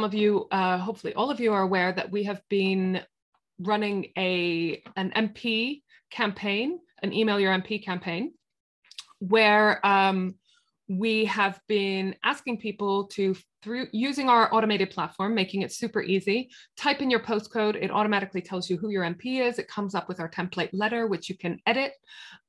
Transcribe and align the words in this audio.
some 0.00 0.04
of 0.06 0.14
you, 0.14 0.48
uh, 0.50 0.78
hopefully 0.78 1.12
all 1.12 1.30
of 1.30 1.40
you 1.40 1.52
are 1.52 1.60
aware 1.60 1.92
that 1.92 2.10
we 2.10 2.22
have 2.22 2.40
been 2.48 3.02
running 3.58 4.06
a 4.16 4.82
an 4.96 5.12
MP 5.14 5.82
campaign, 6.10 6.78
an 7.02 7.12
email 7.12 7.38
your 7.38 7.52
MP 7.52 7.84
campaign, 7.84 8.32
where 9.18 9.86
um, 9.86 10.36
we 10.88 11.26
have 11.26 11.60
been 11.68 12.16
asking 12.24 12.56
people 12.56 13.08
to 13.08 13.36
through 13.62 13.86
using 13.92 14.28
our 14.28 14.52
automated 14.54 14.90
platform 14.90 15.34
making 15.34 15.62
it 15.62 15.72
super 15.72 16.02
easy. 16.02 16.50
Type 16.76 17.02
in 17.02 17.10
your 17.10 17.20
postcode 17.20 17.76
it 17.76 17.90
automatically 17.90 18.40
tells 18.40 18.70
you 18.70 18.76
who 18.76 18.90
your 18.90 19.04
mp 19.04 19.40
is. 19.40 19.58
It 19.58 19.68
comes 19.68 19.94
up 19.94 20.08
with 20.08 20.20
our 20.20 20.28
template 20.28 20.70
letter 20.72 21.06
which 21.06 21.28
you 21.28 21.36
can 21.36 21.60
edit 21.66 21.92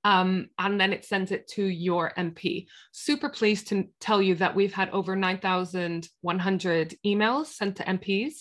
um, 0.03 0.49
and 0.57 0.79
then 0.79 0.93
it 0.93 1.05
sends 1.05 1.31
it 1.31 1.47
to 1.49 1.63
your 1.65 2.11
mp 2.17 2.67
super 2.91 3.29
pleased 3.29 3.67
to 3.67 3.87
tell 3.99 4.21
you 4.21 4.35
that 4.35 4.55
we've 4.55 4.73
had 4.73 4.89
over 4.89 5.15
9100 5.15 6.95
emails 7.05 7.45
sent 7.47 7.75
to 7.77 7.83
mps 7.83 8.33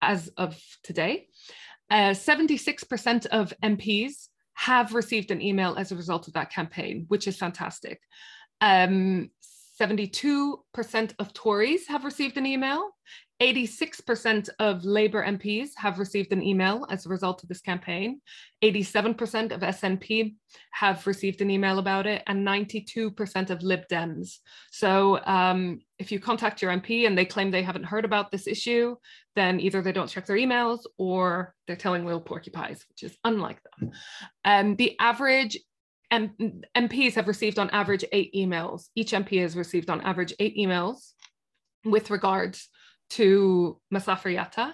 as 0.00 0.28
of 0.36 0.60
today. 0.84 1.26
Uh, 1.90 2.10
76% 2.10 3.26
of 3.26 3.52
mps 3.62 4.28
have 4.54 4.94
received 4.94 5.30
an 5.30 5.40
email 5.40 5.76
as 5.76 5.92
a 5.92 5.96
result 5.96 6.28
of 6.28 6.34
that 6.34 6.52
campaign 6.52 7.06
which 7.08 7.26
is 7.26 7.36
fantastic. 7.36 8.00
Um, 8.60 9.30
72% 9.80 11.14
of 11.18 11.32
Tories 11.32 11.86
have 11.86 12.04
received 12.04 12.36
an 12.36 12.46
email. 12.46 12.90
86% 13.40 14.48
of 14.58 14.84
Labour 14.84 15.24
MPs 15.24 15.68
have 15.76 16.00
received 16.00 16.32
an 16.32 16.42
email 16.42 16.84
as 16.90 17.06
a 17.06 17.08
result 17.08 17.42
of 17.42 17.48
this 17.48 17.60
campaign. 17.60 18.20
87% 18.64 19.52
of 19.52 19.60
SNP 19.60 20.34
have 20.72 21.06
received 21.06 21.40
an 21.40 21.50
email 21.50 21.78
about 21.78 22.08
it, 22.08 22.24
and 22.26 22.44
92% 22.44 23.50
of 23.50 23.62
Lib 23.62 23.86
Dems. 23.88 24.38
So, 24.72 25.24
um, 25.24 25.80
if 26.00 26.10
you 26.10 26.18
contact 26.18 26.62
your 26.62 26.72
MP 26.72 27.06
and 27.06 27.16
they 27.16 27.24
claim 27.24 27.50
they 27.50 27.62
haven't 27.62 27.84
heard 27.84 28.04
about 28.04 28.32
this 28.32 28.48
issue, 28.48 28.96
then 29.36 29.60
either 29.60 29.82
they 29.82 29.92
don't 29.92 30.08
check 30.08 30.26
their 30.26 30.36
emails 30.36 30.80
or 30.96 31.54
they're 31.66 31.76
telling 31.76 32.04
little 32.04 32.20
porcupines, 32.20 32.84
which 32.88 33.04
is 33.04 33.16
unlike 33.22 33.60
them. 33.62 33.92
Um, 34.44 34.76
the 34.76 34.98
average 34.98 35.58
M- 36.10 36.62
MPs 36.76 37.14
have 37.14 37.28
received 37.28 37.58
on 37.58 37.70
average 37.70 38.04
eight 38.12 38.34
emails. 38.34 38.88
Each 38.94 39.12
MP 39.12 39.40
has 39.42 39.56
received 39.56 39.90
on 39.90 40.00
average 40.00 40.34
eight 40.38 40.56
emails 40.56 41.12
with 41.84 42.10
regards 42.10 42.68
to 43.10 43.80
Masafer 43.92 44.34
Yatta. 44.34 44.72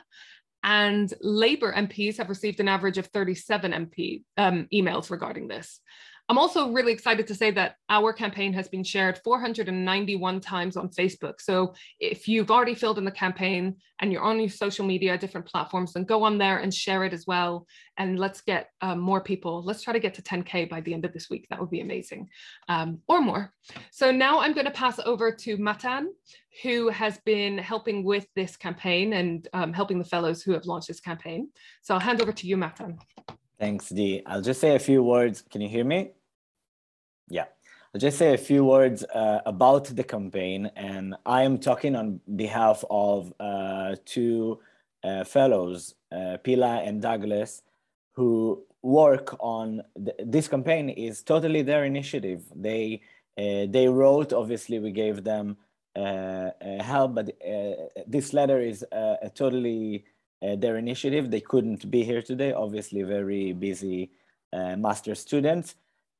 And 0.62 1.12
Labour 1.20 1.74
MPs 1.74 2.16
have 2.16 2.30
received 2.30 2.60
an 2.60 2.68
average 2.68 2.98
of 2.98 3.06
37 3.08 3.72
MP 3.72 4.22
um, 4.36 4.66
emails 4.72 5.10
regarding 5.10 5.48
this. 5.48 5.80
I'm 6.30 6.39
also 6.39 6.70
really 6.70 6.92
excited 6.92 7.27
to 7.27 7.34
say 7.34 7.50
that 7.50 7.77
our 7.91 8.12
campaign 8.12 8.55
has 8.55 8.67
been 8.67 8.83
shared 8.83 9.20
491 9.22 10.41
times 10.41 10.77
on 10.77 10.89
Facebook. 10.89 11.34
So 11.39 11.75
if 12.00 12.27
you've 12.27 12.50
already 12.50 12.75
filled 12.75 12.97
in 12.97 13.05
the 13.05 13.11
campaign 13.11 13.77
and 14.00 14.11
you're 14.11 14.22
on 14.22 14.41
your 14.41 14.48
social 14.48 14.86
media, 14.86 15.19
different 15.19 15.47
platforms, 15.47 15.92
then 15.92 16.05
go 16.05 16.22
on 16.22 16.39
there 16.39 16.58
and 16.58 16.72
share 16.72 17.05
it 17.05 17.12
as 17.12 17.27
well. 17.27 17.67
And 17.98 18.19
let's 18.19 18.41
get 18.41 18.70
um, 18.80 19.00
more 19.00 19.20
people. 19.20 19.62
Let's 19.62 19.83
try 19.83 19.92
to 19.92 20.00
get 20.00 20.14
to 20.14 20.22
10K 20.22 20.70
by 20.70 20.80
the 20.80 20.95
end 20.95 21.05
of 21.05 21.12
this 21.12 21.28
week. 21.28 21.47
That 21.50 21.61
would 21.61 21.70
be 21.70 21.83
amazing 21.83 22.30
um, 22.69 23.00
or 23.06 23.20
more. 23.20 23.52
So 23.91 24.11
now 24.11 24.41
I'm 24.41 24.55
going 24.55 24.67
to 24.67 24.72
pass 24.72 24.98
over 25.05 25.30
to 25.30 25.58
Matan, 25.58 26.14
who 26.62 26.89
has 26.89 27.19
been 27.27 27.58
helping 27.58 28.02
with 28.02 28.27
this 28.34 28.56
campaign 28.56 29.12
and 29.12 29.47
um, 29.52 29.75
helping 29.75 29.98
the 29.98 30.05
fellows 30.05 30.42
who 30.42 30.52
have 30.52 30.64
launched 30.64 30.89
this 30.89 31.00
campaign. 31.00 31.50
So 31.83 31.92
I'll 31.92 32.00
hand 32.00 32.22
over 32.22 32.33
to 32.33 32.47
you, 32.47 32.56
Matan. 32.56 32.98
Thanks, 33.58 33.88
Dee. 33.88 34.22
I'll 34.27 34.42
just 34.42 34.60
say 34.60 34.74
a 34.74 34.78
few 34.78 35.02
words. 35.02 35.44
Can 35.50 35.60
you 35.60 35.69
hear 35.69 35.84
me? 35.84 36.10
Yeah. 37.28 37.47
I'll 37.94 38.00
just 38.00 38.19
say 38.19 38.34
a 38.34 38.38
few 38.38 38.64
words 38.64 39.05
uh, 39.05 39.40
about 39.46 39.84
the 39.84 40.02
campaign. 40.02 40.70
And 40.74 41.14
I 41.24 41.42
am 41.42 41.58
talking 41.58 41.95
on 41.95 42.20
behalf 42.34 42.84
of 42.90 43.33
uh, 43.39 43.95
two 44.05 44.58
uh, 45.05 45.23
fellows, 45.23 45.95
uh, 46.11 46.39
Pila 46.42 46.83
and 46.83 47.01
Douglas, 47.01 47.62
who 48.12 48.64
work 48.83 49.36
on 49.40 49.83
th 50.05 50.14
this 50.34 50.48
campaign 50.48 50.89
is 50.90 51.23
totally 51.23 51.62
their 51.62 51.84
initiative. 51.84 52.42
They, 52.55 53.01
uh, 53.39 53.67
they 53.70 53.86
wrote, 53.89 54.33
obviously 54.33 54.78
we 54.80 54.90
gave 54.90 55.23
them 55.23 55.57
uh, 55.95 56.51
help, 56.80 57.14
but 57.14 57.27
this 58.07 58.33
letter 58.33 58.61
is 58.61 58.84
a 58.90 59.30
totally 59.33 60.05
uh, 60.44 60.56
their 60.56 60.77
initiative. 60.77 61.30
They 61.30 61.40
couldn't 61.40 61.90
be 61.90 62.05
here 62.05 62.22
today, 62.22 62.52
obviously 62.52 63.02
very 63.02 63.52
busy 63.52 64.10
uh, 64.52 64.77
master 64.77 65.14
students. 65.14 65.77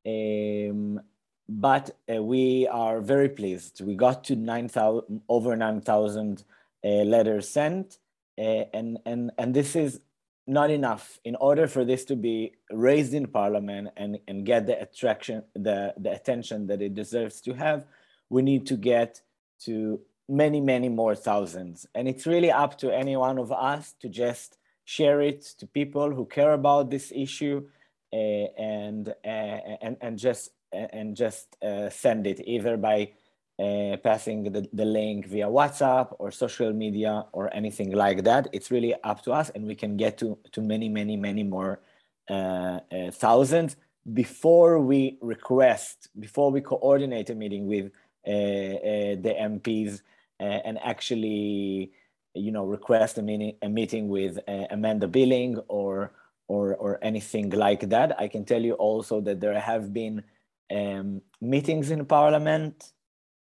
Um, 0.07 1.01
but 1.49 1.97
uh, 2.13 2.23
we 2.23 2.67
are 2.69 3.01
very 3.01 3.29
pleased. 3.29 3.81
We 3.81 3.95
got 3.97 4.25
to 4.25 4.37
9,000, 4.37 5.23
over 5.29 5.57
9,000 5.57 6.45
uh, 6.85 6.89
letters 6.89 7.49
sent. 7.49 7.99
Uh, 8.39 8.65
and, 8.73 8.99
and, 9.05 9.31
and 9.39 9.55
this 9.55 9.77
is 9.77 10.01
not 10.47 10.71
enough. 10.71 11.19
In 11.25 11.37
order 11.37 11.67
for 11.67 11.85
this 11.85 12.05
to 12.07 12.17
be 12.17 12.55
raised 12.71 13.15
in 13.15 13.27
parliament 13.27 13.91
and, 13.97 14.19
and 14.27 14.45
get 14.45 14.67
the 14.67 14.81
attraction, 14.81 15.45
the, 15.55 15.95
the 15.97 16.13
attention 16.13 16.67
that 16.69 16.83
it 16.83 16.95
deserves 16.95 17.41
to 17.43 17.55
have, 17.55 17.85
we 18.31 18.43
need 18.43 18.67
to 18.67 18.77
get 18.77 19.21
to 19.61 20.01
many, 20.29 20.61
many 20.61 20.89
more 20.89 21.15
thousands. 21.15 21.87
And 21.95 22.09
it's 22.09 22.27
really 22.27 22.51
up 22.51 22.79
to 22.79 22.95
any 22.95 23.17
one 23.17 23.39
of 23.39 23.53
us 23.53 23.95
to 24.01 24.09
just 24.09 24.59
share 24.85 25.21
it 25.21 25.43
to 25.59 25.67
people 25.67 26.11
who 26.11 26.27
care 26.27 26.53
about 26.53 26.91
this 26.91 27.13
issue 27.15 27.67
uh, 28.13 28.17
and, 28.17 29.09
uh, 29.25 29.29
and, 29.29 29.97
and 30.01 30.19
just, 30.19 30.51
and 30.73 31.17
just 31.17 31.57
uh, 31.63 31.89
send 31.91 32.27
it 32.27 32.41
either 32.47 32.77
by 32.77 33.11
uh, 33.59 33.97
passing 34.03 34.45
the, 34.45 34.69
the 34.73 34.85
link 34.85 35.27
via 35.27 35.47
WhatsApp 35.47 36.15
or 36.19 36.31
social 36.31 36.73
media 36.73 37.25
or 37.33 37.55
anything 37.55 37.93
like 37.93 38.25
that. 38.25 38.49
It's 38.53 38.71
really 38.71 38.95
up 39.05 39.23
to 39.23 39.33
us 39.33 39.51
and 39.51 39.67
we 39.67 39.75
can 39.75 39.97
get 39.97 40.19
to, 40.19 40.39
to 40.53 40.61
many, 40.61 40.89
many, 40.89 41.17
many 41.17 41.45
more 41.45 41.81
uh, 42.29 42.81
uh, 42.91 43.11
thousands 43.13 43.77
before 44.13 44.81
we 44.81 45.19
request, 45.21 46.09
before 46.19 46.51
we 46.51 46.61
coordinate 46.61 47.31
a 47.31 47.35
meeting 47.35 47.67
with 47.67 47.91
the 48.25 49.35
MPs 49.41 50.01
and 50.41 50.79
actually 50.83 51.93
you 52.35 52.51
know 52.51 52.65
request 52.65 53.19
a 53.19 53.23
meeting 53.23 53.57
a 53.63 53.69
meeting 53.69 54.09
with 54.09 54.39
uh, 54.49 54.67
Amanda 54.71 55.09
Billing 55.09 55.59
or 55.69 56.13
or 56.49 56.75
or 56.77 56.99
anything 57.03 57.51
like 57.51 57.89
that. 57.89 58.19
I 58.21 58.29
can 58.29 58.45
tell 58.45 58.63
you 58.63 58.75
also 58.75 59.21
that 59.23 59.41
there 59.41 59.59
have 59.59 59.93
been 59.93 60.25
um, 60.71 61.23
meetings 61.41 61.91
in 61.91 62.05
Parliament 62.07 62.93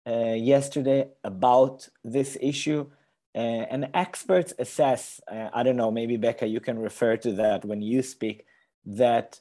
uh, 0.07 0.35
yesterday 0.35 1.09
about 1.25 1.89
this 2.05 2.37
issue. 2.41 2.91
Uh, 3.35 3.65
and 3.71 3.89
experts 3.95 4.53
assess, 4.59 5.19
uh, 5.27 5.49
I 5.55 5.63
don't 5.63 5.77
know, 5.77 5.91
maybe 5.91 6.19
Becca, 6.19 6.47
you 6.47 6.61
can 6.61 6.79
refer 6.79 7.17
to 7.17 7.33
that 7.33 7.65
when 7.65 7.81
you 7.81 8.03
speak, 8.03 8.45
that 8.85 9.41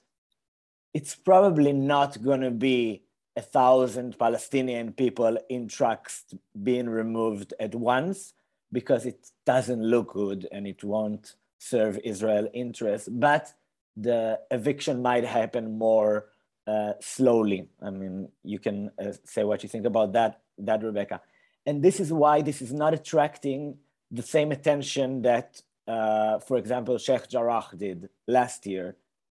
it's 0.93 1.13
probably 1.13 1.73
not 1.73 2.21
going 2.21 2.39
to 2.39 2.51
be 2.51 3.03
a 3.35 3.41
thousand 3.41 4.17
Palestinian 4.19 4.91
people 4.91 5.37
in 5.49 5.67
trucks 5.67 6.25
being 6.63 6.89
removed 6.89 7.53
at 7.59 7.73
once 7.73 8.33
because 8.71 9.05
it 9.05 9.29
doesn't 9.45 9.83
look 9.83 10.13
good 10.13 10.47
and 10.51 10.67
it 10.67 10.83
won't 10.83 11.35
serve 11.57 11.99
Israel 12.03 12.47
interests. 12.53 13.07
But 13.09 13.53
the 13.95 14.39
eviction 14.49 15.01
might 15.01 15.23
happen 15.23 15.77
more 15.77 16.27
uh, 16.67 16.93
slowly. 16.99 17.67
I 17.81 17.89
mean, 17.89 18.29
you 18.43 18.59
can 18.59 18.91
uh, 18.99 19.13
say 19.23 19.43
what 19.43 19.63
you 19.63 19.69
think 19.69 19.85
about 19.85 20.13
that, 20.13 20.41
that 20.57 20.83
Rebecca. 20.83 21.21
And 21.65 21.81
this 21.81 21.99
is 21.99 22.11
why 22.11 22.41
this 22.41 22.61
is 22.61 22.73
not 22.73 22.93
attracting 22.93 23.77
the 24.09 24.21
same 24.21 24.51
attention 24.51 25.21
that, 25.21 25.61
uh, 25.87 26.39
for 26.39 26.57
example, 26.57 26.97
Sheikh 26.97 27.29
Jarrah 27.29 27.67
did 27.77 28.09
last 28.27 28.65
year. 28.65 28.95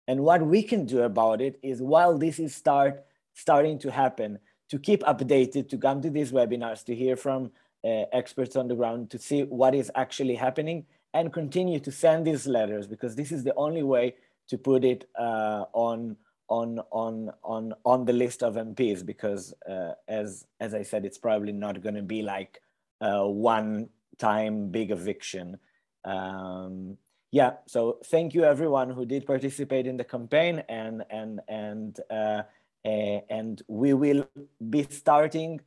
And 0.08 0.20
what 0.20 0.42
we 0.42 0.62
can 0.62 0.84
do 0.84 1.02
about 1.02 1.40
it 1.40 1.58
is 1.62 1.80
while 1.80 2.18
this 2.18 2.38
is 2.38 2.54
start 2.54 3.04
starting 3.34 3.78
to 3.80 3.90
happen, 3.90 4.38
to 4.68 4.78
keep 4.78 5.02
updated, 5.02 5.68
to 5.70 5.78
come 5.78 6.00
to 6.02 6.10
these 6.10 6.32
webinars, 6.32 6.84
to 6.84 6.94
hear 6.94 7.16
from 7.16 7.50
uh, 7.84 8.04
experts 8.12 8.56
on 8.56 8.68
the 8.68 8.74
ground, 8.74 9.10
to 9.10 9.18
see 9.18 9.42
what 9.42 9.74
is 9.74 9.90
actually 9.94 10.34
happening, 10.34 10.84
and 11.14 11.32
continue 11.32 11.78
to 11.80 11.92
send 11.92 12.26
these 12.26 12.46
letters 12.46 12.86
because 12.86 13.14
this 13.14 13.32
is 13.32 13.44
the 13.44 13.54
only 13.54 13.82
way 13.82 14.14
to 14.48 14.56
put 14.56 14.84
it 14.84 15.08
uh, 15.18 15.64
on 15.72 16.16
on 16.48 16.80
on 16.90 17.30
on 17.42 17.74
on 17.84 18.04
the 18.04 18.12
list 18.12 18.42
of 18.42 18.54
MPs 18.54 19.04
because 19.04 19.54
uh, 19.68 19.92
as 20.08 20.46
as 20.60 20.74
I 20.74 20.82
said, 20.82 21.04
it's 21.04 21.18
probably 21.18 21.52
not 21.52 21.82
going 21.82 21.94
to 21.94 22.02
be 22.02 22.22
like 22.22 22.60
one 23.00 23.88
time 24.18 24.68
big 24.70 24.90
eviction. 24.90 25.58
Um, 26.04 26.96
yeah, 27.30 27.52
so 27.66 27.98
thank 28.06 28.34
you 28.34 28.44
everyone 28.44 28.90
who 28.90 29.06
did 29.06 29.26
participate 29.26 29.86
in 29.86 29.96
the 29.96 30.04
campaign 30.04 30.62
and 30.68 31.02
and 31.10 31.40
and 31.48 31.98
uh, 32.10 32.14
uh, 32.14 32.42
and 32.84 33.62
we 33.68 33.94
will 33.94 34.28
be 34.70 34.82
starting 34.90 35.60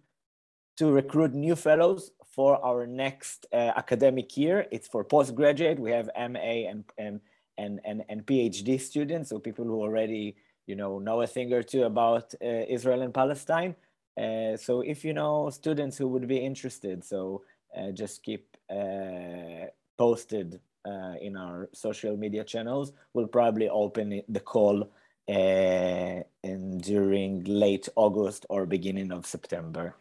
to 0.78 0.92
recruit 0.92 1.34
new 1.34 1.56
fellows 1.56 2.12
for 2.26 2.64
our 2.66 2.86
next 2.86 3.46
uh, 3.54 3.72
academic 3.78 4.36
year. 4.36 4.68
It's 4.72 4.88
for 4.88 5.04
postgraduate. 5.04 5.80
We 5.80 5.92
have 5.92 6.10
MA 6.18 6.68
and, 6.70 6.84
and, 6.98 7.22
and, 7.58 7.80
and, 7.86 8.04
and 8.10 8.26
PhD 8.26 8.80
students, 8.80 9.30
so 9.30 9.40
people 9.40 9.64
who 9.66 9.82
already 9.82 10.36
you 10.68 10.76
know, 10.76 11.00
know 11.00 11.22
a 11.22 11.28
thing 11.28 11.54
or 11.54 11.64
two 11.64 11.84
about 11.84 12.34
uh, 12.44 12.48
Israel 12.68 13.02
and 13.02 13.14
Palestine. 13.14 13.76
Uh, 14.20 14.56
so 14.58 14.82
if 14.82 15.04
you 15.04 15.14
know 15.14 15.50
students 15.50 15.98
who 15.98 16.08
would 16.08 16.28
be 16.28 16.38
interested, 16.38 17.04
so 17.04 17.44
uh, 17.78 17.92
just 17.92 18.24
keep 18.24 18.58
uh, 18.70 19.68
posted 19.98 20.60
uh, 20.88 21.14
in 21.22 21.36
our 21.36 21.70
social 21.74 22.16
media 22.16 22.44
channels. 22.44 22.94
We'll 23.14 23.28
probably 23.28 23.70
open 23.70 24.22
the 24.28 24.40
call 24.40 24.90
uh, 25.28 26.22
in, 26.44 26.78
during 26.80 27.44
late 27.46 27.90
August 27.96 28.46
or 28.50 28.66
beginning 28.66 29.12
of 29.12 29.26
September. 29.26 29.96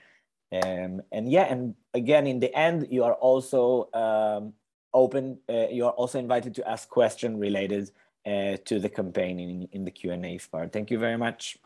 Um, 0.53 1.03
and 1.11 1.31
yeah, 1.31 1.45
and 1.45 1.75
again, 1.95 2.27
in 2.27 2.41
the 2.41 2.55
end, 2.55 2.89
you 2.91 3.05
are 3.05 3.15
also 3.15 3.89
um, 3.93 4.53
open, 4.93 5.39
uh, 5.49 5.69
you 5.71 5.87
are 5.87 5.93
also 5.93 6.19
invited 6.19 6.55
to 6.57 6.69
ask 6.69 6.89
questions 6.89 7.41
related 7.41 7.91
uh, 8.27 8.57
to 8.65 8.79
the 8.79 8.89
campaign 8.89 9.41
in, 9.41 9.69
in 9.73 9.85
the 9.85 9.91
Q&A 9.91 10.39
part. 10.51 10.73
Thank 10.73 10.91
you 10.91 10.99
very 10.99 11.19
much. 11.19 11.59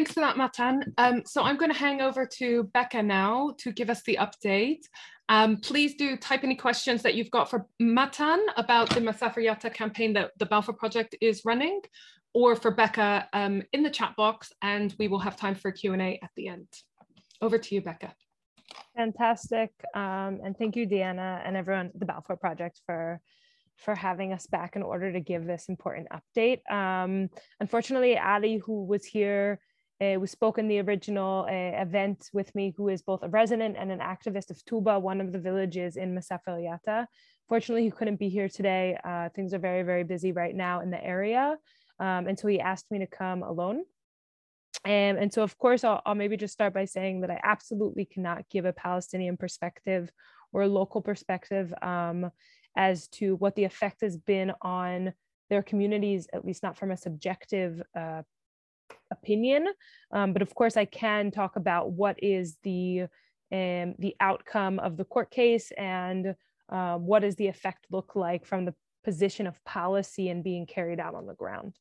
Thanks 0.00 0.14
for 0.14 0.20
that, 0.20 0.38
Matan. 0.38 0.94
Um, 0.96 1.24
so 1.26 1.42
I'm 1.42 1.58
going 1.58 1.70
to 1.70 1.76
hang 1.76 2.00
over 2.00 2.24
to 2.38 2.62
Becca 2.72 3.02
now 3.02 3.52
to 3.58 3.70
give 3.70 3.90
us 3.90 4.02
the 4.04 4.18
update. 4.18 4.80
Um, 5.28 5.58
please 5.58 5.94
do 5.94 6.16
type 6.16 6.42
any 6.42 6.54
questions 6.54 7.02
that 7.02 7.16
you've 7.16 7.30
got 7.30 7.50
for 7.50 7.66
Matan 7.78 8.46
about 8.56 8.88
the 8.88 9.00
Masafer 9.00 9.44
Yatta 9.44 9.74
campaign 9.74 10.14
that 10.14 10.30
the 10.38 10.46
Balfour 10.46 10.74
Project 10.74 11.16
is 11.20 11.42
running, 11.44 11.82
or 12.32 12.56
for 12.56 12.70
Becca 12.70 13.28
um, 13.34 13.62
in 13.74 13.82
the 13.82 13.90
chat 13.90 14.16
box, 14.16 14.54
and 14.62 14.94
we 14.98 15.06
will 15.06 15.18
have 15.18 15.36
time 15.36 15.54
for 15.54 15.70
Q&A 15.70 16.18
at 16.22 16.30
the 16.34 16.48
end. 16.48 16.68
Over 17.42 17.58
to 17.58 17.74
you, 17.74 17.82
Becca. 17.82 18.14
Fantastic. 18.96 19.70
Um, 19.94 20.40
and 20.42 20.56
thank 20.56 20.76
you, 20.76 20.86
Deanna, 20.86 21.42
and 21.44 21.58
everyone 21.58 21.88
at 21.88 22.00
the 22.00 22.06
Balfour 22.06 22.36
Project 22.36 22.80
for 22.86 23.20
for 23.76 23.94
having 23.94 24.32
us 24.32 24.46
back 24.46 24.76
in 24.76 24.82
order 24.82 25.10
to 25.10 25.20
give 25.20 25.46
this 25.46 25.70
important 25.70 26.06
update. 26.10 26.60
Um, 26.70 27.30
unfortunately, 27.60 28.18
Ali, 28.18 28.58
who 28.58 28.84
was 28.84 29.06
here, 29.06 29.58
uh, 30.00 30.14
who 30.14 30.26
spoke 30.26 30.58
in 30.58 30.68
the 30.68 30.80
original 30.80 31.44
uh, 31.48 31.52
event 31.82 32.30
with 32.32 32.54
me, 32.54 32.72
who 32.76 32.88
is 32.88 33.02
both 33.02 33.22
a 33.22 33.28
resident 33.28 33.76
and 33.78 33.92
an 33.92 33.98
activist 33.98 34.50
of 34.50 34.64
Tuba, 34.64 34.98
one 34.98 35.20
of 35.20 35.32
the 35.32 35.38
villages 35.38 35.96
in 35.96 36.14
Masafer 36.14 36.58
Yatta. 36.58 37.06
Fortunately, 37.48 37.82
he 37.82 37.90
couldn't 37.90 38.18
be 38.18 38.28
here 38.28 38.48
today. 38.48 38.98
Uh, 39.04 39.28
things 39.30 39.52
are 39.52 39.58
very, 39.58 39.82
very 39.82 40.04
busy 40.04 40.32
right 40.32 40.54
now 40.54 40.80
in 40.80 40.90
the 40.90 41.04
area. 41.04 41.56
Um, 41.98 42.28
and 42.28 42.38
so 42.38 42.48
he 42.48 42.60
asked 42.60 42.90
me 42.90 42.98
to 43.00 43.06
come 43.06 43.42
alone. 43.42 43.82
And, 44.84 45.18
and 45.18 45.32
so, 45.32 45.42
of 45.42 45.58
course, 45.58 45.84
I'll, 45.84 46.00
I'll 46.06 46.14
maybe 46.14 46.38
just 46.38 46.54
start 46.54 46.72
by 46.72 46.86
saying 46.86 47.20
that 47.20 47.30
I 47.30 47.38
absolutely 47.42 48.06
cannot 48.06 48.48
give 48.48 48.64
a 48.64 48.72
Palestinian 48.72 49.36
perspective 49.36 50.10
or 50.52 50.62
a 50.62 50.68
local 50.68 51.02
perspective 51.02 51.74
um, 51.82 52.30
as 52.76 53.08
to 53.08 53.36
what 53.36 53.54
the 53.56 53.64
effect 53.64 54.00
has 54.00 54.16
been 54.16 54.52
on 54.62 55.12
their 55.50 55.62
communities, 55.62 56.28
at 56.32 56.44
least 56.44 56.62
not 56.62 56.78
from 56.78 56.92
a 56.92 56.96
subjective 56.96 57.82
uh, 57.98 58.22
opinion. 59.10 59.66
Um, 60.12 60.32
but 60.32 60.42
of 60.42 60.54
course, 60.54 60.76
I 60.76 60.84
can 60.84 61.30
talk 61.30 61.56
about 61.56 61.92
what 61.92 62.22
is 62.22 62.56
the 62.62 63.06
um, 63.52 63.96
the 63.98 64.14
outcome 64.20 64.78
of 64.78 64.96
the 64.96 65.04
court 65.04 65.30
case 65.30 65.72
and 65.76 66.36
uh, 66.68 66.96
what 66.98 67.22
does 67.22 67.34
the 67.34 67.48
effect 67.48 67.86
look 67.90 68.14
like 68.14 68.46
from 68.46 68.64
the 68.64 68.74
position 69.02 69.46
of 69.46 69.62
policy 69.64 70.28
and 70.28 70.44
being 70.44 70.66
carried 70.66 71.00
out 71.00 71.14
on 71.14 71.26
the 71.26 71.34
ground. 71.34 71.74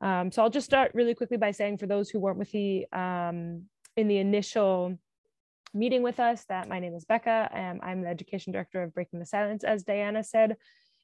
Um, 0.00 0.30
so 0.30 0.42
I'll 0.42 0.50
just 0.50 0.66
start 0.66 0.92
really 0.94 1.14
quickly 1.14 1.38
by 1.38 1.52
saying 1.52 1.78
for 1.78 1.86
those 1.86 2.10
who 2.10 2.20
weren't 2.20 2.38
with 2.38 2.50
the 2.50 2.86
um, 2.92 3.62
in 3.96 4.08
the 4.08 4.18
initial 4.18 4.98
meeting 5.72 6.02
with 6.02 6.20
us 6.20 6.44
that 6.48 6.68
my 6.68 6.78
name 6.78 6.94
is 6.94 7.04
Becca 7.04 7.50
I'm 7.82 8.02
the 8.02 8.08
education 8.08 8.52
director 8.52 8.82
of 8.82 8.94
Breaking 8.94 9.20
the 9.20 9.26
Silence, 9.26 9.64
as 9.64 9.84
Diana 9.84 10.22
said. 10.22 10.56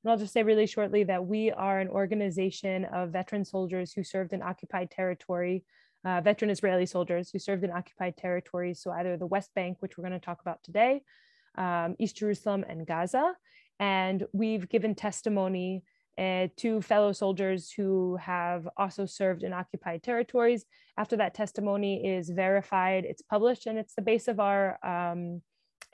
And 0.03 0.11
I'll 0.11 0.19
just 0.19 0.33
say 0.33 0.43
really 0.43 0.67
shortly 0.67 1.05
that 1.05 1.27
we 1.27 1.51
are 1.53 1.79
an 1.79 1.89
organization 1.89 2.85
of 2.87 3.11
veteran 3.11 3.45
soldiers 3.45 3.93
who 3.93 4.03
served 4.03 4.33
in 4.33 4.43
occupied 4.43 4.91
territory, 4.91 5.65
uh, 6.05 6.21
veteran 6.21 6.51
Israeli 6.51 6.87
soldiers 6.87 7.31
who 7.31 7.39
served 7.39 7.63
in 7.63 7.71
occupied 7.71 8.17
territories. 8.17 8.81
So 8.83 8.91
either 8.91 9.17
the 9.17 9.27
West 9.27 9.55
Bank, 9.55 9.77
which 9.81 9.97
we're 9.97 10.09
going 10.09 10.19
to 10.19 10.25
talk 10.25 10.41
about 10.41 10.63
today, 10.65 11.03
um, 11.57 11.95
East 12.01 12.17
Jerusalem, 12.17 12.65
and 12.69 12.87
Gaza. 12.87 13.35
And 13.79 14.25
we've 14.33 14.69
given 14.69 14.95
testimony 14.95 15.85
uh, 16.19 16.49
to 16.57 16.83
fellow 16.83 17.13
soldiers 17.13 17.71
who 17.71 18.17
have 18.17 18.69
also 18.77 19.07
served 19.07 19.45
in 19.45 19.53
occupied 19.53 20.03
territories. 20.03 20.65
After 20.99 21.17
that 21.17 21.35
testimony 21.35 22.05
is 22.07 22.29
verified, 22.29 23.05
it's 23.05 23.23
published, 23.23 23.67
and 23.67 23.79
it's 23.79 23.95
the 23.95 24.03
base 24.03 24.29
of 24.29 24.41
our 24.41 24.79
um, 24.85 25.43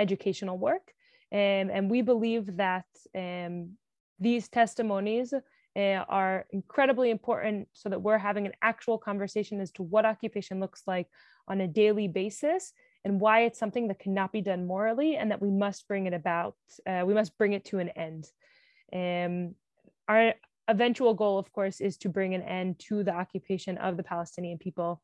educational 0.00 0.58
work. 0.58 0.92
Um, 1.30 1.70
and 1.70 1.90
we 1.90 2.02
believe 2.02 2.56
that 2.56 2.86
um, 3.14 3.76
these 4.20 4.48
testimonies 4.48 5.32
uh, 5.76 6.04
are 6.08 6.46
incredibly 6.50 7.10
important 7.10 7.68
so 7.72 7.88
that 7.88 8.02
we're 8.02 8.18
having 8.18 8.46
an 8.46 8.52
actual 8.62 8.98
conversation 8.98 9.60
as 9.60 9.70
to 9.72 9.82
what 9.82 10.04
occupation 10.04 10.60
looks 10.60 10.82
like 10.86 11.06
on 11.46 11.60
a 11.60 11.68
daily 11.68 12.08
basis 12.08 12.72
and 13.04 13.20
why 13.20 13.42
it's 13.42 13.58
something 13.58 13.88
that 13.88 13.98
cannot 13.98 14.32
be 14.32 14.40
done 14.40 14.66
morally 14.66 15.16
and 15.16 15.30
that 15.30 15.40
we 15.40 15.50
must 15.50 15.86
bring 15.86 16.06
it 16.06 16.14
about, 16.14 16.56
uh, 16.86 17.02
we 17.06 17.14
must 17.14 17.36
bring 17.38 17.52
it 17.52 17.64
to 17.64 17.78
an 17.78 17.90
end. 17.90 18.26
Um, 18.92 19.54
our 20.08 20.34
eventual 20.66 21.14
goal, 21.14 21.38
of 21.38 21.52
course, 21.52 21.80
is 21.80 21.96
to 21.98 22.08
bring 22.08 22.34
an 22.34 22.42
end 22.42 22.78
to 22.80 23.04
the 23.04 23.14
occupation 23.14 23.78
of 23.78 23.96
the 23.96 24.02
Palestinian 24.02 24.58
people. 24.58 25.00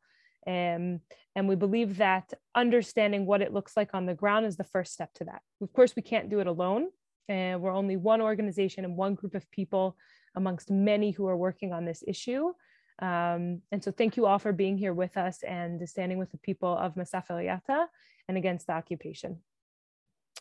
Um, 0.47 1.01
and 1.37 1.49
we 1.49 1.55
believe 1.55 1.99
that 1.99 2.33
understanding 2.55 3.27
what 3.27 3.41
it 3.41 3.53
looks 3.53 3.77
like 3.77 3.95
on 3.95 4.07
the 4.07 4.15
ground 4.15 4.45
is 4.45 4.57
the 4.57 4.65
first 4.65 4.93
step 4.93 5.13
to 5.15 5.25
that. 5.25 5.43
Of 5.63 5.73
course, 5.73 5.97
we 5.97 6.03
can't 6.03 6.29
do 6.29 6.41
it 6.41 6.47
alone. 6.47 6.89
And 7.29 7.61
we're 7.61 7.73
only 7.73 7.97
one 7.97 8.21
organization 8.21 8.85
and 8.85 8.97
one 8.97 9.15
group 9.15 9.35
of 9.35 9.51
people 9.51 9.97
amongst 10.35 10.71
many 10.71 11.11
who 11.11 11.27
are 11.27 11.37
working 11.37 11.73
on 11.73 11.85
this 11.85 12.03
issue. 12.07 12.53
Um, 13.01 13.63
and 13.73 13.83
so 13.83 13.91
thank 13.91 14.17
you 14.17 14.27
all 14.27 14.39
for 14.39 14.53
being 14.53 14.79
here 14.79 14.93
with 14.93 15.17
us 15.17 15.43
and 15.43 15.89
standing 15.89 16.19
with 16.19 16.31
the 16.31 16.39
people 16.39 16.77
of 16.77 16.95
Masafer 16.95 17.43
Yatta 17.45 17.87
and 18.29 18.37
against 18.37 18.67
the 18.67 18.73
occupation. 18.75 19.39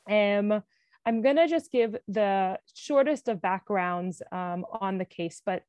Um, 0.09 0.61
I'm 1.05 1.21
to 1.21 1.47
just 1.47 1.71
give 1.71 1.97
the 2.07 2.59
shortest 2.73 3.27
of 3.27 3.41
backgrounds 3.41 4.21
um, 4.31 4.65
on 4.79 4.97
the 4.97 5.05
case, 5.05 5.41
but 5.45 5.63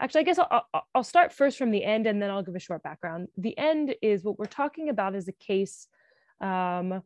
actually, 0.00 0.20
I 0.20 0.24
guess 0.24 0.38
I'll, 0.38 0.66
I'll, 0.94 1.04
start 1.04 1.32
first 1.32 1.58
from 1.58 1.70
the 1.70 1.84
end 1.84 2.06
and 2.06 2.22
then 2.22 2.30
I'll 2.30 2.42
give 2.42 2.54
a 2.54 2.60
short 2.60 2.82
background. 2.82 3.28
The 3.36 3.56
end 3.58 3.94
is 4.00 4.24
what 4.24 4.38
we're 4.38 4.46
talking 4.46 4.88
about 4.88 5.14
is 5.14 5.28
a 5.28 5.32
case 5.32 5.88
um, 6.40 7.02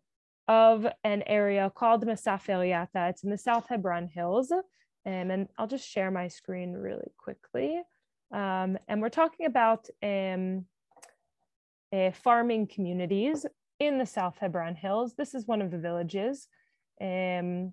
of 0.53 0.87
an 1.03 1.23
area 1.27 1.73
called 1.75 2.05
Masafer 2.05 2.61
Yatta. 2.73 3.09
It's 3.09 3.25
in 3.25 3.31
the 3.31 3.39
South 3.39 3.67
Hebron 3.71 4.07
Hills. 4.07 4.53
Um, 4.53 4.63
and 5.05 5.49
I'll 5.57 5.67
just 5.67 5.89
share 5.89 6.11
my 6.11 6.29
screen 6.29 6.75
really 6.75 7.11
quickly. 7.17 7.81
Um, 8.31 8.77
and 8.87 9.01
we're 9.01 9.09
talking 9.09 9.47
about 9.47 9.89
um, 10.03 10.67
farming 12.13 12.67
communities 12.67 13.47
in 13.81 13.97
the 13.97 14.05
South 14.05 14.37
Hebron 14.39 14.75
Hills. 14.75 15.15
This 15.15 15.35
is 15.35 15.47
one 15.47 15.63
of 15.63 15.71
the 15.71 15.79
villages. 15.79 16.49
Um, 17.01 17.73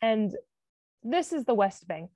and 0.00 0.34
this 1.02 1.32
is 1.34 1.44
the 1.44 1.54
West 1.54 1.86
Bank. 1.86 2.10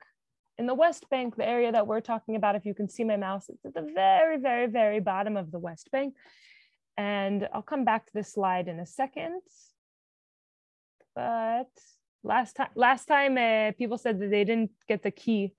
In 0.57 0.67
the 0.67 0.75
West 0.75 1.11
Bank, 1.11 1.37
the 1.37 1.49
area 1.49 1.71
that 1.73 1.87
we're 1.87 2.01
talking 2.01 2.37
about, 2.37 2.57
if 2.57 2.65
you 2.65 2.75
can 2.75 2.89
see 2.89 3.05
my 3.05 3.19
mouse, 3.19 3.51
it's 3.51 3.67
at 3.67 3.75
the 3.75 3.87
very, 3.95 4.39
very, 4.39 4.67
very 4.67 5.01
bottom 5.01 5.37
of 5.37 5.51
the 5.51 5.59
West 5.59 5.91
Bank. 5.91 6.15
And 6.97 7.49
I'll 7.53 7.63
come 7.63 7.85
back 7.85 8.07
to 8.07 8.13
this 8.15 8.33
slide 8.33 8.69
in 8.69 8.79
a 8.79 8.87
second. 8.87 9.41
But 11.15 11.71
last 12.23 12.57
time, 12.57 12.71
last 12.75 13.07
time 13.07 13.37
uh, 13.39 13.73
people 13.73 13.99
said 13.99 14.21
that 14.21 14.31
they 14.31 14.45
didn't 14.45 14.71
get 14.89 15.03
the 15.03 15.11
key. 15.11 15.55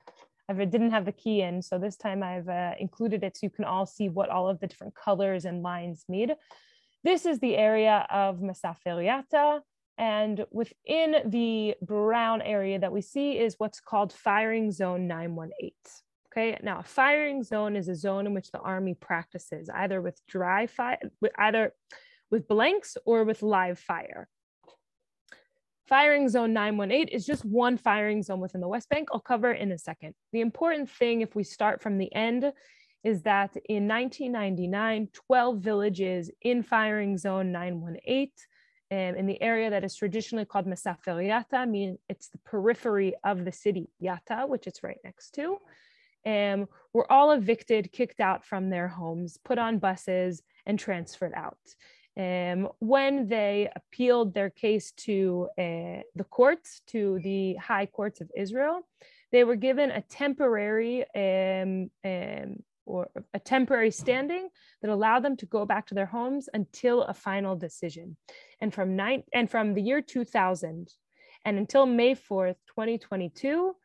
I 0.48 0.54
didn't 0.54 0.92
have 0.92 1.06
the 1.06 1.12
key 1.12 1.42
in. 1.42 1.62
So 1.62 1.77
this 1.80 1.96
time 1.96 2.22
I've 2.22 2.48
uh, 2.48 2.74
included 2.80 3.24
it 3.24 3.38
so 3.38 3.46
you 3.46 3.50
can 3.50 3.65
all 3.65 3.86
see 3.86 4.10
what 4.10 4.30
all 4.30 4.48
of 4.48 4.60
the 4.60 4.68
different 4.68 4.96
colors 4.96 5.46
and 5.46 5.63
lines 5.63 6.06
mean. 6.08 6.32
This 7.04 7.25
is 7.25 7.39
the 7.39 7.56
area 7.56 8.06
of 8.10 8.39
Masafer 8.39 8.98
Yatta. 9.04 9.62
And 9.98 10.46
within 10.51 11.30
the 11.30 11.75
brown 11.82 12.42
area 12.42 12.80
that 12.80 12.92
we 12.92 13.01
see 13.01 13.39
is 13.39 13.56
what's 13.58 13.80
called 13.80 14.12
firing 14.12 14.72
zone 14.72 15.08
918. 15.08 15.72
Okay, 16.38 16.58
now 16.62 16.80
a 16.80 16.84
firing 16.84 17.44
zone 17.44 17.77
is 17.77 17.88
a 17.88 17.96
zone 17.96 18.27
in 18.27 18.34
which 18.34 18.51
the 18.51 18.60
army 18.60 18.94
practices 18.94 19.70
either 19.74 20.01
with 20.01 20.20
dry 20.27 20.68
fire, 20.68 21.00
either 21.38 21.72
with 22.30 22.46
blanks 22.48 22.98
or 23.06 23.24
with 23.24 23.42
live 23.42 23.80
fire. 23.80 24.27
Firing 25.88 26.27
zone 26.27 26.51
918 26.51 27.08
is 27.08 27.25
just 27.25 27.46
one 27.46 27.77
firing 27.77 28.22
zone 28.22 28.42
within 28.42 28.60
the 28.60 28.68
West 28.68 28.89
Bank. 28.89 29.08
I'll 29.13 29.20
cover 29.22 29.54
in 29.54 29.72
a 29.72 29.77
second. 29.77 30.13
The 30.34 30.42
important 30.42 30.89
thing, 30.89 31.22
if 31.22 31.36
we 31.36 31.44
start 31.44 31.82
from 31.82 31.98
the 31.98 32.13
end, 32.13 32.51
is 33.06 33.22
that 33.22 33.56
in 33.70 33.88
1999, 33.88 35.10
12 35.13 35.60
villages 35.60 36.32
in 36.42 36.63
firing 36.63 37.18
zone 37.18 37.54
918 37.54 38.30
um, 38.92 38.98
in 38.98 39.25
the 39.25 39.42
area 39.42 39.70
that 39.70 39.86
is 39.86 39.96
traditionally 39.96 40.44
called 40.44 40.65
Masafer 40.65 41.24
Yatta, 41.24 41.70
meaning 41.70 41.98
it's 42.10 42.27
the 42.27 42.39
periphery 42.39 43.13
of 43.24 43.46
the 43.46 43.51
city 43.54 43.89
Yatta, 44.04 44.50
which 44.50 44.68
it's 44.68 44.84
right 44.84 45.00
next 45.04 45.36
to, 45.36 45.60
um, 46.25 46.67
were 46.94 47.12
all 47.12 47.32
evicted, 47.32 47.91
kicked 47.91 48.20
out 48.20 48.46
from 48.46 48.70
their 48.70 48.88
homes, 48.88 49.38
put 49.44 49.58
on 49.58 49.79
buses, 49.79 50.41
and 50.65 50.79
transferred 50.79 51.34
out. 51.36 51.58
Um, 52.17 52.70
when 52.79 53.27
they 53.27 53.70
appealed 53.75 54.34
their 54.34 54.50
case 54.50 54.91
to 54.91 55.50
uh, 55.58 56.01
the 56.15 56.25
courts, 56.29 56.82
to 56.88 57.20
the 57.20 57.55
high 57.55 57.86
courts 57.86 58.22
of 58.22 58.32
Israel, 58.36 58.82
they 59.32 59.44
were 59.44 59.58
given 59.58 59.91
a 59.91 60.01
temporary 60.01 61.03
um, 61.13 61.91
um, 62.05 62.63
or 62.86 63.10
a 63.34 63.39
temporary 63.39 63.91
standing 63.91 64.48
that 64.82 64.91
allowed 64.91 65.24
them 65.24 65.36
to 65.38 65.46
go 65.46 65.65
back 65.65 65.88
to 65.88 65.96
their 65.96 66.05
homes 66.05 66.48
until 66.53 67.03
a 67.03 67.13
final 67.13 67.55
decision. 67.55 68.15
And 68.62 68.74
from 68.74 68.96
nine 68.96 69.24
and 69.34 69.50
from 69.50 69.74
the 69.74 69.82
year 69.82 70.01
2000 70.01 70.89
and 71.44 71.58
until 71.58 71.86
May 71.86 72.15
4th, 72.15 72.55
2022, 72.67 73.75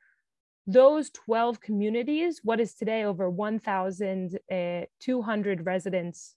those 0.73 1.11
12 1.11 1.61
communities, 1.61 2.41
what 2.43 2.59
is 2.61 2.75
today 2.75 3.05
over 3.05 3.29
1,200 3.29 5.67
residents 5.67 6.35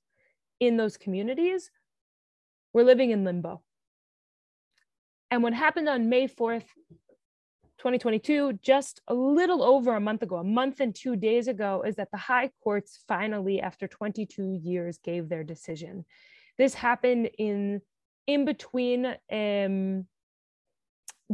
in 0.60 0.76
those 0.78 0.98
communities, 0.98 1.72
were 2.74 2.84
living 2.84 3.12
in 3.12 3.24
limbo. 3.24 3.62
And 5.30 5.44
what 5.44 5.54
happened 5.54 5.88
on 5.90 6.10
May 6.10 6.28
4th, 6.28 6.66
2022, 7.80 8.60
just 8.62 9.02
a 9.08 9.14
little 9.14 9.64
over 9.64 9.96
a 9.96 10.00
month 10.00 10.24
ago, 10.24 10.38
a 10.38 10.44
month 10.44 10.80
and 10.80 10.96
two 10.96 11.16
days 11.16 11.48
ago, 11.48 11.84
is 11.86 11.96
that 11.96 12.10
the 12.12 12.18
high 12.18 12.50
courts 12.64 13.04
finally, 13.08 13.62
after 13.62 13.88
22 13.88 14.60
years, 14.64 14.98
gave 15.04 15.30
their 15.30 15.44
decision. 15.44 16.06
This 16.58 16.74
happened 16.74 17.30
in 17.38 17.82
in 18.26 18.46
between 18.46 19.06
um, 19.32 20.08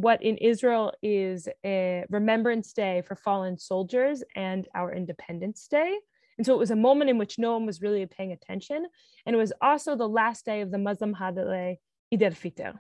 what 0.02 0.22
in 0.22 0.38
Israel 0.38 0.94
is 1.02 1.48
a 1.66 2.06
Remembrance 2.10 2.74
Day 2.74 3.02
for 3.06 3.16
fallen 3.16 3.58
soldiers 3.58 4.24
and 4.36 4.68
our 4.74 4.94
Independence 4.94 5.68
Day. 5.68 5.98
And 6.38 6.46
so 6.46 6.54
it 6.54 6.60
was 6.60 6.72
a 6.72 6.76
moment 6.76 7.10
in 7.10 7.18
which 7.18 7.38
no 7.38 7.54
one 7.54 7.66
was 7.66 7.82
really 7.82 8.06
paying 8.06 8.32
attention. 8.32 8.86
And 9.26 9.36
it 9.36 9.38
was 9.38 9.52
also 9.62 9.96
the 9.96 10.08
last 10.08 10.46
day 10.46 10.62
of 10.62 10.72
the 10.72 10.78
Muslim 10.78 11.14
holiday, 11.14 11.80
Eid 12.14 12.24
al-Fitr. 12.24 12.80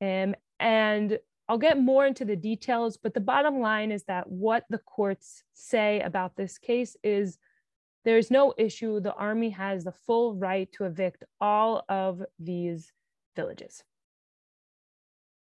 Um, 0.00 0.34
and 0.58 1.18
I'll 1.46 1.58
get 1.58 1.78
more 1.78 2.06
into 2.06 2.24
the 2.24 2.36
details, 2.36 2.96
but 2.96 3.12
the 3.12 3.20
bottom 3.20 3.60
line 3.60 3.92
is 3.92 4.04
that 4.04 4.30
what 4.30 4.64
the 4.70 4.78
courts 4.78 5.42
say 5.52 6.00
about 6.00 6.36
this 6.36 6.56
case 6.56 6.96
is 7.04 7.38
there's 8.06 8.30
no 8.30 8.54
issue. 8.56 9.00
The 9.00 9.14
army 9.14 9.50
has 9.50 9.84
the 9.84 9.92
full 9.92 10.34
right 10.34 10.70
to 10.72 10.84
evict 10.84 11.24
all 11.40 11.84
of 11.88 12.22
these 12.38 12.92
villages. 13.36 13.84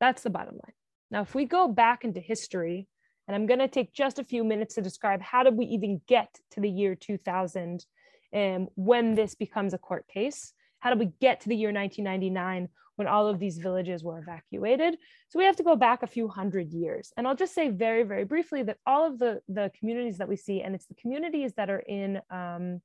That's 0.03 0.23
the 0.23 0.29
bottom 0.29 0.55
line. 0.55 0.73
Now, 1.11 1.21
if 1.21 1.33
we 1.33 1.45
go 1.45 1.69
back 1.69 2.03
into 2.03 2.19
history, 2.19 2.89
and 3.25 3.33
I'm 3.33 3.45
going 3.45 3.61
to 3.61 3.69
take 3.69 3.93
just 3.93 4.19
a 4.19 4.23
few 4.25 4.43
minutes 4.43 4.75
to 4.75 4.81
describe 4.81 5.21
how 5.21 5.43
did 5.43 5.55
we 5.55 5.63
even 5.67 6.01
get 6.09 6.27
to 6.51 6.59
the 6.59 6.69
year 6.69 6.93
2000 6.93 7.85
and 8.33 8.67
when 8.75 9.15
this 9.15 9.33
becomes 9.33 9.73
a 9.73 9.77
court 9.77 10.05
case? 10.09 10.51
How 10.79 10.89
did 10.89 10.99
we 10.99 11.13
get 11.21 11.39
to 11.39 11.47
the 11.47 11.55
year 11.55 11.71
1999 11.71 12.67
when 12.97 13.07
all 13.07 13.27
of 13.27 13.39
these 13.39 13.59
villages 13.59 14.03
were 14.03 14.19
evacuated. 14.19 14.97
So 15.29 15.39
we 15.39 15.45
have 15.45 15.55
to 15.55 15.63
go 15.63 15.75
back 15.77 16.03
a 16.03 16.07
few 16.07 16.27
hundred 16.27 16.69
years. 16.73 17.13
And 17.15 17.25
I'll 17.25 17.35
just 17.35 17.55
say 17.55 17.69
very, 17.69 18.03
very 18.03 18.25
briefly 18.25 18.61
that 18.63 18.77
all 18.85 19.07
of 19.07 19.17
the, 19.17 19.41
the 19.47 19.71
communities 19.79 20.17
that 20.17 20.27
we 20.27 20.35
see, 20.35 20.61
and 20.61 20.75
it's 20.75 20.85
the 20.85 20.93
communities 20.95 21.53
that 21.53 21.69
are 21.69 21.79
in 21.79 22.21
um, 22.29 22.81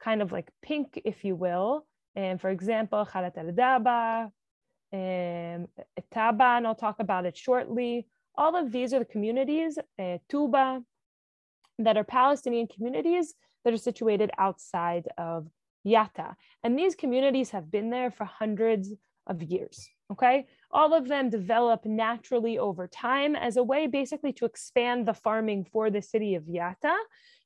kind 0.00 0.22
of 0.22 0.30
like 0.30 0.48
pink, 0.62 1.02
if 1.04 1.24
you 1.24 1.34
will, 1.34 1.84
and 2.14 2.40
for 2.40 2.48
example, 2.48 3.06
Khalat 3.10 3.36
al-Daba, 3.36 4.30
um, 4.92 5.68
Taba, 6.12 6.56
and 6.56 6.66
I'll 6.66 6.74
talk 6.74 6.96
about 6.98 7.26
it 7.26 7.36
shortly. 7.36 8.06
All 8.34 8.56
of 8.56 8.72
these 8.72 8.92
are 8.92 8.98
the 8.98 9.04
communities, 9.04 9.78
uh, 9.98 10.18
Tuba, 10.28 10.82
that 11.78 11.96
are 11.96 12.04
Palestinian 12.04 12.66
communities 12.66 13.34
that 13.64 13.72
are 13.72 13.78
situated 13.78 14.30
outside 14.38 15.08
of 15.18 15.48
Yatta. 15.86 16.34
And 16.62 16.78
these 16.78 16.94
communities 16.94 17.50
have 17.50 17.70
been 17.70 17.90
there 17.90 18.10
for 18.10 18.24
hundreds 18.24 18.92
of 19.26 19.42
years. 19.42 19.88
Okay. 20.10 20.46
All 20.70 20.92
of 20.92 21.08
them 21.08 21.30
develop 21.30 21.86
naturally 21.86 22.58
over 22.58 22.86
time 22.86 23.34
as 23.34 23.56
a 23.56 23.62
way 23.62 23.86
basically 23.86 24.32
to 24.34 24.44
expand 24.44 25.06
the 25.06 25.14
farming 25.14 25.64
for 25.72 25.90
the 25.90 26.02
city 26.02 26.34
of 26.34 26.44
Yatta 26.44 26.96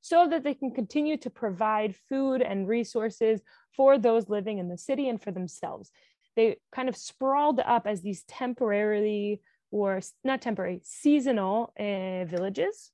so 0.00 0.26
that 0.28 0.42
they 0.42 0.54
can 0.54 0.72
continue 0.72 1.16
to 1.18 1.30
provide 1.30 1.94
food 2.08 2.42
and 2.42 2.68
resources 2.68 3.40
for 3.76 3.98
those 3.98 4.28
living 4.28 4.58
in 4.58 4.68
the 4.68 4.78
city 4.78 5.08
and 5.08 5.22
for 5.22 5.30
themselves. 5.30 5.92
They 6.36 6.58
kind 6.70 6.88
of 6.88 6.96
sprawled 6.96 7.60
up 7.60 7.86
as 7.86 8.02
these 8.02 8.22
temporarily 8.24 9.40
or 9.70 10.00
not 10.22 10.42
temporary, 10.42 10.80
seasonal 10.84 11.72
uh, 11.78 12.24
villages 12.24 12.92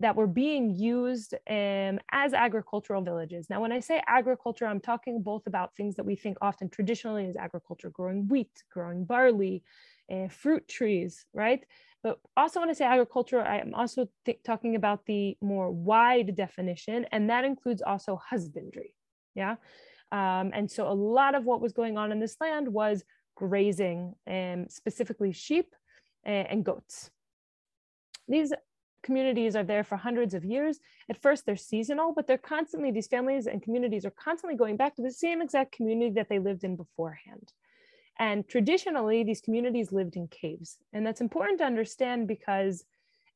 that 0.00 0.16
were 0.16 0.26
being 0.26 0.70
used 0.74 1.34
um, 1.48 2.00
as 2.10 2.34
agricultural 2.34 3.02
villages. 3.02 3.48
Now, 3.48 3.60
when 3.60 3.72
I 3.72 3.80
say 3.80 4.02
agriculture, 4.06 4.66
I'm 4.66 4.80
talking 4.80 5.22
both 5.22 5.46
about 5.46 5.74
things 5.76 5.94
that 5.96 6.04
we 6.04 6.16
think 6.16 6.36
often 6.42 6.68
traditionally 6.68 7.26
as 7.26 7.36
agriculture, 7.36 7.90
growing 7.90 8.26
wheat, 8.28 8.64
growing 8.72 9.04
barley, 9.04 9.62
uh, 10.12 10.28
fruit 10.28 10.66
trees, 10.68 11.24
right? 11.32 11.64
But 12.02 12.18
also 12.36 12.60
when 12.60 12.68
I 12.68 12.74
say 12.74 12.84
agriculture, 12.84 13.40
I'm 13.40 13.72
also 13.72 14.08
talking 14.44 14.74
about 14.74 15.06
the 15.06 15.36
more 15.40 15.70
wide 15.70 16.34
definition, 16.34 17.06
and 17.12 17.30
that 17.30 17.44
includes 17.44 17.80
also 17.80 18.16
husbandry, 18.16 18.94
yeah? 19.34 19.56
Um, 20.14 20.52
and 20.54 20.70
so 20.70 20.88
a 20.88 20.94
lot 20.94 21.34
of 21.34 21.44
what 21.44 21.60
was 21.60 21.72
going 21.72 21.98
on 21.98 22.12
in 22.12 22.20
this 22.20 22.36
land 22.40 22.68
was 22.68 23.02
grazing, 23.34 24.14
um, 24.30 24.66
specifically 24.68 25.32
sheep 25.32 25.74
and, 26.22 26.64
goats. 26.64 27.10
These 28.28 28.52
communities 29.02 29.56
are 29.56 29.64
there 29.64 29.82
for 29.82 29.96
hundreds 29.96 30.32
of 30.32 30.44
years. 30.44 30.78
At 31.10 31.20
first, 31.20 31.44
they're 31.44 31.56
seasonal, 31.56 32.12
but 32.14 32.28
they're 32.28 32.38
constantly, 32.38 32.92
these 32.92 33.08
families 33.08 33.48
and 33.48 33.60
communities 33.60 34.04
are 34.04 34.12
constantly 34.12 34.56
going 34.56 34.76
back 34.76 34.94
to 34.94 35.02
the 35.02 35.10
same 35.10 35.42
exact 35.42 35.72
community 35.72 36.12
that 36.12 36.28
they 36.28 36.38
lived 36.38 36.62
in 36.62 36.76
beforehand. 36.76 37.52
And 38.20 38.46
traditionally, 38.46 39.24
these 39.24 39.40
communities 39.40 39.90
lived 39.90 40.14
in 40.14 40.28
caves. 40.28 40.78
And 40.92 41.04
that's 41.04 41.22
important 41.22 41.58
to 41.58 41.64
understand 41.64 42.28
because 42.28 42.84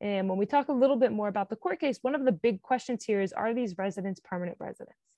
um, 0.01 0.29
when 0.29 0.37
we 0.37 0.45
talk 0.45 0.69
a 0.69 0.73
little 0.73 0.95
bit 0.95 1.11
more 1.11 1.27
about 1.27 1.49
the 1.49 1.57
court 1.57 1.81
case, 1.81 1.99
one 2.03 2.15
of 2.15 2.23
the 2.23 2.31
big 2.31 2.61
questions 2.61 3.03
here 3.03 3.19
is 3.19 3.33
are 3.33 3.53
these 3.53 3.77
residents 3.77 4.21
permanent 4.23 4.57
residents? 4.61 5.08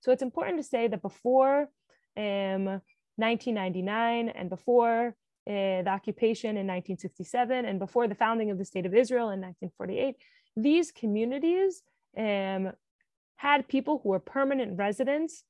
So 0.00 0.12
it's 0.12 0.22
important 0.22 0.58
to 0.58 0.62
say 0.62 0.88
that 0.88 1.02
before 1.02 1.68
um, 2.16 2.80
1999 3.16 4.30
and 4.30 4.48
before 4.48 5.14
uh, 5.48 5.82
the 5.82 5.88
occupation 5.88 6.50
in 6.50 6.66
1967 6.66 7.64
and 7.64 7.78
before 7.78 8.08
the 8.08 8.14
founding 8.14 8.50
of 8.50 8.58
the 8.58 8.64
state 8.64 8.86
of 8.86 8.94
Israel 8.94 9.30
in 9.30 9.40
1948, 9.40 10.16
these 10.56 10.90
communities 10.90 11.82
um, 12.16 12.72
had 13.36 13.68
people 13.68 14.00
who 14.02 14.10
were 14.10 14.18
permanent 14.18 14.78
residents 14.78 15.44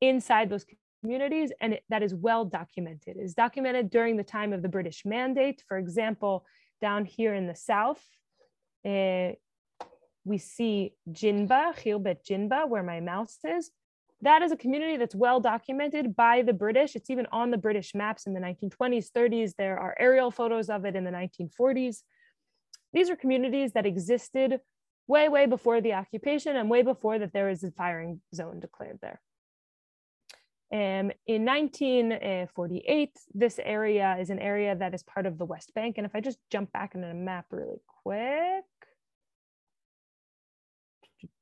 inside 0.00 0.50
those 0.50 0.66
communities, 1.00 1.52
and 1.60 1.74
it, 1.74 1.84
that 1.88 2.02
is 2.02 2.14
well 2.14 2.44
documented. 2.44 3.16
It 3.16 3.22
is 3.22 3.34
documented 3.34 3.90
during 3.90 4.16
the 4.16 4.24
time 4.24 4.52
of 4.52 4.62
the 4.62 4.68
British 4.68 5.04
Mandate. 5.04 5.62
For 5.66 5.78
example, 5.78 6.44
down 6.80 7.04
here 7.04 7.34
in 7.34 7.46
the 7.46 7.54
south, 7.54 8.02
uh, 8.84 9.32
we 10.24 10.38
see 10.38 10.94
Jinba, 11.10 11.74
Khirbet 11.76 12.18
Jinba, 12.28 12.68
where 12.68 12.82
my 12.82 13.00
mouse 13.00 13.38
is 13.44 13.70
that 14.22 14.42
is 14.42 14.52
a 14.52 14.56
community 14.56 14.96
that's 14.96 15.14
well 15.14 15.40
documented 15.40 16.14
by 16.14 16.42
the 16.42 16.52
British. 16.52 16.94
It's 16.94 17.10
even 17.10 17.26
on 17.32 17.50
the 17.50 17.58
British 17.58 17.94
maps 17.94 18.26
in 18.26 18.34
the 18.34 18.40
1920s, 18.40 19.10
30s. 19.10 19.54
There 19.58 19.78
are 19.78 19.96
aerial 19.98 20.30
photos 20.30 20.70
of 20.70 20.84
it 20.84 20.94
in 20.94 21.04
the 21.04 21.10
1940s. 21.10 22.02
These 22.92 23.10
are 23.10 23.16
communities 23.16 23.72
that 23.72 23.84
existed 23.84 24.60
way, 25.08 25.28
way 25.28 25.46
before 25.46 25.80
the 25.80 25.94
occupation 25.94 26.56
and 26.56 26.70
way 26.70 26.82
before 26.82 27.18
that 27.18 27.32
there 27.32 27.48
was 27.48 27.64
a 27.64 27.72
firing 27.72 28.20
zone 28.34 28.60
declared 28.60 28.98
there. 29.02 29.20
Um, 30.72 31.10
in 31.26 31.44
1948, 31.44 33.10
this 33.34 33.60
area 33.62 34.16
is 34.20 34.30
an 34.30 34.38
area 34.38 34.74
that 34.74 34.94
is 34.94 35.02
part 35.02 35.26
of 35.26 35.36
the 35.36 35.44
West 35.44 35.74
Bank. 35.74 35.98
And 35.98 36.06
if 36.06 36.14
I 36.14 36.20
just 36.20 36.38
jump 36.50 36.72
back 36.72 36.94
into 36.94 37.08
the 37.08 37.14
map 37.14 37.46
really 37.50 37.82
quick, 38.04 38.64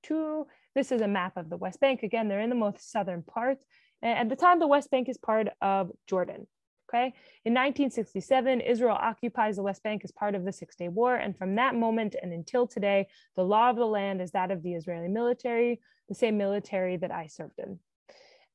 two, 0.02 0.46
this 0.74 0.92
is 0.92 1.00
a 1.00 1.08
map 1.08 1.36
of 1.36 1.50
the 1.50 1.56
West 1.56 1.80
Bank. 1.80 2.02
Again, 2.02 2.28
they're 2.28 2.40
in 2.40 2.50
the 2.50 2.56
most 2.56 2.90
southern 2.90 3.22
part. 3.22 3.58
And 4.02 4.18
at 4.18 4.28
the 4.28 4.36
time, 4.36 4.58
the 4.58 4.66
West 4.66 4.90
Bank 4.90 5.08
is 5.08 5.18
part 5.18 5.48
of 5.60 5.90
Jordan. 6.06 6.46
Okay. 6.88 7.14
In 7.44 7.54
1967, 7.54 8.60
Israel 8.62 8.96
occupies 9.00 9.56
the 9.56 9.62
West 9.62 9.82
Bank 9.84 10.02
as 10.02 10.10
part 10.10 10.34
of 10.34 10.44
the 10.44 10.52
Six 10.52 10.74
Day 10.74 10.88
War. 10.88 11.14
And 11.14 11.36
from 11.36 11.54
that 11.54 11.76
moment 11.76 12.16
and 12.20 12.32
until 12.32 12.66
today, 12.66 13.06
the 13.36 13.44
law 13.44 13.70
of 13.70 13.76
the 13.76 13.86
land 13.86 14.20
is 14.20 14.32
that 14.32 14.50
of 14.50 14.64
the 14.64 14.74
Israeli 14.74 15.06
military, 15.06 15.80
the 16.08 16.16
same 16.16 16.36
military 16.36 16.96
that 16.96 17.12
I 17.12 17.28
served 17.28 17.60
in. 17.60 17.78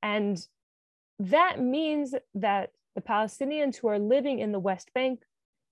And 0.04 0.46
that 1.20 1.62
means 1.62 2.14
that 2.34 2.72
the 2.96 3.02
Palestinians 3.02 3.78
who 3.78 3.88
are 3.88 4.00
living 4.00 4.40
in 4.40 4.52
the 4.52 4.60
West 4.60 4.94
Bank, 4.94 5.22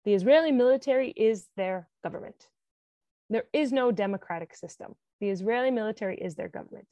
the 0.05 0.13
Israeli 0.13 0.53
military 0.53 1.09
is 1.09 1.47
their 1.57 1.89
government. 2.01 2.47
There 3.33 3.45
is 3.51 3.71
no 3.71 3.91
democratic 3.91 4.55
system. 4.55 4.93
The 5.19 5.31
Israeli 5.31 5.71
military 5.71 6.17
is 6.17 6.35
their 6.35 6.49
government. 6.49 6.85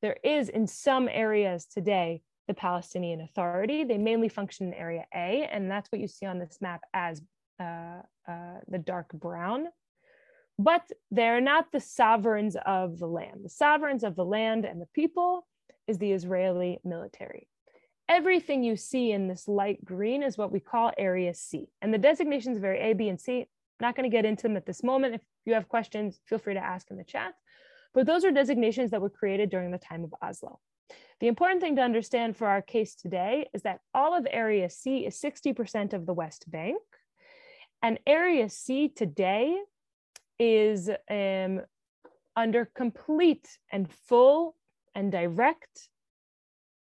There 0.00 0.16
is, 0.22 0.48
in 0.48 0.68
some 0.68 1.08
areas 1.08 1.66
today, 1.66 2.22
the 2.46 2.54
Palestinian 2.54 3.20
Authority. 3.20 3.82
They 3.82 3.98
mainly 3.98 4.28
function 4.28 4.68
in 4.68 4.74
Area 4.74 5.06
A, 5.12 5.48
and 5.50 5.68
that's 5.68 5.90
what 5.90 6.00
you 6.00 6.06
see 6.06 6.24
on 6.24 6.38
this 6.38 6.58
map 6.60 6.82
as 6.94 7.20
uh, 7.58 8.02
uh, 8.28 8.58
the 8.68 8.78
dark 8.78 9.12
brown. 9.12 9.66
But 10.56 10.88
they're 11.10 11.40
not 11.40 11.72
the 11.72 11.80
sovereigns 11.80 12.56
of 12.64 13.00
the 13.00 13.08
land. 13.08 13.40
The 13.42 13.48
sovereigns 13.48 14.04
of 14.04 14.14
the 14.14 14.24
land 14.24 14.64
and 14.64 14.80
the 14.80 14.88
people 14.94 15.48
is 15.88 15.98
the 15.98 16.12
Israeli 16.12 16.78
military. 16.84 17.48
Everything 18.08 18.62
you 18.62 18.76
see 18.76 19.10
in 19.10 19.26
this 19.26 19.48
light 19.48 19.84
green 19.84 20.22
is 20.22 20.38
what 20.38 20.52
we 20.52 20.60
call 20.60 20.92
Area 20.96 21.34
C. 21.34 21.70
And 21.80 21.92
the 21.92 21.98
designations 21.98 22.56
of 22.56 22.62
Area 22.62 22.92
A, 22.92 22.92
B, 22.92 23.08
and 23.08 23.20
C, 23.20 23.40
I'm 23.40 23.46
not 23.80 23.96
going 23.96 24.08
to 24.08 24.16
get 24.16 24.24
into 24.24 24.44
them 24.44 24.56
at 24.56 24.66
this 24.66 24.84
moment. 24.84 25.16
If 25.16 25.22
you 25.44 25.54
have 25.54 25.68
questions, 25.68 26.20
feel 26.26 26.38
free 26.38 26.54
to 26.54 26.64
ask 26.64 26.90
in 26.90 26.96
the 26.96 27.04
chat. 27.04 27.34
but 27.94 28.06
those 28.06 28.24
are 28.24 28.30
designations 28.30 28.90
that 28.90 29.02
were 29.02 29.10
created 29.10 29.50
during 29.50 29.70
the 29.70 29.78
time 29.78 30.02
of 30.02 30.14
Oslo. 30.22 30.58
The 31.20 31.28
important 31.28 31.60
thing 31.60 31.76
to 31.76 31.82
understand 31.82 32.36
for 32.36 32.46
our 32.46 32.62
case 32.62 32.94
today 32.94 33.48
is 33.52 33.62
that 33.62 33.80
all 33.94 34.16
of 34.16 34.26
Area 34.30 34.68
C 34.70 35.04
is 35.06 35.20
60% 35.20 35.92
of 35.92 36.06
the 36.06 36.14
West 36.14 36.50
Bank, 36.50 36.80
and 37.82 37.98
Area 38.06 38.48
C 38.48 38.88
today 38.88 39.56
is 40.38 40.90
um, 41.10 41.60
under 42.34 42.64
complete 42.64 43.58
and 43.70 43.90
full 44.08 44.56
and 44.94 45.12
direct 45.12 45.88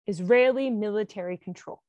Israeli 0.07 0.69
military 0.69 1.37
control. 1.37 1.81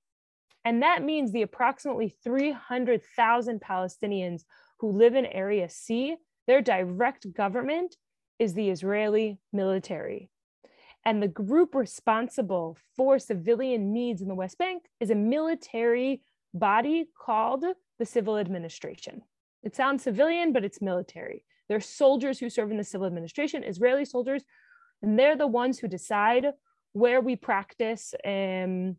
And 0.65 0.83
that 0.83 1.03
means 1.03 1.33
the 1.33 1.43
approximately 1.43 2.15
300,000 2.23 3.61
Palestinians 3.61 4.43
who 4.79 4.93
live 4.93 5.15
in 5.15 5.27
Area 5.27 5.69
C, 5.69 6.17
their 6.47 6.61
direct 6.61 7.33
government 7.33 7.97
is 8.39 8.55
the 8.55 8.71
Israeli 8.71 9.39
military. 9.53 10.31
And 11.05 11.23
the 11.23 11.29
group 11.29 11.75
responsible 11.75 12.77
for 12.97 13.19
civilian 13.19 13.93
needs 13.93 14.23
in 14.23 14.29
the 14.29 14.35
West 14.35 14.59
Bank 14.59 14.85
is 15.01 15.11
a 15.11 15.15
military 15.15 16.23
body 16.55 17.07
called 17.19 17.65
the 17.99 18.07
Civil 18.07 18.39
Administration. 18.39 19.23
It 19.63 19.75
sounds 19.77 20.03
civilian, 20.03 20.53
but 20.53 20.65
it's 20.65 20.83
military. 20.83 21.45
There 21.69 21.77
are 21.77 21.81
soldiers 21.81 22.39
who 22.39 22.51
serve 22.51 22.71
in 22.71 22.77
the 22.77 22.85
civil 22.85 23.07
administration, 23.07 23.65
Israeli 23.65 24.05
soldiers, 24.05 24.43
and 25.03 25.19
they're 25.19 25.37
the 25.37 25.47
ones 25.47 25.79
who 25.79 25.89
decide 25.89 26.47
where 26.93 27.21
we 27.21 27.37
practice 27.37 28.15
um, 28.25 28.97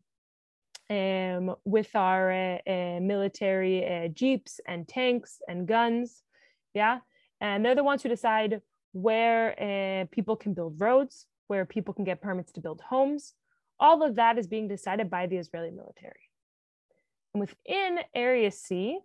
um, 0.90 1.56
with 1.64 1.96
our 1.96 2.32
uh, 2.32 2.58
uh, 2.68 3.00
military 3.00 3.86
uh, 3.86 4.08
jeeps 4.10 4.60
and 4.68 4.88
tanks 4.88 5.42
and 5.48 5.68
guns. 5.68 6.24
Yeah. 6.74 7.00
And 7.44 7.64
they're 7.64 7.76
the 7.76 7.84
ones 7.84 8.02
who 8.02 8.10
decide 8.10 8.62
where 8.94 9.52
uh, 9.60 10.06
people 10.12 10.38
can 10.38 10.54
build 10.54 10.80
roads, 10.80 11.28
where 11.48 11.66
people 11.66 11.94
can 11.94 12.06
get 12.06 12.22
permits 12.22 12.54
to 12.54 12.62
build 12.62 12.80
homes. 12.80 13.34
All 13.82 14.02
of 14.02 14.16
that 14.16 14.38
is 14.38 14.48
being 14.48 14.70
decided 14.70 15.10
by 15.10 15.28
the 15.28 15.36
Israeli 15.36 15.70
military. 15.70 16.30
And 17.34 17.42
within 17.42 18.00
Area 18.16 18.50
C, 18.50 18.98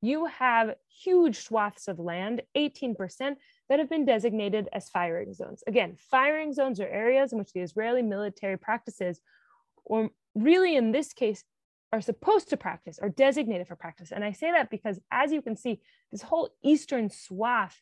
you 0.00 0.26
have 0.26 0.76
huge 1.02 1.38
swaths 1.38 1.88
of 1.88 1.98
land, 1.98 2.42
18%, 2.56 3.34
that 3.68 3.78
have 3.80 3.90
been 3.90 4.04
designated 4.04 4.68
as 4.72 4.90
firing 4.90 5.34
zones. 5.34 5.64
Again, 5.66 5.96
firing 5.98 6.52
zones 6.52 6.78
are 6.78 6.86
areas 6.86 7.32
in 7.32 7.38
which 7.38 7.52
the 7.52 7.62
Israeli 7.62 8.02
military 8.02 8.58
practices, 8.58 9.20
or 9.84 10.10
really 10.36 10.76
in 10.76 10.92
this 10.92 11.12
case, 11.12 11.42
are 11.94 12.00
supposed 12.00 12.48
to 12.48 12.56
practice, 12.56 12.98
are 12.98 13.08
designated 13.08 13.68
for 13.68 13.76
practice. 13.76 14.10
And 14.10 14.24
I 14.24 14.32
say 14.32 14.50
that 14.50 14.68
because, 14.68 14.98
as 15.12 15.30
you 15.30 15.40
can 15.40 15.56
see, 15.56 15.80
this 16.10 16.22
whole 16.22 16.50
eastern 16.64 17.08
swath 17.08 17.78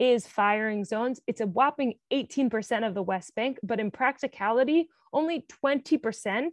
is 0.00 0.26
firing 0.26 0.84
zones. 0.84 1.20
It's 1.28 1.40
a 1.40 1.46
whopping 1.46 1.94
18% 2.12 2.84
of 2.84 2.94
the 2.94 3.04
West 3.04 3.36
Bank, 3.36 3.60
but 3.62 3.78
in 3.78 3.92
practicality, 3.92 4.88
only 5.12 5.46
20% 5.64 6.48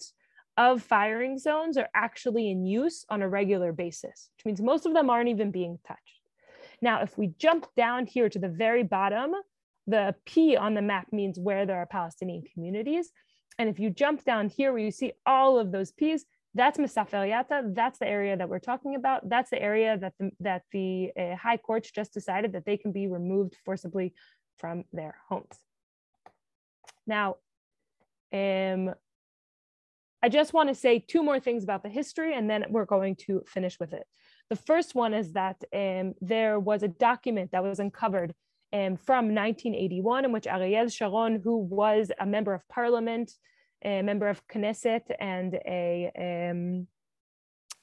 of 0.56 0.84
firing 0.84 1.40
zones 1.40 1.78
are 1.78 1.90
actually 1.96 2.52
in 2.52 2.64
use 2.68 3.06
on 3.10 3.24
a 3.24 3.30
regular 3.30 3.74
basis, 3.74 4.30
which 4.38 4.46
means 4.46 4.62
most 4.62 4.86
of 4.86 4.94
them 4.94 5.10
aren't 5.10 5.30
even 5.30 5.50
being 5.50 5.80
touched. 5.88 6.22
Now, 6.80 7.02
if 7.02 7.18
we 7.18 7.34
jump 7.40 7.66
down 7.76 8.06
here 8.06 8.30
to 8.30 8.38
the 8.38 8.50
very 8.50 8.84
bottom, 8.84 9.32
the 9.88 10.14
P 10.26 10.56
on 10.56 10.76
the 10.76 10.84
map 10.84 11.08
means 11.12 11.40
where 11.40 11.66
there 11.66 11.78
are 11.78 11.88
Palestinian 11.88 12.44
communities. 12.54 13.10
And 13.58 13.68
if 13.68 13.80
you 13.80 13.90
jump 13.90 14.24
down 14.26 14.48
here 14.48 14.72
where 14.72 14.84
you 14.84 14.92
see 14.92 15.14
all 15.26 15.58
of 15.58 15.72
those 15.72 15.92
P's, 15.92 16.24
that's 16.56 16.78
Masafer 16.78 17.28
Yatta. 17.30 17.76
That's 17.76 18.00
the 18.00 18.08
area 18.08 18.36
that 18.36 18.50
we're 18.50 18.60
talking 18.60 18.96
about. 18.96 19.30
That's 19.30 19.50
the 19.50 19.62
area 19.62 19.98
that 19.98 20.14
the, 20.20 20.32
that 20.40 20.64
the 20.72 21.12
uh, 21.20 21.36
High 21.36 21.58
Courts 21.58 21.92
just 21.92 22.14
decided 22.14 22.54
that 22.54 22.66
they 22.66 22.78
can 22.78 22.92
be 22.92 23.08
removed 23.08 23.56
forcibly 23.66 24.14
from 24.58 24.84
their 24.92 25.16
homes. 25.30 25.58
Now, 27.06 27.38
um, 28.34 28.94
I 30.22 30.30
just 30.30 30.54
want 30.54 30.70
to 30.70 30.76
say 30.76 31.00
two 31.00 31.24
more 31.24 31.40
things 31.40 31.64
about 31.64 31.84
the 31.84 31.90
history 31.90 32.34
and 32.36 32.50
then 32.50 32.66
we're 32.70 32.86
going 32.86 33.16
to 33.28 33.44
finish 33.48 33.80
with 33.80 33.94
it. 33.94 34.06
The 34.50 34.56
first 34.56 34.96
one 34.96 35.14
is 35.14 35.34
that 35.34 35.64
um, 35.74 36.14
there 36.20 36.60
was 36.60 36.84
a 36.84 36.88
document 36.88 37.52
that 37.52 37.64
was 37.64 37.80
uncovered 37.80 38.34
um, 38.74 38.98
from 38.98 39.34
1981 39.34 40.26
in 40.26 40.32
which 40.32 40.48
Ariel 40.48 40.90
Sharon, 40.90 41.42
who 41.44 41.58
was 41.58 42.12
a 42.20 42.26
member 42.26 42.54
of 42.54 42.68
parliament, 42.68 43.32
a 43.84 44.02
member 44.02 44.28
of 44.28 44.46
Knesset, 44.48 45.04
and 45.20 45.56
a 45.66 46.50
um, 46.52 46.88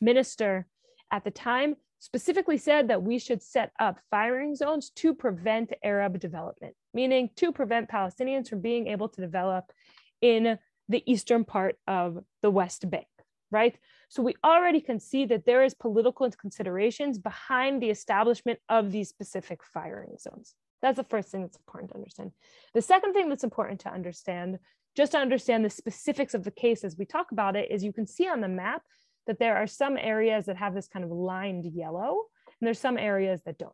minister 0.01 0.67
at 1.11 1.25
the 1.25 1.31
time, 1.31 1.77
specifically 1.99 2.59
said 2.59 2.89
that 2.89 3.03
we 3.03 3.19
should 3.19 3.43
set 3.43 3.73
up 3.81 3.99
firing 4.11 4.55
zones 4.55 4.91
to 4.91 5.15
prevent 5.15 5.73
Arab 5.83 6.21
development, 6.21 6.75
meaning 6.93 7.31
to 7.37 7.53
prevent 7.53 7.89
Palestinians 7.89 8.49
from 8.49 8.61
being 8.61 8.87
able 8.89 9.09
to 9.09 9.21
develop 9.21 9.73
in 10.21 10.59
the 10.89 11.03
eastern 11.11 11.45
part 11.45 11.77
of 11.87 12.19
the 12.43 12.51
West 12.51 12.89
Bank, 12.91 13.07
right? 13.51 13.77
So 14.09 14.23
we 14.23 14.37
already 14.45 14.81
can 14.81 15.01
see 15.01 15.25
that 15.27 15.47
there 15.47 15.65
is 15.65 15.75
political 15.75 16.31
considerations 16.31 17.19
behind 17.19 17.83
the 17.83 17.91
establishment 17.91 18.61
of 18.69 18.93
these 18.93 19.09
specific 19.09 19.61
firing 19.65 20.17
zones. 20.21 20.55
That's 20.83 20.97
the 20.97 21.05
first 21.05 21.31
thing 21.31 21.43
that's 21.43 21.57
important 21.57 21.91
to 21.91 21.97
understand. 21.97 22.33
The 22.75 22.83
second 22.83 23.15
thing 23.15 23.29
that's 23.29 23.45
important 23.45 23.81
to 23.81 23.93
understand, 23.93 24.59
just 24.97 25.13
to 25.13 25.19
understand 25.19 25.65
the 25.65 25.71
specifics 25.71 26.35
of 26.35 26.45
the 26.45 26.51
case 26.51 26.83
as 26.83 26.97
we 26.97 27.05
talk 27.05 27.31
about 27.33 27.55
it, 27.55 27.71
is 27.71 27.85
you 27.85 27.93
can 27.93 28.07
see 28.07 28.27
on 28.29 28.41
the 28.41 28.49
map 28.49 28.83
that 29.27 29.39
there 29.39 29.57
are 29.57 29.67
some 29.67 29.97
areas 29.97 30.47
that 30.47 30.57
have 30.57 30.75
this 30.75 30.89
kind 30.89 31.05
of 31.05 31.11
lined 31.11 31.67
yellow, 31.67 32.23
and 32.61 32.67
there's 32.67 32.81
some 32.81 32.97
areas 32.97 33.43
that 33.45 33.59
don't. 33.59 33.73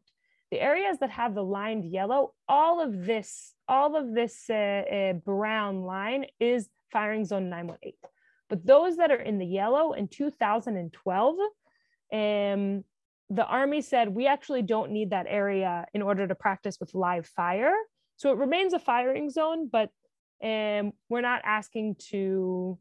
The 0.50 0.60
areas 0.60 0.98
that 0.98 1.10
have 1.10 1.34
the 1.34 1.44
lined 1.44 1.84
yellow, 1.84 2.34
all 2.48 2.82
of 2.82 3.06
this, 3.06 3.54
all 3.68 3.96
of 3.96 4.14
this 4.14 4.50
uh, 4.50 4.54
uh, 4.54 5.12
brown 5.14 5.82
line 5.82 6.26
is 6.40 6.68
firing 6.90 7.24
zone 7.24 7.48
918. 7.48 7.94
But 8.50 8.66
those 8.66 8.98
that 8.98 9.10
are 9.10 9.20
in 9.20 9.38
the 9.38 9.46
yellow 9.46 9.92
in 9.92 10.08
2012, 10.08 11.36
um, 12.12 12.84
the 13.30 13.46
Army 13.46 13.80
said, 13.80 14.08
we 14.10 14.26
actually 14.26 14.60
don't 14.60 14.90
need 14.90 15.10
that 15.10 15.26
area 15.26 15.86
in 15.94 16.02
order 16.02 16.28
to 16.28 16.34
practice 16.34 16.78
with 16.78 16.94
live 16.94 17.26
fire. 17.26 17.74
So 18.16 18.30
it 18.30 18.36
remains 18.36 18.74
a 18.74 18.78
firing 18.78 19.30
zone, 19.30 19.70
but 19.72 19.88
um, 20.42 20.92
we're 21.08 21.20
not 21.20 21.42
asking 21.44 21.96
to, 22.10 22.78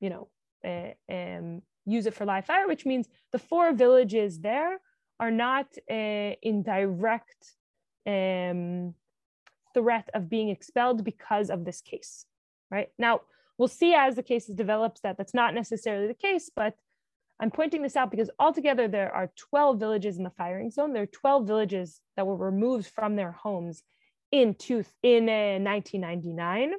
you 0.00 0.10
know, 0.10 0.28
uh, 0.64 1.12
um, 1.12 1.62
use 1.84 2.06
it 2.06 2.14
for 2.14 2.24
live 2.24 2.46
fire, 2.46 2.68
which 2.68 2.86
means 2.86 3.08
the 3.32 3.38
four 3.38 3.72
villages 3.72 4.40
there 4.40 4.78
are 5.20 5.30
not 5.30 5.66
uh, 5.90 6.32
in 6.42 6.62
direct 6.62 7.54
um, 8.06 8.94
threat 9.74 10.08
of 10.14 10.28
being 10.28 10.48
expelled 10.48 11.04
because 11.04 11.50
of 11.50 11.64
this 11.64 11.80
case, 11.80 12.24
right? 12.70 12.88
Now, 12.98 13.20
We'll 13.58 13.68
see 13.68 13.94
as 13.94 14.16
the 14.16 14.22
case 14.22 14.46
develops 14.46 15.02
that 15.02 15.16
that's 15.16 15.34
not 15.34 15.54
necessarily 15.54 16.06
the 16.06 16.14
case, 16.14 16.50
but 16.54 16.74
I'm 17.38 17.50
pointing 17.52 17.82
this 17.82 17.94
out 17.94 18.10
because 18.10 18.30
altogether 18.38 18.88
there 18.88 19.14
are 19.14 19.30
12 19.36 19.78
villages 19.78 20.16
in 20.16 20.24
the 20.24 20.30
firing 20.30 20.70
zone. 20.70 20.92
There 20.92 21.04
are 21.04 21.06
12 21.06 21.46
villages 21.46 22.00
that 22.16 22.26
were 22.26 22.36
removed 22.36 22.86
from 22.86 23.16
their 23.16 23.32
homes 23.32 23.82
in, 24.30 24.54
two, 24.54 24.84
in 25.02 25.28
uh, 25.28 25.62
1999. 25.62 26.72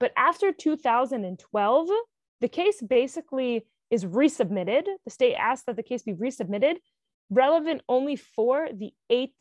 But 0.00 0.12
after 0.16 0.50
2012, 0.50 1.88
the 2.40 2.48
case 2.48 2.80
basically 2.80 3.66
is 3.90 4.06
resubmitted. 4.06 4.86
The 5.04 5.10
state 5.10 5.34
asked 5.34 5.66
that 5.66 5.76
the 5.76 5.82
case 5.82 6.02
be 6.02 6.14
resubmitted, 6.14 6.76
relevant 7.28 7.82
only 7.88 8.16
for 8.16 8.68
the 8.72 8.92
eight 9.10 9.34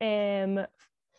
um, 0.00 0.58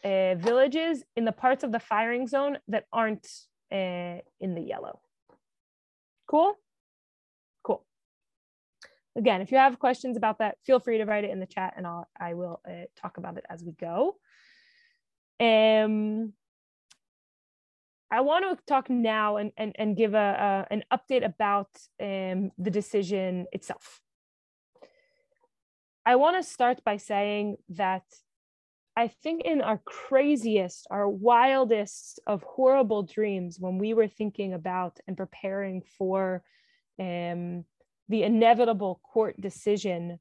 uh, 0.04 0.36
villages 0.36 1.04
in 1.18 1.26
the 1.26 1.34
parts 1.34 1.64
of 1.64 1.74
the 1.74 1.80
firing 1.80 2.26
zone 2.26 2.58
that 2.70 2.86
aren't 2.94 3.28
uh, 3.72 4.24
in 4.40 4.56
the 4.56 4.62
yellow. 4.62 5.02
Cool? 6.26 6.56
Cool. 7.64 7.86
Again, 9.18 9.42
if 9.42 9.52
you 9.52 9.58
have 9.58 9.78
questions 9.78 10.16
about 10.16 10.40
that, 10.40 10.58
feel 10.66 10.80
free 10.80 11.00
to 11.00 11.06
write 11.06 11.26
it 11.26 11.32
in 11.32 11.42
the 11.42 11.46
chat 11.46 11.74
and 11.76 11.86
I'll, 11.86 12.08
I 12.18 12.34
will 12.34 12.62
uh, 12.68 12.86
talk 12.96 13.18
about 13.18 13.38
it 13.38 13.46
as 13.50 13.64
we 13.64 13.74
go. 13.74 14.16
Um, 15.42 16.34
I 18.12 18.22
want 18.22 18.46
to 18.46 18.66
talk 18.66 18.90
now 18.90 19.38
and, 19.38 19.52
and, 19.56 19.76
and 19.78 19.96
give 19.96 20.14
a, 20.14 20.66
a 20.70 20.74
an 20.74 20.84
update 20.92 21.26
about 21.26 21.70
um, 22.02 22.52
the 22.58 22.72
decision 22.72 23.46
itself. 23.52 24.02
I 26.06 26.16
want 26.16 26.38
to 26.38 26.50
start 26.50 26.84
by 26.84 26.98
saying 26.98 27.58
that 27.70 28.04
I 28.96 29.08
think 29.08 29.44
in 29.46 29.62
our 29.62 29.80
craziest, 29.86 30.88
our 30.90 31.08
wildest 31.08 32.20
of 32.26 32.44
horrible 32.44 33.04
dreams, 33.04 33.58
when 33.60 33.78
we 33.78 33.94
were 33.94 34.08
thinking 34.08 34.54
about 34.54 35.00
and 35.08 35.16
preparing 35.16 35.84
for 35.98 36.44
um, 37.00 37.64
the 38.10 38.24
inevitable 38.24 39.00
court 39.14 39.40
decision 39.40 40.20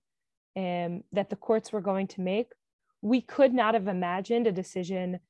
um, 0.57 1.03
that 1.13 1.31
the 1.31 1.37
courts 1.37 1.73
were 1.73 1.81
going 1.81 2.07
to 2.09 2.21
make, 2.21 2.53
we 3.01 3.21
could 3.21 3.55
not 3.55 3.75
have 3.75 3.89
imagined 3.89 4.47
a 4.47 4.53
decision 4.53 5.21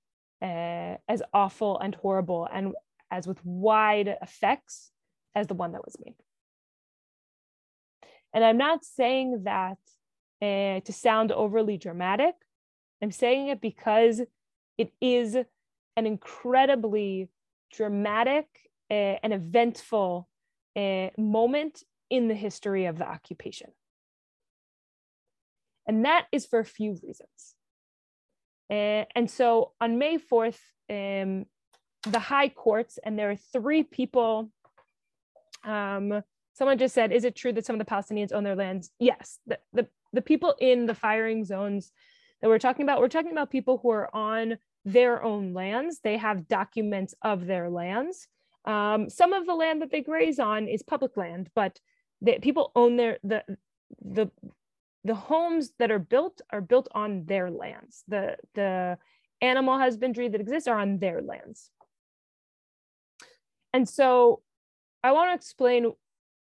uh, 0.42 0.96
as 1.08 1.22
awful 1.32 1.78
and 1.78 1.94
horrible 1.94 2.48
and 2.52 2.74
as 3.10 3.26
with 3.26 3.44
wide 3.44 4.16
effects 4.22 4.90
as 5.34 5.46
the 5.46 5.54
one 5.54 5.72
that 5.72 5.84
was 5.84 5.96
made. 6.04 6.16
And 8.34 8.44
I'm 8.44 8.58
not 8.58 8.84
saying 8.84 9.44
that 9.44 9.78
uh, 10.42 10.80
to 10.80 10.92
sound 10.92 11.32
overly 11.32 11.78
dramatic, 11.78 12.34
I'm 13.02 13.10
saying 13.10 13.48
it 13.48 13.60
because 13.60 14.22
It 14.78 14.92
is 15.00 15.34
an 15.96 16.06
incredibly 16.06 17.28
dramatic 17.72 18.46
uh, 18.90 19.18
and 19.22 19.32
eventful 19.34 20.28
uh, 20.76 21.08
moment 21.18 21.82
in 22.08 22.28
the 22.28 22.34
history 22.34 22.86
of 22.86 22.96
the 22.96 23.06
occupation. 23.06 23.70
And 25.86 26.04
that 26.04 26.26
is 26.30 26.46
for 26.46 26.60
a 26.60 26.64
few 26.64 26.92
reasons. 27.02 27.56
Uh, 28.70 29.04
and 29.14 29.30
so 29.30 29.72
on 29.80 29.98
May 29.98 30.18
4th, 30.18 30.58
um, 30.90 31.46
the 32.02 32.18
high 32.18 32.48
courts, 32.48 32.98
and 33.02 33.18
there 33.18 33.30
are 33.30 33.36
three 33.36 33.82
people. 33.82 34.50
Um, 35.64 36.22
someone 36.52 36.78
just 36.78 36.94
said, 36.94 37.12
Is 37.12 37.24
it 37.24 37.34
true 37.36 37.52
that 37.52 37.66
some 37.66 37.78
of 37.78 37.84
the 37.84 37.90
Palestinians 37.90 38.32
own 38.32 38.44
their 38.44 38.56
lands? 38.56 38.90
Yes. 38.98 39.38
The, 39.46 39.58
the, 39.72 39.88
the 40.12 40.22
people 40.22 40.54
in 40.60 40.86
the 40.86 40.94
firing 40.94 41.44
zones 41.44 41.92
that 42.40 42.48
we're 42.48 42.58
talking 42.58 42.84
about, 42.84 43.00
we're 43.00 43.08
talking 43.08 43.32
about 43.32 43.50
people 43.50 43.78
who 43.82 43.90
are 43.90 44.14
on 44.14 44.58
their 44.84 45.22
own 45.22 45.54
lands. 45.54 46.00
They 46.02 46.16
have 46.16 46.48
documents 46.48 47.14
of 47.22 47.46
their 47.46 47.68
lands. 47.68 48.28
Um, 48.64 49.08
some 49.08 49.32
of 49.32 49.46
the 49.46 49.54
land 49.54 49.82
that 49.82 49.90
they 49.90 50.02
graze 50.02 50.38
on 50.38 50.68
is 50.68 50.82
public 50.82 51.16
land, 51.16 51.50
but 51.54 51.78
the, 52.20 52.38
people 52.40 52.72
own 52.74 52.96
their 52.96 53.18
the 53.22 53.44
the 54.02 54.30
the 55.04 55.14
homes 55.14 55.72
that 55.78 55.90
are 55.90 55.98
built 55.98 56.40
are 56.50 56.60
built 56.60 56.88
on 56.92 57.24
their 57.26 57.50
lands. 57.50 58.04
The 58.08 58.36
the 58.54 58.98
animal 59.40 59.78
husbandry 59.78 60.28
that 60.28 60.40
exists 60.40 60.68
are 60.68 60.78
on 60.78 60.98
their 60.98 61.22
lands. 61.22 61.70
And 63.72 63.88
so 63.88 64.42
I 65.04 65.12
want 65.12 65.30
to 65.30 65.34
explain 65.34 65.92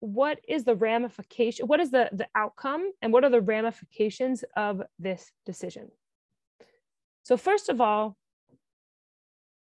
what 0.00 0.38
is 0.46 0.64
the 0.64 0.74
ramification, 0.74 1.66
what 1.66 1.80
is 1.80 1.90
the, 1.90 2.10
the 2.12 2.28
outcome, 2.34 2.92
and 3.00 3.12
what 3.12 3.24
are 3.24 3.30
the 3.30 3.40
ramifications 3.40 4.44
of 4.54 4.82
this 4.98 5.32
decision. 5.46 5.90
So 7.22 7.38
first 7.38 7.70
of 7.70 7.80
all, 7.80 8.18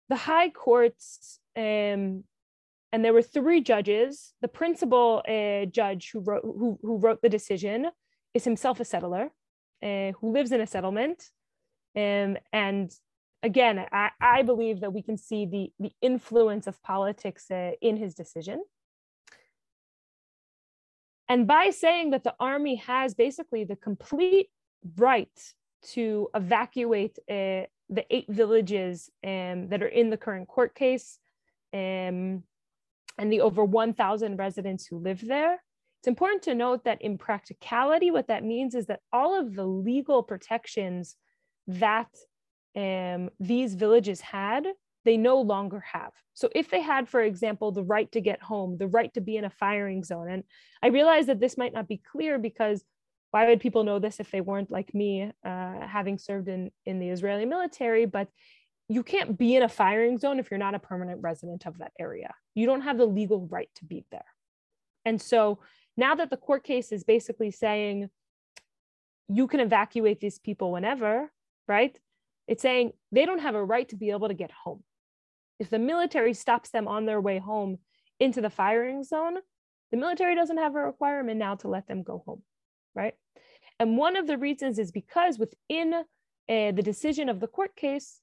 the 0.08 0.16
high 0.16 0.48
courts, 0.48 1.38
um, 1.54 2.24
and 2.94 3.04
there 3.04 3.12
were 3.12 3.22
three 3.22 3.60
judges. 3.60 4.32
The 4.40 4.48
principal 4.48 5.22
uh, 5.28 5.66
judge 5.66 6.10
who 6.12 6.20
wrote 6.20 6.42
who, 6.42 6.78
who 6.82 6.96
wrote 6.96 7.20
the 7.20 7.28
decision 7.28 7.90
is 8.34 8.44
himself 8.44 8.80
a 8.80 8.84
settler 8.84 9.30
uh, 9.82 10.12
who 10.20 10.32
lives 10.32 10.52
in 10.52 10.60
a 10.60 10.66
settlement. 10.66 11.30
Um, 11.96 12.36
and 12.52 12.90
again, 13.42 13.84
I, 13.92 14.10
I, 14.20 14.42
believe 14.42 14.80
that 14.80 14.92
we 14.92 15.02
can 15.02 15.18
see 15.18 15.44
the, 15.44 15.72
the 15.78 15.92
influence 16.00 16.66
of 16.66 16.82
politics 16.82 17.50
uh, 17.50 17.72
in 17.82 17.96
his 17.96 18.14
decision. 18.14 18.62
And 21.28 21.46
by 21.46 21.70
saying 21.70 22.10
that 22.10 22.24
the 22.24 22.34
army 22.40 22.76
has 22.76 23.14
basically 23.14 23.64
the 23.64 23.76
complete 23.76 24.48
right 24.96 25.54
to 25.92 26.28
evacuate 26.34 27.18
uh, 27.28 27.66
the 27.88 28.04
eight 28.10 28.26
villages 28.28 29.10
um, 29.24 29.68
that 29.68 29.82
are 29.82 29.88
in 29.88 30.10
the 30.10 30.16
current 30.16 30.48
court 30.48 30.74
case 30.74 31.18
um, 31.74 32.42
and 33.18 33.30
the 33.30 33.40
over 33.40 33.64
1,000 33.64 34.36
residents 34.36 34.86
who 34.86 34.98
live 34.98 35.26
there, 35.26 35.62
it's 36.02 36.08
important 36.08 36.42
to 36.42 36.54
note 36.56 36.82
that 36.82 37.00
in 37.00 37.16
practicality, 37.16 38.10
what 38.10 38.26
that 38.26 38.42
means 38.42 38.74
is 38.74 38.86
that 38.86 38.98
all 39.12 39.38
of 39.38 39.54
the 39.54 39.64
legal 39.64 40.24
protections 40.24 41.14
that 41.68 42.08
um, 42.74 43.30
these 43.38 43.76
villages 43.76 44.20
had, 44.20 44.66
they 45.04 45.16
no 45.16 45.40
longer 45.40 45.78
have. 45.92 46.10
So 46.34 46.48
if 46.56 46.70
they 46.70 46.80
had, 46.80 47.08
for 47.08 47.20
example, 47.20 47.70
the 47.70 47.84
right 47.84 48.10
to 48.10 48.20
get 48.20 48.42
home, 48.42 48.78
the 48.78 48.88
right 48.88 49.14
to 49.14 49.20
be 49.20 49.36
in 49.36 49.44
a 49.44 49.50
firing 49.50 50.02
zone, 50.02 50.28
and 50.28 50.42
I 50.82 50.88
realize 50.88 51.26
that 51.26 51.38
this 51.38 51.56
might 51.56 51.72
not 51.72 51.86
be 51.86 52.02
clear 52.10 52.36
because 52.36 52.82
why 53.30 53.46
would 53.46 53.60
people 53.60 53.84
know 53.84 54.00
this 54.00 54.18
if 54.18 54.32
they 54.32 54.40
weren't 54.40 54.72
like 54.72 54.92
me, 54.92 55.30
uh, 55.44 55.86
having 55.86 56.18
served 56.18 56.48
in, 56.48 56.72
in 56.84 56.98
the 56.98 57.10
Israeli 57.10 57.46
military? 57.46 58.06
But 58.06 58.26
you 58.88 59.04
can't 59.04 59.38
be 59.38 59.54
in 59.54 59.62
a 59.62 59.68
firing 59.68 60.18
zone 60.18 60.40
if 60.40 60.50
you're 60.50 60.58
not 60.58 60.74
a 60.74 60.80
permanent 60.80 61.20
resident 61.22 61.64
of 61.64 61.78
that 61.78 61.92
area. 61.96 62.34
You 62.56 62.66
don't 62.66 62.82
have 62.82 62.98
the 62.98 63.06
legal 63.06 63.46
right 63.46 63.70
to 63.76 63.84
be 63.84 64.04
there. 64.10 64.24
And 65.04 65.22
so 65.22 65.60
now 65.96 66.14
that 66.14 66.30
the 66.30 66.36
court 66.36 66.64
case 66.64 66.92
is 66.92 67.04
basically 67.04 67.50
saying 67.50 68.08
you 69.28 69.46
can 69.46 69.60
evacuate 69.60 70.20
these 70.20 70.38
people 70.38 70.72
whenever, 70.72 71.30
right? 71.68 71.98
It's 72.48 72.62
saying 72.62 72.92
they 73.12 73.24
don't 73.24 73.40
have 73.40 73.54
a 73.54 73.64
right 73.64 73.88
to 73.90 73.96
be 73.96 74.10
able 74.10 74.28
to 74.28 74.34
get 74.34 74.50
home. 74.50 74.82
If 75.58 75.70
the 75.70 75.78
military 75.78 76.34
stops 76.34 76.70
them 76.70 76.88
on 76.88 77.06
their 77.06 77.20
way 77.20 77.38
home 77.38 77.78
into 78.18 78.40
the 78.40 78.50
firing 78.50 79.04
zone, 79.04 79.36
the 79.90 79.96
military 79.96 80.34
doesn't 80.34 80.58
have 80.58 80.74
a 80.74 80.80
requirement 80.80 81.38
now 81.38 81.54
to 81.56 81.68
let 81.68 81.86
them 81.86 82.02
go 82.02 82.22
home, 82.26 82.42
right? 82.94 83.14
And 83.78 83.96
one 83.96 84.16
of 84.16 84.26
the 84.26 84.38
reasons 84.38 84.78
is 84.78 84.90
because 84.90 85.38
within 85.38 85.92
uh, 85.94 86.02
the 86.48 86.82
decision 86.82 87.28
of 87.28 87.40
the 87.40 87.46
court 87.46 87.76
case, 87.76 88.20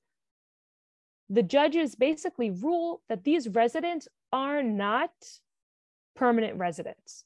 the 1.30 1.44
judges 1.44 1.96
basically 1.96 2.50
rule 2.50 3.02
that 3.08 3.24
these 3.24 3.48
residents 3.48 4.08
are 4.34 4.64
not 4.64 5.12
permanent 6.16 6.58
residents 6.58 7.24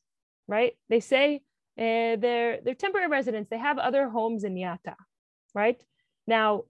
right? 0.47 0.73
They 0.89 0.99
say 0.99 1.41
uh, 1.77 2.17
they're 2.17 2.59
they're 2.63 2.75
temporary 2.75 3.07
residents. 3.07 3.49
They 3.49 3.57
have 3.57 3.77
other 3.77 4.09
homes 4.09 4.43
in 4.43 4.55
Yatta, 4.55 4.95
right? 5.53 5.81
Now, 6.27 6.63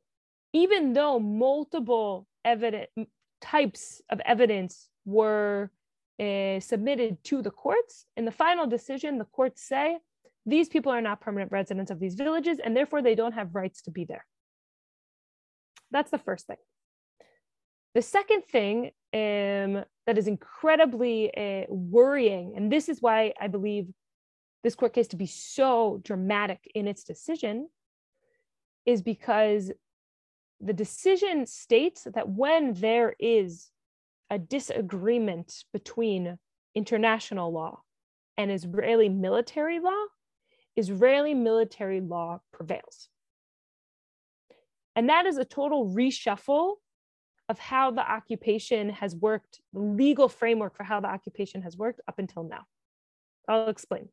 even 0.53 0.93
though 0.93 1.19
multiple 1.19 2.27
evidence 2.45 2.89
types 3.41 4.01
of 4.09 4.21
evidence 4.25 4.87
were 5.05 5.69
uh, 6.19 6.59
submitted 6.59 7.23
to 7.25 7.41
the 7.41 7.51
courts, 7.51 8.05
in 8.15 8.25
the 8.25 8.31
final 8.31 8.67
decision, 8.67 9.17
the 9.17 9.25
courts 9.25 9.61
say 9.61 9.97
these 10.45 10.69
people 10.69 10.91
are 10.91 11.01
not 11.01 11.21
permanent 11.21 11.51
residents 11.51 11.91
of 11.91 11.99
these 11.99 12.15
villages, 12.15 12.59
and 12.63 12.75
therefore 12.75 13.01
they 13.01 13.15
don't 13.15 13.33
have 13.33 13.55
rights 13.55 13.81
to 13.83 13.91
be 13.91 14.05
there. 14.05 14.25
That's 15.91 16.11
the 16.11 16.17
first 16.17 16.47
thing. 16.47 16.57
The 17.93 18.01
second 18.01 18.43
thing 18.45 18.91
um, 19.13 19.83
that 20.05 20.17
is 20.17 20.27
incredibly 20.27 21.35
uh, 21.35 21.65
worrying, 21.69 22.53
and 22.55 22.71
this 22.71 22.89
is 22.89 23.01
why 23.01 23.33
I 23.39 23.47
believe 23.47 23.87
this 24.63 24.75
court 24.75 24.93
case 24.93 25.07
to 25.09 25.17
be 25.17 25.25
so 25.25 25.99
dramatic 26.03 26.59
in 26.75 26.87
its 26.87 27.03
decision, 27.03 27.69
is 28.85 29.01
because 29.01 29.71
the 30.59 30.73
decision 30.73 31.45
states 31.45 32.07
that 32.13 32.29
when 32.29 32.73
there 32.73 33.15
is 33.19 33.69
a 34.29 34.39
disagreement 34.39 35.63
between 35.73 36.37
international 36.75 37.51
law 37.51 37.81
and 38.37 38.51
Israeli 38.51 39.09
military 39.09 39.79
law, 39.79 40.05
Israeli 40.75 41.33
military 41.33 42.01
law 42.01 42.39
prevails. 42.51 43.09
And 44.95 45.09
that 45.09 45.25
is 45.25 45.37
a 45.37 45.45
total 45.45 45.89
reshuffle 45.89 46.75
of 47.53 47.59
how 47.59 47.91
the 47.91 48.01
occupation 48.01 48.89
has 48.89 49.15
worked, 49.15 49.61
the 49.73 49.79
legal 49.79 50.27
framework 50.27 50.75
for 50.75 50.83
how 50.83 50.99
the 50.99 51.07
occupation 51.07 51.61
has 51.61 51.77
worked 51.77 52.01
up 52.07 52.17
until 52.17 52.41
now. 52.41 52.63
I'll 53.47 53.69
explain. 53.69 54.09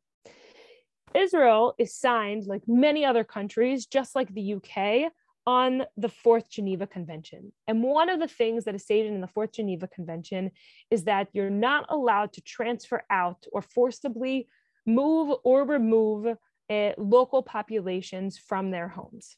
Israel 1.15 1.73
is 1.79 1.95
signed, 1.95 2.45
like 2.45 2.61
many 2.67 3.03
other 3.03 3.23
countries, 3.23 3.87
just 3.87 4.13
like 4.13 4.31
the 4.31 4.53
UK, 4.53 5.11
on 5.47 5.81
the 5.97 6.07
Fourth 6.07 6.51
Geneva 6.51 6.85
Convention. 6.85 7.51
And 7.67 7.81
one 7.81 8.09
of 8.09 8.19
the 8.19 8.27
things 8.27 8.65
that 8.65 8.75
is 8.75 8.83
stated 8.83 9.11
in 9.11 9.21
the 9.21 9.33
Fourth 9.35 9.53
Geneva 9.53 9.87
Convention 9.87 10.51
is 10.91 11.05
that 11.05 11.29
you're 11.33 11.49
not 11.49 11.87
allowed 11.89 12.33
to 12.33 12.41
transfer 12.41 13.01
out 13.09 13.43
or 13.51 13.63
forcibly 13.63 14.49
move 14.85 15.35
or 15.43 15.65
remove 15.65 16.27
uh, 16.69 16.91
local 16.95 17.41
populations 17.41 18.37
from 18.37 18.69
their 18.69 18.87
homes. 18.87 19.35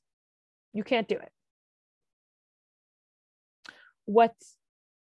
You 0.73 0.83
can't 0.83 1.07
do 1.07 1.15
it 1.15 1.31
what 4.05 4.33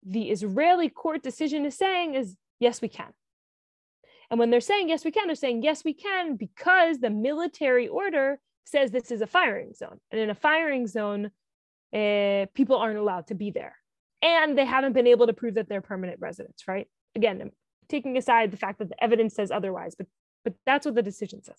the 0.04 0.30
Israeli 0.30 0.88
court 0.88 1.22
decision 1.22 1.64
is 1.64 1.76
saying 1.76 2.14
is 2.14 2.36
yes, 2.60 2.82
we 2.82 2.88
can. 2.88 3.12
And 4.30 4.38
when 4.38 4.50
they're 4.50 4.60
saying 4.60 4.88
yes, 4.88 5.04
we 5.04 5.10
can, 5.10 5.26
they're 5.26 5.36
saying 5.36 5.62
yes, 5.62 5.84
we 5.84 5.94
can 5.94 6.36
because 6.36 6.98
the 6.98 7.10
military 7.10 7.88
order 7.88 8.38
says 8.64 8.90
this 8.90 9.10
is 9.10 9.20
a 9.20 9.26
firing 9.26 9.74
zone. 9.74 9.98
And 10.10 10.20
in 10.20 10.30
a 10.30 10.34
firing 10.34 10.86
zone, 10.86 11.30
uh, 11.92 12.46
people 12.54 12.76
aren't 12.76 12.98
allowed 12.98 13.28
to 13.28 13.34
be 13.34 13.50
there. 13.50 13.76
And 14.22 14.56
they 14.56 14.64
haven't 14.64 14.94
been 14.94 15.06
able 15.06 15.26
to 15.26 15.34
prove 15.34 15.54
that 15.54 15.68
they're 15.68 15.82
permanent 15.82 16.20
residents, 16.20 16.66
right? 16.66 16.88
Again, 17.14 17.40
I'm 17.40 17.52
taking 17.88 18.16
aside 18.16 18.50
the 18.50 18.56
fact 18.56 18.78
that 18.78 18.88
the 18.88 19.02
evidence 19.02 19.34
says 19.34 19.50
otherwise, 19.50 19.94
but, 19.94 20.06
but 20.44 20.54
that's 20.64 20.86
what 20.86 20.94
the 20.94 21.02
decision 21.02 21.42
says. 21.42 21.58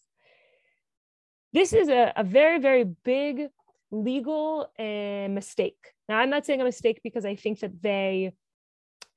This 1.54 1.74
is 1.74 1.88
a, 1.88 2.12
a 2.16 2.24
very, 2.24 2.60
very 2.60 2.84
big 2.84 3.48
legal 3.92 4.68
uh, 4.78 5.30
mistake. 5.32 5.78
Now, 6.08 6.20
I'm 6.20 6.30
not 6.30 6.46
saying 6.46 6.62
a 6.62 6.66
mistake 6.66 7.02
because 7.04 7.26
I 7.26 7.36
think 7.36 7.60
that 7.62 7.82
they 7.82 8.34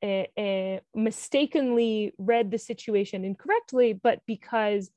uh, 0.02 0.40
uh, 0.40 0.80
mistakenly 0.94 2.12
read 2.18 2.50
the 2.50 2.58
situation 2.58 3.24
incorrectly, 3.24 3.92
but 3.92 4.20
because 4.26 4.90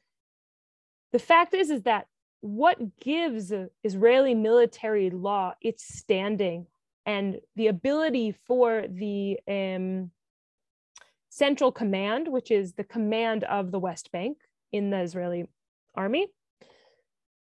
the 1.12 1.20
fact 1.20 1.54
is, 1.54 1.70
is 1.70 1.84
that 1.84 2.08
what 2.42 3.00
gives 3.00 3.54
Israeli 3.84 4.36
military 4.36 5.10
law 5.10 5.54
its 5.62 5.84
standing 5.98 6.66
and 7.06 7.40
the 7.56 7.68
ability 7.68 8.36
for 8.48 8.86
the 8.88 9.40
um, 9.48 10.12
central 11.30 11.72
command, 11.72 12.28
which 12.28 12.52
is 12.52 12.74
the 12.74 12.84
command 12.84 13.44
of 13.44 13.72
the 13.72 13.80
West 13.80 14.12
Bank 14.12 14.38
in 14.72 14.90
the 14.90 15.00
Israeli 15.02 15.46
army, 15.96 16.28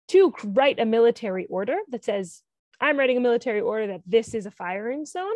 to 0.09 0.33
write 0.43 0.79
a 0.79 0.85
military 0.85 1.45
order 1.47 1.77
that 1.89 2.05
says, 2.05 2.41
I'm 2.81 2.97
writing 2.97 3.17
a 3.17 3.21
military 3.21 3.61
order 3.61 3.87
that 3.87 4.01
this 4.05 4.33
is 4.33 4.45
a 4.45 4.51
firing 4.51 5.05
zone, 5.05 5.35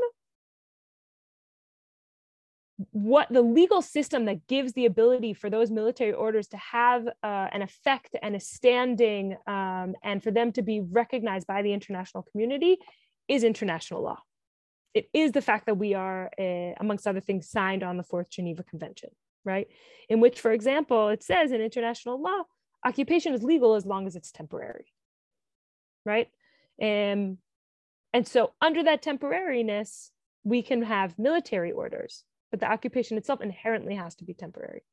what 2.91 3.27
the 3.29 3.41
legal 3.41 3.81
system 3.81 4.25
that 4.25 4.47
gives 4.47 4.73
the 4.73 4.85
ability 4.85 5.33
for 5.33 5.49
those 5.49 5.69
military 5.69 6.13
orders 6.13 6.47
to 6.47 6.57
have 6.57 7.07
uh, 7.07 7.47
an 7.51 7.61
effect 7.61 8.15
and 8.21 8.35
a 8.35 8.39
standing 8.39 9.37
um, 9.47 9.93
and 10.03 10.23
for 10.23 10.31
them 10.31 10.51
to 10.53 10.61
be 10.61 10.81
recognized 10.81 11.47
by 11.47 11.61
the 11.61 11.73
international 11.73 12.23
community 12.23 12.77
is 13.27 13.43
international 13.43 14.01
law. 14.01 14.19
It 14.93 15.09
is 15.13 15.31
the 15.31 15.41
fact 15.41 15.65
that 15.65 15.75
we 15.75 15.93
are, 15.93 16.29
uh, 16.39 16.73
amongst 16.79 17.07
other 17.07 17.19
things, 17.19 17.49
signed 17.49 17.83
on 17.83 17.97
the 17.97 18.03
Fourth 18.03 18.29
Geneva 18.29 18.63
Convention, 18.63 19.09
right? 19.43 19.67
In 20.09 20.19
which, 20.19 20.39
for 20.39 20.51
example, 20.51 21.09
it 21.09 21.23
says 21.23 21.51
in 21.51 21.61
international 21.61 22.21
law, 22.21 22.43
occupation 22.85 23.33
is 23.33 23.43
legal 23.43 23.75
as 23.75 23.85
long 23.85 24.07
as 24.07 24.15
it's 24.15 24.31
temporary, 24.31 24.85
right? 26.05 26.27
Um, 26.81 27.37
and 28.13 28.27
so, 28.27 28.53
under 28.61 28.83
that 28.83 29.03
temporariness, 29.03 30.09
we 30.43 30.61
can 30.61 30.83
have 30.83 31.17
military 31.17 31.71
orders 31.71 32.23
but 32.53 32.59
the 32.59 32.71
occupation 32.71 33.17
itself 33.17 33.41
inherently 33.41 33.95
has 33.95 34.13
to 34.13 34.23
be 34.23 34.35
temporary. 34.35 34.83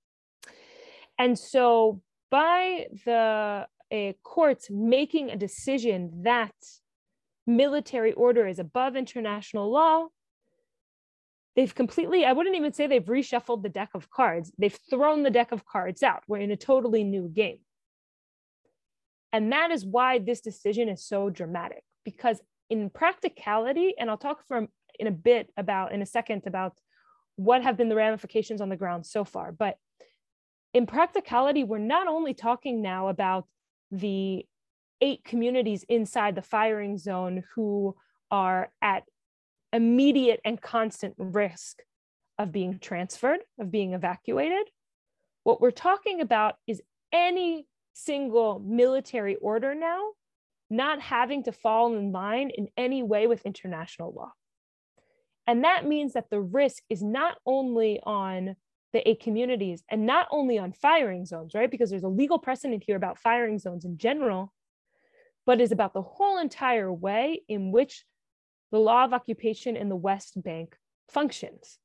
And 1.19 1.38
so 1.38 2.01
by 2.31 2.87
the 3.05 3.66
uh, 3.93 4.12
courts 4.23 4.69
making 4.71 5.29
a 5.29 5.37
decision 5.37 6.23
that 6.23 6.55
military 7.47 8.14
order 8.14 8.47
is 8.47 8.59
above 8.59 8.97
international 8.97 9.71
law, 9.71 10.07
they've 11.55 11.75
completely, 11.75 12.25
I 12.25 12.33
wouldn't 12.33 12.57
even 12.57 12.73
say 12.73 12.87
they've 12.87 13.05
reshuffled 13.05 13.62
the 13.62 13.69
deck 13.69 13.90
of 13.93 14.09
cards. 14.09 14.51
They've 14.57 14.79
thrown 14.88 15.23
the 15.23 15.29
deck 15.29 15.53
of 15.53 15.66
cards 15.66 16.03
out. 16.03 16.23
We're 16.27 16.38
in 16.38 16.53
a 16.53 16.57
totally 16.57 17.05
new 17.05 17.29
game. 17.29 17.59
And 19.33 19.53
that 19.53 19.71
is 19.71 19.85
why 19.85 20.19
this 20.19 20.40
decision 20.40 20.88
is 20.88 21.05
so 21.05 21.31
dramatic 21.31 21.85
because 22.05 22.40
in 22.69 22.90
practicality, 22.90 23.95
and 23.99 24.11
I'll 24.11 24.16
talk 24.16 24.47
for 24.47 24.66
in 24.99 25.07
a 25.07 25.12
bit 25.12 25.51
about 25.57 25.93
in 25.93 26.03
a 26.03 26.07
second 26.07 26.43
about 26.47 26.79
what 27.37 27.62
have 27.62 27.77
been 27.77 27.88
the 27.88 27.97
ramifications 27.97 28.61
on 28.61 28.69
the 28.69 28.77
ground 28.77 29.07
so 29.07 29.25
far. 29.25 29.51
But 29.53 29.77
in 30.75 30.87
practicality, 30.87 31.64
we're 31.64 31.79
not 31.79 32.07
only 32.07 32.35
talking 32.35 32.83
now 32.83 33.09
about 33.09 33.47
the 33.90 34.47
eight 35.01 35.25
communities 35.25 35.85
inside 35.88 36.35
the 36.35 36.43
firing 36.43 36.99
zone 36.99 37.43
who 37.55 37.97
are 38.31 38.71
at 38.83 39.05
immediate 39.73 40.40
and 40.45 40.61
constant 40.61 41.14
risk 41.16 41.79
of 42.38 42.53
being 42.53 42.79
transferred, 42.79 43.40
of 43.59 43.71
being 43.71 43.95
evacuated. 43.95 44.69
What 45.45 45.61
we're 45.61 45.71
talking 45.71 46.21
about 46.21 46.57
is 46.66 46.83
any 47.12 47.66
single 48.05 48.59
military 48.61 49.37
order 49.37 49.75
now 49.75 50.11
not 50.71 51.01
having 51.01 51.43
to 51.43 51.53
fall 51.53 51.95
in 51.97 52.13
line 52.13 52.51
in 52.51 52.69
any 52.77 53.03
way 53.03 53.27
with 53.27 53.45
international 53.45 54.13
law. 54.13 54.33
And 55.47 55.65
that 55.65 55.85
means 55.85 56.13
that 56.13 56.31
the 56.31 56.41
risk 56.41 56.85
is 56.89 57.03
not 57.03 57.39
only 57.45 58.01
on 58.05 58.55
the 58.93 59.09
eight 59.09 59.21
communities 59.21 59.83
and 59.89 60.07
not 60.07 60.29
only 60.31 60.59
on 60.59 60.73
firing 60.73 61.27
zones, 61.27 61.55
right? 61.55 61.71
Because 61.71 61.91
there's 61.91 62.05
a 62.05 62.09
legal 62.09 62.39
precedent 62.39 62.85
here 62.87 62.97
about 62.97 63.19
firing 63.19 63.59
zones 63.59 63.85
in 63.85 63.99
general, 63.99 64.53
but 65.47 65.61
is 65.61 65.73
about 65.73 65.93
the 65.93 66.03
whole 66.03 66.39
entire 66.39 66.93
way 66.93 67.43
in 67.49 67.73
which 67.73 68.05
the 68.71 68.79
law 68.79 69.05
of 69.05 69.13
occupation 69.13 69.77
in 69.77 69.89
the 69.89 69.97
West 69.97 70.41
Bank 70.41 70.77
functions, 71.09 71.79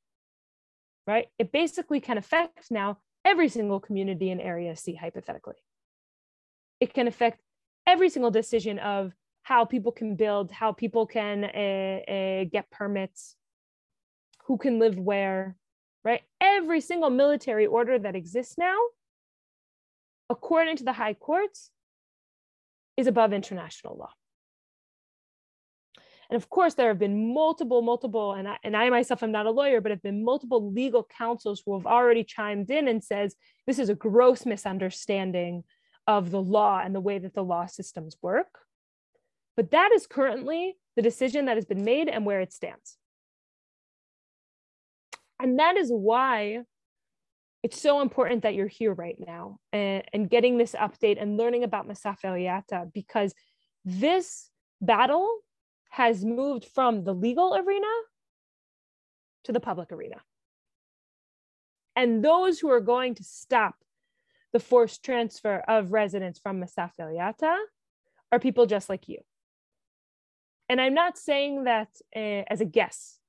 right? 1.08 1.28
It 1.40 1.52
basically 1.52 2.00
can 2.00 2.20
affect 2.20 2.70
now 2.70 3.00
every 3.24 3.50
single 3.50 3.80
community 3.80 4.30
in 4.30 4.40
Area 4.40 4.76
C, 4.76 4.94
hypothetically. 4.94 5.56
It 6.80 6.94
can 6.94 7.08
affect 7.08 7.42
every 7.88 8.10
single 8.10 8.32
decision 8.32 8.80
of 8.80 9.14
how 9.44 9.66
people 9.66 9.92
can 9.92 10.16
build, 10.16 10.52
how 10.52 10.72
people 10.72 11.06
can 11.06 11.44
uh, 11.44 12.12
uh, 12.12 12.44
get 12.52 12.72
permits, 12.72 13.36
who 14.46 14.58
can 14.58 14.80
live 14.80 14.98
where, 14.98 15.56
right? 16.04 16.22
Every 16.42 16.82
single 16.82 17.10
military 17.10 17.66
order 17.68 18.00
that 18.00 18.16
exists 18.16 18.58
now, 18.58 18.78
according 20.30 20.78
to 20.78 20.84
the 20.84 20.94
high 20.94 21.14
courts, 21.14 21.70
is 22.98 23.08
above 23.08 23.34
international 23.34 23.98
law. 23.98 24.12
And 26.30 26.38
of 26.38 26.50
course, 26.50 26.74
there 26.74 26.88
have 26.88 26.98
been 26.98 27.34
multiple, 27.34 27.82
multiple, 27.82 28.34
and 28.34 28.48
I, 28.48 28.58
and 28.64 28.76
I 28.76 28.90
myself 28.90 29.22
am 29.22 29.32
not 29.32 29.46
a 29.46 29.52
lawyer, 29.52 29.80
but 29.80 29.92
have 29.92 30.02
been 30.02 30.26
multiple 30.26 30.72
legal 30.72 31.08
counsels 31.18 31.62
who 31.64 31.78
have 31.78 31.86
already 31.86 32.24
chimed 32.24 32.72
in 32.72 32.88
and 32.88 33.04
says 33.04 33.36
this 33.68 33.78
is 33.78 33.90
a 33.90 33.96
gross 33.96 34.46
misunderstanding 34.46 35.64
of 36.08 36.32
the 36.32 36.42
law 36.42 36.82
and 36.84 36.94
the 36.94 37.02
way 37.02 37.18
that 37.18 37.34
the 37.34 37.44
law 37.44 37.66
systems 37.66 38.18
work. 38.22 38.60
But 39.58 39.72
that 39.72 39.92
is 39.94 40.08
currently 40.08 40.76
the 40.96 41.02
decision 41.02 41.46
that 41.46 41.58
has 41.58 41.66
been 41.66 41.84
made 41.84 42.08
and 42.08 42.26
where 42.26 42.42
it 42.42 42.54
stands. 42.54 42.98
And 45.42 45.60
that 45.60 45.78
is 45.78 45.90
why 45.92 46.60
it's 47.64 47.82
so 47.82 48.02
important 48.02 48.44
that 48.44 48.54
you're 48.54 48.68
here 48.68 48.94
right 48.94 49.18
now 49.20 49.58
and, 49.74 50.04
and 50.14 50.30
getting 50.30 50.58
this 50.58 50.74
update 50.74 51.22
and 51.22 51.38
learning 51.38 51.64
about 51.64 51.88
Masafer 51.88 52.40
Yatta 52.40 52.94
because 52.94 53.34
this 53.84 54.50
battle 54.82 55.40
has 55.90 56.24
moved 56.24 56.66
from 56.66 57.04
the 57.04 57.14
legal 57.14 57.56
arena 57.56 57.88
to 59.46 59.52
the 59.52 59.60
public 59.60 59.92
arena. 59.92 60.18
And 61.96 62.24
those 62.24 62.60
who 62.60 62.70
are 62.70 62.82
going 62.82 63.16
to 63.16 63.24
stop 63.24 63.76
the 64.56 64.60
forced 64.62 65.04
transfer 65.04 65.62
of 65.68 65.92
residents 65.92 66.40
from 66.40 66.64
El 66.98 67.58
are 68.32 68.40
people 68.40 68.66
just 68.66 68.88
like 68.88 69.10
you. 69.10 69.18
And 70.70 70.80
I'm 70.80 70.94
not 70.94 71.18
saying 71.18 71.66
that 71.66 71.90
uh, 72.16 72.44
as 72.48 72.62
a 72.62 72.66
guess 72.66 73.20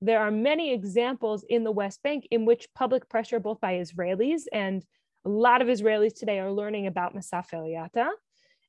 there 0.00 0.20
are 0.20 0.30
many 0.30 0.72
examples 0.72 1.44
in 1.48 1.64
the 1.64 1.72
West 1.72 2.00
Bank 2.04 2.28
in 2.30 2.44
which 2.44 2.68
public 2.76 3.08
pressure, 3.08 3.40
both 3.40 3.60
by 3.60 3.72
Israelis 3.84 4.42
and 4.52 4.84
a 5.24 5.28
lot 5.28 5.62
of 5.62 5.66
Israelis 5.66 6.14
today 6.14 6.38
are 6.38 6.52
learning 6.52 6.86
about 6.86 7.16
El 7.52 8.14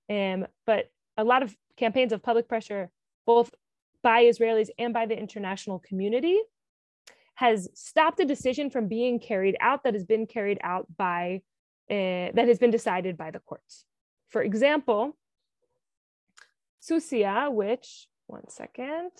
um, 0.09 0.47
but 0.65 0.85
a 1.15 1.23
lot 1.23 1.43
of 1.43 1.55
campaigns 1.75 2.11
of 2.11 2.23
public 2.23 2.47
pressure, 2.47 2.89
both 3.27 3.53
by 4.01 4.23
Israelis 4.23 4.69
and 4.79 4.95
by 4.95 5.05
the 5.05 5.15
international 5.15 5.77
community, 5.77 6.39
has 7.35 7.69
stopped 7.75 8.19
a 8.19 8.25
decision 8.25 8.71
from 8.71 8.87
being 8.87 9.19
carried 9.19 9.55
out 9.61 9.83
that 9.83 9.93
has 9.93 10.05
been 10.05 10.25
carried 10.25 10.57
out 10.63 10.87
by, 10.97 11.43
uh, 11.89 12.31
that 12.33 12.47
has 12.47 12.59
been 12.59 12.71
decided 12.71 13.17
by 13.17 13.31
the 13.31 13.39
courts. 13.39 13.85
For 14.29 14.41
example, 14.41 15.17
Susia, 16.81 17.51
which, 17.51 18.07
one 18.27 18.49
second, 18.49 19.11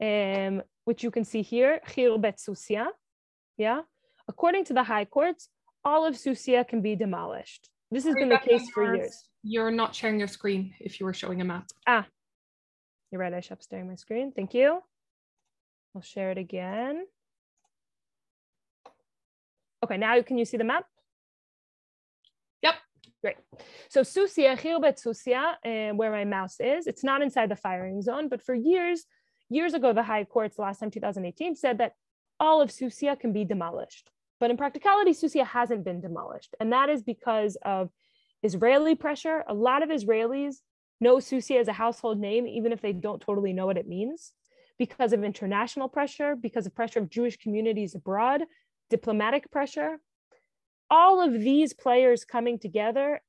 um, 0.00 0.62
which 0.84 1.02
you 1.02 1.10
can 1.10 1.24
see 1.24 1.42
here, 1.42 1.80
Khirbet 1.86 2.36
Susia. 2.38 2.86
Yeah. 3.56 3.82
According 4.28 4.64
to 4.66 4.72
the 4.72 4.84
high 4.84 5.04
courts, 5.04 5.48
all 5.84 6.06
of 6.06 6.14
Susia 6.14 6.66
can 6.66 6.80
be 6.80 6.94
demolished. 6.96 7.68
This 7.90 8.04
has 8.04 8.14
been 8.14 8.28
the 8.28 8.38
case 8.38 8.70
for 8.70 8.94
years. 8.94 9.28
You're 9.42 9.72
not 9.72 9.94
sharing 9.94 10.18
your 10.18 10.28
screen 10.28 10.74
if 10.78 11.00
you 11.00 11.06
were 11.06 11.14
showing 11.14 11.40
a 11.40 11.44
map. 11.44 11.66
Ah, 11.86 12.06
you're 13.10 13.20
right. 13.20 13.34
I 13.34 13.40
should 13.40 13.58
sharing 13.68 13.88
my 13.88 13.96
screen. 13.96 14.32
Thank 14.32 14.54
you. 14.54 14.80
I'll 15.94 16.02
share 16.02 16.30
it 16.30 16.38
again. 16.38 17.04
Okay, 19.82 19.96
now 19.96 20.20
can 20.22 20.38
you 20.38 20.44
see 20.44 20.56
the 20.56 20.64
map? 20.64 20.84
Great. 23.22 23.36
So 23.90 24.00
Susia, 24.00 24.58
Khirbet 24.58 24.98
Susia, 24.98 25.54
uh, 25.64 25.94
where 25.94 26.10
my 26.10 26.24
mouse 26.24 26.58
is, 26.58 26.86
it's 26.86 27.04
not 27.04 27.20
inside 27.20 27.50
the 27.50 27.56
firing 27.56 28.00
zone, 28.00 28.28
but 28.28 28.42
for 28.42 28.54
years, 28.54 29.04
years 29.50 29.74
ago, 29.74 29.92
the 29.92 30.02
high 30.02 30.24
courts, 30.24 30.58
last 30.58 30.80
time 30.80 30.90
2018, 30.90 31.54
said 31.54 31.78
that 31.78 31.92
all 32.38 32.62
of 32.62 32.70
Susia 32.70 33.18
can 33.20 33.32
be 33.32 33.44
demolished. 33.44 34.10
But 34.38 34.50
in 34.50 34.56
practicality, 34.56 35.10
Susia 35.10 35.46
hasn't 35.46 35.84
been 35.84 36.00
demolished. 36.00 36.54
And 36.58 36.72
that 36.72 36.88
is 36.88 37.02
because 37.02 37.56
of 37.62 37.90
Israeli 38.42 38.94
pressure. 38.94 39.44
A 39.46 39.54
lot 39.54 39.82
of 39.82 39.90
Israelis 39.90 40.56
know 40.98 41.16
Susia 41.16 41.60
as 41.60 41.68
a 41.68 41.74
household 41.74 42.18
name, 42.18 42.46
even 42.46 42.72
if 42.72 42.80
they 42.80 42.94
don't 42.94 43.20
totally 43.20 43.52
know 43.52 43.66
what 43.66 43.76
it 43.76 43.86
means, 43.86 44.32
because 44.78 45.12
of 45.12 45.24
international 45.24 45.88
pressure, 45.88 46.34
because 46.36 46.64
of 46.64 46.74
pressure 46.74 47.00
of 47.00 47.10
Jewish 47.10 47.36
communities 47.36 47.94
abroad, 47.94 48.44
diplomatic 48.88 49.50
pressure. 49.50 49.98
All 50.90 51.20
of 51.20 51.32
these 51.32 51.72
players 51.72 52.24
coming 52.24 52.58
together 52.58 53.20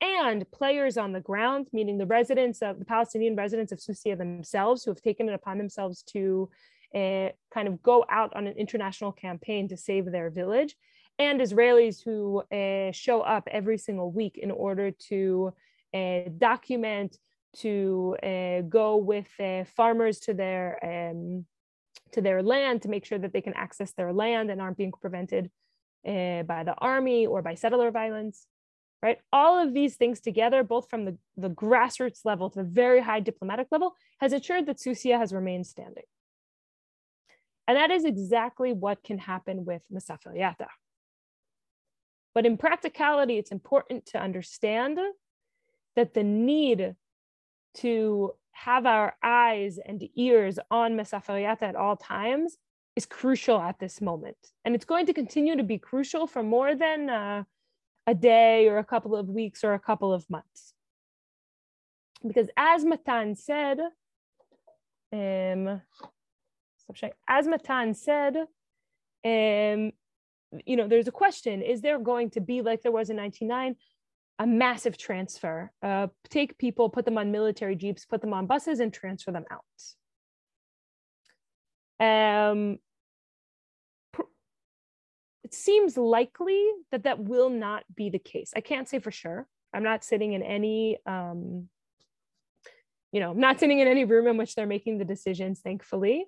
and 0.00 0.48
players 0.50 0.96
on 0.96 1.12
the 1.12 1.20
ground, 1.20 1.68
meaning 1.72 1.98
the 1.98 2.06
residents 2.06 2.62
of 2.62 2.78
the 2.78 2.84
Palestinian 2.84 3.36
residents 3.36 3.72
of 3.72 3.78
Susia 3.78 4.16
themselves, 4.16 4.84
who 4.84 4.90
have 4.90 5.02
taken 5.02 5.28
it 5.28 5.34
upon 5.34 5.58
themselves 5.58 6.02
to 6.04 6.48
uh, 6.94 7.28
kind 7.52 7.68
of 7.68 7.82
go 7.82 8.04
out 8.08 8.34
on 8.36 8.46
an 8.46 8.56
international 8.56 9.12
campaign 9.12 9.68
to 9.68 9.76
save 9.76 10.06
their 10.06 10.30
village, 10.30 10.76
and 11.18 11.40
Israelis 11.40 12.02
who 12.02 12.42
uh, 12.52 12.92
show 12.92 13.20
up 13.22 13.48
every 13.50 13.78
single 13.78 14.10
week 14.10 14.38
in 14.38 14.50
order 14.50 14.90
to 15.08 15.52
uh, 15.94 16.20
document, 16.38 17.18
to 17.54 18.16
go 18.68 18.96
with 18.96 19.28
farmers 19.76 20.20
to 20.20 20.32
their 20.32 20.78
um, 20.82 21.44
to 22.12 22.20
their 22.20 22.42
land 22.42 22.82
to 22.82 22.88
make 22.88 23.04
sure 23.04 23.18
that 23.18 23.32
they 23.32 23.40
can 23.40 23.54
access 23.54 23.92
their 23.92 24.12
land 24.12 24.50
and 24.50 24.60
aren't 24.60 24.76
being 24.76 24.92
prevented 24.92 25.50
Eh, 26.04 26.42
by 26.42 26.64
the 26.64 26.74
army 26.74 27.26
or 27.26 27.42
by 27.42 27.54
settler 27.54 27.90
violence 27.90 28.46
right? 29.02 29.18
All 29.32 29.58
of 29.58 29.74
these 29.74 29.96
things 29.96 30.20
together, 30.20 30.62
both 30.62 30.88
from 30.88 31.04
the, 31.04 31.18
the 31.36 31.50
grassroots 31.50 32.24
level 32.24 32.48
to 32.50 32.60
the 32.60 32.68
very 32.68 33.00
high 33.00 33.20
diplomatic 33.20 33.66
level, 33.70 33.96
has 34.20 34.32
ensured 34.32 34.66
that 34.66 34.78
Susia 34.78 35.18
has 35.18 35.32
remained 35.32 35.66
standing. 35.66 36.04
And 37.66 37.76
that 37.76 37.90
is 37.90 38.04
exactly 38.04 38.72
what 38.72 39.02
can 39.02 39.18
happen 39.18 39.64
with 39.64 39.82
Masafer 39.92 40.36
Yatta. 40.36 40.68
But 42.34 42.46
in 42.46 42.56
practicality, 42.56 43.38
it's 43.38 43.52
important 43.52 44.06
to 44.06 44.20
understand 44.20 44.98
that 45.96 46.14
the 46.14 46.22
need 46.22 46.94
to 47.78 48.32
have 48.52 48.86
our 48.86 49.16
eyes 49.22 49.78
and 49.84 50.02
ears 50.14 50.58
on 50.70 50.96
Masafer 50.96 51.42
Yatta 51.42 51.62
at 51.62 51.76
all 51.76 51.96
times 51.96 52.56
is 52.96 53.06
crucial 53.06 53.58
at 53.58 53.78
this 53.78 54.00
moment. 54.00 54.36
And 54.64 54.74
it's 54.74 54.84
going 54.84 55.06
to 55.06 55.14
continue 55.14 55.56
to 55.56 55.62
be 55.62 55.78
crucial 55.78 56.26
for 56.26 56.42
more 56.42 56.74
than 56.74 57.08
uh, 57.08 57.44
a 58.06 58.14
day 58.14 58.68
or 58.68 58.78
a 58.78 58.84
couple 58.84 59.16
of 59.16 59.28
weeks 59.28 59.64
or 59.64 59.74
a 59.74 59.78
couple 59.78 60.12
of 60.12 60.28
months. 60.28 60.74
Because 62.26 62.48
as 62.56 62.84
Matan 62.84 63.34
said, 63.34 63.80
um, 65.12 65.80
as 67.28 67.46
Matan 67.46 67.94
said, 67.94 68.36
um, 69.24 69.92
you 70.66 70.76
know, 70.76 70.86
there's 70.86 71.08
a 71.08 71.12
question, 71.12 71.62
is 71.62 71.80
there 71.80 71.98
going 71.98 72.30
to 72.30 72.40
be, 72.40 72.60
like 72.62 72.82
there 72.82 72.92
was 72.92 73.10
in 73.10 73.16
99, 73.16 73.76
a 74.38 74.46
massive 74.46 74.98
transfer, 74.98 75.70
uh, 75.82 76.08
take 76.28 76.58
people, 76.58 76.90
put 76.90 77.04
them 77.04 77.18
on 77.18 77.32
military 77.32 77.76
jeeps, 77.76 78.04
put 78.04 78.20
them 78.20 78.34
on 78.34 78.46
buses 78.46 78.80
and 78.80 78.92
transfer 78.92 79.30
them 79.30 79.44
out. 79.50 79.64
Um, 82.02 82.78
it 85.44 85.54
seems 85.54 85.96
likely 85.96 86.66
that 86.90 87.04
that 87.04 87.20
will 87.20 87.48
not 87.48 87.84
be 87.94 88.10
the 88.10 88.18
case. 88.18 88.52
I 88.56 88.60
can't 88.60 88.88
say 88.88 88.98
for 88.98 89.12
sure. 89.12 89.46
I'm 89.72 89.84
not 89.84 90.02
sitting 90.02 90.32
in 90.32 90.42
any, 90.42 90.98
um, 91.06 91.68
you 93.12 93.20
know, 93.20 93.32
not 93.32 93.60
sitting 93.60 93.78
in 93.78 93.86
any 93.86 94.04
room 94.04 94.26
in 94.26 94.36
which 94.36 94.54
they're 94.54 94.66
making 94.66 94.98
the 94.98 95.04
decisions, 95.04 95.60
thankfully. 95.60 96.26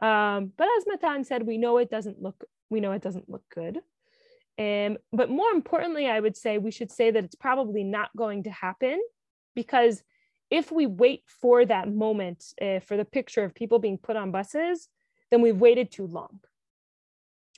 Um, 0.00 0.52
but 0.56 0.68
as 0.76 0.84
Matan 0.86 1.24
said, 1.24 1.46
we 1.46 1.56
know 1.56 1.78
it 1.78 1.90
doesn't 1.90 2.20
look, 2.20 2.44
we 2.68 2.80
know 2.80 2.92
it 2.92 3.02
doesn't 3.02 3.30
look 3.30 3.44
good. 3.54 3.78
Um, 4.58 4.98
but 5.12 5.30
more 5.30 5.50
importantly, 5.50 6.08
I 6.08 6.20
would 6.20 6.36
say 6.36 6.58
we 6.58 6.70
should 6.70 6.90
say 6.90 7.10
that 7.10 7.24
it's 7.24 7.34
probably 7.34 7.84
not 7.84 8.10
going 8.16 8.42
to 8.44 8.50
happen 8.50 9.00
because 9.54 10.02
if 10.50 10.70
we 10.70 10.86
wait 10.86 11.22
for 11.26 11.64
that 11.64 11.92
moment 11.92 12.44
uh, 12.60 12.80
for 12.80 12.96
the 12.96 13.04
picture 13.04 13.44
of 13.44 13.54
people 13.54 13.78
being 13.78 13.98
put 13.98 14.16
on 14.16 14.30
buses, 14.30 14.88
then 15.30 15.42
we've 15.42 15.56
waited 15.56 15.90
too 15.90 16.06
long. 16.06 16.40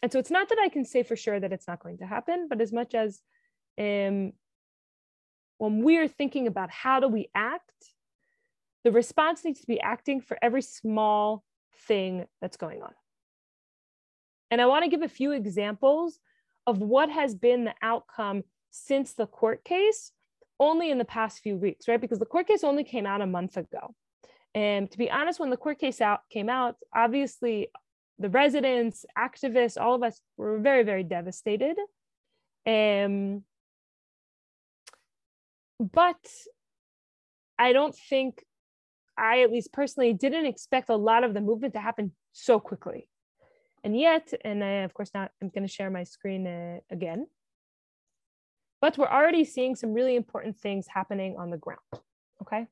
And 0.03 0.13
so 0.13 0.19
it's 0.19 0.31
not 0.31 0.49
that 0.49 0.59
I 0.59 0.69
can 0.69 0.85
say 0.85 1.03
for 1.03 1.17
sure 1.17 1.39
that 1.41 1.53
it's 1.53 1.67
not 1.67 1.83
going 1.83 1.99
to 1.99 2.07
happen, 2.07 2.47
but 2.49 2.61
as 2.61 2.73
much 2.73 2.95
as 2.95 3.21
um, 3.79 4.33
when 5.59 5.83
we're 5.83 6.09
thinking 6.09 6.47
about 6.47 6.71
how 6.71 7.01
do 7.01 7.09
we 7.09 7.29
act, 7.35 7.73
the 8.85 8.93
response 8.93 9.45
needs 9.45 9.61
to 9.61 9.67
be 9.67 9.81
acting 9.81 10.21
for 10.21 10.39
every 10.41 10.63
small 10.63 11.45
thing 11.87 12.27
that's 12.41 12.57
going 12.57 12.83
on. 12.83 12.93
And 14.51 14.61
I 14.61 14.67
want 14.67 14.85
to 14.85 14.91
give 14.91 15.03
a 15.03 15.09
few 15.09 15.33
examples 15.33 16.21
of 16.67 16.79
what 16.79 17.11
has 17.11 17.35
been 17.35 17.65
the 17.65 17.75
outcome 17.83 18.45
since 18.71 19.13
the 19.13 19.27
court 19.27 19.65
case 19.65 20.13
only 20.61 20.91
in 20.91 20.99
the 20.99 21.05
past 21.05 21.41
few 21.41 21.57
weeks, 21.57 21.89
right? 21.89 22.01
Because 22.01 22.19
the 22.19 22.27
court 22.27 22.47
case 22.47 22.65
only 22.65 22.85
came 22.85 23.07
out 23.07 23.21
a 23.21 23.27
month 23.27 23.57
ago. 23.57 23.95
And 24.55 24.91
to 24.91 24.99
be 24.99 25.11
honest, 25.11 25.39
when 25.39 25.51
the 25.51 25.57
court 25.57 25.79
case 25.79 26.01
out 26.01 26.21
came 26.31 26.49
out, 26.49 26.77
obviously 26.95 27.69
the 28.19 28.29
residents, 28.31 29.05
activists, 29.17 29.81
all 29.81 29.95
of 29.95 30.03
us 30.03 30.21
were 30.37 30.59
very, 30.59 30.83
very 30.83 31.05
devastated. 31.05 31.77
Um, 32.67 33.45
but 35.79 36.17
I 37.59 37.73
don't 37.73 37.95
think 37.95 38.45
I, 39.17 39.43
at 39.43 39.51
least 39.51 39.73
personally, 39.73 40.13
didn't 40.13 40.47
expect 40.47 40.91
a 40.91 40.97
lot 40.97 41.25
of 41.25 41.35
the 41.35 41.41
movement 41.41 41.75
to 41.75 41.81
happen 41.81 42.13
so 42.33 42.61
quickly. 42.61 43.09
And 43.85 43.99
yet, 43.99 44.33
and 44.45 44.63
I, 44.63 44.71
of 44.83 44.95
course, 44.95 45.11
not, 45.15 45.31
I'm 45.41 45.51
going 45.51 45.67
to 45.67 45.73
share 45.73 45.91
my 45.91 46.05
screen 46.05 46.47
uh, 46.47 46.79
again. 46.91 47.27
But 48.81 48.97
we're 48.97 49.07
already 49.09 49.45
seeing 49.45 49.75
some 49.75 49.93
really 49.93 50.15
important 50.15 50.57
things 50.59 50.87
happening 50.89 51.37
on 51.37 51.51
the 51.51 51.57
ground. 51.57 51.81
Okay. 52.43 52.67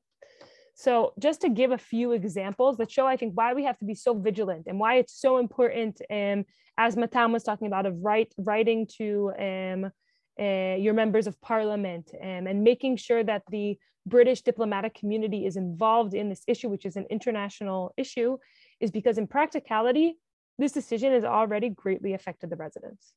So 0.79 1.13
just 1.17 1.41
to 1.41 1.49
give 1.49 1.71
a 1.71 1.77
few 1.79 2.11
examples 2.11 2.77
that 2.77 2.91
show, 2.91 3.07
I 3.07 3.17
think, 3.17 3.33
why 3.33 3.55
we 3.55 3.63
have 3.63 3.79
to 3.79 3.85
be 3.85 3.95
so 3.95 4.13
vigilant 4.13 4.67
and 4.67 4.79
why 4.79 4.97
it's 4.97 5.19
so 5.19 5.39
important, 5.39 5.99
um, 6.11 6.45
as 6.77 6.95
Matan 6.95 7.31
was 7.31 7.41
talking 7.41 7.65
about, 7.65 7.87
of 7.87 7.95
writing 8.37 8.85
to 8.99 9.31
um, 9.39 9.91
uh, 10.39 10.75
your 10.75 10.93
members 10.93 11.25
of 11.25 11.41
parliament 11.41 12.11
um, 12.21 12.45
and 12.45 12.63
making 12.63 12.97
sure 12.97 13.23
that 13.23 13.41
the 13.49 13.75
British 14.05 14.43
diplomatic 14.43 14.93
community 14.93 15.47
is 15.47 15.57
involved 15.57 16.13
in 16.13 16.29
this 16.29 16.43
issue, 16.45 16.69
which 16.69 16.85
is 16.85 16.95
an 16.95 17.07
international 17.09 17.91
issue, 17.97 18.37
is 18.79 18.91
because 18.91 19.17
in 19.17 19.25
practicality, 19.25 20.13
this 20.59 20.73
decision 20.73 21.11
has 21.11 21.23
already 21.23 21.69
greatly 21.69 22.13
affected 22.13 22.51
the 22.51 22.55
residents. 22.55 23.13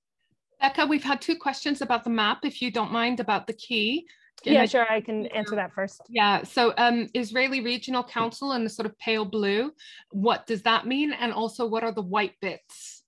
Becca, 0.63 0.87
we've 0.87 1.05
had 1.05 1.21
two 1.21 1.37
questions 1.37 1.83
about 1.83 2.05
the 2.05 2.11
map, 2.11 2.39
if 2.43 2.63
you 2.63 2.71
don't 2.71 2.91
mind, 2.91 3.21
about 3.21 3.47
the 3.47 3.53
key. 3.53 4.07
Yeah, 4.45 4.67
sure, 4.67 4.91
I 4.91 5.01
can 5.01 5.27
answer 5.27 5.57
that 5.57 5.73
first. 5.73 6.01
Yeah, 6.09 6.43
so 6.43 6.73
um, 6.77 7.09
Israeli 7.15 7.61
Regional 7.61 8.05
Council 8.05 8.53
in 8.53 8.65
the 8.65 8.71
sort 8.71 8.87
of 8.87 8.99
pale 8.99 9.25
blue, 9.25 9.73
what 10.11 10.47
does 10.47 10.63
that 10.63 10.87
mean? 10.87 11.13
And 11.13 11.33
also, 11.33 11.67
what 11.67 11.85
are 11.85 11.93
the 11.93 12.03
white 12.03 12.35
bits 12.41 13.03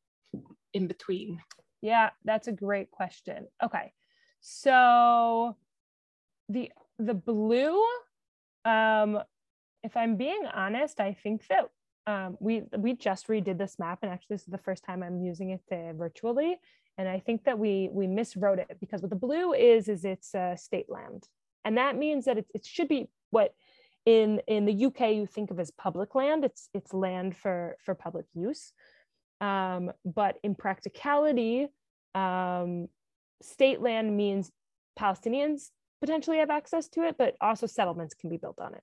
in 0.75 0.87
between? 0.87 1.41
Yeah, 1.81 2.11
that's 2.25 2.49
a 2.49 2.53
great 2.53 2.91
question. 2.91 3.47
Okay, 3.63 3.93
so 4.41 5.57
the 6.49 6.71
the 6.99 7.15
blue, 7.15 7.83
um, 8.65 9.21
if 9.83 9.97
I'm 9.97 10.17
being 10.17 10.45
honest, 10.55 11.01
I 11.01 11.17
think 11.23 11.47
that 11.49 11.69
um, 12.07 12.37
we 12.41 12.63
we 12.77 12.95
just 12.95 13.29
redid 13.29 13.59
this 13.59 13.79
map, 13.79 14.01
and 14.03 14.13
actually 14.13 14.35
this 14.35 14.43
is 14.43 14.53
the 14.53 14.59
first 14.59 14.85
time 14.85 15.03
I'm 15.03 15.21
using 15.21 15.51
it 15.51 15.63
virtually. 15.97 16.59
And 16.99 17.09
I 17.09 17.21
think 17.21 17.45
that 17.45 17.59
we 17.59 17.89
we 17.93 18.07
miswrote 18.07 18.59
it 18.59 18.77
because 18.81 19.01
what 19.01 19.11
the 19.11 19.17
blue 19.17 19.53
is 19.53 19.89
is 19.89 20.05
it's 20.05 20.35
uh, 20.35 20.57
state 20.57 20.91
land, 20.91 21.27
and 21.65 21.77
that 21.79 21.97
means 21.97 22.27
that 22.27 22.39
it, 22.39 22.47
it 22.55 22.65
should 22.67 22.89
be 22.89 23.09
what 23.31 23.55
in 24.05 24.41
in 24.47 24.67
the 24.67 24.87
UK 24.87 25.13
you 25.13 25.27
think 25.27 25.51
of 25.51 25.59
as 25.59 25.71
public 25.71 26.15
land. 26.15 26.45
It's 26.45 26.69
it's 26.75 26.93
land 26.93 27.37
for 27.37 27.77
for 27.85 27.95
public 27.95 28.27
use, 28.35 28.73
um, 29.41 29.91
but 30.05 30.37
in 30.43 30.55
practicality, 30.55 31.69
um, 32.15 32.89
state 33.41 33.81
land 33.81 34.17
means 34.17 34.51
Palestinians 34.99 35.71
potentially 36.01 36.39
have 36.39 36.51
access 36.51 36.89
to 36.89 37.05
it, 37.05 37.17
but 37.17 37.37
also 37.41 37.67
settlements 37.67 38.15
can 38.15 38.29
be 38.29 38.37
built 38.37 38.59
on 38.59 38.75
it. 38.75 38.83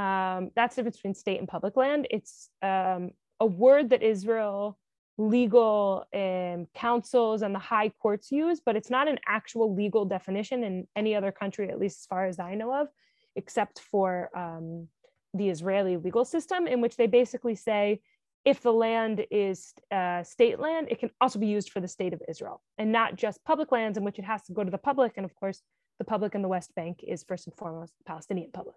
Um, 0.00 0.50
that's 0.54 0.76
the 0.76 0.82
difference 0.82 0.96
between 0.96 1.14
state 1.14 1.38
and 1.38 1.48
public 1.48 1.76
land. 1.76 2.06
It's 2.10 2.48
um, 2.62 3.10
a 3.40 3.46
word 3.46 3.90
that 3.90 4.02
Israel 4.02 4.78
legal 5.18 6.06
um, 6.14 6.66
councils 6.74 7.42
and 7.42 7.54
the 7.54 7.58
high 7.58 7.90
courts 7.90 8.32
use, 8.32 8.60
but 8.64 8.76
it's 8.76 8.90
not 8.90 9.08
an 9.08 9.18
actual 9.26 9.74
legal 9.74 10.04
definition 10.04 10.64
in 10.64 10.86
any 10.96 11.14
other 11.14 11.30
country, 11.32 11.68
at 11.70 11.78
least 11.78 12.00
as 12.00 12.06
far 12.06 12.26
as 12.26 12.38
I 12.38 12.54
know 12.54 12.74
of, 12.74 12.88
except 13.36 13.80
for 13.80 14.30
um, 14.36 14.88
the 15.34 15.50
Israeli 15.50 15.96
legal 15.96 16.24
system, 16.24 16.66
in 16.66 16.80
which 16.80 16.96
they 16.96 17.06
basically 17.06 17.54
say 17.54 18.00
if 18.44 18.60
the 18.60 18.72
land 18.72 19.24
is 19.30 19.72
uh, 19.90 20.22
state 20.24 20.58
land, 20.58 20.88
it 20.90 20.98
can 20.98 21.10
also 21.20 21.38
be 21.38 21.46
used 21.46 21.70
for 21.70 21.80
the 21.80 21.88
state 21.88 22.12
of 22.12 22.22
Israel 22.28 22.60
and 22.76 22.90
not 22.90 23.14
just 23.14 23.44
public 23.44 23.70
lands 23.70 23.96
in 23.96 24.04
which 24.04 24.18
it 24.18 24.24
has 24.24 24.42
to 24.42 24.52
go 24.52 24.64
to 24.64 24.70
the 24.70 24.78
public. 24.78 25.12
And 25.16 25.24
of 25.24 25.34
course, 25.36 25.62
the 25.98 26.04
public 26.04 26.34
in 26.34 26.42
the 26.42 26.48
West 26.48 26.74
Bank 26.74 27.04
is 27.06 27.22
first 27.22 27.46
and 27.46 27.54
foremost 27.54 27.92
the 27.98 28.04
Palestinian 28.04 28.50
public. 28.50 28.76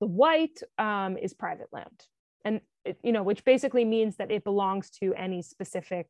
The 0.00 0.06
white 0.06 0.62
um, 0.78 1.18
is 1.18 1.34
private 1.34 1.68
land, 1.72 2.04
and 2.44 2.60
it, 2.84 2.98
you 3.02 3.12
know, 3.12 3.22
which 3.22 3.44
basically 3.44 3.84
means 3.84 4.16
that 4.16 4.30
it 4.30 4.44
belongs 4.44 4.90
to 5.02 5.14
any 5.14 5.42
specific, 5.42 6.06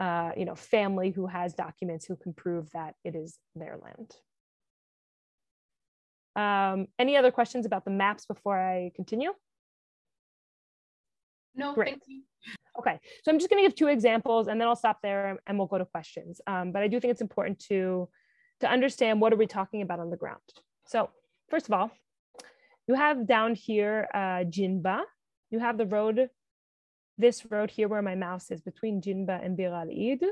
uh, 0.00 0.30
you 0.36 0.44
know, 0.44 0.54
family 0.54 1.10
who 1.10 1.26
has 1.26 1.54
documents 1.54 2.06
who 2.06 2.16
can 2.16 2.32
prove 2.32 2.70
that 2.72 2.94
it 3.04 3.14
is 3.14 3.38
their 3.54 3.78
land. 3.82 4.14
Um, 6.36 6.86
any 6.98 7.16
other 7.16 7.30
questions 7.30 7.66
about 7.66 7.84
the 7.84 7.90
maps 7.90 8.26
before 8.26 8.58
I 8.58 8.92
continue? 8.94 9.32
No, 11.54 11.74
Great. 11.74 11.88
thank 11.88 12.02
you. 12.06 12.22
Okay, 12.78 13.00
so 13.24 13.32
I'm 13.32 13.38
just 13.38 13.50
going 13.50 13.60
to 13.62 13.68
give 13.68 13.76
two 13.76 13.88
examples 13.88 14.46
and 14.46 14.60
then 14.60 14.68
I'll 14.68 14.76
stop 14.76 15.00
there 15.02 15.36
and 15.46 15.58
we'll 15.58 15.66
go 15.66 15.78
to 15.78 15.84
questions. 15.84 16.40
Um, 16.46 16.70
but 16.70 16.82
I 16.82 16.88
do 16.88 17.00
think 17.00 17.10
it's 17.10 17.20
important 17.20 17.58
to, 17.70 18.08
to 18.60 18.70
understand 18.70 19.20
what 19.20 19.32
are 19.32 19.36
we 19.36 19.48
talking 19.48 19.82
about 19.82 19.98
on 19.98 20.10
the 20.10 20.16
ground. 20.16 20.40
So 20.86 21.10
first 21.50 21.66
of 21.66 21.72
all, 21.72 21.90
you 22.86 22.94
have 22.94 23.26
down 23.26 23.56
here 23.56 24.08
uh, 24.14 24.44
Jinba. 24.44 25.00
You 25.50 25.58
have 25.58 25.78
the 25.78 25.86
road, 25.86 26.30
this 27.16 27.46
road 27.50 27.70
here 27.70 27.88
where 27.88 28.02
my 28.02 28.14
mouse 28.14 28.50
is 28.50 28.60
between 28.60 29.00
Jinba 29.00 29.44
and 29.44 29.56
Bir 29.56 29.72
al 29.72 29.90
Eid. 29.90 30.24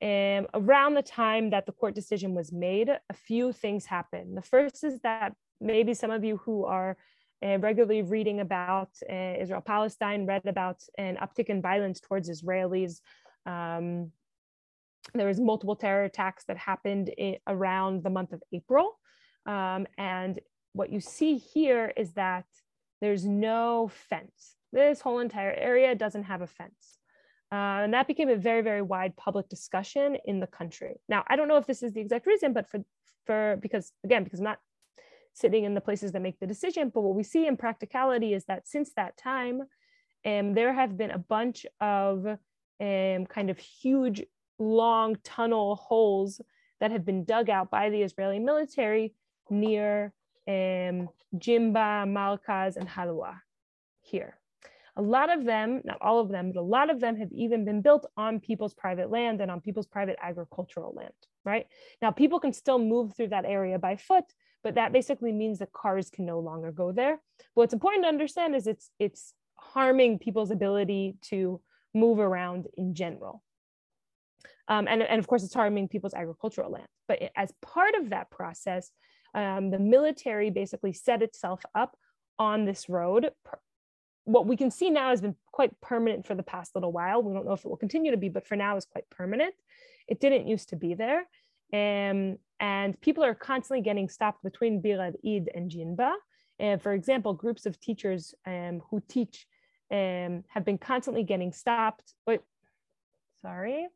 And 0.00 0.46
around 0.54 0.94
the 0.94 1.02
time 1.02 1.50
that 1.50 1.66
the 1.66 1.72
court 1.72 1.94
decision 1.94 2.34
was 2.34 2.52
made, 2.52 2.88
a 2.88 3.14
few 3.14 3.52
things 3.52 3.86
happened. 3.86 4.36
The 4.36 4.42
first 4.42 4.84
is 4.84 5.00
that 5.00 5.34
maybe 5.60 5.94
some 5.94 6.10
of 6.10 6.24
you 6.24 6.36
who 6.38 6.64
are 6.64 6.96
uh, 7.44 7.58
regularly 7.58 8.02
reading 8.02 8.40
about 8.40 8.90
uh, 9.10 9.34
Israel 9.40 9.60
Palestine 9.60 10.26
read 10.26 10.46
about 10.46 10.82
an 10.98 11.16
uptick 11.16 11.46
in 11.46 11.62
violence 11.62 12.00
towards 12.00 12.28
Israelis 12.28 13.00
um, 13.46 14.10
there 15.12 15.26
was 15.26 15.38
multiple 15.38 15.76
terror 15.76 16.04
attacks 16.04 16.44
that 16.44 16.56
happened 16.56 17.10
in, 17.10 17.36
around 17.46 18.02
the 18.02 18.10
month 18.10 18.32
of 18.32 18.42
April. 18.52 18.98
Um, 19.46 19.86
and 19.98 20.40
what 20.72 20.90
you 20.90 21.00
see 21.00 21.36
here 21.36 21.92
is 21.96 22.12
that 22.12 22.46
there's 23.00 23.24
no 23.24 23.90
fence. 24.08 24.56
This 24.72 25.00
whole 25.00 25.20
entire 25.20 25.52
area 25.52 25.94
doesn't 25.94 26.24
have 26.24 26.42
a 26.42 26.46
fence. 26.46 26.98
Uh, 27.52 27.84
and 27.84 27.94
that 27.94 28.08
became 28.08 28.28
a 28.28 28.36
very, 28.36 28.62
very 28.62 28.82
wide 28.82 29.16
public 29.16 29.48
discussion 29.48 30.16
in 30.24 30.40
the 30.40 30.46
country. 30.46 30.96
Now, 31.08 31.22
I 31.28 31.36
don't 31.36 31.46
know 31.46 31.56
if 31.56 31.66
this 31.66 31.82
is 31.82 31.92
the 31.92 32.00
exact 32.00 32.26
reason, 32.26 32.52
but 32.52 32.68
for, 32.68 32.80
for 33.26 33.58
because 33.60 33.92
again, 34.02 34.24
because 34.24 34.40
I'm 34.40 34.44
not 34.44 34.58
sitting 35.34 35.64
in 35.64 35.74
the 35.74 35.80
places 35.80 36.12
that 36.12 36.22
make 36.22 36.40
the 36.40 36.46
decision, 36.46 36.90
but 36.92 37.02
what 37.02 37.14
we 37.14 37.22
see 37.22 37.46
in 37.46 37.56
practicality 37.56 38.34
is 38.34 38.44
that 38.46 38.66
since 38.66 38.92
that 38.96 39.16
time, 39.16 39.62
um, 40.24 40.54
there 40.54 40.72
have 40.72 40.96
been 40.96 41.10
a 41.10 41.18
bunch 41.18 41.66
of 41.80 42.26
um, 42.26 43.26
kind 43.26 43.50
of 43.50 43.58
huge, 43.58 44.24
long 44.58 45.16
tunnel 45.22 45.76
holes 45.76 46.40
that 46.80 46.90
have 46.90 47.04
been 47.04 47.24
dug 47.24 47.50
out 47.50 47.70
by 47.70 47.90
the 47.90 48.02
Israeli 48.02 48.38
military 48.38 49.14
near 49.50 50.12
um, 50.46 51.08
Jinba, 51.36 52.06
Markaz, 52.06 52.76
and 52.76 52.88
Halua 52.88 53.40
here. 54.00 54.38
A 54.96 55.02
lot 55.02 55.32
of 55.32 55.44
them, 55.44 55.80
not 55.84 55.98
all 56.00 56.20
of 56.20 56.28
them, 56.28 56.52
but 56.52 56.60
a 56.60 56.62
lot 56.62 56.88
of 56.88 57.00
them 57.00 57.16
have 57.16 57.32
even 57.32 57.64
been 57.64 57.82
built 57.82 58.06
on 58.16 58.38
people's 58.38 58.74
private 58.74 59.10
land 59.10 59.40
and 59.40 59.50
on 59.50 59.60
people's 59.60 59.88
private 59.88 60.16
agricultural 60.22 60.94
land, 60.94 61.12
right? 61.44 61.66
Now, 62.00 62.12
people 62.12 62.38
can 62.38 62.52
still 62.52 62.78
move 62.78 63.16
through 63.16 63.28
that 63.28 63.44
area 63.44 63.78
by 63.78 63.96
foot, 63.96 64.24
but 64.62 64.76
that 64.76 64.92
basically 64.92 65.32
means 65.32 65.58
that 65.58 65.72
cars 65.72 66.10
can 66.10 66.26
no 66.26 66.38
longer 66.38 66.70
go 66.70 66.92
there. 66.92 67.20
But 67.38 67.62
What's 67.62 67.74
important 67.74 68.04
to 68.04 68.08
understand 68.08 68.54
is 68.54 68.68
it's, 68.68 68.90
it's 69.00 69.34
harming 69.56 70.20
people's 70.20 70.52
ability 70.52 71.16
to 71.22 71.60
move 71.92 72.20
around 72.20 72.68
in 72.76 72.94
general. 72.94 73.42
Um, 74.68 74.86
and, 74.88 75.02
and 75.02 75.18
of 75.18 75.26
course, 75.26 75.42
it's 75.42 75.54
harming 75.54 75.88
people's 75.88 76.14
agricultural 76.14 76.70
land. 76.70 76.86
But 77.08 77.18
as 77.36 77.52
part 77.62 77.94
of 77.96 78.10
that 78.10 78.30
process, 78.30 78.90
um, 79.34 79.70
the 79.70 79.78
military 79.78 80.50
basically 80.50 80.92
set 80.92 81.22
itself 81.22 81.62
up 81.74 81.96
on 82.38 82.64
this 82.64 82.88
road. 82.88 83.30
What 84.24 84.46
we 84.46 84.56
can 84.56 84.70
see 84.70 84.90
now 84.90 85.10
has 85.10 85.20
been 85.20 85.36
quite 85.52 85.78
permanent 85.80 86.26
for 86.26 86.34
the 86.34 86.42
past 86.42 86.74
little 86.74 86.92
while. 86.92 87.22
We 87.22 87.34
don't 87.34 87.44
know 87.44 87.52
if 87.52 87.64
it 87.64 87.68
will 87.68 87.76
continue 87.76 88.10
to 88.10 88.16
be, 88.16 88.28
but 88.28 88.46
for 88.46 88.56
now 88.56 88.76
is 88.76 88.86
quite 88.86 89.08
permanent. 89.10 89.54
It 90.08 90.20
didn't 90.20 90.48
used 90.48 90.70
to 90.70 90.76
be 90.76 90.94
there. 90.94 91.26
Um, 91.72 92.38
and 92.60 92.98
people 93.00 93.24
are 93.24 93.34
constantly 93.34 93.82
getting 93.82 94.08
stopped 94.08 94.42
between 94.42 94.80
Bir 94.80 95.12
Id 95.22 95.50
and 95.54 95.70
Jinba. 95.70 96.12
And 96.58 96.80
for 96.80 96.92
example, 96.92 97.34
groups 97.34 97.66
of 97.66 97.78
teachers 97.80 98.34
um, 98.46 98.80
who 98.90 99.02
teach 99.08 99.46
um, 99.90 100.44
have 100.48 100.64
been 100.64 100.78
constantly 100.78 101.24
getting 101.24 101.52
stopped. 101.52 102.14
Wait, 102.26 102.40
sorry, 103.42 103.86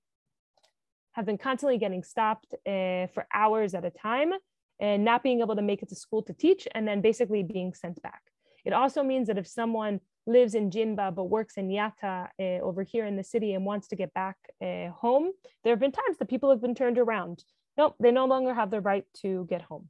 have 1.13 1.25
been 1.25 1.39
constantly 1.39 1.79
getting 1.79 2.03
stopped 2.03 2.55
uh, 2.67 3.07
for 3.15 3.27
hours 3.33 3.75
at 3.75 3.85
a 3.85 3.91
time 3.91 4.33
and 4.81 5.05
not 5.05 5.23
being 5.23 5.41
able 5.41 5.57
to 5.57 5.63
make 5.63 5.83
it 5.83 5.89
to 5.89 5.95
school 5.95 6.23
to 6.23 6.33
teach 6.33 6.69
and 6.75 6.87
then 6.87 7.01
basically 7.01 7.43
being 7.43 7.75
sent 7.75 8.01
back. 8.03 8.23
It 8.65 8.73
also 8.73 9.03
means 9.03 9.29
that 9.29 9.39
if 9.39 9.47
someone 9.47 10.01
lives 10.27 10.55
in 10.55 10.71
Jinba 10.71 11.15
but 11.15 11.25
works 11.25 11.57
in 11.57 11.69
Yatta 11.69 12.29
uh, 12.39 12.43
over 12.63 12.83
here 12.83 13.07
in 13.07 13.17
the 13.17 13.25
city 13.25 13.55
and 13.55 13.65
wants 13.65 13.89
to 13.89 13.97
get 13.97 14.13
back 14.15 14.37
uh, 14.63 14.91
home, 14.91 15.33
there 15.65 15.73
have 15.73 15.81
been 15.81 15.93
times 15.93 16.19
that 16.19 16.29
people 16.29 16.51
have 16.51 16.61
been 16.61 16.75
turned 16.75 16.99
around. 16.99 17.45
Nope, 17.77 17.95
they 18.01 18.11
no 18.11 18.27
longer 18.27 18.53
have 18.55 18.71
the 18.71 18.81
right 18.81 19.05
to 19.23 19.47
get 19.49 19.63
home. 19.63 19.89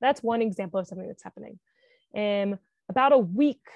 That's 0.00 0.22
one 0.22 0.42
example 0.42 0.80
of 0.80 0.86
something 0.86 1.06
that's 1.06 1.22
happening. 1.22 1.58
Um, 2.14 2.58
about 2.88 3.12
a 3.12 3.18
week, 3.18 3.66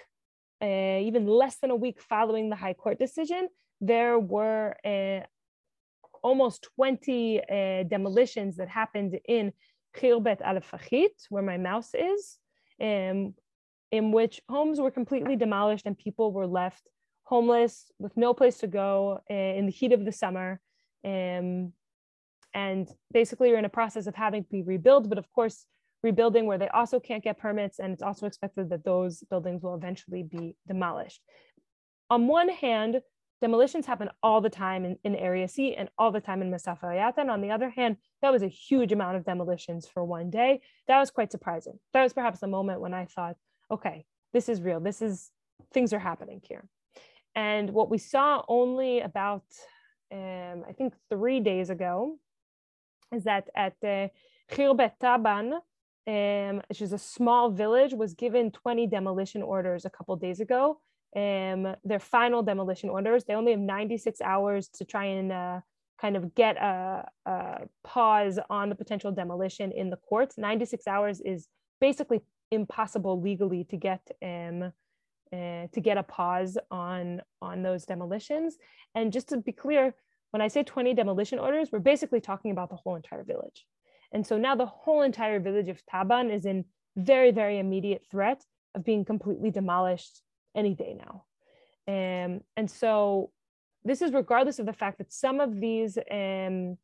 uh, 0.62 1.00
even 1.00 1.26
less 1.26 1.56
than 1.56 1.70
a 1.70 1.76
week 1.76 2.00
following 2.00 2.50
the 2.50 2.56
High 2.56 2.74
Court 2.74 2.98
decision, 2.98 3.48
there 3.80 4.18
were 4.18 4.74
almost 6.22 6.66
20 6.76 7.40
uh, 7.40 7.82
demolitions 7.84 8.56
that 8.56 8.68
happened 8.68 9.18
in 9.26 9.52
Khirbet 9.96 10.40
al 10.42 10.60
where 11.28 11.42
my 11.42 11.56
mouse 11.56 11.94
is, 11.94 12.38
um, 12.80 13.34
in 13.90 14.12
which 14.12 14.40
homes 14.48 14.80
were 14.80 14.90
completely 14.90 15.36
demolished 15.36 15.86
and 15.86 15.98
people 15.98 16.32
were 16.32 16.46
left 16.46 16.88
homeless 17.24 17.90
with 17.98 18.16
no 18.16 18.34
place 18.34 18.58
to 18.58 18.66
go 18.66 19.20
uh, 19.30 19.34
in 19.34 19.66
the 19.66 19.72
heat 19.72 19.92
of 19.92 20.04
the 20.04 20.12
summer. 20.12 20.60
Um, 21.04 21.72
and 22.52 22.88
basically, 23.12 23.48
you're 23.48 23.58
in 23.58 23.64
a 23.64 23.68
process 23.80 24.06
of 24.06 24.14
having 24.16 24.42
to 24.42 24.50
be 24.50 24.62
rebuilt, 24.62 25.08
but 25.08 25.18
of 25.18 25.30
course, 25.30 25.66
rebuilding 26.02 26.46
where 26.46 26.58
they 26.58 26.68
also 26.68 26.98
can't 26.98 27.22
get 27.22 27.38
permits, 27.38 27.78
and 27.78 27.92
it's 27.92 28.02
also 28.02 28.26
expected 28.26 28.70
that 28.70 28.84
those 28.84 29.22
buildings 29.30 29.62
will 29.62 29.74
eventually 29.74 30.22
be 30.22 30.56
demolished. 30.66 31.20
On 32.08 32.26
one 32.26 32.48
hand, 32.48 33.00
demolitions 33.40 33.86
happen 33.86 34.10
all 34.22 34.40
the 34.40 34.50
time 34.50 34.84
in, 34.84 34.98
in 35.04 35.14
Area 35.14 35.48
C 35.48 35.74
and 35.74 35.88
all 35.98 36.10
the 36.10 36.20
time 36.20 36.42
in. 36.42 36.52
And 36.52 37.30
on 37.30 37.40
the 37.40 37.50
other 37.50 37.70
hand, 37.70 37.96
that 38.22 38.32
was 38.32 38.42
a 38.42 38.48
huge 38.48 38.92
amount 38.92 39.16
of 39.16 39.24
demolitions 39.24 39.86
for 39.86 40.04
one 40.04 40.30
day. 40.30 40.60
That 40.88 40.98
was 40.98 41.10
quite 41.10 41.32
surprising. 41.32 41.78
That 41.92 42.02
was 42.02 42.12
perhaps 42.12 42.40
the 42.40 42.46
moment 42.46 42.80
when 42.80 42.94
I 42.94 43.06
thought, 43.06 43.36
okay, 43.70 44.04
this 44.32 44.48
is 44.48 44.60
real. 44.60 44.80
This 44.80 45.00
is, 45.00 45.30
things 45.72 45.92
are 45.92 45.98
happening 45.98 46.40
here. 46.44 46.68
And 47.34 47.70
what 47.70 47.90
we 47.90 47.98
saw 47.98 48.42
only 48.48 49.00
about, 49.00 49.44
um, 50.12 50.64
I 50.68 50.72
think, 50.76 50.94
three 51.08 51.40
days 51.40 51.70
ago 51.70 52.18
is 53.12 53.24
that 53.24 53.48
at 53.54 53.74
uh, 53.82 54.08
Taban, 54.50 55.60
um, 56.06 56.62
which 56.68 56.82
is 56.82 56.92
a 56.92 56.98
small 56.98 57.50
village, 57.50 57.94
was 57.94 58.14
given 58.14 58.50
20 58.50 58.86
demolition 58.88 59.42
orders 59.42 59.84
a 59.84 59.90
couple 59.90 60.16
days 60.16 60.40
ago 60.40 60.80
um, 61.16 61.74
their 61.84 61.98
final 61.98 62.42
demolition 62.42 62.88
orders. 62.88 63.24
They 63.24 63.34
only 63.34 63.52
have 63.52 63.60
96 63.60 64.20
hours 64.20 64.68
to 64.74 64.84
try 64.84 65.04
and 65.06 65.32
uh, 65.32 65.60
kind 66.00 66.16
of 66.16 66.34
get 66.34 66.56
a, 66.56 67.06
a, 67.26 67.58
pause 67.84 68.38
on 68.48 68.68
the 68.68 68.74
potential 68.74 69.12
demolition 69.12 69.72
in 69.72 69.90
the 69.90 69.96
courts. 69.96 70.38
96 70.38 70.86
hours 70.86 71.20
is 71.20 71.48
basically 71.80 72.20
impossible 72.50 73.20
legally 73.20 73.64
to 73.64 73.76
get 73.76 74.00
um, 74.22 74.72
uh, 75.32 75.66
to 75.72 75.80
get 75.80 75.96
a 75.96 76.02
pause 76.02 76.58
on 76.70 77.22
on 77.40 77.62
those 77.62 77.84
demolitions. 77.84 78.56
And 78.94 79.12
just 79.12 79.28
to 79.28 79.36
be 79.36 79.52
clear, 79.52 79.94
when 80.30 80.40
I 80.40 80.48
say 80.48 80.62
20 80.62 80.94
demolition 80.94 81.38
orders, 81.38 81.70
we're 81.72 81.78
basically 81.80 82.20
talking 82.20 82.50
about 82.50 82.70
the 82.70 82.76
whole 82.76 82.96
entire 82.96 83.24
village. 83.24 83.66
And 84.12 84.26
so 84.26 84.38
now 84.38 84.56
the 84.56 84.66
whole 84.66 85.02
entire 85.02 85.38
village 85.38 85.68
of 85.68 85.82
Taban 85.86 86.32
is 86.32 86.44
in 86.46 86.64
very, 86.96 87.30
very 87.30 87.58
immediate 87.58 88.02
threat 88.10 88.44
of 88.74 88.84
being 88.84 89.04
completely 89.04 89.50
demolished 89.50 90.22
any 90.54 90.74
day 90.74 90.96
now. 90.96 91.24
Um, 91.88 92.42
and 92.56 92.70
so 92.70 93.30
this 93.84 94.02
is 94.02 94.12
regardless 94.12 94.58
of 94.58 94.66
the 94.66 94.72
fact 94.72 94.98
that 94.98 95.12
some 95.12 95.40
of 95.40 95.60
these 95.60 95.98
um, 96.10 96.76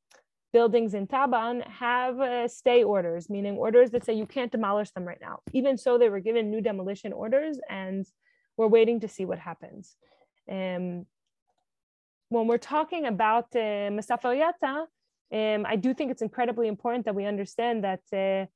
buildings 0.52 0.94
in 0.94 1.06
Taban 1.06 1.66
have 1.68 2.18
uh, 2.20 2.48
stay 2.48 2.82
orders, 2.82 3.28
meaning 3.28 3.56
orders 3.56 3.90
that 3.90 4.04
say 4.04 4.14
you 4.14 4.26
can't 4.26 4.50
demolish 4.50 4.90
them 4.92 5.04
right 5.04 5.20
now. 5.20 5.40
Even 5.52 5.76
so, 5.76 5.98
they 5.98 6.08
were 6.08 6.20
given 6.20 6.50
new 6.50 6.60
demolition 6.60 7.12
orders 7.12 7.58
and 7.68 8.06
we're 8.56 8.66
waiting 8.66 9.00
to 9.00 9.08
see 9.08 9.24
what 9.24 9.38
happens. 9.38 9.96
Um, 10.50 11.06
when 12.28 12.46
we're 12.46 12.58
talking 12.58 13.06
about 13.06 13.54
uh, 13.54 13.90
Yatta, 14.40 14.86
um, 15.32 15.66
I 15.66 15.76
do 15.76 15.92
think 15.92 16.10
it's 16.10 16.22
incredibly 16.22 16.68
important 16.68 17.04
that 17.04 17.14
we 17.14 17.24
understand 17.26 17.84
that 17.84 18.02
uh, 18.12 18.46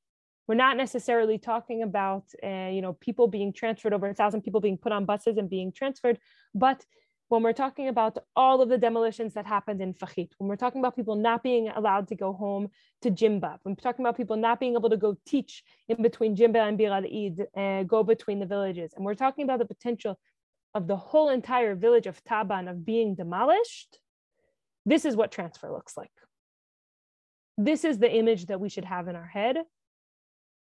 we're 0.51 0.55
not 0.55 0.75
necessarily 0.75 1.37
talking 1.37 1.81
about 1.81 2.25
uh, 2.43 2.67
you 2.75 2.81
know 2.81 2.91
people 2.91 3.25
being 3.25 3.53
transferred 3.53 3.93
over 3.93 4.09
a 4.09 4.13
thousand 4.13 4.41
people 4.41 4.59
being 4.59 4.77
put 4.77 4.91
on 4.91 5.05
buses 5.05 5.37
and 5.37 5.49
being 5.49 5.71
transferred 5.71 6.19
but 6.53 6.83
when 7.29 7.41
we're 7.41 7.53
talking 7.53 7.87
about 7.87 8.17
all 8.35 8.61
of 8.61 8.67
the 8.67 8.77
demolitions 8.77 9.33
that 9.35 9.45
happened 9.45 9.79
in 9.81 9.93
Fahit, 9.93 10.31
when 10.37 10.49
we're 10.49 10.57
talking 10.57 10.81
about 10.81 10.97
people 10.97 11.15
not 11.15 11.41
being 11.41 11.69
allowed 11.69 12.09
to 12.09 12.15
go 12.15 12.33
home 12.33 12.67
to 13.03 13.09
Jinba, 13.09 13.51
when 13.63 13.73
we're 13.75 13.87
talking 13.87 14.03
about 14.05 14.17
people 14.17 14.35
not 14.35 14.59
being 14.59 14.73
able 14.73 14.89
to 14.89 14.97
go 14.97 15.15
teach 15.25 15.63
in 15.87 16.01
between 16.01 16.35
Jinba 16.35 16.67
and 16.67 16.77
Bir 16.77 16.91
al-Eid, 16.91 17.37
uh, 17.55 17.83
go 17.83 18.03
between 18.03 18.39
the 18.41 18.45
villages, 18.45 18.91
and 18.93 19.05
we're 19.05 19.21
talking 19.23 19.45
about 19.45 19.59
the 19.59 19.71
potential 19.73 20.19
of 20.75 20.87
the 20.87 20.97
whole 20.97 21.29
entire 21.29 21.73
village 21.73 22.05
of 22.05 22.21
Taban 22.25 22.69
of 22.69 22.85
being 22.85 23.15
demolished, 23.15 23.99
this 24.85 25.05
is 25.05 25.15
what 25.15 25.31
transfer 25.31 25.71
looks 25.71 25.95
like. 25.95 26.17
This 27.57 27.85
is 27.85 27.97
the 27.97 28.13
image 28.13 28.47
that 28.47 28.59
we 28.59 28.67
should 28.67 28.83
have 28.83 29.07
in 29.07 29.15
our 29.15 29.31
head 29.39 29.55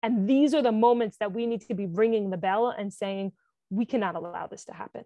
and 0.02 0.28
these 0.28 0.54
are 0.54 0.62
the 0.62 0.72
moments 0.72 1.18
that 1.18 1.32
we 1.32 1.46
need 1.46 1.62
to 1.62 1.74
be 1.74 1.86
ringing 1.86 2.30
the 2.30 2.36
bell 2.36 2.68
and 2.68 2.92
saying, 2.92 3.32
we 3.68 3.84
cannot 3.84 4.16
allow 4.16 4.46
this 4.46 4.64
to 4.64 4.72
happen. 4.72 5.04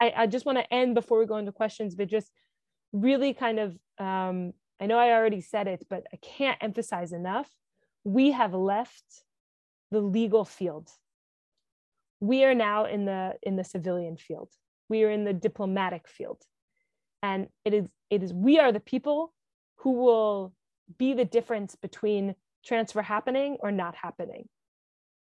I, 0.00 0.12
I 0.16 0.26
just 0.26 0.46
want 0.46 0.58
to 0.58 0.72
end 0.72 0.94
before 0.94 1.18
we 1.18 1.26
go 1.26 1.36
into 1.36 1.52
questions, 1.52 1.94
but 1.94 2.08
just 2.08 2.30
really 2.92 3.34
kind 3.34 3.58
of, 3.58 3.76
um, 3.98 4.54
I 4.80 4.86
know 4.86 4.98
I 4.98 5.12
already 5.12 5.42
said 5.42 5.68
it, 5.68 5.86
but 5.90 6.04
I 6.12 6.16
can't 6.16 6.58
emphasize 6.60 7.12
enough. 7.12 7.48
We 8.04 8.30
have 8.30 8.54
left 8.54 9.04
the 9.90 10.00
legal 10.00 10.44
field. 10.44 10.88
We 12.20 12.44
are 12.44 12.54
now 12.54 12.86
in 12.86 13.04
the 13.04 13.34
in 13.42 13.56
the 13.56 13.64
civilian 13.64 14.16
field. 14.16 14.50
We 14.88 15.04
are 15.04 15.10
in 15.10 15.24
the 15.24 15.32
diplomatic 15.32 16.08
field. 16.08 16.42
And 17.22 17.48
it 17.64 17.74
is 17.74 17.86
it 18.08 18.22
is 18.22 18.32
we 18.32 18.58
are 18.58 18.72
the 18.72 18.80
people 18.80 19.34
who 19.76 19.92
will 19.92 20.54
be 20.98 21.12
the 21.12 21.24
difference 21.24 21.76
between 21.76 22.34
transfer 22.64 23.02
happening 23.02 23.56
or 23.60 23.70
not 23.70 23.94
happening. 23.94 24.48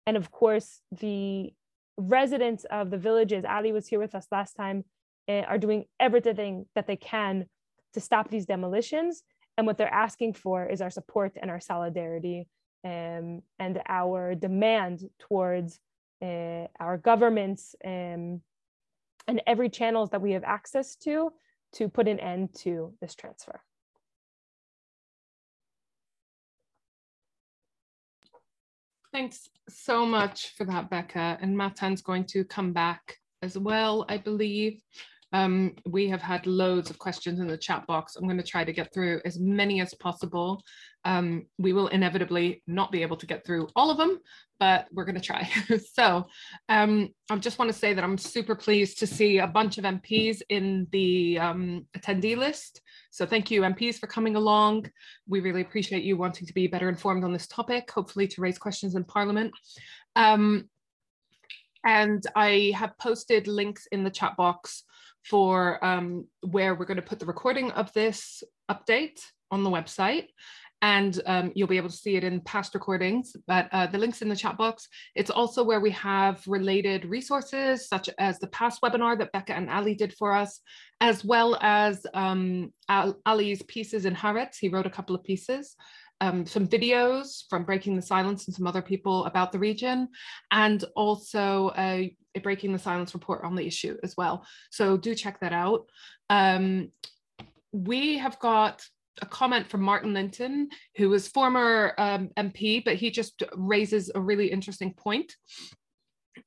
And 0.06 0.16
of 0.16 0.30
course, 0.30 0.80
the 0.90 1.52
residents 1.96 2.64
of 2.70 2.90
the 2.90 2.98
villages, 2.98 3.44
Ali 3.44 3.72
was 3.72 3.86
here 3.86 4.00
with 4.00 4.14
us 4.14 4.26
last 4.30 4.54
time, 4.54 4.84
uh, 5.28 5.42
are 5.42 5.58
doing 5.58 5.84
everything 6.00 6.66
that 6.74 6.86
they 6.86 6.96
can 6.96 7.46
to 7.94 8.00
stop 8.00 8.28
these 8.28 8.46
demolitions. 8.46 9.22
And 9.56 9.66
what 9.66 9.78
they're 9.78 9.92
asking 9.92 10.34
for 10.34 10.66
is 10.66 10.80
our 10.80 10.90
support 10.90 11.36
and 11.40 11.50
our 11.50 11.60
solidarity 11.60 12.48
um, 12.84 13.42
and 13.58 13.80
our 13.88 14.34
demand 14.34 15.08
towards 15.18 15.78
uh, 16.22 16.66
our 16.80 16.98
governments 16.98 17.74
um, 17.84 18.40
and 19.28 19.42
every 19.46 19.68
channels 19.68 20.10
that 20.10 20.22
we 20.22 20.32
have 20.32 20.44
access 20.44 20.96
to 20.96 21.32
to 21.74 21.88
put 21.88 22.08
an 22.08 22.18
end 22.18 22.54
to 22.54 22.92
this 23.00 23.14
transfer. 23.14 23.60
Thanks 29.12 29.50
so 29.68 30.06
much 30.06 30.54
for 30.56 30.64
that, 30.64 30.88
Becca. 30.88 31.38
And 31.42 31.56
Matan's 31.56 32.00
going 32.00 32.24
to 32.26 32.44
come 32.44 32.72
back 32.72 33.18
as 33.42 33.58
well, 33.58 34.06
I 34.08 34.16
believe. 34.16 34.80
Um, 35.33 35.74
we 35.87 36.09
have 36.09 36.20
had 36.20 36.47
loads 36.47 36.91
of 36.91 36.99
questions 36.99 37.41
in 37.41 37.47
the 37.47 37.57
chat 37.57 37.87
box. 37.87 38.16
I'm 38.16 38.24
going 38.24 38.37
to 38.37 38.43
try 38.43 38.64
to 38.64 38.72
get 38.72 38.93
through 38.93 39.20
as 39.24 39.39
many 39.39 39.80
as 39.80 39.95
possible. 39.95 40.62
Um, 41.05 41.47
we 41.59 41.72
will 41.72 41.89
inevitably 41.89 42.62
not 42.66 42.93
be 42.93 43.03
able 43.03 43.16
to 43.16 43.26
get 43.26 43.45
through 43.45 43.68
all 43.74 43.91
of 43.91 43.97
them, 43.97 44.18
but 44.61 44.87
we're 44.93 45.05
going 45.05 45.16
to 45.16 45.20
try. 45.20 45.49
so 45.95 46.26
um, 46.68 47.09
I 47.30 47.37
just 47.37 47.59
want 47.59 47.72
to 47.72 47.78
say 47.78 47.95
that 47.95 48.05
I'm 48.05 48.18
super 48.18 48.55
pleased 48.55 48.99
to 49.01 49.07
see 49.07 49.39
a 49.39 49.47
bunch 49.47 49.78
of 49.78 49.85
MPs 49.85 50.43
in 50.49 50.87
the 50.93 51.39
um, 51.39 51.87
attendee 51.97 52.37
list. 52.37 52.83
So 53.11 53.26
thank 53.26 53.51
you 53.51 53.62
MPs 53.62 53.99
for 53.99 54.07
coming 54.07 54.37
along. 54.37 54.91
We 55.26 55.41
really 55.41 55.62
appreciate 55.62 56.05
you 56.05 56.16
wanting 56.16 56.47
to 56.47 56.53
be 56.53 56.66
better 56.66 56.89
informed 56.89 57.24
on 57.24 57.33
this 57.33 57.47
topic, 57.47 57.91
hopefully 57.91 58.28
to 58.28 58.41
raise 58.41 58.59
questions 58.59 58.95
in 58.95 59.05
Parliament. 59.05 59.53
Um, 60.14 60.68
and 61.85 62.24
I 62.37 62.72
have 62.76 62.97
posted 62.99 63.49
links 63.49 63.87
in 63.91 64.05
the 64.05 64.11
chat 64.11 64.37
box 64.37 64.85
for 65.24 65.84
um, 65.84 66.26
where 66.40 66.74
we're 66.74 66.84
going 66.84 66.96
to 66.96 67.02
put 67.02 67.18
the 67.18 67.26
recording 67.26 67.70
of 67.72 67.92
this 67.92 68.42
update 68.70 69.20
on 69.50 69.62
the 69.62 69.70
website. 69.70 70.26
And 70.84 71.20
um, 71.26 71.52
you'll 71.54 71.68
be 71.68 71.76
able 71.76 71.90
to 71.90 71.96
see 71.96 72.16
it 72.16 72.24
in 72.24 72.40
past 72.40 72.74
recordings, 72.74 73.36
but 73.46 73.68
uh, 73.70 73.86
the 73.86 73.98
link's 73.98 74.20
in 74.20 74.28
the 74.28 74.34
chat 74.34 74.58
box. 74.58 74.88
It's 75.14 75.30
also 75.30 75.62
where 75.62 75.78
we 75.78 75.92
have 75.92 76.42
related 76.48 77.04
resources, 77.04 77.88
such 77.88 78.10
as 78.18 78.40
the 78.40 78.48
past 78.48 78.82
webinar 78.82 79.16
that 79.18 79.30
Becca 79.30 79.54
and 79.54 79.70
Ali 79.70 79.94
did 79.94 80.12
for 80.12 80.32
us, 80.32 80.58
as 81.00 81.24
well 81.24 81.56
as 81.60 82.04
um, 82.14 82.72
Ali's 82.88 83.62
pieces 83.62 84.06
in 84.06 84.16
Haaretz. 84.16 84.56
He 84.60 84.70
wrote 84.70 84.86
a 84.86 84.90
couple 84.90 85.14
of 85.14 85.22
pieces 85.22 85.76
um, 86.22 86.46
some 86.46 86.68
videos 86.68 87.42
from 87.50 87.64
Breaking 87.64 87.96
the 87.96 88.02
Silence 88.02 88.46
and 88.46 88.54
some 88.54 88.66
other 88.66 88.80
people 88.80 89.24
about 89.24 89.50
the 89.50 89.58
region, 89.58 90.08
and 90.52 90.84
also 90.94 91.72
a, 91.76 92.16
a, 92.36 92.40
Breaking 92.40 92.72
the 92.72 92.78
Silence 92.78 93.12
report 93.12 93.42
on 93.42 93.56
the 93.56 93.66
issue 93.66 93.98
as 94.04 94.16
well. 94.16 94.46
So 94.70 94.96
do 94.96 95.16
check 95.16 95.40
that 95.40 95.52
out. 95.52 95.90
Um, 96.30 96.92
we 97.72 98.18
have 98.18 98.38
got 98.38 98.82
a 99.20 99.26
comment 99.26 99.66
from 99.66 99.82
Martin 99.82 100.14
Linton, 100.14 100.68
who 100.96 101.08
was 101.08 101.26
former 101.26 101.92
um, 101.98 102.30
MP, 102.38 102.84
but 102.84 102.94
he 102.94 103.10
just 103.10 103.42
raises 103.56 104.08
a 104.14 104.20
really 104.20 104.46
interesting 104.46 104.94
point 104.94 105.34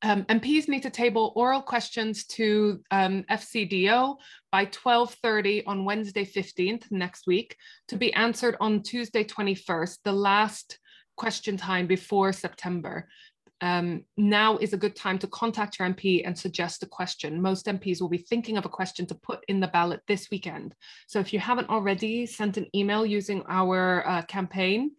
um, 0.02 0.24
MPs 0.24 0.68
need 0.68 0.84
to 0.84 0.90
table 0.90 1.34
oral 1.36 1.62
questions 1.62 2.26
to 2.26 2.82
um, 2.92 3.24
FCDO 3.30 4.18
by 4.52 4.66
12.30 4.68 5.64
on 5.68 5.86
Wednesday 5.86 6.26
15th 6.26 6.92
next 6.92 7.28
week 7.28 7.56
to 7.88 7.96
be 7.96 8.14
answered 8.14 8.58
on 8.60 8.82
Tuesday 8.82 9.24
21st, 9.24 10.00
the 10.04 10.12
last 10.12 10.80
question 11.16 11.58
time 11.58 11.88
before 11.88 12.34
September. 12.34 13.08
Um, 13.62 14.04
now 14.18 14.58
is 14.58 14.74
a 14.74 14.78
good 14.78 14.96
time 14.96 15.18
to 15.20 15.28
contact 15.28 15.80
your 15.80 15.88
MP 15.88 16.24
and 16.26 16.38
suggest 16.38 16.84
a 16.84 16.88
question. 16.88 17.42
Most 17.42 17.68
MPs 17.68 18.02
will 18.02 18.10
be 18.10 18.18
thinking 18.18 18.58
of 18.58 18.66
a 18.66 18.70
question 18.70 19.06
to 19.08 19.16
put 19.16 19.46
in 19.48 19.60
the 19.60 19.68
ballot 19.68 20.02
this 20.08 20.30
weekend. 20.30 20.76
So 21.08 21.20
if 21.20 21.32
you 21.32 21.40
haven't 21.40 21.70
already 21.70 22.26
sent 22.26 22.58
an 22.58 22.68
email 22.76 23.06
using 23.06 23.44
our 23.48 24.06
uh, 24.08 24.22
campaign, 24.24 24.92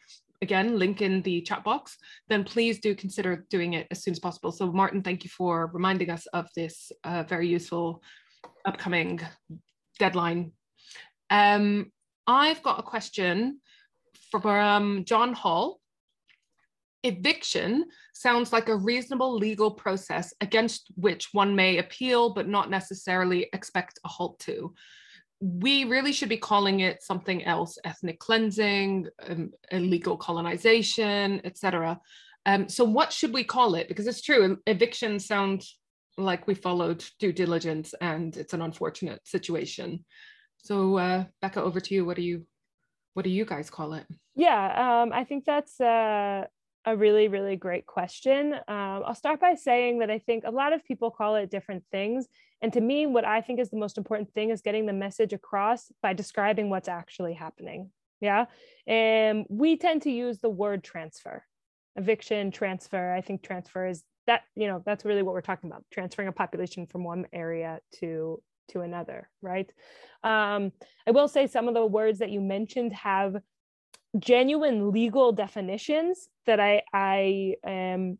again, 0.47 0.79
link 0.79 0.97
in 1.07 1.23
the 1.23 1.41
chat 1.49 1.63
box, 1.69 1.97
then 2.31 2.43
please 2.53 2.77
do 2.87 2.95
consider 2.95 3.33
doing 3.51 3.71
it 3.79 3.87
as 3.91 3.99
soon 4.03 4.13
as 4.17 4.21
possible. 4.27 4.53
So 4.53 4.65
Martin, 4.83 5.03
thank 5.03 5.25
you 5.25 5.31
for 5.39 5.55
reminding 5.79 6.11
us 6.17 6.25
of 6.39 6.45
this 6.55 6.75
uh, 7.09 7.23
very 7.33 7.49
useful 7.59 8.03
upcoming 8.71 9.13
deadline. 9.99 10.53
Um, 11.31 11.65
I've 12.27 12.63
got 12.63 12.79
a 12.79 12.91
question 12.95 13.61
from 14.31 15.05
John 15.05 15.33
Hall. 15.33 15.81
Eviction 17.03 17.85
sounds 18.15 18.53
like 18.53 18.69
a 18.69 18.77
reasonable 18.91 19.33
legal 19.47 19.71
process 19.71 20.27
against 20.41 20.83
which 21.07 21.25
one 21.33 21.55
may 21.63 21.79
appeal, 21.79 22.35
but 22.35 22.49
not 22.49 22.71
necessarily 22.71 23.41
expect 23.53 23.99
a 24.05 24.09
halt 24.09 24.39
to 24.41 24.75
we 25.41 25.85
really 25.85 26.13
should 26.13 26.29
be 26.29 26.37
calling 26.39 26.81
it 26.81 27.03
something 27.03 27.45
else 27.45 27.79
ethnic 27.85 28.19
cleansing 28.19 29.07
um, 29.29 29.51
illegal 29.71 30.17
colonization 30.17 31.41
etc 31.45 32.01
um, 32.47 32.69
so 32.69 32.85
what 32.85 33.13
should 33.13 33.35
we 33.35 33.43
call 33.43 33.75
it? 33.75 33.89
Because 33.89 34.07
it's 34.07 34.23
true 34.23 34.59
eviction 34.67 35.19
sounds 35.19 35.79
like 36.17 36.47
we 36.47 36.55
followed 36.55 37.05
due 37.19 37.33
diligence 37.33 37.93
and 38.01 38.35
it's 38.37 38.55
an 38.55 38.63
unfortunate 38.63 39.27
situation. 39.27 40.05
So 40.57 40.97
uh, 40.97 41.25
becca 41.43 41.61
over 41.61 41.81
to 41.81 41.95
you. 41.95 42.07
What 42.07 42.17
do 42.17 42.23
you 42.23 42.47
what 43.15 43.25
do 43.25 43.31
you 43.31 43.45
guys 43.45 43.69
call 43.69 43.95
it? 43.95 44.07
Yeah 44.35 45.03
um, 45.03 45.13
i 45.13 45.25
think 45.25 45.45
that's 45.45 45.81
uh, 45.81 46.45
a 46.87 46.97
really, 46.97 47.27
really 47.27 47.57
great 47.57 47.85
question. 47.85 48.55
Um, 48.55 49.03
I'll 49.05 49.15
start 49.17 49.41
by 49.41 49.55
saying 49.55 49.99
that 49.99 50.11
I 50.11 50.21
think 50.21 50.45
a 50.47 50.53
lot 50.53 50.73
of 50.73 50.85
people 50.85 51.11
call 51.11 51.35
it 51.35 51.51
different 51.51 51.83
things. 51.91 52.29
And 52.63 52.73
to 52.73 52.81
me, 52.81 53.07
what 53.07 53.25
I 53.25 53.41
think 53.41 53.61
is 53.61 53.71
the 53.71 53.77
most 53.77 53.99
important 53.99 54.33
thing 54.33 54.51
is 54.51 54.63
getting 54.63 54.87
the 54.87 54.93
message 54.93 55.33
across 55.33 55.93
by 56.03 56.13
describing 56.13 56.71
what's 56.71 56.89
actually 56.89 57.35
happening. 57.35 57.91
Yeah. 58.21 58.47
And 58.87 59.45
we 59.49 59.77
tend 59.77 60.03
to 60.03 60.11
use 60.11 60.39
the 60.39 60.49
word 60.49 60.83
transfer, 60.83 61.45
eviction, 61.97 62.51
transfer. 62.51 63.13
I 63.13 63.21
think 63.21 63.43
transfer 63.43 63.87
is 63.87 64.03
that, 64.27 64.43
you 64.55 64.67
know, 64.67 64.83
that's 64.85 65.05
really 65.05 65.23
what 65.23 65.35
we're 65.35 65.43
talking 65.43 65.71
about 65.71 65.85
transferring 65.93 66.29
a 66.29 66.33
population 66.33 66.87
from 66.87 67.05
one 67.05 67.27
area 67.33 67.81
to 68.01 68.43
to 68.71 68.81
another 68.81 69.31
right 69.43 69.73
um, 70.25 70.73
i 71.07 71.13
will 71.13 71.29
say 71.29 71.47
some 71.47 71.69
of 71.69 71.75
the 71.75 71.87
words 71.87 72.19
that 72.19 72.31
you 72.31 72.41
mentioned 72.41 72.93
have 72.93 73.37
genuine 74.19 74.91
legal 74.91 75.33
definitions 75.33 76.29
that 76.47 76.61
I 76.61 76.83
I 76.93 77.57
um, 77.65 78.19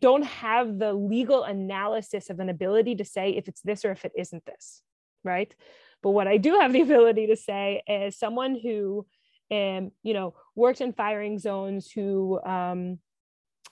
don't 0.00 0.24
have 0.24 0.78
the 0.78 0.92
legal 0.92 1.44
analysis 1.44 2.30
of 2.30 2.40
an 2.40 2.48
ability 2.48 2.96
to 2.96 3.04
say 3.04 3.30
if 3.30 3.48
it's 3.48 3.60
this 3.62 3.84
or 3.84 3.92
if 3.92 4.04
it 4.04 4.12
isn't 4.16 4.44
this, 4.44 4.82
right? 5.24 5.54
But 6.02 6.10
what 6.10 6.28
I 6.28 6.36
do 6.38 6.58
have 6.58 6.72
the 6.72 6.80
ability 6.88 7.28
to 7.28 7.36
say 7.36 7.82
is 7.86 8.18
someone 8.18 8.58
who, 8.60 9.06
um, 9.50 9.92
you 10.02 10.14
know, 10.14 10.34
worked 10.54 10.80
in 10.80 10.92
firing 10.92 11.38
zones, 11.38 11.90
who 11.90 12.40
um, 12.44 12.98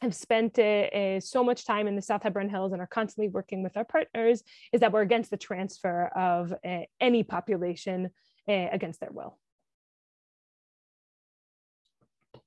have 0.01 0.15
spent 0.15 0.59
uh, 0.59 0.63
uh, 0.63 1.21
so 1.21 1.43
much 1.43 1.67
time 1.67 1.87
in 1.87 1.97
the 1.97 2.03
South 2.03 2.23
Hebron 2.23 2.49
Hills 2.49 2.73
and 2.73 2.81
are 2.81 2.87
constantly 2.87 3.29
working 3.29 3.63
with 3.63 3.77
our 3.77 3.85
partners, 3.85 4.43
is 4.73 4.81
that 4.81 4.93
we're 4.93 5.03
against 5.03 5.31
the 5.31 5.37
transfer 5.37 6.07
of 6.15 6.53
uh, 6.65 6.81
any 7.01 7.23
population 7.25 8.11
uh, 8.49 8.67
against 8.73 9.01
their 9.01 9.13
will. 9.13 9.39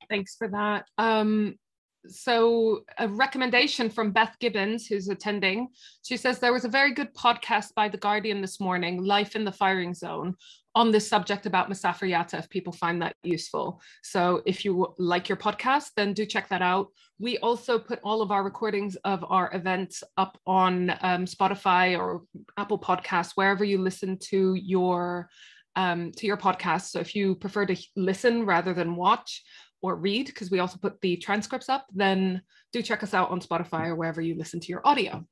Thanks 0.09 0.35
for 0.35 0.47
that. 0.47 0.85
Um, 0.97 1.55
so 2.09 2.81
a 2.97 3.07
recommendation 3.07 3.89
from 3.89 4.11
Beth 4.11 4.35
Gibbons, 4.39 4.87
who's 4.87 5.09
attending, 5.09 5.69
she 6.03 6.17
says 6.17 6.39
there 6.39 6.53
was 6.53 6.65
a 6.65 6.69
very 6.69 6.93
good 6.93 7.13
podcast 7.13 7.73
by 7.75 7.89
The 7.89 7.97
Guardian 7.97 8.41
this 8.41 8.59
morning, 8.59 9.03
Life 9.03 9.35
in 9.35 9.45
the 9.45 9.51
Firing 9.51 9.93
Zone, 9.93 10.35
on 10.75 10.91
this 10.91 11.07
subject 11.07 11.45
about 11.45 11.69
Masafer 11.69 12.07
Yatta, 12.07 12.39
if 12.39 12.49
people 12.49 12.71
find 12.71 13.01
that 13.01 13.15
useful. 13.23 13.81
So 14.03 14.41
if 14.45 14.63
you 14.63 14.93
like 14.99 15.27
your 15.27 15.37
podcast, 15.37 15.91
then 15.95 16.13
do 16.13 16.25
check 16.25 16.49
that 16.49 16.61
out. 16.61 16.87
We 17.19 17.37
also 17.39 17.79
put 17.79 17.99
all 18.03 18.21
of 18.21 18.31
our 18.31 18.43
recordings 18.43 18.95
of 18.97 19.25
our 19.27 19.49
events 19.55 20.03
up 20.17 20.37
on 20.45 20.91
um, 21.01 21.25
Spotify 21.25 21.97
or 21.97 22.23
Apple 22.57 22.77
Podcasts, 22.77 23.31
wherever 23.35 23.63
you 23.63 23.79
listen 23.79 24.19
to 24.29 24.53
your 24.53 25.29
um, 25.75 26.11
to 26.13 26.25
your 26.25 26.37
podcast. 26.37 26.89
So 26.89 26.99
if 26.99 27.15
you 27.15 27.35
prefer 27.35 27.65
to 27.67 27.75
listen 27.95 28.45
rather 28.45 28.73
than 28.73 28.95
watch, 28.95 29.43
or 29.81 29.95
read, 29.95 30.27
because 30.27 30.51
we 30.51 30.59
also 30.59 30.77
put 30.77 30.99
the 31.01 31.17
transcripts 31.17 31.69
up, 31.69 31.85
then 31.93 32.41
do 32.73 32.81
check 32.81 33.03
us 33.03 33.13
out 33.13 33.29
on 33.29 33.41
Spotify 33.41 33.87
or 33.87 33.95
wherever 33.95 34.21
you 34.21 34.35
listen 34.35 34.59
to 34.59 34.67
your 34.67 34.81
audio. 34.85 35.25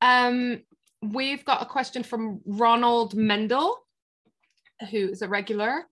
Um, 0.00 0.62
we've 1.02 1.44
got 1.44 1.62
a 1.62 1.66
question 1.66 2.02
from 2.02 2.40
Ronald 2.46 3.14
Mendel, 3.14 3.76
who 4.90 5.08
is 5.08 5.22
a 5.22 5.28
regular 5.28 5.84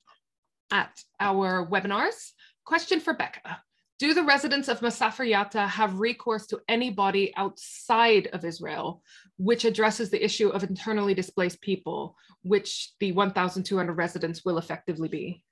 at 0.70 0.98
our 1.20 1.66
webinars. 1.66 2.32
Question 2.64 3.00
for 3.00 3.14
Becca. 3.14 3.60
Do 3.98 4.14
the 4.14 4.24
residents 4.24 4.68
of 4.68 4.80
Masafer 4.80 5.30
Yatta 5.30 5.68
have 5.68 6.00
recourse 6.00 6.46
to 6.48 6.60
any 6.68 6.90
body 6.90 7.32
outside 7.36 8.26
of 8.32 8.44
Israel, 8.44 9.00
which 9.36 9.64
addresses 9.64 10.10
the 10.10 10.24
issue 10.24 10.48
of 10.48 10.64
internally 10.64 11.14
displaced 11.14 11.60
people, 11.60 12.16
which 12.42 12.92
the 12.98 13.12
1,200 13.12 13.92
residents 13.92 14.44
will 14.44 14.58
effectively 14.58 15.08
be? 15.08 15.44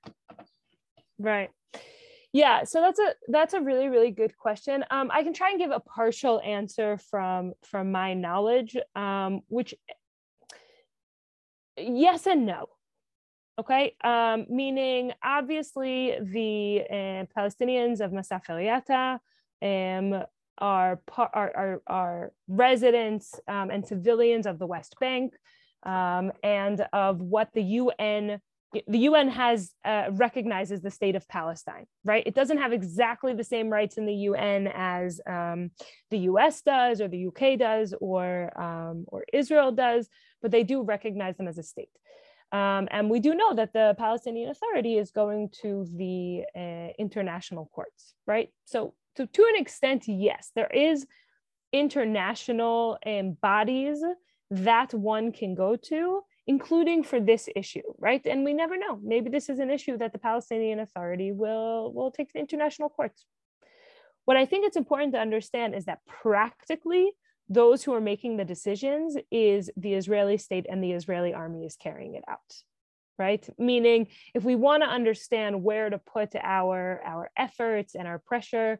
Right 1.17 1.51
yeah 2.33 2.63
so 2.63 2.81
that's 2.81 2.99
a 2.99 3.13
that's 3.27 3.53
a 3.53 3.61
really 3.61 3.87
really 3.87 4.11
good 4.11 4.35
question 4.37 4.83
um, 4.91 5.09
i 5.13 5.23
can 5.23 5.33
try 5.33 5.49
and 5.49 5.59
give 5.59 5.71
a 5.71 5.79
partial 5.79 6.39
answer 6.41 6.97
from 6.97 7.53
from 7.63 7.91
my 7.91 8.13
knowledge 8.13 8.77
um, 8.95 9.41
which 9.47 9.73
yes 11.77 12.27
and 12.27 12.45
no. 12.45 12.67
Okay, 13.59 13.95
um, 14.03 14.45
meaning 14.49 15.11
obviously 15.23 16.17
the 16.19 16.83
uh, 16.89 17.25
Palestinians 17.37 17.99
of 17.99 18.11
Masafer 18.11 18.57
Yatta 18.57 19.19
um, 19.61 20.23
are, 20.57 20.99
are, 21.17 21.51
are, 21.55 21.81
are, 21.85 22.31
residents 22.47 23.39
um, 23.47 23.69
and 23.69 23.85
civilians 23.85 24.47
of 24.47 24.57
the 24.57 24.65
West 24.65 24.95
Bank 24.99 25.33
um, 25.83 26.31
and 26.43 26.87
of 26.93 27.19
what 27.19 27.49
the 27.53 27.61
UN 27.61 28.41
the 28.87 28.99
UN 28.99 29.29
has 29.29 29.73
uh, 29.83 30.05
recognizes 30.11 30.81
the 30.81 30.91
state 30.91 31.15
of 31.15 31.27
Palestine, 31.27 31.85
right? 32.05 32.23
It 32.25 32.35
doesn't 32.35 32.57
have 32.57 32.71
exactly 32.71 33.33
the 33.33 33.43
same 33.43 33.69
rights 33.69 33.97
in 33.97 34.05
the 34.05 34.13
UN 34.13 34.67
as 34.73 35.19
um, 35.27 35.71
the 36.09 36.19
US 36.19 36.61
does, 36.61 37.01
or 37.01 37.07
the 37.07 37.27
UK 37.27 37.59
does, 37.59 37.93
or 37.99 38.51
um, 38.59 39.05
or 39.07 39.25
Israel 39.33 39.71
does, 39.71 40.07
but 40.41 40.51
they 40.51 40.63
do 40.63 40.83
recognize 40.83 41.35
them 41.37 41.47
as 41.47 41.57
a 41.57 41.63
state. 41.63 41.89
Um, 42.51 42.87
and 42.91 43.09
we 43.09 43.19
do 43.19 43.33
know 43.33 43.53
that 43.55 43.73
the 43.73 43.95
Palestinian 43.97 44.49
Authority 44.49 44.97
is 44.97 45.11
going 45.11 45.49
to 45.61 45.87
the 45.95 46.43
uh, 46.55 46.93
international 46.99 47.69
courts, 47.73 48.13
right? 48.27 48.49
So, 48.65 48.93
to, 49.15 49.25
to 49.25 49.45
an 49.53 49.61
extent, 49.61 50.07
yes, 50.07 50.51
there 50.55 50.67
is 50.67 51.05
international 51.73 52.97
um, 53.05 53.37
bodies 53.41 54.03
that 54.49 54.93
one 54.93 55.31
can 55.31 55.55
go 55.55 55.77
to, 55.77 56.21
including 56.47 57.03
for 57.03 57.19
this 57.19 57.47
issue, 57.55 57.81
right? 57.99 58.25
And 58.25 58.43
we 58.43 58.53
never 58.53 58.77
know. 58.77 58.99
Maybe 59.03 59.29
this 59.29 59.49
is 59.49 59.59
an 59.59 59.69
issue 59.69 59.97
that 59.97 60.11
the 60.11 60.19
Palestinian 60.19 60.79
Authority 60.79 61.31
will, 61.31 61.93
will 61.93 62.11
take 62.11 62.31
to 62.33 62.39
international 62.39 62.89
courts. 62.89 63.25
What 64.25 64.37
I 64.37 64.45
think 64.45 64.65
it's 64.65 64.77
important 64.77 65.13
to 65.13 65.19
understand 65.19 65.75
is 65.75 65.85
that 65.85 65.99
practically, 66.05 67.11
those 67.49 67.83
who 67.83 67.93
are 67.93 68.01
making 68.01 68.37
the 68.37 68.45
decisions 68.45 69.17
is 69.29 69.69
the 69.75 69.93
Israeli 69.93 70.37
state 70.37 70.65
and 70.69 70.83
the 70.83 70.93
Israeli 70.93 71.33
army 71.33 71.65
is 71.65 71.75
carrying 71.75 72.15
it 72.15 72.23
out, 72.27 72.39
right? 73.19 73.47
Meaning, 73.57 74.07
if 74.33 74.43
we 74.43 74.55
want 74.55 74.83
to 74.83 74.89
understand 74.89 75.61
where 75.61 75.89
to 75.89 75.97
put 75.97 76.33
our, 76.41 77.01
our 77.05 77.29
efforts 77.35 77.93
and 77.93 78.07
our 78.07 78.19
pressure, 78.19 78.79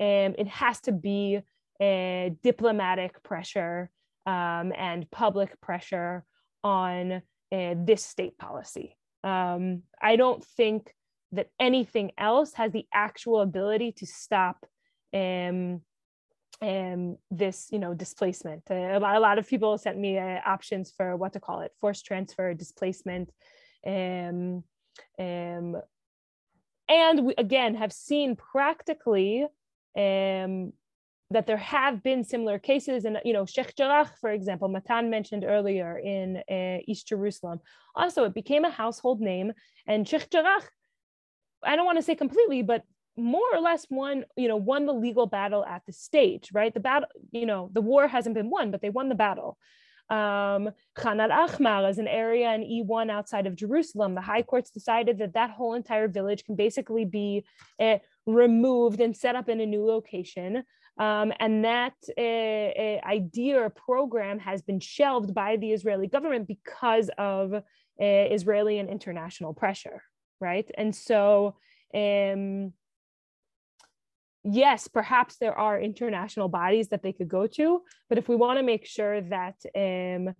um, 0.00 0.34
it 0.38 0.46
has 0.46 0.80
to 0.82 0.92
be 0.92 1.40
a 1.80 2.36
diplomatic 2.42 3.22
pressure 3.22 3.90
um, 4.24 4.72
and 4.76 5.10
public 5.10 5.60
pressure 5.60 6.24
on 6.64 7.22
uh, 7.52 7.74
this 7.76 8.04
state 8.04 8.38
policy. 8.38 8.96
Um, 9.24 9.82
I 10.00 10.16
don't 10.16 10.44
think 10.44 10.94
that 11.32 11.48
anything 11.58 12.12
else 12.18 12.54
has 12.54 12.72
the 12.72 12.86
actual 12.92 13.40
ability 13.40 13.92
to 13.92 14.06
stop 14.06 14.66
um, 15.14 15.82
um, 16.60 17.16
this, 17.30 17.68
you 17.70 17.78
know, 17.78 17.94
displacement. 17.94 18.62
Uh, 18.70 18.74
a, 18.74 19.00
lot, 19.00 19.16
a 19.16 19.20
lot 19.20 19.38
of 19.38 19.48
people 19.48 19.76
sent 19.78 19.98
me 19.98 20.18
uh, 20.18 20.40
options 20.46 20.92
for 20.96 21.16
what 21.16 21.32
to 21.32 21.40
call 21.40 21.60
it, 21.60 21.72
forced 21.80 22.06
transfer, 22.06 22.54
displacement. 22.54 23.30
Um, 23.86 24.64
um, 25.18 25.76
and 26.88 27.26
we, 27.26 27.34
again, 27.36 27.74
have 27.74 27.92
seen 27.92 28.36
practically 28.36 29.46
um, 29.96 30.72
that 31.32 31.46
there 31.46 31.56
have 31.56 32.02
been 32.02 32.24
similar 32.24 32.58
cases. 32.58 33.04
And 33.04 33.18
you 33.24 33.32
know 33.32 33.46
Sheikh 33.46 33.74
Jarrah 33.76 34.10
for 34.20 34.30
example 34.30 34.68
Matan 34.68 35.10
mentioned 35.10 35.44
earlier 35.44 35.98
in 35.98 36.42
uh, 36.50 36.78
East 36.86 37.08
Jerusalem. 37.08 37.60
Also 37.94 38.24
it 38.24 38.34
became 38.34 38.64
a 38.64 38.70
household 38.70 39.20
name. 39.20 39.52
And 39.86 40.08
Sheikh 40.08 40.30
Jarrah 40.30 40.62
I 41.62 41.76
don't 41.76 41.86
want 41.86 41.98
to 41.98 42.02
say 42.02 42.14
completely 42.14 42.62
but 42.62 42.82
more 43.16 43.48
or 43.52 43.60
less 43.60 43.86
won 43.90 44.24
you 44.36 44.48
know 44.48 44.56
won 44.56 44.86
the 44.86 44.94
legal 44.94 45.26
battle 45.26 45.64
at 45.64 45.82
the 45.86 45.92
stage 45.92 46.50
right? 46.52 46.72
The 46.72 46.80
battle 46.80 47.08
you 47.30 47.46
know 47.46 47.70
the 47.72 47.82
war 47.82 48.06
hasn't 48.06 48.34
been 48.34 48.50
won 48.50 48.70
but 48.70 48.80
they 48.80 48.90
won 48.90 49.08
the 49.08 49.14
battle. 49.14 49.58
Um, 50.10 50.70
Khan 50.94 51.20
al-Ahmar 51.20 51.88
is 51.88 51.98
an 51.98 52.08
area 52.08 52.52
in 52.52 52.60
E1 52.62 53.10
outside 53.10 53.46
of 53.46 53.56
Jerusalem. 53.56 54.14
The 54.14 54.20
high 54.20 54.42
courts 54.42 54.70
decided 54.70 55.18
that 55.18 55.32
that 55.32 55.50
whole 55.50 55.72
entire 55.72 56.06
village 56.06 56.44
can 56.44 56.54
basically 56.54 57.06
be 57.06 57.46
uh, 57.80 57.96
removed 58.26 59.00
and 59.00 59.16
set 59.16 59.36
up 59.36 59.48
in 59.48 59.60
a 59.60 59.66
new 59.66 59.84
location. 59.84 60.64
Um, 60.98 61.32
and 61.40 61.64
that 61.64 61.94
uh, 62.18 63.06
idea 63.06 63.62
or 63.62 63.70
program 63.70 64.38
has 64.40 64.62
been 64.62 64.80
shelved 64.80 65.34
by 65.34 65.56
the 65.56 65.72
Israeli 65.72 66.06
government 66.06 66.46
because 66.46 67.10
of 67.16 67.54
uh, 67.54 67.60
Israeli 67.98 68.78
and 68.78 68.88
international 68.88 69.54
pressure, 69.54 70.02
right? 70.40 70.70
And 70.76 70.94
so, 70.94 71.56
um, 71.94 72.72
yes, 74.44 74.88
perhaps 74.88 75.36
there 75.38 75.58
are 75.58 75.80
international 75.80 76.48
bodies 76.48 76.88
that 76.88 77.02
they 77.02 77.12
could 77.12 77.28
go 77.28 77.46
to, 77.46 77.82
but 78.08 78.18
if 78.18 78.28
we 78.28 78.36
want 78.36 78.58
to 78.58 78.62
make 78.62 78.84
sure 78.84 79.20
that 79.22 79.56
um, 79.74 80.34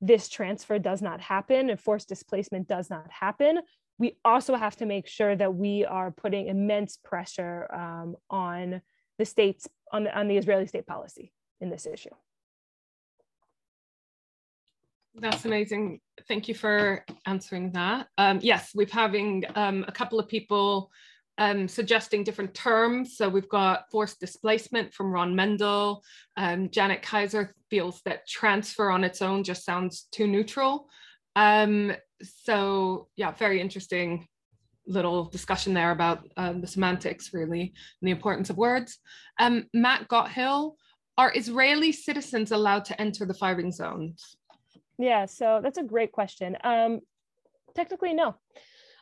this 0.00 0.28
transfer 0.28 0.78
does 0.78 1.00
not 1.00 1.20
happen 1.20 1.70
and 1.70 1.80
forced 1.80 2.08
displacement 2.08 2.68
does 2.68 2.90
not 2.90 3.10
happen, 3.10 3.60
we 3.98 4.18
also 4.24 4.54
have 4.56 4.76
to 4.76 4.86
make 4.86 5.06
sure 5.06 5.36
that 5.36 5.54
we 5.54 5.84
are 5.84 6.10
putting 6.10 6.48
immense 6.48 6.98
pressure 6.98 7.72
um, 7.72 8.16
on 8.28 8.82
the 9.18 9.24
states 9.24 9.68
on 9.92 10.04
the, 10.04 10.18
on 10.18 10.28
the 10.28 10.36
Israeli 10.36 10.66
state 10.66 10.86
policy 10.86 11.32
in 11.60 11.70
this 11.70 11.86
issue. 11.86 12.10
That's 15.16 15.44
amazing. 15.44 16.00
Thank 16.26 16.48
you 16.48 16.54
for 16.54 17.04
answering 17.24 17.70
that. 17.72 18.08
Um, 18.18 18.40
yes, 18.42 18.72
we're 18.74 18.88
having 18.90 19.44
um, 19.54 19.84
a 19.86 19.92
couple 19.92 20.18
of 20.18 20.28
people 20.28 20.90
um, 21.38 21.68
suggesting 21.68 22.24
different 22.24 22.54
terms. 22.54 23.16
So 23.16 23.28
we've 23.28 23.48
got 23.48 23.90
forced 23.90 24.18
displacement 24.18 24.92
from 24.92 25.12
Ron 25.12 25.34
Mendel. 25.34 26.02
Um, 26.36 26.68
Janet 26.70 27.02
Kaiser 27.02 27.54
feels 27.70 28.00
that 28.04 28.26
transfer 28.26 28.90
on 28.90 29.04
its 29.04 29.22
own 29.22 29.44
just 29.44 29.64
sounds 29.64 30.08
too 30.10 30.26
neutral. 30.26 30.88
Um, 31.36 31.92
so 32.22 33.08
yeah, 33.16 33.32
very 33.32 33.60
interesting 33.60 34.26
little 34.86 35.24
discussion 35.24 35.74
there 35.74 35.90
about 35.90 36.28
um, 36.36 36.60
the 36.60 36.66
semantics 36.66 37.32
really 37.32 37.62
and 38.00 38.08
the 38.08 38.10
importance 38.10 38.50
of 38.50 38.56
words. 38.56 38.98
Um, 39.38 39.64
Matt 39.72 40.08
Gothill, 40.08 40.76
are 41.16 41.32
Israeli 41.34 41.92
citizens 41.92 42.50
allowed 42.50 42.84
to 42.86 43.00
enter 43.00 43.24
the 43.24 43.34
firing 43.34 43.70
zones? 43.70 44.36
Yeah, 44.98 45.26
so 45.26 45.60
that's 45.62 45.78
a 45.78 45.82
great 45.82 46.12
question. 46.12 46.56
Um, 46.64 47.00
technically, 47.74 48.14
no. 48.14 48.36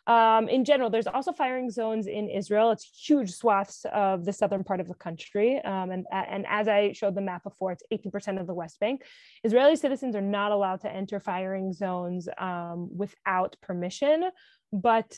Um, 0.07 0.49
in 0.49 0.64
general, 0.64 0.91
there's 0.91 1.07
also 1.07 1.33
firing 1.33 1.70
zones 1.70 2.09
in 2.09 2.28
Israel. 2.28 2.72
It's 2.72 2.91
huge 3.07 3.30
swaths 3.30 3.87
of 3.93 4.24
the 4.24 4.33
southern 4.33 4.64
part 4.64 4.80
of 4.80 4.89
the 4.89 4.95
country. 4.95 5.61
Um, 5.62 5.93
and, 5.93 6.07
and 6.11 6.45
as 6.49 6.66
I 6.66 6.93
showed 6.93 7.14
the 7.14 7.20
map 7.20 7.45
before, 7.45 7.70
it's 7.72 7.85
18% 7.93 8.41
of 8.41 8.49
the 8.49 8.55
West 8.55 8.80
Bank. 8.80 9.05
Israeli 9.45 9.76
citizens 9.76 10.16
are 10.16 10.20
not 10.20 10.51
allowed 10.51 10.80
to 10.80 10.93
enter 10.93 11.20
firing 11.20 11.72
zones 11.72 12.28
um, 12.39 12.91
without 12.97 13.57
permission, 13.62 14.30
but 14.72 15.16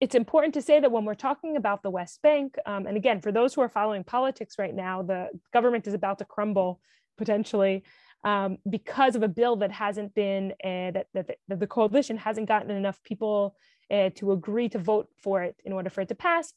it's 0.00 0.14
important 0.14 0.54
to 0.54 0.62
say 0.62 0.78
that 0.80 0.92
when 0.92 1.04
we're 1.04 1.14
talking 1.14 1.56
about 1.56 1.82
the 1.82 1.90
West 1.90 2.22
Bank, 2.22 2.56
um, 2.66 2.86
and 2.86 2.96
again, 2.96 3.20
for 3.20 3.32
those 3.32 3.54
who 3.54 3.60
are 3.60 3.68
following 3.68 4.04
politics 4.04 4.56
right 4.58 4.74
now, 4.74 5.02
the 5.02 5.28
government 5.52 5.86
is 5.86 5.94
about 5.94 6.18
to 6.18 6.24
crumble 6.24 6.80
potentially 7.16 7.82
um, 8.24 8.58
because 8.68 9.16
of 9.16 9.22
a 9.22 9.28
bill 9.28 9.56
that 9.56 9.72
hasn't 9.72 10.14
been, 10.14 10.52
uh, 10.64 10.90
that, 10.92 11.06
that, 11.14 11.30
that, 11.48 11.60
the 11.60 11.66
coalition 11.66 12.16
hasn't 12.16 12.48
gotten 12.48 12.70
enough 12.70 13.02
people 13.02 13.56
uh, 13.90 14.10
to 14.16 14.32
agree 14.32 14.68
to 14.68 14.78
vote 14.78 15.08
for 15.22 15.42
it 15.42 15.56
in 15.64 15.72
order 15.72 15.90
for 15.90 16.00
it 16.00 16.08
to 16.08 16.14
pass. 16.14 16.52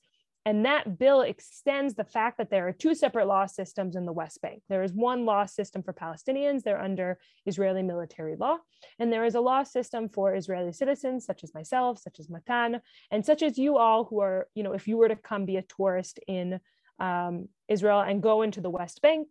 And 0.46 0.66
that 0.66 0.98
bill 0.98 1.22
extends 1.22 1.94
the 1.94 2.04
fact 2.04 2.40
that 2.40 2.50
there 2.50 2.68
are 2.68 2.72
two 2.72 2.96
separate 2.96 3.28
law 3.28 3.46
systems 3.46 3.96
in 3.96 4.06
the 4.06 4.12
West 4.12 4.42
Bank. 4.42 4.64
There 4.70 4.82
is 4.82 4.92
one 4.92 5.24
law 5.24 5.46
system 5.46 5.84
for 5.84 5.94
Palestinians, 5.94 6.64
they're 6.64 6.82
under 6.82 7.20
Israeli 7.46 7.84
military 7.84 8.36
law. 8.36 8.58
And 8.98 9.14
there 9.14 9.24
is 9.26 9.36
a 9.36 9.42
law 9.42 9.62
system 9.64 10.10
for 10.10 10.36
Israeli 10.36 10.74
citizens, 10.74 11.26
such 11.26 11.44
as 11.44 11.54
myself, 11.54 12.00
such 12.00 12.20
as 12.20 12.30
Matan, 12.30 12.82
and 13.12 13.24
such 13.24 13.44
as 13.44 13.60
you 13.60 13.78
all 13.78 14.06
who 14.06 14.20
are, 14.22 14.48
you 14.56 14.64
know, 14.64 14.74
if 14.74 14.88
you 14.88 14.98
were 14.98 15.10
to 15.10 15.16
come 15.16 15.46
be 15.46 15.58
a 15.58 15.62
tourist 15.62 16.20
in 16.28 16.60
um, 17.00 17.48
Israel 17.68 18.00
and 18.00 18.24
go 18.24 18.42
into 18.42 18.62
the 18.62 18.70
West 18.70 19.02
Bank, 19.04 19.28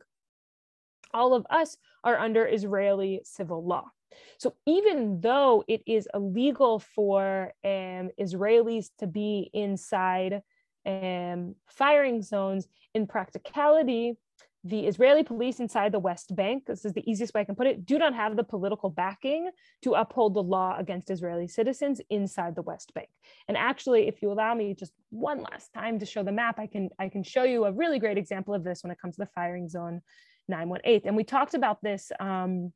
all 1.12 1.34
of 1.34 1.44
us 1.50 1.76
are 2.04 2.18
under 2.18 2.46
Israeli 2.46 3.22
civil 3.24 3.66
law. 3.66 3.90
So 4.38 4.54
even 4.66 5.20
though 5.20 5.64
it 5.66 5.82
is 5.86 6.08
illegal 6.14 6.78
for 6.78 7.52
um, 7.64 8.10
Israelis 8.18 8.90
to 8.98 9.06
be 9.06 9.50
inside 9.52 10.42
um, 10.86 11.54
firing 11.66 12.22
zones, 12.22 12.66
in 12.94 13.06
practicality, 13.06 14.16
the 14.64 14.86
Israeli 14.86 15.22
police 15.22 15.58
inside 15.58 15.90
the 15.90 15.98
West 15.98 16.36
Bank, 16.36 16.66
this 16.66 16.84
is 16.84 16.92
the 16.92 17.08
easiest 17.10 17.32
way 17.32 17.40
I 17.40 17.44
can 17.44 17.54
put 17.54 17.66
it, 17.66 17.86
do 17.86 17.98
not 17.98 18.14
have 18.14 18.36
the 18.36 18.44
political 18.44 18.90
backing 18.90 19.50
to 19.82 19.94
uphold 19.94 20.34
the 20.34 20.42
law 20.42 20.76
against 20.78 21.10
Israeli 21.10 21.48
citizens 21.48 22.00
inside 22.10 22.54
the 22.54 22.62
West 22.62 22.92
Bank. 22.92 23.08
And 23.48 23.56
actually, 23.56 24.06
if 24.06 24.20
you 24.20 24.30
allow 24.30 24.54
me 24.54 24.74
just 24.74 24.92
one 25.08 25.42
last 25.42 25.72
time 25.72 25.98
to 25.98 26.06
show 26.06 26.22
the 26.22 26.32
map, 26.32 26.58
I 26.58 26.66
can, 26.66 26.90
I 26.98 27.08
can 27.08 27.22
show 27.22 27.44
you 27.44 27.64
a 27.64 27.72
really 27.72 27.98
great 27.98 28.18
example 28.18 28.52
of 28.52 28.62
this 28.62 28.82
when 28.82 28.90
it 28.90 29.00
comes 29.00 29.16
to 29.16 29.22
the 29.22 29.30
firing 29.34 29.68
zone 29.68 30.02
918. 30.48 31.08
And 31.08 31.16
we 31.16 31.24
talked 31.24 31.54
about 31.54 31.82
this, 31.82 32.12
um, 32.20 32.72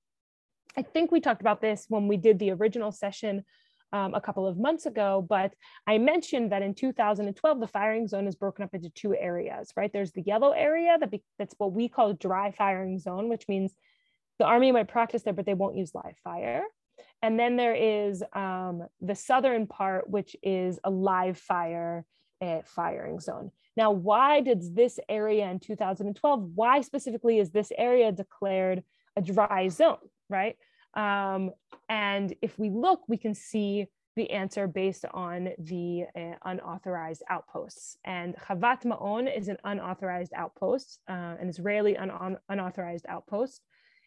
I 0.79 0.83
think 0.83 1.13
we 1.13 1.21
talked 1.21 1.43
about 1.43 1.61
this 1.61 1.85
when 1.89 2.09
we 2.09 2.17
did 2.17 2.39
the 2.39 2.53
original 2.53 2.93
session 2.93 3.45
um, 3.93 4.15
a 4.15 4.21
couple 4.21 4.47
of 4.47 4.59
months 4.59 4.87
ago, 4.87 5.25
but 5.29 5.53
I 5.87 5.99
mentioned 5.99 6.53
that 6.53 6.63
in 6.63 6.75
2012, 6.75 7.61
the 7.61 7.67
firing 7.67 8.09
zone 8.09 8.27
is 8.27 8.35
broken 8.35 8.65
up 8.65 8.75
into 8.75 8.91
two 8.91 9.15
areas, 9.15 9.71
right? 9.77 9.93
There's 9.93 10.13
the 10.13 10.23
yellow 10.23 10.51
area 10.51 10.97
that 10.99 11.11
be, 11.11 11.23
that's 11.39 11.55
what 11.59 11.73
we 11.73 11.89
call 11.89 12.13
dry 12.15 12.51
firing 12.51 12.99
zone, 12.99 13.29
which 13.29 13.47
means 13.49 13.73
the 14.39 14.47
army 14.47 14.73
might 14.73 14.89
practice 14.89 15.23
there, 15.23 15.33
but 15.33 15.47
they 15.47 15.55
won't 15.55 15.77
use 15.77 15.95
live 15.95 16.17
fire. 16.25 16.65
and 17.23 17.39
then 17.39 17.57
there 17.57 17.75
is 17.75 18.23
um, 18.33 18.83
the 19.01 19.15
southern 19.15 19.67
part, 19.67 20.09
which 20.11 20.37
is 20.43 20.79
a 20.85 20.91
live 20.91 21.39
fire 21.39 22.05
uh, 22.43 22.61
firing 22.65 23.21
zone. 23.21 23.51
Now, 23.77 23.91
why 23.91 24.41
did 24.41 24.75
this 24.75 24.99
area 25.09 25.49
in 25.51 25.59
2012, 25.59 26.51
why 26.55 26.81
specifically 26.81 27.39
is 27.39 27.51
this 27.51 27.73
area 27.77 28.13
declared 28.13 28.85
a 29.17 29.23
dry 29.23 29.69
zone, 29.69 29.99
right? 30.29 30.57
Um, 30.95 31.51
and 31.89 32.35
if 32.43 32.59
we 32.59 32.71
look, 32.71 33.01
we 33.09 33.17
can 33.17 33.35
see 33.35 33.87
the 34.17 34.31
answer 34.31 34.67
based 34.67 35.05
on 35.13 35.51
the 35.59 36.05
uh, 36.17 36.35
unauthorized 36.45 37.23
outposts. 37.29 37.99
And 38.05 38.37
Chavat 38.37 38.85
Ma'on 38.85 39.37
is 39.37 39.49
an 39.49 39.57
unauthorized 39.65 40.33
outpost, 40.35 41.01
uh, 41.09 41.35
an 41.41 41.49
Israeli 41.49 41.97
un- 41.97 42.37
unauthorized 42.49 43.07
outpost, 43.09 43.61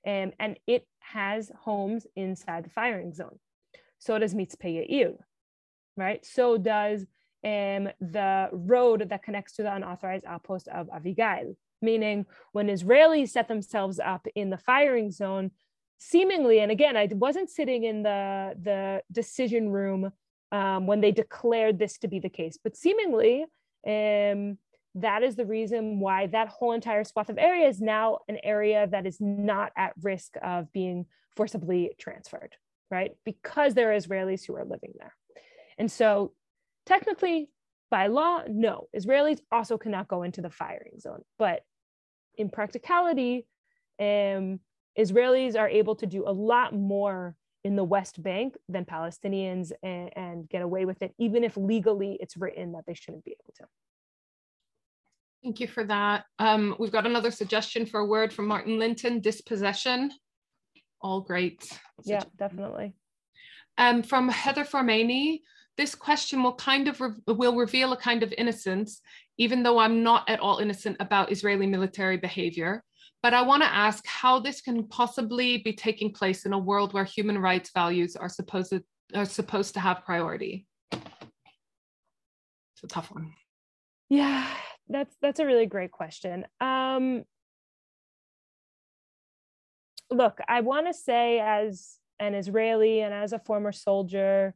um, 0.05 0.31
and 0.39 0.57
it 0.65 0.88
has 0.99 1.51
homes 1.59 2.07
inside 2.15 2.63
the 2.63 2.69
firing 2.69 3.13
zone. 3.13 3.38
So 3.99 4.17
does 4.17 4.33
Mitzpeh 4.33 4.89
Yair, 4.89 5.15
right? 5.97 6.25
So 6.25 6.57
does 6.57 7.05
um, 7.43 7.89
the 7.99 8.49
road 8.53 9.07
that 9.09 9.23
connects 9.23 9.53
to 9.57 9.63
the 9.63 9.75
unauthorized 9.75 10.25
outpost 10.25 10.69
of 10.69 10.88
Avigail, 10.88 11.55
meaning 11.81 12.25
when 12.53 12.67
Israelis 12.67 13.29
set 13.29 13.47
themselves 13.47 13.99
up 13.99 14.25
in 14.35 14.49
the 14.49 14.57
firing 14.57 15.11
zone, 15.11 15.51
seemingly, 15.97 16.59
and 16.59 16.71
again, 16.71 16.95
I 16.97 17.07
wasn't 17.11 17.49
sitting 17.49 17.83
in 17.83 18.03
the, 18.03 18.53
the 18.61 19.01
decision 19.11 19.69
room 19.69 20.11
um, 20.51 20.87
when 20.87 21.01
they 21.01 21.11
declared 21.11 21.79
this 21.79 21.97
to 21.99 22.07
be 22.07 22.19
the 22.19 22.29
case, 22.29 22.57
but 22.63 22.75
seemingly, 22.75 23.45
um, 23.85 24.57
that 24.95 25.21
is 25.21 25.35
the 25.35 25.45
reason 25.45 25.99
why 25.99 26.27
that 26.27 26.47
whole 26.47 26.71
entire 26.71 27.03
swath 27.03 27.29
of 27.29 27.37
area 27.37 27.67
is 27.67 27.79
now 27.79 28.19
an 28.27 28.37
area 28.43 28.87
that 28.87 29.05
is 29.05 29.17
not 29.19 29.71
at 29.77 29.93
risk 30.01 30.35
of 30.41 30.71
being 30.73 31.05
forcibly 31.35 31.91
transferred, 31.99 32.55
right? 32.89 33.11
Because 33.23 33.73
there 33.73 33.91
are 33.91 33.97
Israelis 33.97 34.45
who 34.45 34.55
are 34.55 34.65
living 34.65 34.93
there. 34.97 35.13
And 35.77 35.91
so, 35.91 36.33
technically, 36.85 37.49
by 37.91 38.07
law, 38.07 38.41
no, 38.49 38.87
Israelis 38.95 39.39
also 39.51 39.77
cannot 39.77 40.07
go 40.07 40.23
into 40.23 40.41
the 40.41 40.49
firing 40.49 40.99
zone. 40.99 41.21
But 41.37 41.61
in 42.35 42.49
practicality, 42.49 43.45
um, 43.99 44.59
Israelis 44.97 45.57
are 45.57 45.69
able 45.69 45.95
to 45.95 46.05
do 46.05 46.23
a 46.27 46.31
lot 46.31 46.73
more 46.73 47.35
in 47.63 47.75
the 47.75 47.83
West 47.83 48.21
Bank 48.21 48.55
than 48.69 48.85
Palestinians 48.85 49.71
and, 49.83 50.09
and 50.15 50.49
get 50.49 50.61
away 50.61 50.85
with 50.85 51.01
it, 51.01 51.13
even 51.17 51.43
if 51.43 51.57
legally 51.57 52.17
it's 52.19 52.37
written 52.37 52.71
that 52.73 52.85
they 52.87 52.93
shouldn't 52.93 53.25
be 53.25 53.31
able 53.31 53.53
to. 53.57 53.65
Thank 55.43 55.59
you 55.59 55.67
for 55.67 55.83
that. 55.83 56.25
Um, 56.39 56.75
we've 56.79 56.91
got 56.91 57.05
another 57.05 57.31
suggestion 57.31 57.85
for 57.85 57.99
a 57.99 58.05
word 58.05 58.33
from 58.33 58.47
Martin 58.47 58.79
Linton, 58.79 59.19
dispossession. 59.19 60.11
All 61.01 61.21
great. 61.21 61.79
Yeah, 62.03 62.23
definitely. 62.37 62.93
Um, 63.77 64.01
from 64.01 64.29
Heather 64.29 64.63
Farmani, 64.63 65.41
this 65.77 65.93
question 65.93 66.41
will 66.41 66.55
kind 66.55 66.87
of 66.87 66.99
re 66.99 67.11
will 67.27 67.55
reveal 67.55 67.93
a 67.93 67.97
kind 67.97 68.23
of 68.23 68.33
innocence, 68.35 69.01
even 69.37 69.61
though 69.61 69.77
I'm 69.77 70.01
not 70.01 70.27
at 70.27 70.39
all 70.39 70.57
innocent 70.57 70.97
about 70.99 71.31
Israeli 71.31 71.67
military 71.67 72.17
behavior. 72.17 72.83
But 73.28 73.34
I 73.34 73.41
want 73.41 73.61
to 73.61 73.67
ask 73.67 74.07
how 74.07 74.39
this 74.39 74.61
can 74.61 74.88
possibly 74.88 75.57
be 75.57 75.73
taking 75.73 76.13
place 76.13 76.45
in 76.45 76.53
a 76.53 76.57
world 76.57 76.93
where 76.93 77.03
human 77.03 77.38
rights 77.38 77.71
values 77.73 78.15
are 78.15 78.30
supposed 78.30 78.69
to, 78.69 78.82
are 79.13 79.25
supposed 79.25 79.73
to 79.73 79.82
have 79.82 80.05
priority. 80.05 80.65
It's 80.93 81.01
a 82.86 82.88
tough 82.88 83.11
one. 83.11 83.34
Yeah, 84.07 84.47
that's 84.88 85.13
that's 85.21 85.41
a 85.41 85.45
really 85.45 85.65
great 85.65 85.91
question. 85.91 86.45
Um, 86.61 87.25
look, 90.09 90.39
I 90.47 90.61
want 90.61 90.88
to 90.88 90.93
say 90.93 91.41
as 91.41 91.97
an 92.21 92.34
Israeli 92.34 93.01
and 93.01 93.13
as 93.13 93.34
a 93.34 93.39
former 93.39 93.73
soldier, 93.73 94.55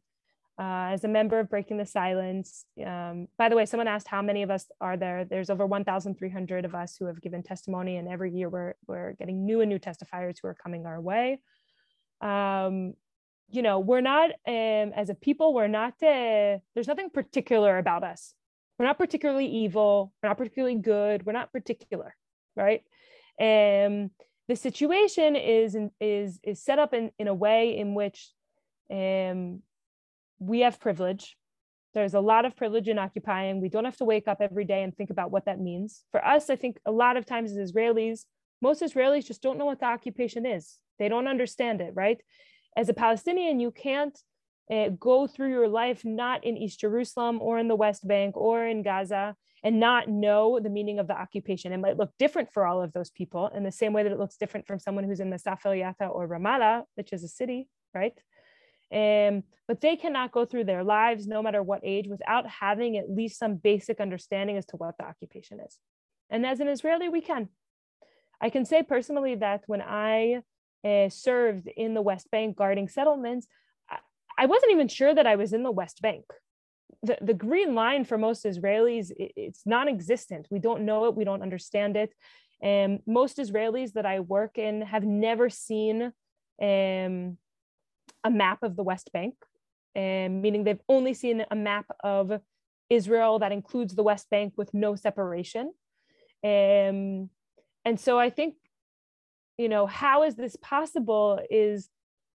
uh, 0.59 0.91
as 0.91 1.03
a 1.03 1.07
member 1.07 1.39
of 1.39 1.49
Breaking 1.49 1.77
the 1.77 1.85
Silence. 1.85 2.65
Um, 2.85 3.27
by 3.37 3.49
the 3.49 3.55
way, 3.55 3.65
someone 3.65 3.87
asked 3.87 4.07
how 4.07 4.21
many 4.21 4.43
of 4.43 4.51
us 4.51 4.65
are 4.79 4.97
there. 4.97 5.25
There's 5.25 5.49
over 5.49 5.65
1,300 5.65 6.65
of 6.65 6.75
us 6.75 6.97
who 6.97 7.05
have 7.05 7.21
given 7.21 7.41
testimony, 7.41 7.97
and 7.97 8.07
every 8.07 8.31
year 8.31 8.49
we're 8.49 8.75
we're 8.87 9.13
getting 9.13 9.45
new 9.45 9.61
and 9.61 9.69
new 9.69 9.79
testifiers 9.79 10.37
who 10.41 10.47
are 10.47 10.53
coming 10.53 10.85
our 10.85 10.99
way. 10.99 11.39
Um, 12.21 12.93
you 13.49 13.61
know, 13.61 13.79
we're 13.79 14.01
not 14.01 14.31
um, 14.47 14.93
as 14.95 15.09
a 15.09 15.15
people, 15.15 15.53
we're 15.53 15.67
not. 15.67 15.93
Uh, 16.01 16.59
there's 16.73 16.87
nothing 16.87 17.09
particular 17.09 17.77
about 17.77 18.03
us. 18.03 18.33
We're 18.77 18.85
not 18.85 18.97
particularly 18.97 19.47
evil. 19.47 20.13
We're 20.21 20.29
not 20.29 20.37
particularly 20.37 20.75
good. 20.75 21.25
We're 21.25 21.33
not 21.33 21.51
particular, 21.51 22.15
right? 22.55 22.81
Um, 23.39 24.11
the 24.47 24.55
situation 24.55 25.35
is 25.35 25.77
is 25.99 26.39
is 26.43 26.63
set 26.63 26.77
up 26.77 26.93
in 26.93 27.11
in 27.17 27.27
a 27.27 27.33
way 27.33 27.77
in 27.77 27.93
which 27.95 28.29
um, 28.91 29.61
we 30.41 30.61
have 30.61 30.79
privilege. 30.79 31.37
There's 31.93 32.15
a 32.15 32.19
lot 32.19 32.45
of 32.45 32.55
privilege 32.55 32.87
in 32.87 32.97
occupying. 32.97 33.61
We 33.61 33.69
don't 33.69 33.85
have 33.85 33.97
to 33.97 34.05
wake 34.05 34.27
up 34.27 34.39
every 34.41 34.65
day 34.65 34.81
and 34.81 34.95
think 34.95 35.11
about 35.11 35.29
what 35.29 35.45
that 35.45 35.59
means. 35.59 36.03
For 36.11 36.25
us, 36.25 36.49
I 36.49 36.55
think 36.55 36.79
a 36.85 36.91
lot 36.91 37.15
of 37.15 37.25
times 37.25 37.51
as 37.51 37.71
Israelis, 37.71 38.21
most 38.61 38.81
Israelis 38.81 39.25
just 39.25 39.43
don't 39.43 39.57
know 39.57 39.65
what 39.65 39.79
the 39.79 39.85
occupation 39.85 40.45
is. 40.45 40.77
They 40.97 41.09
don't 41.09 41.27
understand 41.27 41.79
it, 41.79 41.93
right? 41.95 42.19
As 42.75 42.89
a 42.89 42.93
Palestinian, 42.93 43.59
you 43.59 43.71
can't 43.71 44.17
uh, 44.71 44.89
go 44.99 45.27
through 45.27 45.49
your 45.49 45.67
life 45.67 46.03
not 46.03 46.43
in 46.43 46.57
East 46.57 46.79
Jerusalem 46.79 47.39
or 47.41 47.59
in 47.59 47.67
the 47.67 47.75
West 47.75 48.07
Bank 48.07 48.35
or 48.35 48.65
in 48.65 48.81
Gaza 48.81 49.35
and 49.63 49.79
not 49.79 50.09
know 50.09 50.59
the 50.59 50.69
meaning 50.69 50.97
of 50.97 51.07
the 51.07 51.19
occupation. 51.19 51.71
It 51.71 51.77
might 51.77 51.97
look 51.97 52.11
different 52.17 52.51
for 52.51 52.65
all 52.65 52.81
of 52.81 52.93
those 52.93 53.11
people 53.11 53.51
in 53.53 53.63
the 53.63 53.71
same 53.71 53.93
way 53.93 54.01
that 54.03 54.11
it 54.11 54.17
looks 54.17 54.37
different 54.37 54.65
from 54.65 54.79
someone 54.79 55.03
who's 55.03 55.19
in 55.19 55.29
the 55.29 55.37
Safel 55.37 55.77
Yatta 55.77 56.09
or 56.09 56.27
Ramallah, 56.27 56.83
which 56.95 57.13
is 57.13 57.23
a 57.23 57.27
city, 57.27 57.67
right? 57.93 58.13
Um, 58.93 59.43
but 59.67 59.79
they 59.79 59.95
cannot 59.95 60.31
go 60.31 60.45
through 60.45 60.65
their 60.65 60.83
lives, 60.83 61.27
no 61.27 61.41
matter 61.41 61.63
what 61.63 61.81
age, 61.83 62.07
without 62.07 62.47
having 62.47 62.97
at 62.97 63.09
least 63.09 63.39
some 63.39 63.55
basic 63.55 64.01
understanding 64.01 64.57
as 64.57 64.65
to 64.67 64.77
what 64.77 64.97
the 64.97 65.05
occupation 65.05 65.59
is. 65.61 65.77
And 66.29 66.45
as 66.45 66.59
an 66.59 66.67
Israeli, 66.67 67.09
we 67.09 67.21
can. 67.21 67.49
I 68.41 68.49
can 68.49 68.65
say 68.65 68.83
personally 68.83 69.35
that 69.35 69.63
when 69.67 69.81
I 69.81 70.41
uh, 70.83 71.09
served 71.09 71.67
in 71.67 71.93
the 71.93 72.01
West 72.01 72.29
Bank 72.31 72.57
guarding 72.57 72.89
settlements, 72.89 73.47
I 74.37 74.45
wasn't 74.45 74.71
even 74.71 74.87
sure 74.87 75.13
that 75.13 75.27
I 75.27 75.35
was 75.35 75.53
in 75.53 75.63
the 75.63 75.71
West 75.71 76.01
Bank. 76.01 76.25
The, 77.03 77.17
the 77.21 77.33
green 77.33 77.75
line 77.75 78.05
for 78.05 78.17
most 78.17 78.43
Israelis, 78.45 79.11
it, 79.11 79.33
it's 79.35 79.61
non 79.65 79.87
existent. 79.87 80.47
We 80.49 80.59
don't 80.59 80.85
know 80.85 81.05
it, 81.05 81.15
we 81.15 81.23
don't 81.23 81.41
understand 81.41 81.95
it. 81.95 82.13
And 82.61 82.99
most 83.05 83.37
Israelis 83.37 83.93
that 83.93 84.05
I 84.05 84.19
work 84.19 84.57
in 84.57 84.81
have 84.81 85.03
never 85.03 85.49
seen 85.49 86.11
um, 86.61 87.37
a 88.23 88.29
map 88.29 88.63
of 88.63 88.75
the 88.75 88.83
West 88.83 89.11
Bank, 89.11 89.35
um, 89.95 90.41
meaning 90.41 90.63
they've 90.63 90.81
only 90.87 91.13
seen 91.13 91.45
a 91.49 91.55
map 91.55 91.85
of 92.03 92.39
Israel 92.89 93.39
that 93.39 93.51
includes 93.51 93.95
the 93.95 94.03
West 94.03 94.29
Bank 94.29 94.53
with 94.57 94.73
no 94.73 94.95
separation. 94.95 95.71
Um, 96.43 97.29
and 97.85 97.99
so 97.99 98.19
I 98.19 98.29
think, 98.29 98.55
you 99.57 99.69
know, 99.69 99.85
how 99.85 100.23
is 100.23 100.35
this 100.35 100.55
possible 100.55 101.39
is 101.49 101.89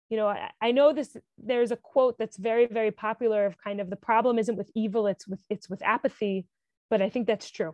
you 0.09 0.17
know 0.17 0.27
I, 0.27 0.51
I, 0.61 0.71
know 0.73 0.93
this 0.93 1.15
there's 1.39 1.71
a 1.71 1.77
quote 1.77 2.17
that's 2.19 2.37
very 2.37 2.67
very 2.67 2.91
popular 2.91 3.45
of 3.45 3.57
kind 3.57 3.79
of 3.79 3.89
the 3.89 3.95
problem 3.95 4.37
isn't 4.37 4.57
with 4.57 4.69
evil 4.75 5.07
it's 5.07 5.27
with 5.27 5.41
it's 5.49 5.69
with 5.69 5.81
apathy 5.81 6.45
but 6.89 7.01
i 7.01 7.09
think 7.09 7.25
that's 7.25 7.49
true 7.49 7.73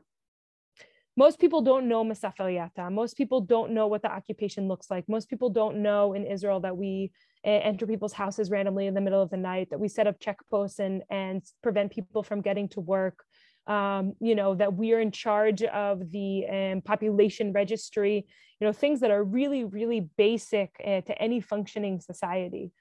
most 1.20 1.38
people 1.38 1.62
don't 1.62 1.90
know 1.90 2.06
Masaf 2.06 2.36
al 2.40 2.92
Most 2.92 3.18
people 3.18 3.42
don't 3.42 3.72
know 3.74 3.88
what 3.88 4.02
the 4.02 4.10
occupation 4.10 4.70
looks 4.70 4.90
like. 4.90 5.04
Most 5.10 5.30
people 5.30 5.50
don't 5.50 5.82
know 5.84 6.14
in 6.14 6.26
Israel 6.26 6.62
that 6.62 6.78
we 6.78 7.12
enter 7.44 7.88
people's 7.88 8.14
houses 8.14 8.50
randomly 8.50 8.88
in 8.88 8.94
the 8.94 9.02
middle 9.02 9.22
of 9.22 9.30
the 9.30 9.38
night, 9.38 9.70
that 9.70 9.80
we 9.80 9.88
set 9.88 10.08
up 10.08 10.20
checkposts 10.20 10.80
and, 10.80 11.04
and 11.10 11.44
prevent 11.62 11.92
people 11.92 12.24
from 12.24 12.42
getting 12.42 12.68
to 12.70 12.80
work. 12.80 13.24
Um, 13.68 14.14
you 14.20 14.34
know, 14.34 14.56
that 14.56 14.74
we 14.74 14.94
are 14.94 15.00
in 15.00 15.12
charge 15.12 15.62
of 15.62 16.10
the 16.10 16.46
um, 16.48 16.82
population 16.82 17.54
registry, 17.54 18.26
you 18.60 18.66
know, 18.66 18.74
things 18.74 19.02
that 19.02 19.12
are 19.12 19.24
really, 19.24 19.64
really 19.64 20.10
basic 20.18 20.72
uh, 20.84 21.02
to 21.02 21.22
any 21.22 21.40
functioning 21.40 22.00
society. 22.00 22.72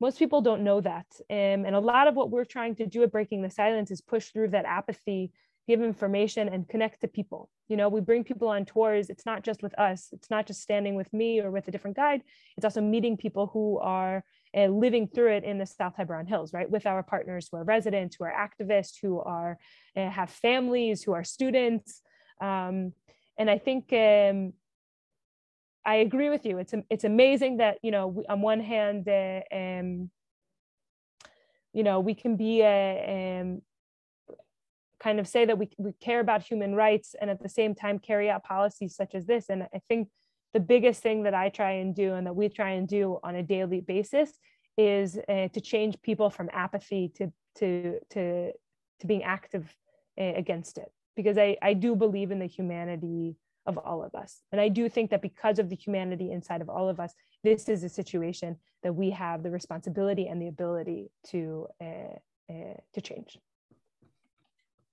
Most 0.00 0.18
people 0.18 0.42
don't 0.42 0.64
know 0.64 0.82
that. 0.82 1.06
Um, 1.30 1.64
and 1.64 1.74
a 1.74 1.80
lot 1.80 2.08
of 2.08 2.14
what 2.14 2.30
we're 2.30 2.44
trying 2.44 2.76
to 2.76 2.86
do 2.86 3.02
at 3.04 3.10
Breaking 3.10 3.40
the 3.40 3.50
Silence 3.50 3.90
is 3.90 4.02
push 4.02 4.26
through 4.28 4.48
that 4.50 4.66
apathy 4.66 5.32
give 5.68 5.82
information 5.82 6.48
and 6.48 6.66
connect 6.68 7.02
to 7.02 7.08
people. 7.08 7.50
You 7.68 7.76
know 7.76 7.88
we 7.88 8.00
bring 8.00 8.24
people 8.24 8.48
on 8.48 8.64
tours. 8.64 9.10
It's 9.10 9.26
not 9.26 9.44
just 9.44 9.62
with 9.62 9.78
us. 9.78 10.08
It's 10.12 10.30
not 10.30 10.46
just 10.46 10.62
standing 10.62 10.94
with 10.96 11.12
me 11.12 11.40
or 11.40 11.50
with 11.50 11.68
a 11.68 11.70
different 11.70 11.96
guide. 11.96 12.22
It's 12.56 12.64
also 12.64 12.80
meeting 12.80 13.16
people 13.16 13.46
who 13.52 13.78
are 13.78 14.24
uh, 14.56 14.66
living 14.66 15.06
through 15.06 15.32
it 15.36 15.44
in 15.44 15.58
the 15.58 15.66
south 15.66 15.94
hebron 15.96 16.26
hills 16.26 16.52
right? 16.54 16.68
With 16.68 16.86
our 16.86 17.02
partners 17.02 17.48
who 17.48 17.58
are 17.58 17.64
residents 17.64 18.16
who 18.16 18.24
are 18.24 18.32
activists 18.48 18.96
who 19.00 19.20
are 19.20 19.58
uh, 19.96 20.08
have 20.08 20.30
families 20.30 21.02
who 21.04 21.12
are 21.12 21.24
students. 21.24 22.02
Um, 22.40 22.92
and 23.40 23.48
i 23.50 23.58
think 23.58 23.92
um, 23.92 24.52
i 25.84 25.96
agree 26.06 26.30
with 26.30 26.44
you. 26.46 26.58
It's 26.58 26.74
it's 26.94 27.04
amazing 27.04 27.58
that 27.58 27.74
you 27.82 27.92
know 27.96 28.06
on 28.32 28.40
one 28.40 28.60
hand 28.60 29.08
uh, 29.08 29.42
um, 29.60 30.10
you 31.72 31.84
know 31.86 32.00
we 32.00 32.14
can 32.14 32.36
be 32.36 32.62
a, 32.62 33.40
um, 33.40 33.62
kind 35.00 35.20
of 35.20 35.28
say 35.28 35.44
that 35.44 35.58
we, 35.58 35.70
we 35.78 35.92
care 35.92 36.20
about 36.20 36.42
human 36.42 36.74
rights 36.74 37.14
and 37.20 37.30
at 37.30 37.42
the 37.42 37.48
same 37.48 37.74
time 37.74 37.98
carry 37.98 38.30
out 38.30 38.44
policies 38.44 38.96
such 38.96 39.14
as 39.14 39.26
this. 39.26 39.48
And 39.48 39.64
I 39.74 39.80
think 39.88 40.08
the 40.54 40.60
biggest 40.60 41.02
thing 41.02 41.24
that 41.24 41.34
I 41.34 41.48
try 41.48 41.72
and 41.72 41.94
do 41.94 42.14
and 42.14 42.26
that 42.26 42.34
we 42.34 42.48
try 42.48 42.70
and 42.70 42.88
do 42.88 43.18
on 43.22 43.36
a 43.36 43.42
daily 43.42 43.80
basis 43.80 44.32
is 44.76 45.18
uh, 45.28 45.48
to 45.48 45.60
change 45.60 46.00
people 46.02 46.30
from 46.30 46.48
apathy 46.52 47.10
to 47.16 47.32
to 47.56 47.98
to 48.10 48.52
to 49.00 49.06
being 49.06 49.22
active 49.22 49.74
uh, 50.20 50.32
against 50.36 50.78
it. 50.78 50.90
Because 51.16 51.36
I, 51.36 51.56
I 51.62 51.74
do 51.74 51.96
believe 51.96 52.30
in 52.30 52.38
the 52.38 52.46
humanity 52.46 53.36
of 53.66 53.76
all 53.76 54.02
of 54.02 54.14
us. 54.14 54.40
And 54.50 54.60
i 54.60 54.68
do 54.68 54.88
think 54.88 55.10
that 55.10 55.20
because 55.20 55.58
of 55.58 55.68
the 55.68 55.76
humanity 55.76 56.32
inside 56.32 56.62
of 56.62 56.70
all 56.70 56.88
of 56.88 56.98
us 56.98 57.12
this 57.44 57.68
is 57.68 57.84
a 57.84 57.88
situation 57.88 58.56
that 58.82 58.94
we 58.94 59.10
have 59.10 59.42
the 59.42 59.50
responsibility 59.50 60.26
and 60.26 60.40
the 60.40 60.48
ability 60.48 61.10
to 61.30 61.66
uh, 61.80 62.16
uh, 62.50 62.78
to 62.94 63.00
change 63.00 63.38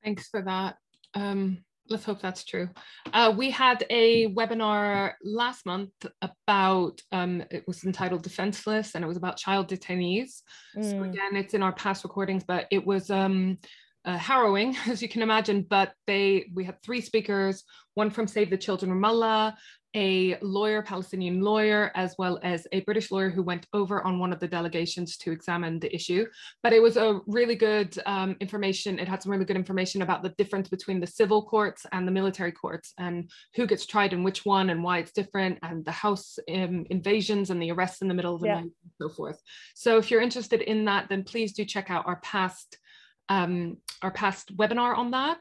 thanks 0.06 0.30
for 0.30 0.42
that 0.42 0.78
um, 1.16 1.58
let's 1.90 2.06
hope 2.06 2.22
that's 2.22 2.44
true. 2.44 2.70
Uh, 3.14 3.34
we 3.36 3.50
had 3.52 3.86
a 3.90 4.34
webinar 4.34 5.14
last 5.24 5.66
month 5.66 5.92
about, 6.22 7.02
um, 7.12 7.44
it 7.52 7.64
was 7.68 7.84
entitled 7.84 8.24
Defenseless 8.24 8.96
and 8.96 9.04
it 9.04 9.08
was 9.08 9.18
about 9.18 9.38
child 9.38 9.70
detainees. 9.70 10.42
Mm. 10.76 10.90
So 10.90 11.04
again, 11.04 11.36
it's 11.36 11.54
in 11.54 11.62
our 11.62 11.74
past 11.74 12.04
recordings, 12.04 12.44
but 12.44 12.66
it 12.72 12.86
was 12.86 13.12
um, 13.12 13.60
uh, 14.04 14.18
harrowing, 14.18 14.76
as 14.88 15.02
you 15.02 15.10
can 15.10 15.22
imagine, 15.22 15.66
but 15.70 15.94
they, 16.08 16.48
we 16.54 16.64
had 16.64 16.82
three 16.82 17.02
speakers, 17.02 17.64
one 17.94 18.10
from 18.10 18.28
Save 18.28 18.50
the 18.50 18.58
Children 18.58 18.92
Ramallah, 18.92 19.54
a 19.96 20.38
lawyer, 20.42 20.82
Palestinian 20.82 21.42
lawyer, 21.42 21.92
as 21.96 22.16
well 22.20 22.38
as 22.44 22.68
a 22.74 22.82
British 22.82 23.12
lawyer 23.12 23.30
who 23.30 23.42
went 23.42 23.66
over 23.74 24.06
on 24.06 24.20
one 24.20 24.34
of 24.34 24.40
the 24.40 24.48
delegations 24.48 25.18
to 25.18 25.32
examine 25.32 25.80
the 25.80 25.94
issue. 25.96 26.26
But 26.62 26.74
it 26.74 26.82
was 26.82 26.98
a 26.98 27.22
really 27.28 27.56
good 27.56 27.98
um, 28.06 28.36
information. 28.42 29.00
It 29.00 29.08
had 29.08 29.24
some 29.24 29.32
really 29.32 29.46
good 29.46 29.56
information 29.56 30.02
about 30.02 30.22
the 30.22 30.34
difference 30.38 30.68
between 30.68 31.00
the 31.00 31.08
civil 31.08 31.44
courts 31.44 31.86
and 31.94 32.08
the 32.08 32.12
military 32.12 32.52
courts 32.52 32.94
and 33.00 33.32
who 33.56 33.66
gets 33.66 33.86
tried 33.86 34.12
in 34.12 34.24
which 34.24 34.46
one 34.46 34.70
and 34.70 34.84
why 34.84 35.00
it's 35.00 35.14
different 35.14 35.58
and 35.64 35.86
the 35.86 35.92
house 35.92 36.38
um, 36.54 36.86
invasions 36.90 37.50
and 37.50 37.62
the 37.62 37.72
arrests 37.72 38.02
in 38.02 38.10
the 38.10 38.14
middle 38.14 38.36
of 38.36 38.42
the 38.42 38.48
yeah. 38.48 38.56
night 38.56 38.64
and 38.64 38.92
so 39.02 39.10
forth. 39.10 39.42
So 39.76 39.98
if 39.98 40.12
you're 40.12 40.22
interested 40.22 40.62
in 40.62 40.86
that, 40.86 41.08
then 41.08 41.24
please 41.24 41.54
do 41.54 41.64
check 41.64 41.90
out 41.90 42.06
our 42.06 42.18
past 42.18 42.78
um, 43.30 43.78
our 44.02 44.12
past 44.12 44.56
webinar 44.56 44.96
on 44.96 45.12
that. 45.12 45.40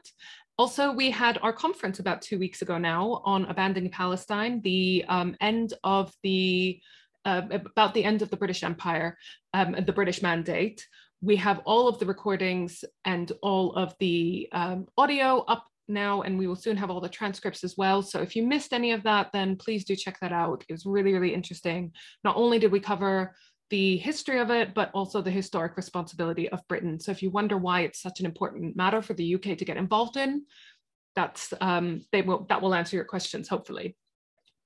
Also, 0.57 0.91
we 0.91 1.11
had 1.11 1.37
our 1.41 1.51
conference 1.51 1.99
about 1.99 2.21
two 2.21 2.39
weeks 2.39 2.61
ago 2.61 2.77
now 2.77 3.21
on 3.25 3.45
abandoning 3.45 3.91
Palestine, 3.91 4.61
the 4.61 5.03
um, 5.09 5.35
end 5.41 5.73
of 5.83 6.13
the, 6.23 6.79
uh, 7.25 7.41
about 7.51 7.93
the 7.93 8.03
end 8.03 8.21
of 8.21 8.29
the 8.29 8.37
British 8.37 8.63
Empire, 8.63 9.17
um, 9.53 9.75
the 9.85 9.91
British 9.91 10.21
Mandate. 10.21 10.87
We 11.21 11.35
have 11.37 11.59
all 11.65 11.89
of 11.89 11.99
the 11.99 12.05
recordings 12.05 12.85
and 13.03 13.31
all 13.41 13.73
of 13.75 13.95
the 13.99 14.47
um, 14.53 14.87
audio 14.97 15.39
up 15.39 15.65
now, 15.89 16.21
and 16.21 16.37
we 16.39 16.47
will 16.47 16.55
soon 16.55 16.77
have 16.77 16.89
all 16.89 17.01
the 17.01 17.09
transcripts 17.09 17.63
as 17.63 17.75
well. 17.77 18.01
So 18.01 18.21
if 18.21 18.35
you 18.35 18.43
missed 18.43 18.71
any 18.71 18.93
of 18.93 19.03
that, 19.03 19.31
then 19.33 19.57
please 19.57 19.83
do 19.83 19.95
check 19.95 20.19
that 20.21 20.31
out. 20.31 20.63
It 20.69 20.73
was 20.73 20.85
really, 20.85 21.13
really 21.13 21.33
interesting. 21.33 21.91
Not 22.23 22.37
only 22.37 22.59
did 22.59 22.71
we 22.71 22.79
cover 22.79 23.35
the 23.69 23.97
history 23.97 24.39
of 24.39 24.51
it, 24.51 24.73
but 24.73 24.91
also 24.93 25.21
the 25.21 25.31
historic 25.31 25.75
responsibility 25.75 26.49
of 26.49 26.67
Britain. 26.67 26.99
So 26.99 27.11
if 27.11 27.23
you 27.23 27.29
wonder 27.29 27.57
why 27.57 27.81
it's 27.81 28.01
such 28.01 28.19
an 28.19 28.25
important 28.25 28.75
matter 28.75 29.01
for 29.01 29.13
the 29.13 29.35
UK 29.35 29.57
to 29.57 29.65
get 29.65 29.77
involved 29.77 30.17
in, 30.17 30.45
that's 31.15 31.53
um, 31.61 32.01
they 32.11 32.21
will 32.21 32.45
that 32.49 32.61
will 32.61 32.75
answer 32.75 32.95
your 32.95 33.05
questions 33.05 33.47
hopefully. 33.47 33.95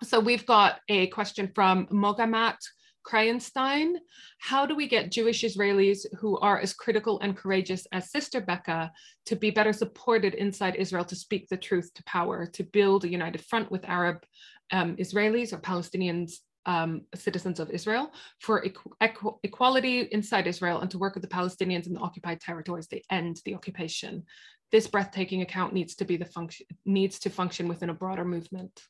So 0.04 0.20
we've 0.20 0.46
got 0.46 0.80
a 0.90 1.08
question 1.08 1.52
from 1.54 1.86
Mogamat 1.88 2.58
Krayenstein. 3.06 3.96
How 4.40 4.66
do 4.66 4.76
we 4.76 4.88
get 4.88 5.12
Jewish 5.12 5.44
Israelis 5.44 6.06
who 6.20 6.38
are 6.40 6.60
as 6.60 6.74
critical 6.74 7.20
and 7.20 7.36
courageous 7.36 7.88
as 7.92 8.12
Sister 8.12 8.42
Becca 8.42 8.92
to 9.26 9.36
be 9.36 9.52
better 9.52 9.74
supported 9.74 10.34
inside 10.34 10.76
Israel 10.76 11.06
to 11.06 11.16
speak 11.16 11.48
the 11.48 11.58
truth 11.58 11.94
to 11.96 12.04
power, 12.04 12.46
to 12.48 12.64
build 12.64 13.04
a 13.04 13.10
united 13.10 13.42
front 13.46 13.72
with 13.72 13.86
Arab 13.86 14.26
um, 14.72 14.96
Israelis 14.98 15.54
or 15.54 15.58
Palestinians 15.58 16.34
um, 16.66 17.02
citizens 17.16 17.60
of 17.60 17.70
Israel 17.70 18.12
for 18.40 18.64
equ 18.64 19.38
equality 19.44 20.02
inside 20.12 20.48
Israel 20.48 20.80
and 20.82 20.92
to 20.92 20.98
work 20.98 21.16
with 21.16 21.24
the 21.24 21.30
Palestinians 21.30 21.88
in 21.88 21.94
the 21.94 22.00
occupied 22.00 22.40
territories 22.42 22.88
to 22.88 23.02
end 23.10 23.42
the 23.46 23.56
occupation. 23.56 24.24
This 24.72 24.88
breathtaking 24.88 25.42
account 25.42 25.74
needs 25.74 25.96
to 25.96 26.06
be 26.06 26.18
the 26.18 26.26
function 26.26 26.66
needs 26.86 27.20
to 27.20 27.30
function 27.30 27.68
within 27.68 27.90
a 27.90 27.94
broader 27.94 28.26
movement. 28.26 28.82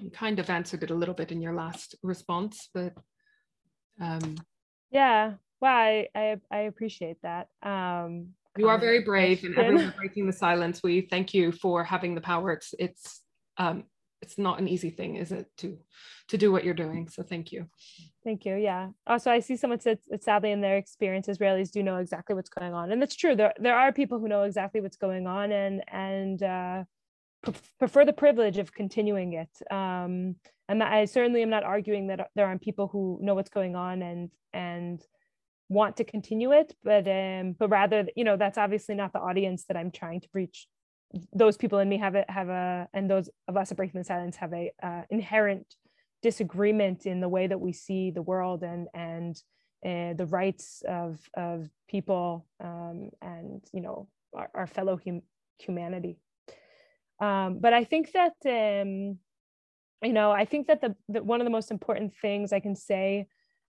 You 0.00 0.10
kind 0.10 0.38
of 0.38 0.50
answered 0.50 0.82
it 0.82 0.90
a 0.90 0.94
little 0.94 1.14
bit 1.14 1.32
in 1.32 1.40
your 1.40 1.54
last 1.54 1.94
response, 2.02 2.68
but 2.72 2.92
um, 4.00 4.36
yeah, 4.90 5.34
well, 5.60 5.72
I, 5.72 6.08
I, 6.14 6.36
I 6.50 6.58
appreciate 6.62 7.18
that. 7.22 7.48
Um, 7.62 8.28
you 8.58 8.68
are 8.68 8.78
very 8.78 9.00
brave, 9.00 9.44
and 9.44 9.56
everyone 9.56 9.94
breaking 9.96 10.26
the 10.26 10.32
silence. 10.32 10.80
We 10.82 11.02
thank 11.02 11.32
you 11.32 11.52
for 11.52 11.82
having 11.82 12.14
the 12.14 12.20
power. 12.20 12.52
It's 12.52 12.74
it's 12.78 13.22
um, 13.56 13.84
it's 14.22 14.38
not 14.38 14.60
an 14.60 14.68
easy 14.68 14.90
thing 14.90 15.16
is 15.16 15.32
it 15.32 15.46
to 15.58 15.76
to 16.28 16.38
do 16.38 16.50
what 16.50 16.64
you're 16.64 16.74
doing 16.74 17.08
so 17.08 17.22
thank 17.22 17.52
you. 17.52 17.66
Thank 18.24 18.46
you 18.46 18.56
yeah. 18.56 18.88
Also 19.06 19.30
i 19.30 19.40
see 19.40 19.56
someone 19.56 19.80
said 19.80 19.98
sadly 20.20 20.52
in 20.52 20.60
their 20.60 20.76
experience 20.76 21.26
israelis 21.26 21.70
do 21.70 21.82
know 21.82 21.96
exactly 21.96 22.34
what's 22.34 22.48
going 22.48 22.72
on 22.72 22.92
and 22.92 23.02
that's 23.02 23.16
true. 23.16 23.34
There, 23.36 23.52
there 23.58 23.76
are 23.76 23.92
people 23.92 24.18
who 24.18 24.28
know 24.28 24.44
exactly 24.44 24.80
what's 24.80 24.96
going 24.96 25.26
on 25.26 25.52
and 25.52 25.82
and 25.88 26.42
uh, 26.42 26.84
prefer 27.78 28.04
the 28.04 28.12
privilege 28.12 28.58
of 28.58 28.72
continuing 28.72 29.32
it. 29.32 29.50
Um, 29.70 30.36
and 30.68 30.82
i 30.82 31.04
certainly 31.04 31.42
am 31.42 31.50
not 31.50 31.64
arguing 31.64 32.06
that 32.08 32.28
there 32.34 32.46
aren't 32.46 32.62
people 32.62 32.88
who 32.88 33.18
know 33.20 33.34
what's 33.34 33.50
going 33.50 33.76
on 33.76 34.02
and 34.02 34.30
and 34.52 35.04
want 35.68 35.96
to 35.96 36.04
continue 36.04 36.52
it 36.52 36.74
but 36.84 37.06
um 37.08 37.54
but 37.58 37.68
rather 37.68 38.06
you 38.16 38.24
know 38.24 38.36
that's 38.36 38.58
obviously 38.58 38.94
not 38.94 39.12
the 39.12 39.18
audience 39.18 39.64
that 39.64 39.76
i'm 39.76 39.90
trying 39.90 40.20
to 40.20 40.28
reach 40.34 40.66
those 41.32 41.56
people 41.56 41.78
and 41.78 41.90
me 41.90 41.98
have 41.98 42.14
a 42.14 42.24
have 42.28 42.48
a 42.48 42.88
and 42.94 43.10
those 43.10 43.28
of 43.48 43.56
us 43.56 43.70
at 43.70 43.76
breaking 43.76 44.00
the 44.00 44.04
silence 44.04 44.36
have 44.36 44.52
a 44.52 44.72
uh, 44.82 45.02
inherent 45.10 45.74
disagreement 46.22 47.06
in 47.06 47.20
the 47.20 47.28
way 47.28 47.46
that 47.46 47.60
we 47.60 47.72
see 47.72 48.10
the 48.10 48.22
world 48.22 48.62
and 48.62 48.88
and 48.94 49.36
uh, 49.84 50.14
the 50.14 50.26
rights 50.26 50.82
of 50.88 51.18
of 51.36 51.68
people 51.88 52.46
um, 52.60 53.10
and 53.20 53.62
you 53.72 53.80
know 53.80 54.08
our, 54.34 54.48
our 54.54 54.66
fellow 54.66 54.98
hum- 55.04 55.22
humanity. 55.58 56.18
Um, 57.20 57.58
but 57.60 57.72
i 57.72 57.84
think 57.84 58.12
that 58.12 58.34
um, 58.46 59.18
you 60.02 60.12
know 60.12 60.32
i 60.32 60.44
think 60.44 60.66
that 60.68 60.80
the, 60.80 60.96
the 61.08 61.22
one 61.22 61.40
of 61.40 61.44
the 61.44 61.50
most 61.50 61.70
important 61.70 62.12
things 62.20 62.52
i 62.52 62.60
can 62.60 62.74
say 62.74 63.26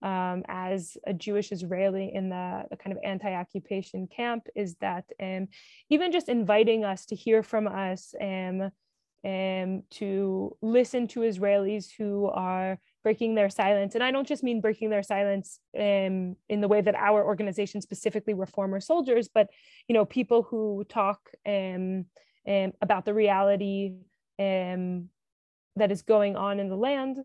um, 0.06 0.44
as 0.46 0.96
a 1.04 1.12
Jewish 1.12 1.50
Israeli 1.50 2.12
in 2.14 2.28
the, 2.28 2.62
the 2.70 2.76
kind 2.76 2.96
of 2.96 3.02
anti 3.02 3.34
occupation 3.34 4.06
camp 4.06 4.46
is 4.54 4.76
that 4.76 5.04
um, 5.20 5.48
even 5.90 6.12
just 6.12 6.28
inviting 6.28 6.84
us 6.84 7.06
to 7.06 7.16
hear 7.16 7.42
from 7.42 7.66
us 7.66 8.14
um, 8.20 8.70
um, 9.24 9.82
to 9.90 10.56
listen 10.62 11.08
to 11.08 11.20
Israelis 11.20 11.88
who 11.98 12.26
are 12.26 12.78
breaking 13.02 13.34
their 13.34 13.50
silence. 13.50 13.96
And 13.96 14.04
I 14.04 14.12
don't 14.12 14.28
just 14.28 14.44
mean 14.44 14.60
breaking 14.60 14.90
their 14.90 15.02
silence 15.02 15.58
um, 15.76 16.36
in 16.48 16.60
the 16.60 16.68
way 16.68 16.80
that 16.82 16.94
our 16.94 17.24
organization 17.24 17.80
specifically 17.80 18.34
were 18.34 18.46
former 18.46 18.78
soldiers, 18.78 19.28
but 19.28 19.48
you 19.88 19.94
know, 19.94 20.04
people 20.04 20.44
who 20.44 20.84
talk 20.88 21.18
um, 21.44 22.04
um, 22.46 22.72
about 22.80 23.04
the 23.04 23.14
reality 23.14 23.94
that 24.38 25.90
is 25.90 26.02
going 26.02 26.36
on 26.36 26.60
in 26.60 26.68
the 26.68 26.76
land 26.76 27.18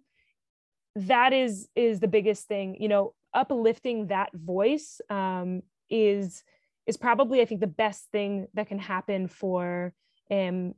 that 0.95 1.33
is 1.33 1.67
is 1.75 1.99
the 1.99 2.07
biggest 2.07 2.47
thing 2.47 2.75
you 2.79 2.87
know 2.87 3.13
uplifting 3.33 4.07
that 4.07 4.29
voice 4.33 4.99
um, 5.09 5.61
is 5.89 6.43
is 6.85 6.97
probably 6.97 7.41
i 7.41 7.45
think 7.45 7.61
the 7.61 7.67
best 7.67 8.07
thing 8.11 8.47
that 8.53 8.67
can 8.67 8.79
happen 8.79 9.27
for 9.27 9.93
um, 10.29 10.73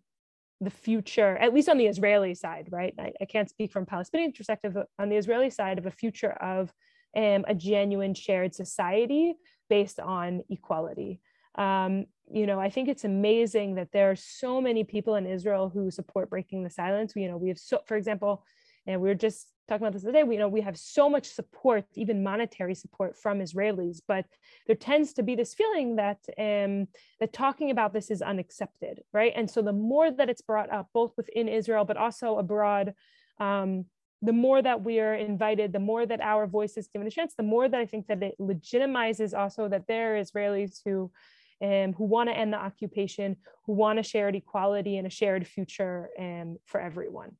the 0.61 0.69
future 0.69 1.37
at 1.37 1.53
least 1.53 1.69
on 1.69 1.77
the 1.77 1.87
israeli 1.87 2.33
side 2.35 2.67
right? 2.71 2.93
I, 2.99 3.11
I, 3.19 3.25
can't 3.25 3.49
speak 3.49 3.71
from 3.71 3.85
palestinian 3.85 4.31
perspective 4.31 4.77
on 4.99 5.09
the 5.09 5.17
israeli 5.17 5.49
side 5.49 5.77
of 5.77 5.85
a 5.85 5.91
future 5.91 6.31
of 6.31 6.71
um, 7.15 7.45
a 7.47 7.53
genuine 7.55 8.13
shared 8.13 8.55
society 8.55 9.35
based 9.69 9.99
on 9.99 10.41
equality. 10.49 11.21
Um, 11.55 12.05
you 12.31 12.47
know 12.47 12.59
i 12.59 12.69
think 12.69 12.87
it's 12.87 13.03
amazing 13.03 13.75
that 13.75 13.91
there 13.91 14.09
are 14.09 14.15
so 14.15 14.61
many 14.61 14.83
people 14.83 15.15
in 15.15 15.27
israel 15.27 15.69
who 15.69 15.91
support 15.91 16.29
breaking 16.29 16.63
the 16.63 16.69
silence. 16.69 17.13
You 17.15 17.27
know 17.27 17.37
we 17.37 17.49
have 17.49 17.59
so 17.59 17.81
for 17.85 17.97
example 17.97 18.45
and 18.87 19.01
we 19.01 19.09
are 19.09 19.15
just 19.15 19.52
talking 19.67 19.85
about 19.85 19.93
this 19.93 20.03
today 20.03 20.23
we 20.23 20.35
you 20.35 20.39
know 20.39 20.47
we 20.47 20.61
have 20.61 20.77
so 20.77 21.09
much 21.09 21.25
support 21.25 21.85
even 21.95 22.23
monetary 22.23 22.75
support 22.75 23.15
from 23.15 23.39
israelis 23.39 24.01
but 24.07 24.25
there 24.67 24.75
tends 24.75 25.13
to 25.13 25.23
be 25.23 25.35
this 25.35 25.53
feeling 25.53 25.95
that 25.95 26.19
um, 26.37 26.87
that 27.19 27.31
talking 27.31 27.71
about 27.71 27.93
this 27.93 28.11
is 28.11 28.21
unaccepted 28.21 29.01
right? 29.13 29.33
And 29.35 29.49
so 29.49 29.61
the 29.61 29.73
more 29.73 30.11
that 30.11 30.29
it's 30.29 30.41
brought 30.41 30.71
up 30.71 30.89
both 30.93 31.13
within 31.17 31.47
israel 31.47 31.85
but 31.85 31.97
also 31.97 32.37
abroad 32.37 32.93
um, 33.39 33.85
the 34.21 34.33
more 34.33 34.61
that 34.61 34.83
we 34.83 34.99
are 34.99 35.15
invited 35.15 35.73
the 35.73 35.79
more 35.79 36.05
that 36.05 36.21
our 36.21 36.47
voice 36.47 36.77
is 36.77 36.87
given 36.87 37.07
a 37.07 37.11
chance 37.11 37.33
the 37.35 37.43
more 37.43 37.67
that 37.67 37.79
i 37.79 37.85
think 37.85 38.07
that 38.07 38.21
it 38.23 38.35
legitimizes 38.39 39.37
also 39.37 39.67
that 39.67 39.87
there 39.87 40.15
are 40.15 40.21
israelis 40.21 40.79
who 40.85 41.11
um, 41.61 41.93
who 41.93 42.03
want 42.03 42.29
to 42.29 42.35
end 42.35 42.51
the 42.51 42.57
occupation 42.57 43.37
who 43.65 43.73
want 43.73 43.99
a 43.99 44.03
shared 44.03 44.35
equality 44.35 44.97
and 44.97 45.07
a 45.07 45.09
shared 45.09 45.47
future 45.47 46.09
um, 46.19 46.57
for 46.65 46.81
everyone 46.81 47.31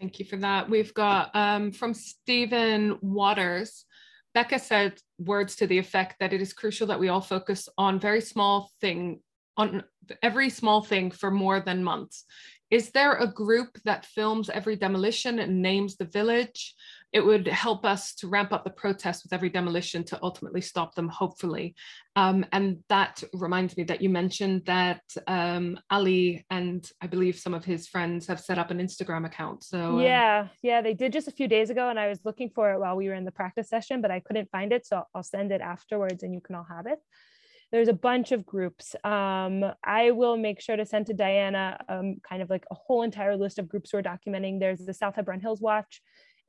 Thank 0.00 0.20
you 0.20 0.24
for 0.24 0.36
that. 0.36 0.70
We've 0.70 0.94
got 0.94 1.34
um, 1.34 1.72
from 1.72 1.92
Stephen 1.92 2.98
Waters. 3.00 3.84
Becca 4.32 4.60
said 4.60 5.00
words 5.18 5.56
to 5.56 5.66
the 5.66 5.78
effect 5.78 6.16
that 6.20 6.32
it 6.32 6.40
is 6.40 6.52
crucial 6.52 6.86
that 6.86 7.00
we 7.00 7.08
all 7.08 7.20
focus 7.20 7.68
on 7.76 7.98
very 7.98 8.20
small 8.20 8.70
thing, 8.80 9.20
on 9.56 9.82
every 10.22 10.50
small 10.50 10.82
thing 10.82 11.10
for 11.10 11.32
more 11.32 11.58
than 11.58 11.82
months. 11.82 12.24
Is 12.70 12.90
there 12.90 13.14
a 13.14 13.26
group 13.32 13.78
that 13.84 14.06
films 14.06 14.50
every 14.50 14.76
demolition 14.76 15.40
and 15.40 15.62
names 15.62 15.96
the 15.96 16.04
village? 16.04 16.74
It 17.12 17.20
would 17.20 17.46
help 17.46 17.84
us 17.84 18.14
to 18.16 18.28
ramp 18.28 18.52
up 18.52 18.64
the 18.64 18.70
protests 18.70 19.22
with 19.22 19.32
every 19.32 19.48
demolition 19.48 20.04
to 20.04 20.18
ultimately 20.22 20.60
stop 20.60 20.94
them, 20.94 21.08
hopefully. 21.08 21.74
Um, 22.16 22.44
and 22.52 22.78
that 22.88 23.22
reminds 23.32 23.76
me 23.76 23.84
that 23.84 24.02
you 24.02 24.10
mentioned 24.10 24.66
that 24.66 25.02
um, 25.26 25.78
Ali 25.90 26.44
and 26.50 26.88
I 27.00 27.06
believe 27.06 27.38
some 27.38 27.54
of 27.54 27.64
his 27.64 27.88
friends 27.88 28.26
have 28.26 28.40
set 28.40 28.58
up 28.58 28.70
an 28.70 28.78
Instagram 28.78 29.24
account. 29.24 29.64
So 29.64 29.78
um, 29.78 30.00
yeah, 30.00 30.48
yeah, 30.62 30.82
they 30.82 30.94
did 30.94 31.12
just 31.12 31.28
a 31.28 31.32
few 31.32 31.48
days 31.48 31.70
ago, 31.70 31.88
and 31.88 31.98
I 31.98 32.08
was 32.08 32.20
looking 32.24 32.50
for 32.50 32.72
it 32.72 32.80
while 32.80 32.96
we 32.96 33.08
were 33.08 33.14
in 33.14 33.24
the 33.24 33.32
practice 33.32 33.68
session, 33.68 34.02
but 34.02 34.10
I 34.10 34.20
couldn't 34.20 34.50
find 34.50 34.72
it, 34.72 34.86
so 34.86 35.04
I'll 35.14 35.22
send 35.22 35.52
it 35.52 35.60
afterwards, 35.60 36.22
and 36.22 36.34
you 36.34 36.40
can 36.40 36.56
all 36.56 36.66
have 36.68 36.86
it 36.86 36.98
there's 37.70 37.88
a 37.88 37.92
bunch 37.92 38.32
of 38.32 38.46
groups. 38.46 38.94
Um, 39.04 39.64
I 39.84 40.10
will 40.12 40.36
make 40.36 40.60
sure 40.60 40.76
to 40.76 40.86
send 40.86 41.06
to 41.06 41.14
Diana 41.14 41.78
um, 41.88 42.16
kind 42.26 42.40
of 42.40 42.48
like 42.48 42.64
a 42.70 42.74
whole 42.74 43.02
entire 43.02 43.36
list 43.36 43.58
of 43.58 43.68
groups 43.68 43.90
who 43.90 43.98
are 43.98 44.02
documenting. 44.02 44.58
There's 44.58 44.80
the 44.80 44.94
South 44.94 45.16
Hebron 45.16 45.40
Hills 45.40 45.60
Watch, 45.60 46.00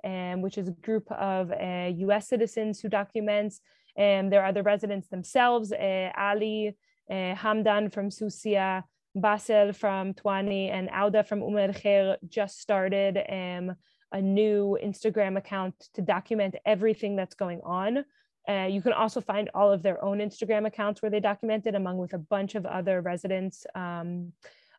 um, 0.03 0.41
which 0.41 0.57
is 0.57 0.67
a 0.67 0.71
group 0.71 1.11
of 1.11 1.51
uh, 1.51 1.91
US 2.07 2.27
citizens 2.27 2.79
who 2.79 2.89
documents. 2.89 3.61
And 3.97 4.31
there 4.31 4.43
are 4.43 4.53
the 4.53 4.63
residents 4.63 5.07
themselves, 5.07 5.71
uh, 5.71 6.11
Ali, 6.17 6.77
uh, 7.09 7.35
Hamdan 7.35 7.91
from 7.91 8.09
Susia, 8.09 8.83
Basel 9.15 9.73
from 9.73 10.13
Twani, 10.13 10.69
and 10.71 10.89
Auda 10.89 11.23
from 11.23 11.41
Umm 11.41 11.73
Khair 11.73 12.17
just 12.27 12.59
started 12.59 13.17
um, 13.29 13.75
a 14.11 14.21
new 14.21 14.77
Instagram 14.83 15.37
account 15.37 15.75
to 15.93 16.01
document 16.01 16.55
everything 16.65 17.15
that's 17.15 17.35
going 17.35 17.61
on. 17.63 18.05
Uh, 18.47 18.67
you 18.69 18.81
can 18.81 18.93
also 18.93 19.21
find 19.21 19.49
all 19.53 19.71
of 19.71 19.83
their 19.83 20.03
own 20.03 20.19
Instagram 20.19 20.65
accounts 20.65 21.01
where 21.01 21.11
they 21.11 21.19
documented 21.19 21.75
among 21.75 21.97
with 21.97 22.13
a 22.13 22.17
bunch 22.17 22.55
of 22.55 22.65
other 22.65 23.01
residents 23.01 23.65
um, 23.75 24.31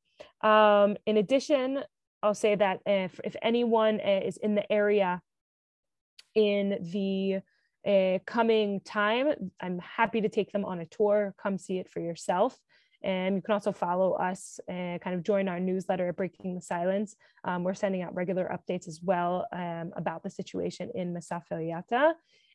Um, 0.42 0.98
in 1.06 1.18
addition 1.18 1.80
i'll 2.24 2.34
say 2.34 2.56
that 2.56 2.80
if, 2.86 3.20
if 3.24 3.36
anyone 3.42 4.00
uh, 4.00 4.22
is 4.24 4.38
in 4.38 4.56
the 4.56 4.72
area 4.72 5.22
in 6.36 6.78
the 6.92 7.42
uh, 7.88 8.20
coming 8.26 8.82
time, 8.82 9.52
I'm 9.62 9.80
happy 9.80 10.22
to 10.22 10.30
take 10.30 10.52
them 10.52 10.66
on 10.66 10.80
a 10.80 10.86
tour. 10.86 11.34
Come 11.42 11.58
see 11.58 11.78
it 11.80 11.90
for 11.90 12.00
yourself. 12.00 12.58
And 13.02 13.36
you 13.36 13.42
can 13.42 13.54
also 13.54 13.72
follow 13.72 14.14
us 14.14 14.60
and 14.68 15.02
kind 15.02 15.16
of 15.16 15.24
join 15.24 15.48
our 15.48 15.60
newsletter, 15.60 16.12
Breaking 16.12 16.56
the 16.56 16.62
Silence. 16.62 17.16
Um, 17.46 17.64
we're 17.64 17.74
sending 17.74 18.02
out 18.02 18.14
regular 18.14 18.52
updates 18.54 18.90
as 18.90 19.00
well 19.02 19.48
um, 19.54 19.94
about 19.96 20.22
the 20.22 20.30
situation 20.30 20.92
in 20.94 21.14
Masafer 21.14 21.82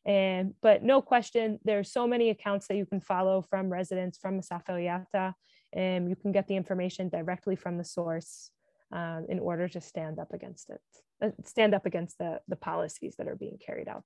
And, 0.04 0.54
but 0.60 0.82
no 0.82 1.00
question, 1.00 1.58
there's 1.64 1.90
so 1.90 2.06
many 2.06 2.28
accounts 2.28 2.66
that 2.66 2.76
you 2.76 2.84
can 2.84 3.00
follow 3.00 3.40
from 3.40 3.72
residents 3.72 4.18
from 4.18 4.38
Masafer 4.38 5.34
and 5.72 6.10
you 6.10 6.14
can 6.14 6.30
get 6.30 6.46
the 6.46 6.56
information 6.56 7.08
directly 7.08 7.56
from 7.56 7.78
the 7.78 7.84
source 7.84 8.50
um, 8.94 9.26
in 9.28 9.40
order 9.40 9.68
to 9.68 9.80
stand 9.80 10.18
up 10.18 10.32
against 10.32 10.70
it, 10.70 10.80
uh, 11.22 11.30
stand 11.44 11.74
up 11.74 11.84
against 11.84 12.16
the, 12.18 12.40
the 12.48 12.56
policies 12.56 13.16
that 13.18 13.28
are 13.28 13.36
being 13.36 13.58
carried 13.64 13.88
out. 13.88 14.04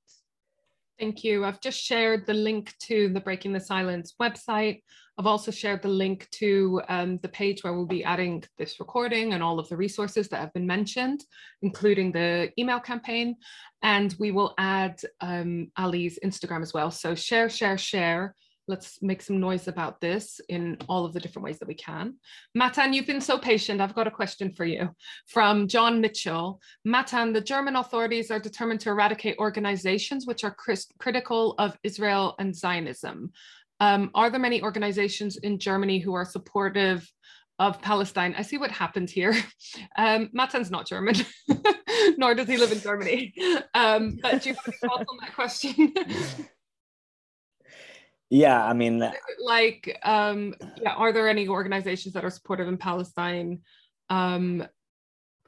Thank 0.99 1.23
you. 1.23 1.45
I've 1.45 1.61
just 1.61 1.81
shared 1.81 2.27
the 2.27 2.35
link 2.35 2.75
to 2.89 3.09
the 3.11 3.21
Breaking 3.21 3.53
the 3.53 3.61
Silence 3.61 4.15
website. 4.21 4.83
I've 5.17 5.29
also 5.29 5.53
shared 5.53 5.83
the 5.83 5.89
link 5.89 6.29
to 6.33 6.83
um, 6.89 7.19
the 7.23 7.29
page 7.29 7.63
where 7.63 7.73
we'll 7.73 7.87
be 7.87 8.03
adding 8.03 8.43
this 8.57 8.81
recording 8.81 9.33
and 9.33 9.43
all 9.43 9.61
of 9.61 9.69
the 9.69 9.77
resources 9.77 10.29
that 10.29 10.41
have 10.41 10.53
been 10.55 10.67
mentioned, 10.67 11.21
including 11.63 12.11
the 12.11 12.51
email 12.59 12.81
campaign. 12.81 13.37
And 13.83 14.13
we 14.19 14.33
will 14.33 14.55
add 14.59 15.01
um, 15.21 15.71
Ali's 15.77 16.19
Instagram 16.25 16.63
as 16.63 16.75
well. 16.75 16.91
So 16.91 17.15
share, 17.15 17.49
share, 17.49 17.79
share 17.79 18.35
let's 18.69 19.03
make 19.03 19.23
some 19.23 19.41
noise 19.41 19.67
about 19.67 20.01
this 20.01 20.41
in 20.49 20.77
all 20.89 21.05
of 21.05 21.13
the 21.13 21.21
different 21.21 21.45
ways 21.45 21.59
that 21.59 21.69
we 21.69 21.75
can. 21.75 22.15
Matan, 22.55 22.93
you've 22.93 23.07
been 23.07 23.21
so 23.21 23.39
patient. 23.39 23.81
I've 23.81 23.95
got 23.95 24.07
a 24.07 24.11
question 24.11 24.53
for 24.53 24.65
you 24.65 24.91
from 25.27 25.67
John 25.67 26.01
Mitchell. 26.01 26.61
Matan, 26.85 27.33
the 27.33 27.41
German 27.41 27.77
authorities 27.77 28.31
are 28.31 28.39
determined 28.39 28.81
to 28.81 28.91
eradicate 28.91 29.39
organizations 29.39 30.27
which 30.27 30.45
are 30.45 30.55
critical 30.99 31.55
of 31.59 31.77
Israel 31.83 32.35
and 32.39 32.55
Zionism. 32.55 33.33
Um, 33.81 34.11
are 34.15 34.31
there 34.31 34.41
many 34.41 34.63
organizations 34.63 35.37
in 35.39 35.59
Germany 35.59 35.99
who 35.99 36.15
are 36.15 36.25
supportive 36.25 37.11
of 37.59 37.81
Palestine? 37.81 38.35
I 38.37 38.43
see 38.43 38.59
what 38.59 38.71
happened 38.71 39.11
here. 39.11 39.35
Um, 39.97 40.31
Matan's 40.33 40.71
not 40.71 40.87
German, 40.87 41.17
nor 42.17 42.35
does 42.35 42.47
he 42.47 42.57
live 42.57 42.73
in 42.73 42.81
Germany. 42.81 43.35
Um, 43.75 44.19
but 44.23 44.43
do 44.43 44.51
you 44.51 44.55
have 44.55 44.65
any 44.67 44.77
thoughts 44.79 45.05
on 45.09 45.19
that 45.21 45.35
question? 45.35 45.95
Yeah 48.31 48.65
i 48.65 48.73
mean 48.73 48.99
like 49.43 49.99
um 50.03 50.55
yeah 50.83 50.95
are 50.95 51.13
there 51.13 51.29
any 51.29 51.49
organizations 51.49 52.15
that 52.15 52.25
are 52.25 52.31
supportive 52.31 52.69
in 52.69 52.77
palestine 52.77 53.61
um 54.11 54.67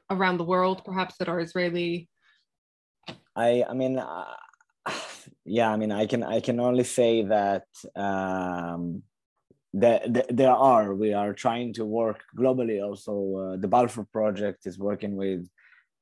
around 0.09 0.37
the 0.37 0.43
world 0.43 0.83
perhaps 0.83 1.15
that 1.17 1.29
are 1.29 1.39
israeli? 1.39 2.09
I 3.35 3.63
i 3.69 3.73
mean 3.73 3.97
uh, 3.97 4.25
yeah 5.45 5.71
i 5.71 5.77
mean 5.77 5.91
i 5.91 6.05
can 6.05 6.23
i 6.23 6.39
can 6.39 6.59
only 6.59 6.83
say 6.83 7.23
that 7.23 7.65
um 7.95 9.03
that, 9.73 10.35
there 10.35 10.51
are. 10.51 10.93
We 10.93 11.13
are 11.13 11.33
trying 11.33 11.73
to 11.75 11.85
work 11.85 12.21
globally 12.37 12.83
also. 12.83 13.53
Uh, 13.53 13.57
the 13.57 13.67
balfour 13.67 14.05
project 14.11 14.65
is 14.65 14.77
working 14.77 15.15
with 15.15 15.47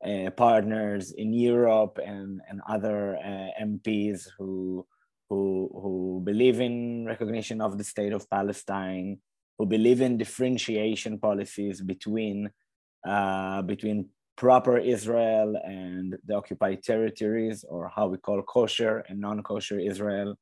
uh, 0.05 0.29
partners 0.31 1.11
in 1.11 1.33
europe 1.33 1.99
and 2.01 2.39
and 2.49 2.61
other 2.69 3.17
uh, 3.17 3.49
mps 3.61 4.29
who 4.37 4.87
who, 5.29 5.69
who 5.73 6.21
believe 6.23 6.59
in 6.59 7.05
recognition 7.05 7.61
of 7.61 7.77
the 7.77 7.83
state 7.83 8.13
of 8.13 8.29
Palestine, 8.29 9.19
who 9.57 9.65
believe 9.65 10.01
in 10.01 10.17
differentiation 10.17 11.19
policies 11.19 11.81
between, 11.81 12.49
uh, 13.07 13.61
between 13.61 14.09
proper 14.35 14.77
Israel 14.77 15.55
and 15.63 16.17
the 16.25 16.35
occupied 16.35 16.81
territories, 16.81 17.63
or 17.67 17.91
how 17.95 18.07
we 18.07 18.17
call 18.17 18.41
kosher 18.41 19.03
and 19.07 19.19
non-kosher 19.19 19.79
Israel. 19.79 20.35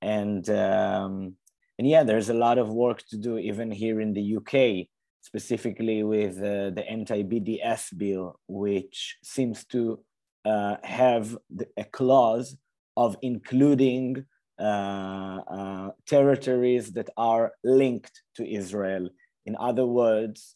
And, 0.00 0.48
um, 0.50 1.34
and 1.78 1.88
yeah, 1.88 2.04
there's 2.04 2.30
a 2.30 2.34
lot 2.34 2.58
of 2.58 2.68
work 2.68 3.02
to 3.08 3.16
do 3.16 3.36
even 3.38 3.70
here 3.70 4.00
in 4.00 4.14
the 4.14 4.36
UK, 4.36 4.86
specifically 5.20 6.02
with 6.02 6.38
uh, 6.38 6.70
the 6.70 6.84
anti-BDS 6.88 7.98
bill, 7.98 8.38
which 8.46 9.16
seems 9.22 9.64
to 9.66 10.00
uh, 10.44 10.76
have 10.82 11.36
the, 11.50 11.66
a 11.76 11.84
clause 11.84 12.56
of 12.96 13.16
including 13.22 14.24
uh, 14.58 15.40
uh, 15.48 15.90
territories 16.06 16.92
that 16.92 17.10
are 17.16 17.52
linked 17.64 18.22
to 18.36 18.48
Israel. 18.48 19.08
In 19.46 19.56
other 19.58 19.84
words, 19.86 20.54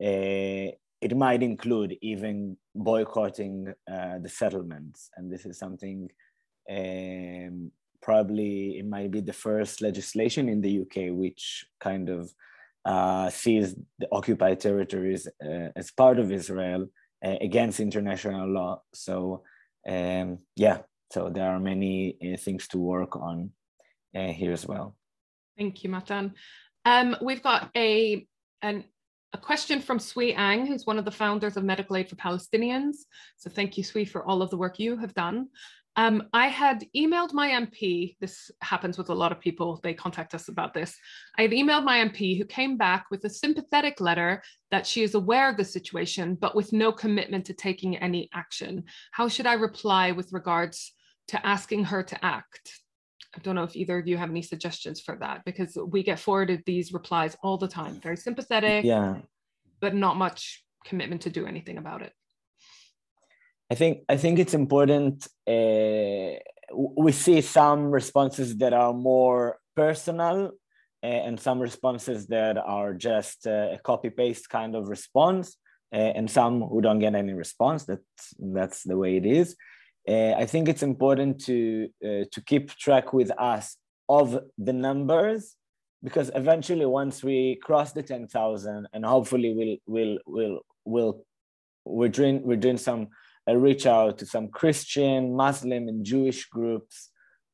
uh, 0.00 0.70
it 1.00 1.16
might 1.16 1.42
include 1.42 1.96
even 2.00 2.56
boycotting 2.74 3.74
uh, 3.90 4.18
the 4.18 4.28
settlements. 4.28 5.10
And 5.16 5.32
this 5.32 5.46
is 5.46 5.58
something 5.58 6.08
um, 6.70 7.72
probably 8.00 8.78
it 8.78 8.86
might 8.86 9.10
be 9.10 9.20
the 9.20 9.32
first 9.32 9.82
legislation 9.82 10.48
in 10.48 10.60
the 10.60 10.82
UK 10.82 11.12
which 11.12 11.66
kind 11.80 12.08
of 12.08 12.32
uh, 12.84 13.28
sees 13.30 13.74
the 13.98 14.08
occupied 14.12 14.60
territories 14.60 15.26
uh, 15.44 15.68
as 15.74 15.90
part 15.90 16.18
of 16.18 16.30
Israel 16.30 16.86
against 17.22 17.80
international 17.80 18.48
law. 18.48 18.80
So 18.94 19.42
um, 19.86 20.38
yeah, 20.56 20.78
so 21.10 21.28
there 21.28 21.50
are 21.50 21.60
many 21.60 22.16
uh, 22.22 22.36
things 22.36 22.68
to 22.68 22.78
work 22.78 23.16
on 23.16 23.50
uh, 24.14 24.28
here 24.28 24.52
as 24.52 24.66
well. 24.66 24.96
Thank 25.58 25.84
you, 25.84 25.90
Matan. 25.90 26.34
Um, 26.84 27.16
we've 27.20 27.42
got 27.42 27.70
a, 27.76 28.26
an, 28.62 28.84
a 29.32 29.38
question 29.38 29.80
from 29.80 29.98
Swee 29.98 30.32
Ang, 30.34 30.66
who's 30.66 30.86
one 30.86 30.98
of 30.98 31.04
the 31.04 31.10
founders 31.10 31.56
of 31.56 31.64
Medical 31.64 31.96
Aid 31.96 32.08
for 32.08 32.16
Palestinians. 32.16 32.96
So 33.36 33.50
thank 33.50 33.76
you, 33.76 33.84
Swee, 33.84 34.04
for 34.04 34.24
all 34.24 34.40
of 34.40 34.50
the 34.50 34.56
work 34.56 34.78
you 34.78 34.96
have 34.96 35.14
done. 35.14 35.48
Um, 35.96 36.28
I 36.32 36.46
had 36.46 36.86
emailed 36.96 37.32
my 37.32 37.50
MP. 37.50 38.16
This 38.20 38.50
happens 38.62 38.96
with 38.96 39.10
a 39.10 39.14
lot 39.14 39.32
of 39.32 39.40
people. 39.40 39.80
They 39.82 39.92
contact 39.92 40.34
us 40.34 40.48
about 40.48 40.72
this. 40.72 40.96
I 41.36 41.42
had 41.42 41.50
emailed 41.50 41.84
my 41.84 41.98
MP 41.98 42.38
who 42.38 42.44
came 42.44 42.76
back 42.76 43.06
with 43.10 43.24
a 43.24 43.30
sympathetic 43.30 44.00
letter 44.00 44.42
that 44.70 44.86
she 44.86 45.02
is 45.02 45.14
aware 45.14 45.50
of 45.50 45.56
the 45.56 45.64
situation, 45.64 46.36
but 46.36 46.54
with 46.54 46.72
no 46.72 46.92
commitment 46.92 47.44
to 47.46 47.54
taking 47.54 47.96
any 47.96 48.30
action. 48.32 48.84
How 49.10 49.28
should 49.28 49.46
I 49.46 49.54
reply 49.54 50.12
with 50.12 50.32
regards 50.32 50.94
to 51.30 51.46
asking 51.46 51.84
her 51.84 52.02
to 52.02 52.24
act. 52.24 52.80
I 53.36 53.38
don't 53.38 53.54
know 53.54 53.62
if 53.62 53.76
either 53.76 53.98
of 53.98 54.08
you 54.08 54.16
have 54.16 54.30
any 54.30 54.42
suggestions 54.42 55.00
for 55.00 55.16
that 55.20 55.44
because 55.44 55.78
we 55.94 56.02
get 56.02 56.18
forwarded 56.18 56.62
these 56.66 56.92
replies 56.92 57.36
all 57.44 57.56
the 57.56 57.68
time, 57.68 58.00
very 58.00 58.16
sympathetic, 58.16 58.84
yeah, 58.84 59.18
but 59.80 59.94
not 59.94 60.16
much 60.16 60.64
commitment 60.84 61.22
to 61.22 61.30
do 61.30 61.46
anything 61.46 61.78
about 61.78 62.02
it. 62.02 62.12
I 63.70 63.76
think 63.76 64.02
I 64.08 64.16
think 64.16 64.40
it's 64.40 64.54
important. 64.54 65.28
Uh, 65.46 66.40
we 67.04 67.12
see 67.12 67.40
some 67.40 67.92
responses 67.92 68.56
that 68.58 68.72
are 68.72 68.92
more 68.92 69.58
personal 69.76 70.50
uh, 71.02 71.06
and 71.06 71.38
some 71.38 71.60
responses 71.60 72.26
that 72.26 72.58
are 72.58 72.92
just 72.94 73.46
uh, 73.46 73.76
a 73.76 73.78
copy 73.78 74.10
paste 74.10 74.50
kind 74.50 74.74
of 74.74 74.88
response 74.88 75.56
uh, 75.92 76.12
and 76.18 76.28
some 76.28 76.62
who 76.62 76.80
don't 76.80 76.98
get 76.98 77.14
any 77.14 77.32
response 77.32 77.84
that's 77.84 78.34
that's 78.38 78.82
the 78.82 78.96
way 78.96 79.16
it 79.16 79.26
is 79.26 79.56
uh, 80.10 80.34
i 80.42 80.44
think 80.44 80.68
it's 80.68 80.82
important 80.82 81.40
to 81.40 81.88
uh, 82.04 82.24
to 82.32 82.40
keep 82.46 82.70
track 82.70 83.12
with 83.12 83.30
us 83.38 83.76
of 84.08 84.38
the 84.58 84.72
numbers 84.72 85.56
because 86.02 86.30
eventually 86.34 86.86
once 86.86 87.22
we 87.22 87.58
cross 87.62 87.92
the 87.92 88.02
10000 88.02 88.88
and 88.92 89.04
hopefully 89.04 89.54
we'll 89.54 89.76
we'll 89.86 90.18
we'll 90.26 90.60
we'll 90.84 91.24
we're 91.84 92.08
doing 92.08 92.42
we're 92.42 92.56
doing 92.56 92.76
some 92.76 93.08
uh, 93.48 93.54
reach 93.54 93.86
out 93.86 94.18
to 94.18 94.26
some 94.26 94.48
christian 94.48 95.34
muslim 95.34 95.88
and 95.88 96.04
jewish 96.04 96.46
groups 96.46 97.10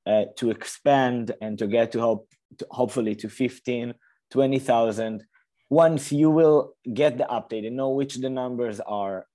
uh, 0.06 0.24
to 0.36 0.50
expand 0.50 1.32
and 1.40 1.58
to 1.58 1.66
get 1.66 1.92
to 1.92 2.00
hope 2.00 2.28
to 2.58 2.66
hopefully 2.70 3.14
to 3.14 3.28
15 3.28 3.94
20000 4.30 5.24
once 5.68 6.12
you 6.12 6.30
will 6.30 6.74
get 6.94 7.18
the 7.18 7.24
update 7.24 7.66
and 7.66 7.76
know 7.76 7.90
which 7.90 8.16
the 8.16 8.30
numbers 8.30 8.80
are 8.80 9.26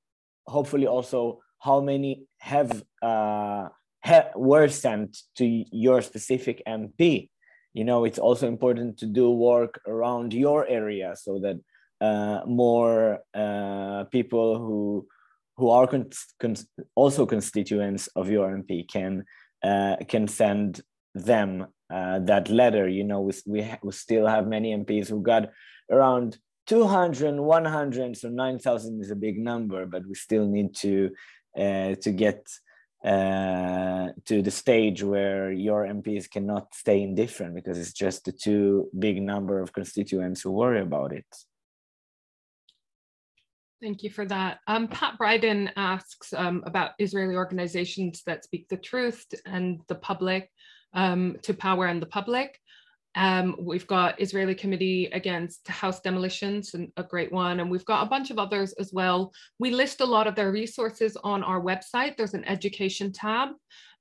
hopefully 0.47 0.88
also 0.88 1.39
how 1.59 1.80
many 1.82 2.24
have 2.42 2.84
uh, 3.04 3.70
ha- 4.04 4.32
were 4.36 4.68
sent 4.68 5.18
to 5.36 5.46
your 5.72 6.02
specific 6.02 6.62
mp 6.68 7.30
you 7.74 7.84
know 7.84 8.04
it's 8.04 8.20
also 8.20 8.48
important 8.48 8.98
to 8.98 9.06
do 9.06 9.30
work 9.30 9.80
around 9.88 10.34
your 10.34 10.68
area 10.68 11.14
so 11.16 11.39
that 11.39 11.58
uh, 12.02 12.44
more 12.48 13.20
uh, 13.36 14.04
people 14.06 14.58
who 14.58 15.08
who 15.58 15.70
are 15.70 15.86
con- 15.86 16.10
con- 16.39 16.56
also 16.96 17.26
constituents 17.26 18.08
of 18.16 18.30
your 18.30 18.50
mp 18.58 18.88
can 18.92 19.24
uh, 19.64 19.96
can 20.08 20.28
send 20.28 20.82
them 21.14 21.68
uh, 21.94 22.20
that 22.20 22.50
letter. 22.50 22.88
You 22.88 23.04
know 23.04 23.22
we, 23.22 23.34
we, 23.46 23.62
ha- 23.62 23.78
we 23.84 23.92
still 23.92 24.26
have 24.26 24.48
many 24.48 24.76
mps 24.76 25.10
who 25.10 25.22
got 25.22 25.52
around 25.92 26.38
200 26.68 27.39
100 27.39 28.18
so 28.18 28.30
9000 28.30 29.02
is 29.02 29.12
a 29.12 29.16
big 29.16 29.38
number 29.38 29.86
but 29.86 30.06
we 30.08 30.16
still 30.16 30.48
need 30.48 30.74
to 30.76 31.10
to 31.56 32.12
get 32.12 32.47
uh, 33.04 34.10
to 34.26 34.41
the 34.41 34.52
stage 34.52 35.02
where 35.04 35.52
your 35.52 35.86
mps 35.86 36.30
cannot 36.30 36.74
stay 36.74 37.02
indifferent 37.02 37.56
because 37.56 37.78
it's 37.80 37.93
just 37.93 38.26
the 38.26 38.32
too 38.32 38.89
big 38.97 39.22
number 39.22 39.60
of 39.60 39.74
constituents 39.74 40.41
who 40.41 40.52
worry 40.52 40.82
about 40.82 41.12
it 41.12 41.26
Thank 43.82 44.04
you 44.04 44.12
for 44.12 44.26
that. 44.26 44.60
Um, 44.68 44.88
Pat 44.88 45.18
Bryden 45.18 45.72
asks 45.76 46.34
um, 46.34 46.62
about 46.68 46.91
Israeli 46.99 47.36
organizations 47.36 48.22
that 48.28 48.43
speak 48.43 48.70
the 48.70 48.78
truth 48.78 49.26
and 49.47 49.82
the 49.88 49.95
public 49.95 50.52
um, 50.93 51.38
to 51.41 51.56
power 51.56 51.88
and 51.88 51.99
the 51.99 52.06
public. 52.06 52.60
Um, 53.16 53.55
we've 53.59 53.88
got 53.88 54.22
Israeli 54.22 54.55
Committee 54.55 55.07
Against 55.07 55.68
House 55.68 55.99
Demolitions, 55.99 56.74
and 56.74 56.91
a 56.97 57.03
great 57.03 57.32
one, 57.32 57.59
and 57.59 57.70
we've 57.70 57.86
got 57.86 58.05
a 58.05 58.09
bunch 58.09 58.32
of 58.32 58.39
others 58.39 58.74
as 58.74 58.93
well. 58.93 59.34
We 59.59 59.72
list 59.72 60.01
a 60.01 60.05
lot 60.05 60.28
of 60.28 60.36
their 60.36 60.51
resources 60.51 61.18
on 61.24 61.43
our 61.43 61.62
website. 61.62 62.16
There's 62.16 62.34
an 62.34 62.45
education 62.45 63.12
tab. 63.12 63.49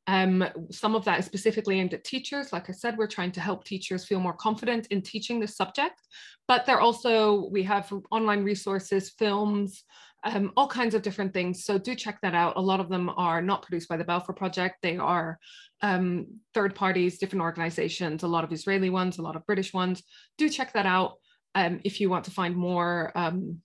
Um, 0.07 0.45
some 0.71 0.95
of 0.95 1.05
that 1.05 1.21
is 1.21 1.27
specifically 1.27 1.79
aimed 1.79 1.95
at 1.95 2.05
teachers. 2.05 2.53
Like 2.53 2.69
I 2.69 2.73
said, 2.73 2.97
we're 2.97 3.07
trying 3.07 3.33
to 3.33 3.41
help 3.41 3.65
teachers 3.65 4.05
feel 4.05 4.21
more 4.21 4.33
confident 4.33 4.87
in 4.89 5.03
teaching 5.03 5.41
this 5.41 5.57
subject, 5.57 6.01
but 6.49 6.65
they're 6.65 6.81
also, 6.81 7.49
we 7.51 7.63
have 7.65 7.93
online 8.11 8.43
resources, 8.43 9.11
films, 9.11 9.85
um, 10.23 10.53
all 10.57 10.69
kinds 10.69 10.95
of 10.95 11.03
different 11.03 11.33
things. 11.33 11.65
So 11.65 11.79
do 11.79 11.95
check 11.95 12.19
that 12.23 12.35
out. 12.35 12.57
A 12.57 12.61
lot 12.61 12.81
of 12.81 12.89
them 12.89 13.11
are 13.17 13.41
not 13.41 13.63
produced 13.63 13.89
by 13.89 13.97
the 13.97 14.05
Balfour 14.05 14.35
Project. 14.35 14.77
They 14.83 14.97
are 14.97 15.39
um, 15.83 16.27
third 16.53 16.75
parties, 16.75 17.19
different 17.19 17.43
organizations, 17.43 18.23
a 18.23 18.29
lot 18.29 18.45
of 18.45 18.53
Israeli 18.53 18.91
ones, 18.91 19.19
a 19.19 19.23
lot 19.23 19.37
of 19.37 19.47
British 19.47 19.73
ones. 19.73 20.03
Do 20.37 20.49
check 20.49 20.73
that 20.75 20.87
out 20.87 21.15
um, 21.55 21.81
if 21.85 22.01
you 22.01 22.11
want 22.11 22.25
to 22.27 22.31
find 22.31 22.55
more, 22.55 23.13
um, 23.15 23.59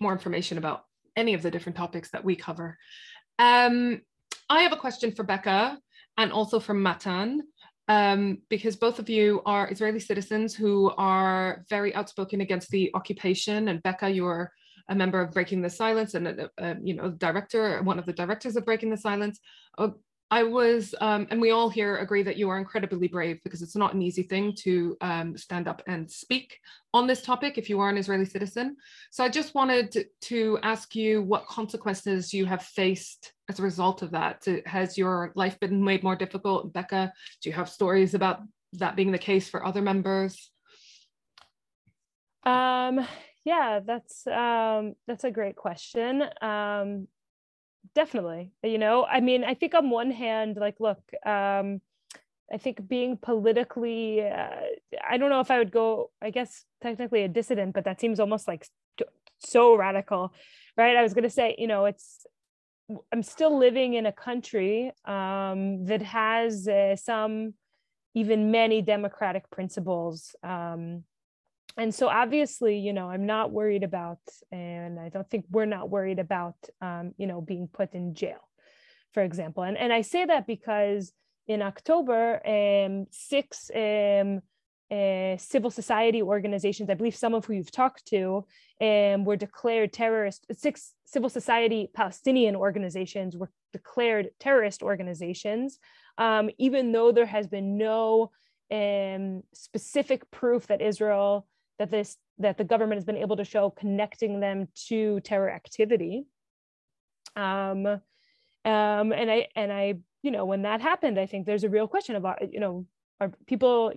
more 0.00 0.12
information 0.12 0.58
about 0.58 0.84
any 1.16 1.34
of 1.34 1.42
the 1.42 1.50
different 1.50 1.76
topics 1.76 2.10
that 2.10 2.24
we 2.24 2.34
cover. 2.34 2.76
Um, 3.38 4.02
I 4.48 4.62
have 4.62 4.72
a 4.72 4.76
question 4.76 5.12
for 5.12 5.22
Becca 5.22 5.78
and 6.18 6.32
also 6.32 6.60
for 6.60 6.74
Matan. 6.74 7.42
Um, 7.88 8.38
because 8.48 8.76
both 8.76 9.00
of 9.00 9.10
you 9.10 9.42
are 9.46 9.68
Israeli 9.68 9.98
citizens 9.98 10.54
who 10.54 10.92
are 10.96 11.64
very 11.68 11.92
outspoken 11.92 12.40
against 12.40 12.70
the 12.70 12.88
occupation. 12.94 13.66
And 13.66 13.82
Becca, 13.82 14.08
you're 14.10 14.52
a 14.88 14.94
member 14.94 15.20
of 15.20 15.32
Breaking 15.32 15.62
the 15.62 15.70
Silence 15.70 16.14
and 16.14 16.28
uh, 16.28 16.48
uh, 16.58 16.74
you 16.82 16.94
know 16.94 17.10
director, 17.10 17.82
one 17.82 17.98
of 17.98 18.06
the 18.06 18.12
directors 18.12 18.56
of 18.56 18.64
Breaking 18.64 18.90
the 18.90 18.96
Silence. 18.96 19.40
Uh, 19.78 19.88
I 20.32 20.44
was, 20.44 20.94
um, 21.00 21.26
and 21.30 21.40
we 21.40 21.50
all 21.50 21.68
here 21.68 21.96
agree 21.96 22.22
that 22.22 22.36
you 22.36 22.48
are 22.50 22.58
incredibly 22.58 23.08
brave 23.08 23.40
because 23.42 23.62
it's 23.62 23.74
not 23.74 23.94
an 23.94 24.02
easy 24.02 24.22
thing 24.22 24.54
to 24.58 24.96
um, 25.00 25.36
stand 25.36 25.66
up 25.66 25.82
and 25.88 26.08
speak 26.08 26.60
on 26.94 27.08
this 27.08 27.22
topic 27.22 27.58
if 27.58 27.68
you 27.68 27.80
are 27.80 27.88
an 27.88 27.96
Israeli 27.96 28.24
citizen. 28.24 28.76
So 29.10 29.24
I 29.24 29.28
just 29.28 29.56
wanted 29.56 30.06
to 30.20 30.58
ask 30.62 30.94
you 30.94 31.22
what 31.22 31.46
consequences 31.46 32.32
you 32.32 32.46
have 32.46 32.62
faced 32.62 33.32
as 33.48 33.58
a 33.58 33.64
result 33.64 34.02
of 34.02 34.12
that. 34.12 34.46
Has 34.66 34.96
your 34.96 35.32
life 35.34 35.58
been 35.58 35.82
made 35.82 36.04
more 36.04 36.14
difficult? 36.14 36.72
Becca, 36.72 37.12
do 37.42 37.50
you 37.50 37.56
have 37.56 37.68
stories 37.68 38.14
about 38.14 38.40
that 38.74 38.94
being 38.94 39.10
the 39.10 39.18
case 39.18 39.48
for 39.48 39.66
other 39.66 39.82
members? 39.82 40.52
Um, 42.44 43.04
yeah, 43.50 43.80
that's 43.90 44.26
um, 44.26 44.94
that's 45.06 45.24
a 45.24 45.30
great 45.30 45.56
question. 45.56 46.22
Um, 46.40 47.08
definitely 47.94 48.52
you 48.62 48.78
know 48.78 49.04
i 49.04 49.20
mean 49.20 49.42
i 49.42 49.54
think 49.54 49.74
on 49.74 49.90
one 49.90 50.10
hand 50.10 50.56
like 50.56 50.76
look 50.80 51.00
um 51.26 51.80
i 52.52 52.58
think 52.58 52.86
being 52.86 53.16
politically 53.16 54.20
uh, 54.20 54.60
i 55.08 55.16
don't 55.16 55.30
know 55.30 55.40
if 55.40 55.50
i 55.50 55.58
would 55.58 55.72
go 55.72 56.10
i 56.22 56.30
guess 56.30 56.64
technically 56.80 57.22
a 57.22 57.28
dissident 57.28 57.72
but 57.74 57.84
that 57.84 58.00
seems 58.00 58.20
almost 58.20 58.46
like 58.46 58.66
so 59.38 59.74
radical 59.74 60.32
right 60.76 60.96
i 60.96 61.02
was 61.02 61.14
going 61.14 61.24
to 61.24 61.30
say 61.30 61.54
you 61.58 61.66
know 61.66 61.86
it's 61.86 62.26
i'm 63.12 63.22
still 63.22 63.58
living 63.58 63.94
in 63.94 64.06
a 64.06 64.12
country 64.12 64.92
um 65.04 65.84
that 65.86 66.02
has 66.02 66.68
uh, 66.68 66.94
some 66.96 67.54
even 68.14 68.50
many 68.50 68.82
democratic 68.82 69.48
principles 69.50 70.36
um 70.44 71.02
and 71.76 71.94
so 71.94 72.08
obviously 72.08 72.78
you 72.78 72.92
know 72.92 73.08
i'm 73.08 73.26
not 73.26 73.52
worried 73.52 73.82
about 73.82 74.18
and 74.52 74.98
i 74.98 75.08
don't 75.08 75.28
think 75.30 75.44
we're 75.50 75.64
not 75.64 75.90
worried 75.90 76.18
about 76.18 76.56
um, 76.80 77.12
you 77.16 77.26
know 77.26 77.40
being 77.40 77.68
put 77.68 77.94
in 77.94 78.14
jail 78.14 78.40
for 79.12 79.22
example. 79.22 79.64
And, 79.64 79.76
and 79.76 79.92
i 79.92 80.02
say 80.02 80.24
that 80.24 80.46
because 80.46 81.12
in 81.46 81.62
october 81.62 82.40
um, 82.46 83.06
six 83.10 83.70
um, 83.74 84.40
uh, 84.90 85.36
civil 85.36 85.70
society 85.70 86.20
organizations 86.22 86.90
i 86.90 86.94
believe 86.94 87.14
some 87.14 87.34
of 87.34 87.44
who 87.44 87.54
you've 87.54 87.70
talked 87.70 88.06
to 88.06 88.44
um, 88.80 89.24
were 89.24 89.36
declared 89.36 89.92
terrorist 89.92 90.46
six 90.52 90.94
civil 91.04 91.28
society 91.28 91.88
palestinian 91.94 92.56
organizations 92.56 93.36
were 93.36 93.50
declared 93.72 94.30
terrorist 94.40 94.82
organizations 94.82 95.78
um, 96.18 96.50
even 96.58 96.92
though 96.92 97.12
there 97.12 97.26
has 97.26 97.46
been 97.46 97.78
no 97.78 98.30
um, 98.72 99.42
specific 99.54 100.28
proof 100.30 100.66
that 100.66 100.82
israel 100.82 101.46
that 101.80 101.90
this 101.90 102.18
that 102.38 102.58
the 102.58 102.64
government 102.64 102.98
has 102.98 103.04
been 103.04 103.16
able 103.16 103.36
to 103.36 103.44
show 103.44 103.70
connecting 103.70 104.38
them 104.38 104.68
to 104.88 105.18
terror 105.20 105.50
activity. 105.50 106.26
Um, 107.34 107.86
um, 107.86 109.12
and 109.12 109.30
i 109.30 109.48
and 109.56 109.72
i 109.72 109.94
you 110.22 110.30
know 110.30 110.44
when 110.44 110.62
that 110.62 110.82
happened 110.82 111.18
i 111.18 111.24
think 111.24 111.46
there's 111.46 111.64
a 111.64 111.68
real 111.70 111.88
question 111.88 112.16
about 112.16 112.52
you 112.52 112.60
know 112.60 112.86
are 113.20 113.32
people 113.46 113.92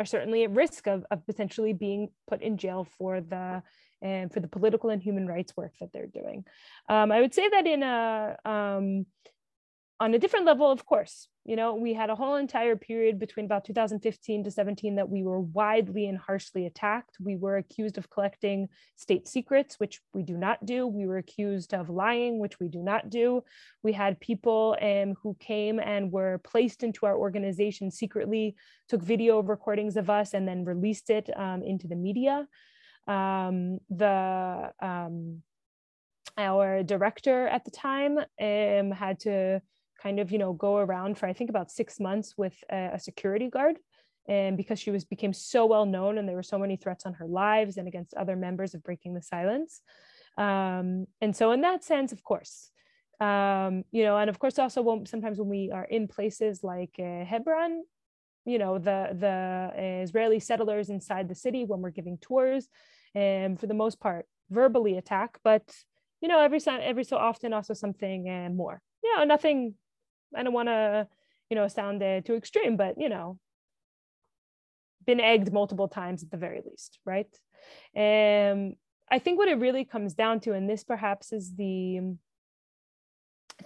are 0.00 0.06
certainly 0.06 0.44
at 0.44 0.50
risk 0.50 0.86
of, 0.86 1.04
of 1.10 1.26
potentially 1.26 1.74
being 1.74 2.08
put 2.26 2.40
in 2.40 2.56
jail 2.56 2.86
for 2.98 3.20
the 3.20 3.62
and 4.00 4.32
for 4.32 4.40
the 4.40 4.48
political 4.48 4.88
and 4.88 5.02
human 5.02 5.26
rights 5.26 5.56
work 5.56 5.72
that 5.80 5.92
they're 5.92 6.06
doing. 6.06 6.44
Um, 6.88 7.12
i 7.12 7.20
would 7.20 7.34
say 7.34 7.48
that 7.50 7.66
in 7.66 7.82
a 7.82 8.36
um, 8.46 9.06
on 10.02 10.14
a 10.14 10.18
different 10.18 10.46
level, 10.46 10.68
of 10.68 10.84
course, 10.84 11.28
you 11.44 11.54
know, 11.54 11.76
we 11.76 11.94
had 11.94 12.10
a 12.10 12.16
whole 12.16 12.34
entire 12.34 12.74
period 12.74 13.20
between 13.20 13.46
about 13.46 13.64
2015 13.64 14.42
to 14.42 14.50
17 14.50 14.96
that 14.96 15.08
we 15.08 15.22
were 15.22 15.38
widely 15.38 16.08
and 16.08 16.18
harshly 16.18 16.66
attacked. 16.66 17.16
We 17.20 17.36
were 17.36 17.58
accused 17.58 17.98
of 17.98 18.10
collecting 18.10 18.68
state 18.96 19.28
secrets, 19.28 19.78
which 19.78 20.00
we 20.12 20.24
do 20.24 20.36
not 20.36 20.66
do. 20.66 20.88
We 20.88 21.06
were 21.06 21.18
accused 21.18 21.72
of 21.72 21.88
lying, 21.88 22.40
which 22.40 22.58
we 22.58 22.66
do 22.66 22.82
not 22.82 23.10
do. 23.10 23.44
We 23.84 23.92
had 23.92 24.18
people 24.18 24.76
um, 24.82 25.14
who 25.22 25.36
came 25.38 25.78
and 25.78 26.10
were 26.10 26.38
placed 26.38 26.82
into 26.82 27.06
our 27.06 27.16
organization 27.16 27.92
secretly, 27.92 28.56
took 28.88 29.04
video 29.04 29.40
recordings 29.40 29.96
of 29.96 30.10
us, 30.10 30.34
and 30.34 30.48
then 30.48 30.64
released 30.64 31.10
it 31.10 31.30
um, 31.36 31.62
into 31.62 31.86
the 31.86 31.94
media. 31.94 32.48
Um, 33.06 33.78
the 33.88 34.72
um, 34.80 35.42
our 36.36 36.82
director 36.82 37.46
at 37.46 37.64
the 37.64 37.70
time 37.70 38.18
um, 38.18 38.90
had 38.90 39.20
to 39.20 39.60
kind 40.02 40.18
of 40.20 40.30
you 40.32 40.38
know 40.38 40.52
go 40.52 40.76
around 40.78 41.18
for 41.18 41.26
I 41.26 41.32
think 41.32 41.50
about 41.50 41.70
six 41.70 42.00
months 42.00 42.34
with 42.36 42.56
a, 42.70 42.90
a 42.94 42.98
security 42.98 43.48
guard. 43.48 43.78
And 44.28 44.56
because 44.56 44.78
she 44.78 44.92
was 44.92 45.04
became 45.04 45.32
so 45.32 45.66
well 45.66 45.84
known 45.84 46.16
and 46.16 46.28
there 46.28 46.36
were 46.36 46.44
so 46.44 46.58
many 46.58 46.76
threats 46.76 47.06
on 47.06 47.14
her 47.14 47.26
lives 47.26 47.76
and 47.76 47.88
against 47.88 48.14
other 48.14 48.36
members 48.36 48.72
of 48.72 48.84
breaking 48.84 49.14
the 49.14 49.22
silence. 49.22 49.82
Um, 50.38 51.06
and 51.20 51.34
so 51.34 51.52
in 51.52 51.60
that 51.62 51.84
sense 51.84 52.12
of 52.12 52.22
course 52.22 52.70
um, 53.20 53.84
you 53.90 54.04
know 54.04 54.16
and 54.16 54.30
of 54.30 54.38
course 54.38 54.58
also 54.58 54.80
when, 54.80 55.04
sometimes 55.06 55.38
when 55.38 55.48
we 55.48 55.70
are 55.70 55.84
in 55.84 56.08
places 56.08 56.64
like 56.64 56.94
uh, 56.98 57.24
hebron 57.26 57.82
you 58.46 58.58
know 58.58 58.78
the 58.78 59.00
the 59.12 60.00
israeli 60.04 60.40
settlers 60.40 60.88
inside 60.88 61.28
the 61.28 61.34
city 61.34 61.66
when 61.66 61.82
we're 61.82 61.90
giving 61.90 62.16
tours 62.16 62.66
and 63.14 63.60
for 63.60 63.66
the 63.66 63.74
most 63.74 64.00
part 64.00 64.24
verbally 64.48 64.96
attack 64.96 65.38
but 65.44 65.62
you 66.22 66.28
know 66.28 66.40
every 66.40 66.60
every 66.66 67.04
so 67.04 67.16
often 67.18 67.52
also 67.52 67.74
something 67.74 68.28
and 68.28 68.56
more. 68.56 68.80
You 69.02 69.16
know 69.16 69.24
nothing 69.24 69.74
i 70.36 70.42
don't 70.42 70.52
want 70.52 70.68
to 70.68 71.06
you 71.50 71.56
know 71.56 71.68
sound 71.68 72.02
uh, 72.02 72.20
too 72.20 72.34
extreme 72.34 72.76
but 72.76 72.94
you 72.98 73.08
know 73.08 73.38
been 75.06 75.20
egged 75.20 75.52
multiple 75.52 75.88
times 75.88 76.22
at 76.22 76.30
the 76.30 76.36
very 76.36 76.60
least, 76.64 76.98
right? 77.04 77.28
Um, 77.96 78.74
I 79.10 79.18
think 79.18 79.38
what 79.38 79.48
it 79.48 79.58
really 79.58 79.84
comes 79.84 80.14
down 80.14 80.40
to, 80.40 80.52
and 80.52 80.68
this 80.68 80.84
perhaps 80.84 81.32
is 81.32 81.54
the 81.54 82.16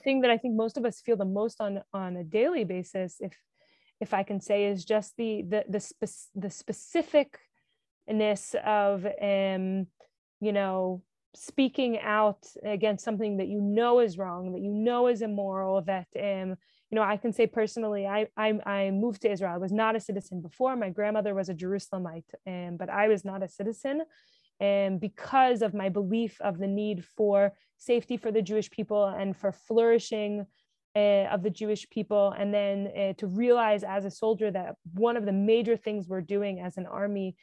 thing 0.02 0.20
that 0.22 0.30
I 0.30 0.38
think 0.38 0.54
most 0.54 0.76
of 0.76 0.84
us 0.84 1.00
feel 1.00 1.16
the 1.16 1.24
most 1.24 1.60
on 1.60 1.82
on 1.92 2.16
a 2.16 2.24
daily 2.24 2.64
basis, 2.64 3.16
if 3.20 3.36
if 4.00 4.12
I 4.12 4.22
can 4.22 4.40
say, 4.40 4.66
is 4.66 4.84
just 4.84 5.16
the 5.16 5.42
the 5.42 5.64
the, 5.68 5.80
spe- 5.80 6.30
the 6.34 6.48
specificness 6.48 8.54
of 8.56 9.06
um, 9.06 9.86
you 10.40 10.52
know 10.52 11.02
speaking 11.36 11.98
out 12.00 12.46
against 12.64 13.04
something 13.04 13.36
that 13.38 13.48
you 13.48 13.60
know 13.60 14.00
is 14.00 14.18
wrong, 14.18 14.52
that 14.52 14.60
you 14.60 14.72
know 14.72 15.06
is 15.08 15.22
immoral, 15.22 15.82
that 15.82 16.06
um, 16.20 16.56
you 16.90 16.96
know, 16.96 17.02
I 17.02 17.16
can 17.16 17.32
say 17.32 17.46
personally, 17.46 18.06
I, 18.06 18.28
I, 18.36 18.58
I 18.64 18.90
moved 18.92 19.22
to 19.22 19.30
Israel. 19.30 19.52
I 19.52 19.58
was 19.58 19.72
not 19.72 19.96
a 19.96 20.00
citizen 20.00 20.40
before. 20.40 20.76
My 20.76 20.90
grandmother 20.90 21.34
was 21.34 21.48
a 21.48 21.54
Jerusalemite, 21.54 22.32
and 22.44 22.78
but 22.78 22.88
I 22.88 23.08
was 23.08 23.24
not 23.24 23.42
a 23.42 23.48
citizen. 23.48 24.02
And 24.60 25.00
because 25.00 25.62
of 25.62 25.74
my 25.74 25.88
belief 25.88 26.40
of 26.40 26.58
the 26.58 26.66
need 26.66 27.04
for 27.04 27.52
safety 27.76 28.16
for 28.16 28.30
the 28.30 28.40
Jewish 28.40 28.70
people 28.70 29.04
and 29.04 29.36
for 29.36 29.52
flourishing 29.52 30.46
uh, 30.94 31.26
of 31.26 31.42
the 31.42 31.50
Jewish 31.50 31.90
people, 31.90 32.32
and 32.38 32.54
then 32.54 32.92
uh, 32.96 33.12
to 33.18 33.26
realize 33.26 33.82
as 33.82 34.04
a 34.04 34.10
soldier 34.10 34.50
that 34.52 34.76
one 34.94 35.16
of 35.16 35.26
the 35.26 35.32
major 35.32 35.76
things 35.76 36.06
we're 36.08 36.22
doing 36.22 36.60
as 36.60 36.76
an 36.76 36.86
army 36.86 37.36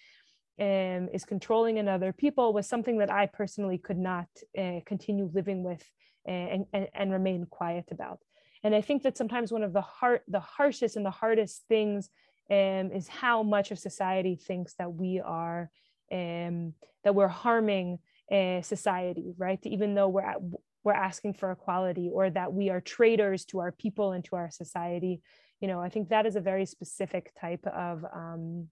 um, 0.59 1.09
is 1.13 1.25
controlling 1.25 1.79
another 1.79 2.13
people 2.13 2.53
was 2.53 2.67
something 2.67 2.99
that 2.99 3.11
I 3.11 3.25
personally 3.25 3.77
could 3.77 3.97
not 3.97 4.27
uh, 4.57 4.79
continue 4.85 5.29
living 5.33 5.63
with 5.63 5.83
and, 6.25 6.65
and, 6.73 6.87
and 6.93 7.11
remain 7.11 7.45
quiet 7.49 7.85
about. 7.91 8.19
And 8.63 8.73
I 8.73 8.81
think 8.81 9.03
that 9.03 9.17
sometimes 9.17 9.51
one 9.51 9.63
of 9.63 9.73
the 9.73 9.81
heart, 9.81 10.23
the 10.27 10.39
harshest 10.39 10.95
and 10.95 11.05
the 11.05 11.11
hardest 11.11 11.63
things 11.67 12.09
um, 12.49 12.91
is 12.91 13.07
how 13.07 13.43
much 13.43 13.71
of 13.71 13.79
society 13.79 14.35
thinks 14.35 14.75
that 14.75 14.93
we 14.93 15.19
are, 15.19 15.69
um, 16.11 16.73
that 17.03 17.15
we're 17.15 17.27
harming 17.27 17.99
uh, 18.31 18.61
society, 18.61 19.33
right? 19.37 19.59
Even 19.63 19.95
though 19.95 20.07
we're 20.07 20.21
at, 20.21 20.37
we're 20.83 20.93
asking 20.93 21.33
for 21.33 21.51
equality 21.51 22.09
or 22.13 22.29
that 22.29 22.53
we 22.53 22.69
are 22.69 22.81
traitors 22.81 23.45
to 23.45 23.59
our 23.59 23.71
people 23.71 24.11
and 24.11 24.23
to 24.25 24.35
our 24.35 24.51
society. 24.51 25.21
You 25.59 25.67
know, 25.67 25.79
I 25.79 25.89
think 25.89 26.09
that 26.09 26.25
is 26.25 26.35
a 26.35 26.41
very 26.41 26.65
specific 26.65 27.33
type 27.39 27.65
of 27.65 28.05
um, 28.13 28.67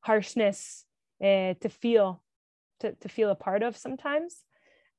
harshness 0.00 0.84
uh, 1.24 1.54
to 1.60 1.68
feel, 1.68 2.22
to, 2.80 2.92
to 2.92 3.08
feel 3.08 3.30
a 3.30 3.34
part 3.34 3.62
of 3.62 3.76
sometimes. 3.76 4.44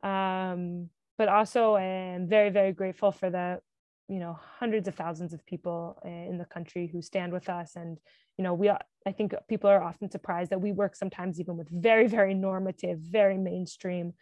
Um, 0.03 0.89
but 1.17 1.29
also 1.29 1.75
I'm 1.75 2.27
very, 2.27 2.49
very 2.49 2.73
grateful 2.73 3.11
for 3.11 3.29
the 3.29 3.59
you 4.07 4.19
know 4.19 4.37
hundreds 4.59 4.87
of 4.87 4.95
thousands 4.95 5.33
of 5.33 5.45
people 5.45 5.97
eh, 6.05 6.29
in 6.29 6.37
the 6.37 6.45
country 6.45 6.87
who 6.91 7.01
stand 7.01 7.33
with 7.33 7.49
us. 7.49 7.75
And 7.75 7.97
you 8.37 8.43
know 8.43 8.53
we 8.53 8.69
i 8.69 9.11
think 9.11 9.33
people 9.47 9.69
are 9.69 9.81
often 9.81 10.11
surprised 10.11 10.51
that 10.51 10.61
we 10.61 10.71
work 10.71 10.95
sometimes 10.95 11.39
even 11.39 11.57
with 11.57 11.69
very 11.69 12.07
very 12.07 12.33
normative 12.33 12.99
very 12.99 13.37
mainstream 13.37 14.13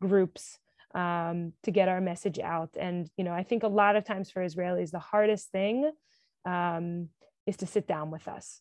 groups 0.00 0.58
um, 0.94 1.52
to 1.62 1.70
get 1.70 1.88
our 1.88 2.00
message 2.00 2.38
out. 2.38 2.70
And 2.78 3.08
you 3.16 3.24
know 3.24 3.32
i 3.32 3.42
think 3.42 3.62
a 3.62 3.68
lot 3.68 3.96
of 3.96 4.04
times 4.04 4.30
for 4.30 4.44
israelis 4.44 4.90
the 4.90 4.98
hardest 4.98 5.50
thing 5.50 5.90
um, 6.44 7.08
is 7.46 7.56
to 7.58 7.66
sit 7.66 7.86
down 7.86 8.10
with 8.10 8.28
us 8.28 8.60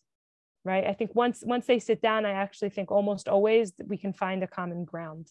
right? 0.64 0.86
I 0.86 0.94
think 0.94 1.16
once 1.16 1.44
once 1.46 1.66
they 1.66 1.80
sit 1.80 2.02
down 2.02 2.26
i 2.26 2.32
actually 2.32 2.70
think 2.70 2.92
almost 2.92 3.28
always 3.28 3.74
we 3.86 3.98
can 3.98 4.14
find 4.14 4.44
a 4.44 4.48
common 4.48 4.86
ground. 4.86 5.28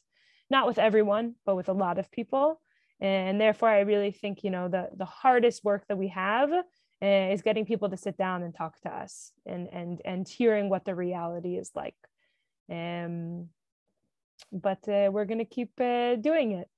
Not 0.49 0.67
with 0.67 0.79
everyone 0.79 1.35
but 1.47 1.57
with 1.57 1.69
a 1.69 1.73
lot 1.73 1.99
of 1.99 2.11
people. 2.11 2.61
And 3.01 3.41
therefore 3.41 3.69
i 3.69 3.81
really 3.81 4.13
think 4.13 4.45
you 4.45 4.51
know 4.51 4.69
the 4.69 4.89
the 4.97 5.05
hardest 5.05 5.65
work 5.65 5.85
that 5.89 5.99
we 5.99 6.09
have 6.09 6.51
uh, 6.53 7.33
is 7.33 7.43
getting 7.43 7.65
people 7.65 7.89
to 7.89 7.97
sit 7.97 8.17
down 8.19 8.43
and 8.43 8.55
talk 8.55 8.79
to 8.81 8.91
us 8.91 9.33
and 9.47 9.69
and 9.73 10.03
and 10.05 10.29
hearing 10.29 10.69
what 10.69 10.85
the 10.85 10.95
reality 10.95 11.57
is 11.57 11.71
like. 11.75 11.97
Um 12.71 13.49
but 14.53 14.89
uh, 14.89 15.11
we're 15.13 15.27
going 15.27 15.39
to 15.39 15.45
keep 15.45 15.71
uh, 15.81 16.17
doing 16.17 16.53
it. 16.53 16.69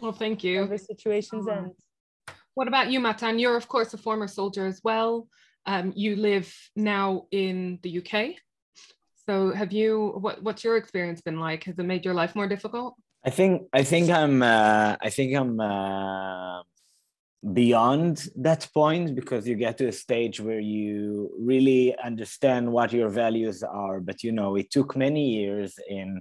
Well 0.00 0.12
thank 0.12 0.44
you. 0.44 0.66
The 0.66 0.78
situations 0.78 1.48
end 1.48 1.72
what 2.56 2.68
about 2.68 2.90
you 2.90 3.00
matan? 3.00 3.38
You're 3.38 3.56
of 3.56 3.68
course 3.68 3.92
a 3.92 3.98
former 3.98 4.26
soldier 4.26 4.66
as 4.66 4.80
well 4.82 5.28
um, 5.66 5.92
you 5.94 6.16
live 6.16 6.52
now 6.74 7.26
in 7.30 7.78
the 7.82 7.98
uk 7.98 8.34
so 9.28 9.52
have 9.52 9.72
you 9.72 10.14
what, 10.20 10.42
what's 10.42 10.62
your 10.64 10.76
experience 10.76 11.20
been 11.20 11.40
like 11.40 11.64
has 11.64 11.78
it 11.78 11.82
made 11.84 12.04
your 12.04 12.14
life 12.14 12.34
more 12.34 12.48
difficult 12.48 12.96
I 13.26 13.30
think 13.30 13.62
I 13.72 13.82
think 13.82 14.08
I'm 14.08 14.40
uh, 14.40 14.96
I 15.02 15.10
think 15.10 15.34
I'm 15.34 15.58
uh, 15.58 16.62
beyond 17.52 18.28
that 18.36 18.68
point 18.72 19.16
because 19.16 19.48
you 19.48 19.56
get 19.56 19.78
to 19.78 19.88
a 19.88 19.92
stage 19.92 20.40
where 20.40 20.60
you 20.60 21.30
really 21.36 21.96
understand 21.98 22.70
what 22.70 22.92
your 22.92 23.08
values 23.08 23.64
are. 23.64 23.98
But 23.98 24.22
you 24.22 24.30
know, 24.30 24.54
it 24.54 24.70
took 24.70 24.96
many 24.96 25.24
years 25.30 25.76
in 25.88 26.20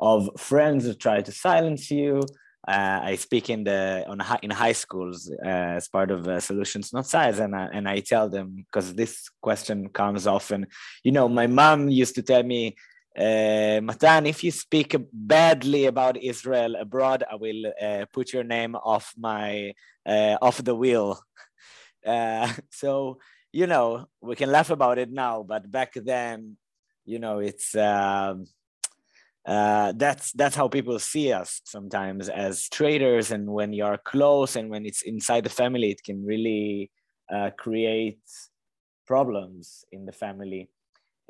of 0.00 0.30
friends 0.38 0.84
who 0.84 0.94
try 0.94 1.20
to 1.20 1.32
silence 1.32 1.90
you. 1.90 2.22
Uh, 2.66 3.00
I 3.02 3.14
speak 3.16 3.48
in 3.48 3.62
the 3.62 4.04
on 4.08 4.20
in 4.42 4.50
high 4.50 4.72
schools 4.72 5.30
uh, 5.30 5.78
as 5.78 5.88
part 5.88 6.10
of 6.10 6.26
uh, 6.26 6.40
Solutions 6.40 6.92
Not 6.92 7.06
Sides, 7.06 7.38
and 7.38 7.54
I, 7.54 7.68
and 7.72 7.88
I 7.88 8.00
tell 8.00 8.28
them 8.28 8.56
because 8.56 8.92
this 8.94 9.28
question 9.40 9.88
comes 9.88 10.26
often. 10.26 10.66
You 11.04 11.12
know, 11.12 11.28
my 11.28 11.46
mom 11.46 11.88
used 11.88 12.16
to 12.16 12.22
tell 12.22 12.42
me 12.42 12.74
uh, 13.16 13.80
Matan, 13.82 14.26
if 14.26 14.44
you 14.44 14.50
speak 14.50 14.94
badly 15.12 15.86
about 15.86 16.18
Israel 16.18 16.74
abroad, 16.76 17.24
I 17.30 17.36
will 17.36 17.72
uh, 17.80 18.04
put 18.12 18.32
your 18.32 18.44
name 18.44 18.74
off 18.74 19.14
my 19.16 19.72
uh, 20.04 20.36
off 20.42 20.62
the 20.62 20.74
wheel. 20.74 21.20
So 22.70 23.18
you 23.52 23.66
know 23.66 24.06
we 24.20 24.36
can 24.36 24.52
laugh 24.52 24.70
about 24.70 24.98
it 24.98 25.10
now, 25.10 25.42
but 25.42 25.68
back 25.68 25.94
then, 25.94 26.56
you 27.04 27.18
know, 27.18 27.38
it's 27.38 27.74
um, 27.74 28.46
uh, 29.46 29.92
that's 29.96 30.32
that's 30.32 30.56
how 30.56 30.66
people 30.66 30.98
see 30.98 31.32
us 31.32 31.60
sometimes 31.64 32.28
as 32.28 32.68
traitors, 32.68 33.30
and 33.30 33.46
when 33.46 33.72
you 33.72 33.84
are 33.84 33.98
close 33.98 34.56
and 34.56 34.70
when 34.70 34.84
it's 34.84 35.02
inside 35.02 35.44
the 35.44 35.50
family, 35.50 35.90
it 35.90 36.02
can 36.02 36.24
really 36.24 36.90
uh, 37.32 37.50
create 37.56 38.18
problems 39.06 39.84
in 39.92 40.04
the 40.04 40.12
family. 40.12 40.68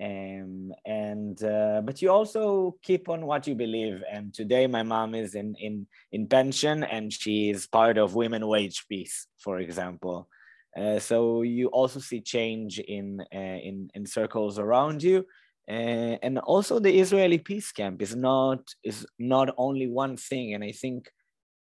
Um, 0.03 0.73
and 0.85 1.43
uh, 1.43 1.83
but 1.85 2.01
you 2.01 2.11
also 2.11 2.77
keep 2.83 3.09
on 3.11 3.27
what 3.27 3.47
you 3.47 3.55
believe. 3.55 4.03
And 4.11 4.33
today 4.33 4.67
my 4.67 4.83
mom 4.83 5.15
is 5.15 5.35
in 5.35 5.55
in 5.59 5.87
in 6.13 6.27
pension 6.27 6.85
and 6.85 7.13
she 7.13 7.51
is 7.51 7.67
part 7.67 7.99
of 7.99 8.15
women 8.15 8.47
wage 8.47 8.87
peace 8.89 9.27
for 9.39 9.59
example. 9.59 10.29
Uh, 10.77 10.99
so 10.99 11.41
you 11.41 11.69
also 11.69 12.01
see 12.01 12.21
change 12.21 12.79
in 12.79 13.23
uh, 13.35 13.59
in 13.69 13.91
in 13.95 14.07
circles 14.07 14.59
around 14.59 15.03
you 15.03 15.25
uh, 15.69 16.17
and 16.23 16.39
also 16.39 16.79
the 16.79 16.99
israeli 16.99 17.39
peace 17.39 17.73
camp 17.73 18.01
is 18.01 18.15
not 18.15 18.61
is 18.85 19.07
not 19.19 19.55
only 19.57 19.87
one 19.87 20.17
thing 20.17 20.55
and 20.55 20.63
i 20.63 20.73
think 20.73 21.11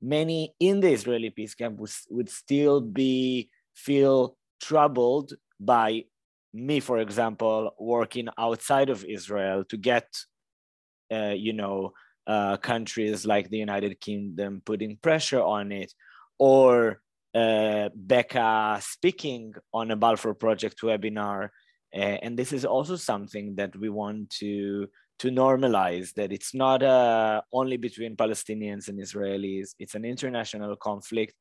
many 0.02 0.54
in 0.60 0.80
the 0.80 0.92
israeli 0.92 1.30
peace 1.30 1.56
camp 1.56 1.80
would, 1.80 1.92
would 2.10 2.30
still 2.30 2.82
be 2.82 3.50
feel 3.76 4.38
troubled 4.62 5.34
by 5.60 6.04
me, 6.56 6.80
for 6.80 7.00
example, 7.00 7.76
working 7.78 8.30
outside 8.38 8.90
of 8.90 9.04
Israel 9.04 9.66
to 9.66 9.78
get, 9.78 10.08
uh, 11.12 11.36
you 11.36 11.54
know, 11.54 11.92
uh, 12.26 12.58
countries 12.58 13.26
like 13.26 13.50
the 13.50 13.58
United 13.58 14.00
Kingdom 14.00 14.62
putting 14.66 14.98
pressure 14.98 15.42
on 15.42 15.72
it, 15.72 15.94
or 16.40 17.02
uh, 17.36 17.90
Becca 17.94 18.80
speaking 18.82 19.54
on 19.74 19.92
a 19.92 19.96
Balfour 19.96 20.34
Project 20.34 20.82
webinar. 20.82 21.50
Uh, 21.96 22.18
and 22.24 22.38
this 22.38 22.52
is 22.52 22.66
also 22.66 22.96
something 22.96 23.56
that 23.56 23.76
we 23.76 23.90
want 23.90 24.30
to 24.30 24.88
to 25.18 25.32
normalize 25.32 26.14
that 26.14 26.34
it's 26.34 26.54
not 26.54 26.84
uh, 26.84 27.42
only 27.54 27.78
between 27.78 28.18
Palestinians 28.18 28.90
and 28.90 29.00
Israelis. 29.00 29.70
It's 29.80 29.96
an 29.96 30.04
international 30.04 30.76
conflict 30.76 31.34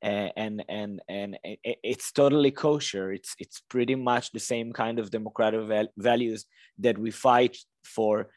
and 0.00 0.64
and 0.68 1.02
and 1.08 1.36
it's 1.64 2.12
totally 2.12 2.52
kosher 2.52 3.12
it's 3.12 3.34
it's 3.40 3.60
pretty 3.68 3.96
much 3.96 4.30
the 4.30 4.38
same 4.38 4.72
kind 4.72 5.00
of 5.00 5.10
democratic 5.10 5.88
values 5.96 6.44
that 6.78 6.96
we 6.96 7.10
fight 7.10 7.56
for 7.82 8.28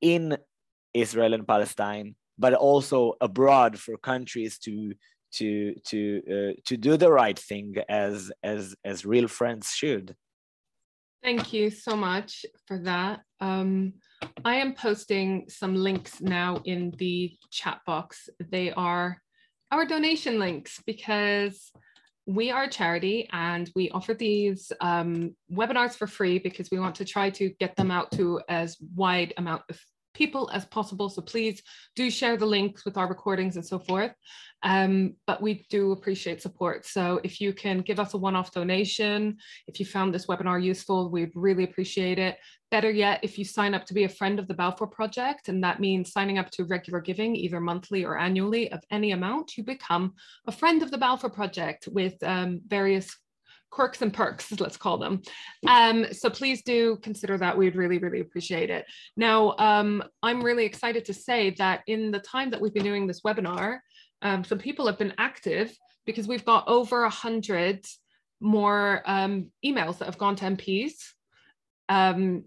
in 0.00 0.34
israel 0.94 1.34
and 1.34 1.46
palestine 1.46 2.14
but 2.38 2.54
also 2.54 3.12
abroad 3.20 3.78
for 3.78 3.98
countries 3.98 4.58
to 4.58 4.94
to 5.32 5.74
to 5.86 6.22
uh, 6.26 6.60
to 6.66 6.76
do 6.76 6.96
the 6.96 7.10
right 7.10 7.38
thing 7.38 7.76
as 7.88 8.32
as 8.42 8.74
as 8.84 9.06
real 9.06 9.28
friends 9.28 9.70
should. 9.70 10.16
Thank 11.22 11.52
you 11.52 11.70
so 11.70 11.96
much 11.96 12.46
for 12.66 12.78
that. 12.78 13.20
Um, 13.40 13.94
I 14.44 14.56
am 14.56 14.74
posting 14.74 15.44
some 15.48 15.74
links 15.74 16.20
now 16.20 16.62
in 16.64 16.94
the 16.96 17.36
chat 17.50 17.80
box. 17.86 18.28
They 18.50 18.72
are 18.72 19.20
our 19.70 19.84
donation 19.84 20.38
links 20.38 20.82
because 20.86 21.70
we 22.26 22.50
are 22.50 22.64
a 22.64 22.70
charity 22.70 23.28
and 23.32 23.70
we 23.74 23.90
offer 23.90 24.14
these 24.14 24.72
um, 24.80 25.34
webinars 25.52 25.92
for 25.92 26.06
free 26.06 26.38
because 26.38 26.70
we 26.70 26.78
want 26.78 26.94
to 26.96 27.04
try 27.04 27.28
to 27.30 27.50
get 27.60 27.76
them 27.76 27.90
out 27.90 28.10
to 28.12 28.40
as 28.48 28.76
wide 28.94 29.34
amount 29.36 29.62
of 29.68 29.78
people 30.14 30.50
as 30.52 30.64
possible. 30.66 31.08
So 31.08 31.22
please 31.22 31.62
do 31.96 32.10
share 32.10 32.36
the 32.36 32.46
links 32.46 32.84
with 32.84 32.96
our 32.96 33.08
recordings 33.08 33.56
and 33.56 33.66
so 33.66 33.78
forth. 33.78 34.12
Um, 34.62 35.14
but 35.26 35.40
we 35.40 35.66
do 35.70 35.92
appreciate 35.92 36.42
support. 36.42 36.84
So 36.84 37.20
if 37.24 37.40
you 37.40 37.52
can 37.52 37.80
give 37.80 37.98
us 37.98 38.12
a 38.12 38.18
one-off 38.18 38.52
donation, 38.52 39.38
if 39.66 39.80
you 39.80 39.86
found 39.86 40.12
this 40.12 40.26
webinar 40.26 40.62
useful, 40.62 41.10
we'd 41.10 41.32
really 41.34 41.64
appreciate 41.64 42.18
it. 42.18 42.36
Better 42.70 42.90
yet, 42.90 43.20
if 43.22 43.38
you 43.38 43.44
sign 43.44 43.74
up 43.74 43.86
to 43.86 43.94
be 43.94 44.04
a 44.04 44.08
friend 44.08 44.38
of 44.38 44.46
the 44.46 44.54
Balfour 44.54 44.86
Project, 44.86 45.48
and 45.48 45.64
that 45.64 45.80
means 45.80 46.12
signing 46.12 46.38
up 46.38 46.50
to 46.50 46.64
regular 46.64 47.00
giving, 47.00 47.34
either 47.34 47.60
monthly 47.60 48.04
or 48.04 48.18
annually 48.18 48.70
of 48.70 48.80
any 48.90 49.12
amount, 49.12 49.56
you 49.56 49.64
become 49.64 50.12
a 50.46 50.52
friend 50.52 50.82
of 50.82 50.90
the 50.90 50.98
Balfour 50.98 51.30
Project 51.30 51.88
with 51.90 52.22
um, 52.22 52.60
various 52.66 53.16
quirks 53.70 54.02
and 54.02 54.12
perks, 54.12 54.58
let's 54.60 54.76
call 54.76 54.98
them. 54.98 55.22
Um, 55.66 56.06
so 56.12 56.28
please 56.28 56.62
do 56.62 56.98
consider 57.02 57.38
that. 57.38 57.56
We'd 57.56 57.76
really, 57.76 57.98
really 57.98 58.20
appreciate 58.20 58.70
it. 58.70 58.84
Now, 59.16 59.54
um, 59.58 60.02
I'm 60.22 60.42
really 60.42 60.64
excited 60.64 61.04
to 61.06 61.14
say 61.14 61.50
that 61.58 61.82
in 61.86 62.10
the 62.10 62.18
time 62.18 62.50
that 62.50 62.60
we've 62.60 62.74
been 62.74 62.84
doing 62.84 63.06
this 63.06 63.22
webinar, 63.22 63.78
um, 64.22 64.44
some 64.44 64.58
people 64.58 64.86
have 64.86 64.98
been 64.98 65.14
active 65.18 65.74
because 66.04 66.26
we've 66.26 66.44
got 66.44 66.66
over 66.66 67.04
a 67.04 67.10
hundred 67.10 67.84
more 68.40 69.02
um, 69.06 69.50
emails 69.64 69.98
that 69.98 70.06
have 70.06 70.18
gone 70.18 70.36
to 70.36 70.44
MPs 70.46 70.92
um, 71.88 72.44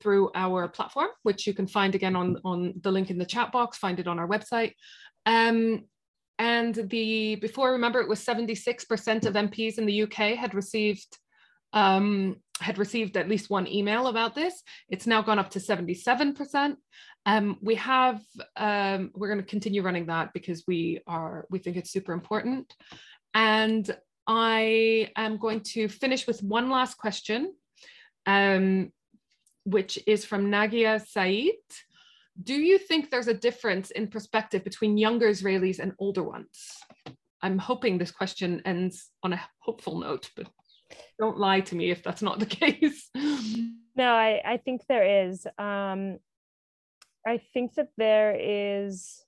through 0.00 0.30
our 0.34 0.68
platform, 0.68 1.08
which 1.22 1.46
you 1.46 1.54
can 1.54 1.66
find 1.66 1.94
again 1.94 2.16
on, 2.16 2.38
on 2.44 2.74
the 2.82 2.90
link 2.90 3.10
in 3.10 3.18
the 3.18 3.26
chat 3.26 3.52
box, 3.52 3.78
find 3.78 4.00
it 4.00 4.08
on 4.08 4.18
our 4.18 4.28
website. 4.28 4.72
Um, 5.26 5.84
and 6.38 6.74
the 6.74 7.36
before 7.36 7.72
remember 7.72 8.00
it 8.00 8.08
was 8.08 8.24
76% 8.24 9.26
of 9.26 9.34
MPs 9.34 9.78
in 9.78 9.86
the 9.86 10.02
UK 10.02 10.36
had 10.36 10.54
received 10.54 11.18
um, 11.72 12.36
had 12.60 12.78
received 12.78 13.16
at 13.16 13.28
least 13.28 13.50
one 13.50 13.66
email 13.66 14.06
about 14.06 14.34
this. 14.34 14.62
It's 14.88 15.06
now 15.06 15.22
gone 15.22 15.38
up 15.38 15.50
to 15.50 15.58
77%. 15.58 16.76
Um, 17.24 17.56
we 17.62 17.76
have 17.76 18.20
um, 18.56 19.10
we're 19.14 19.28
going 19.28 19.40
to 19.40 19.46
continue 19.46 19.82
running 19.82 20.06
that 20.06 20.32
because 20.32 20.64
we 20.66 21.00
are 21.06 21.46
we 21.50 21.58
think 21.58 21.76
it's 21.76 21.92
super 21.92 22.12
important. 22.12 22.72
And 23.34 23.88
I 24.26 25.10
am 25.16 25.38
going 25.38 25.60
to 25.72 25.88
finish 25.88 26.26
with 26.26 26.42
one 26.42 26.70
last 26.70 26.96
question, 26.98 27.54
um, 28.26 28.92
which 29.64 29.98
is 30.06 30.24
from 30.24 30.50
Nagia 30.50 31.04
Said. 31.06 31.52
Do 32.42 32.54
you 32.54 32.78
think 32.78 33.10
there's 33.10 33.28
a 33.28 33.34
difference 33.34 33.90
in 33.90 34.08
perspective 34.08 34.64
between 34.64 34.96
younger 34.96 35.28
Israelis 35.28 35.78
and 35.78 35.92
older 35.98 36.22
ones? 36.22 36.48
I'm 37.42 37.58
hoping 37.58 37.98
this 37.98 38.10
question 38.10 38.62
ends 38.64 39.10
on 39.22 39.32
a 39.32 39.40
hopeful 39.58 39.98
note, 39.98 40.30
but 40.36 40.48
don't 41.18 41.38
lie 41.38 41.60
to 41.60 41.74
me 41.74 41.90
if 41.90 42.02
that's 42.02 42.22
not 42.22 42.38
the 42.38 42.46
case. 42.60 43.10
No, 43.94 44.12
I, 44.14 44.40
I 44.44 44.56
think 44.56 44.82
there 44.88 45.26
is. 45.26 45.46
Um, 45.58 46.18
I 47.26 47.40
think 47.52 47.74
that 47.74 47.88
there 47.96 48.36
is 48.38 49.24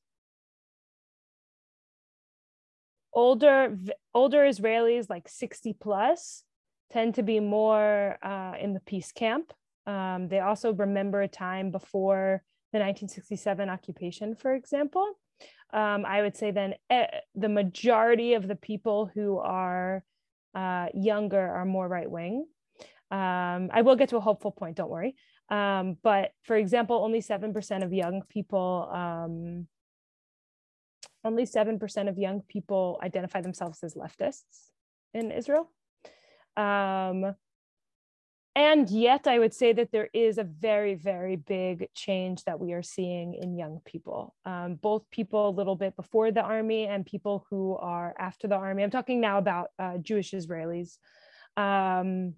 older 3.13 3.79
older 4.13 4.41
Israelis 4.41 5.09
like 5.09 5.29
60 5.29 5.75
plus 5.75 6.43
tend 6.91 7.15
to 7.15 7.23
be 7.23 7.39
more 7.41 8.19
uh, 8.23 8.55
in 8.61 8.75
the 8.75 8.81
peace 8.81 9.13
camp. 9.13 9.53
Um, 9.87 10.29
they 10.29 10.41
also 10.41 10.73
remember 10.73 11.23
a 11.23 11.29
time 11.29 11.71
before 11.71 12.43
the 12.75 12.81
1967 12.81 13.69
occupation, 13.71 14.35
for 14.35 14.53
example. 14.53 15.07
Um, 15.73 16.05
I 16.05 16.23
would 16.23 16.37
say 16.37 16.51
then 16.51 16.75
eh, 16.91 17.07
the 17.37 17.49
majority 17.49 18.35
of 18.35 18.49
the 18.49 18.57
people 18.57 19.09
who 19.15 19.39
are 19.39 20.03
uh, 20.57 20.87
younger 20.93 21.41
are 21.41 21.65
more 21.65 21.87
right 21.87 22.11
wing. 22.11 22.47
Um, 23.13 23.71
I 23.73 23.83
will 23.83 23.95
get 23.95 24.09
to 24.09 24.17
a 24.17 24.21
hopeful 24.21 24.51
point, 24.51 24.77
don't 24.77 24.91
worry. 24.91 25.15
Um, 25.51 25.97
but 26.03 26.33
for 26.43 26.57
example, 26.57 26.97
only 26.97 27.21
7% 27.21 27.85
of 27.85 27.93
young 27.93 28.23
people, 28.29 28.91
um, 28.93 29.69
only 31.23 31.45
7% 31.45 32.09
of 32.09 32.19
young 32.19 32.43
people 32.49 32.99
identify 33.05 33.41
themselves 33.41 33.85
as 33.85 33.95
leftists 33.95 34.71
in 35.13 35.31
Israel. 35.31 35.71
Um, 36.57 37.37
and 38.57 38.89
yet 38.91 39.27
i 39.27 39.39
would 39.39 39.53
say 39.53 39.73
that 39.73 39.91
there 39.91 40.09
is 40.13 40.39
a 40.39 40.45
very 40.45 40.95
very 40.95 41.37
big 41.37 41.89
change 41.95 42.45
that 42.45 42.59
we 42.61 42.73
are 42.73 42.83
seeing 42.83 43.35
in 43.35 43.57
young 43.57 43.81
people. 43.85 44.35
Um, 44.45 44.77
both 44.77 45.11
people 45.11 45.49
a 45.49 45.57
little 45.59 45.77
bit 45.77 45.97
before 45.97 46.31
the 46.31 46.43
army 46.43 46.87
and 46.87 47.05
people 47.05 47.47
who 47.51 47.77
are 47.77 48.15
after 48.19 48.47
the 48.47 48.57
army. 48.57 48.83
I'm 48.83 48.91
talking 48.91 49.21
now 49.21 49.39
about 49.39 49.71
uh, 49.79 49.99
jewish 49.99 50.33
israelis. 50.33 50.99
Um, 51.57 52.35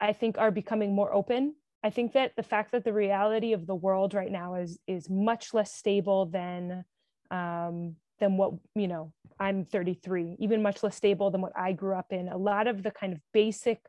i 0.00 0.12
think 0.12 0.38
are 0.38 0.50
becoming 0.50 0.94
more 0.94 1.12
open. 1.12 1.54
I 1.82 1.88
think 1.90 2.12
that 2.12 2.36
the 2.36 2.42
fact 2.42 2.72
that 2.72 2.84
the 2.84 2.92
reality 2.92 3.54
of 3.54 3.66
the 3.66 3.74
world 3.74 4.14
right 4.14 4.30
now 4.30 4.54
is 4.54 4.78
is 4.86 5.08
much 5.08 5.54
less 5.54 5.72
stable 5.72 6.26
than 6.26 6.84
um, 7.30 7.96
than 8.18 8.36
what 8.36 8.52
you 8.74 8.86
know 8.86 9.12
i'm 9.38 9.64
33 9.64 10.36
even 10.38 10.62
much 10.62 10.82
less 10.82 10.94
stable 10.94 11.30
than 11.30 11.40
what 11.40 11.56
i 11.56 11.72
grew 11.72 11.94
up 11.94 12.12
in. 12.12 12.28
A 12.28 12.36
lot 12.36 12.66
of 12.66 12.82
the 12.82 12.90
kind 12.90 13.12
of 13.12 13.20
basic 13.32 13.80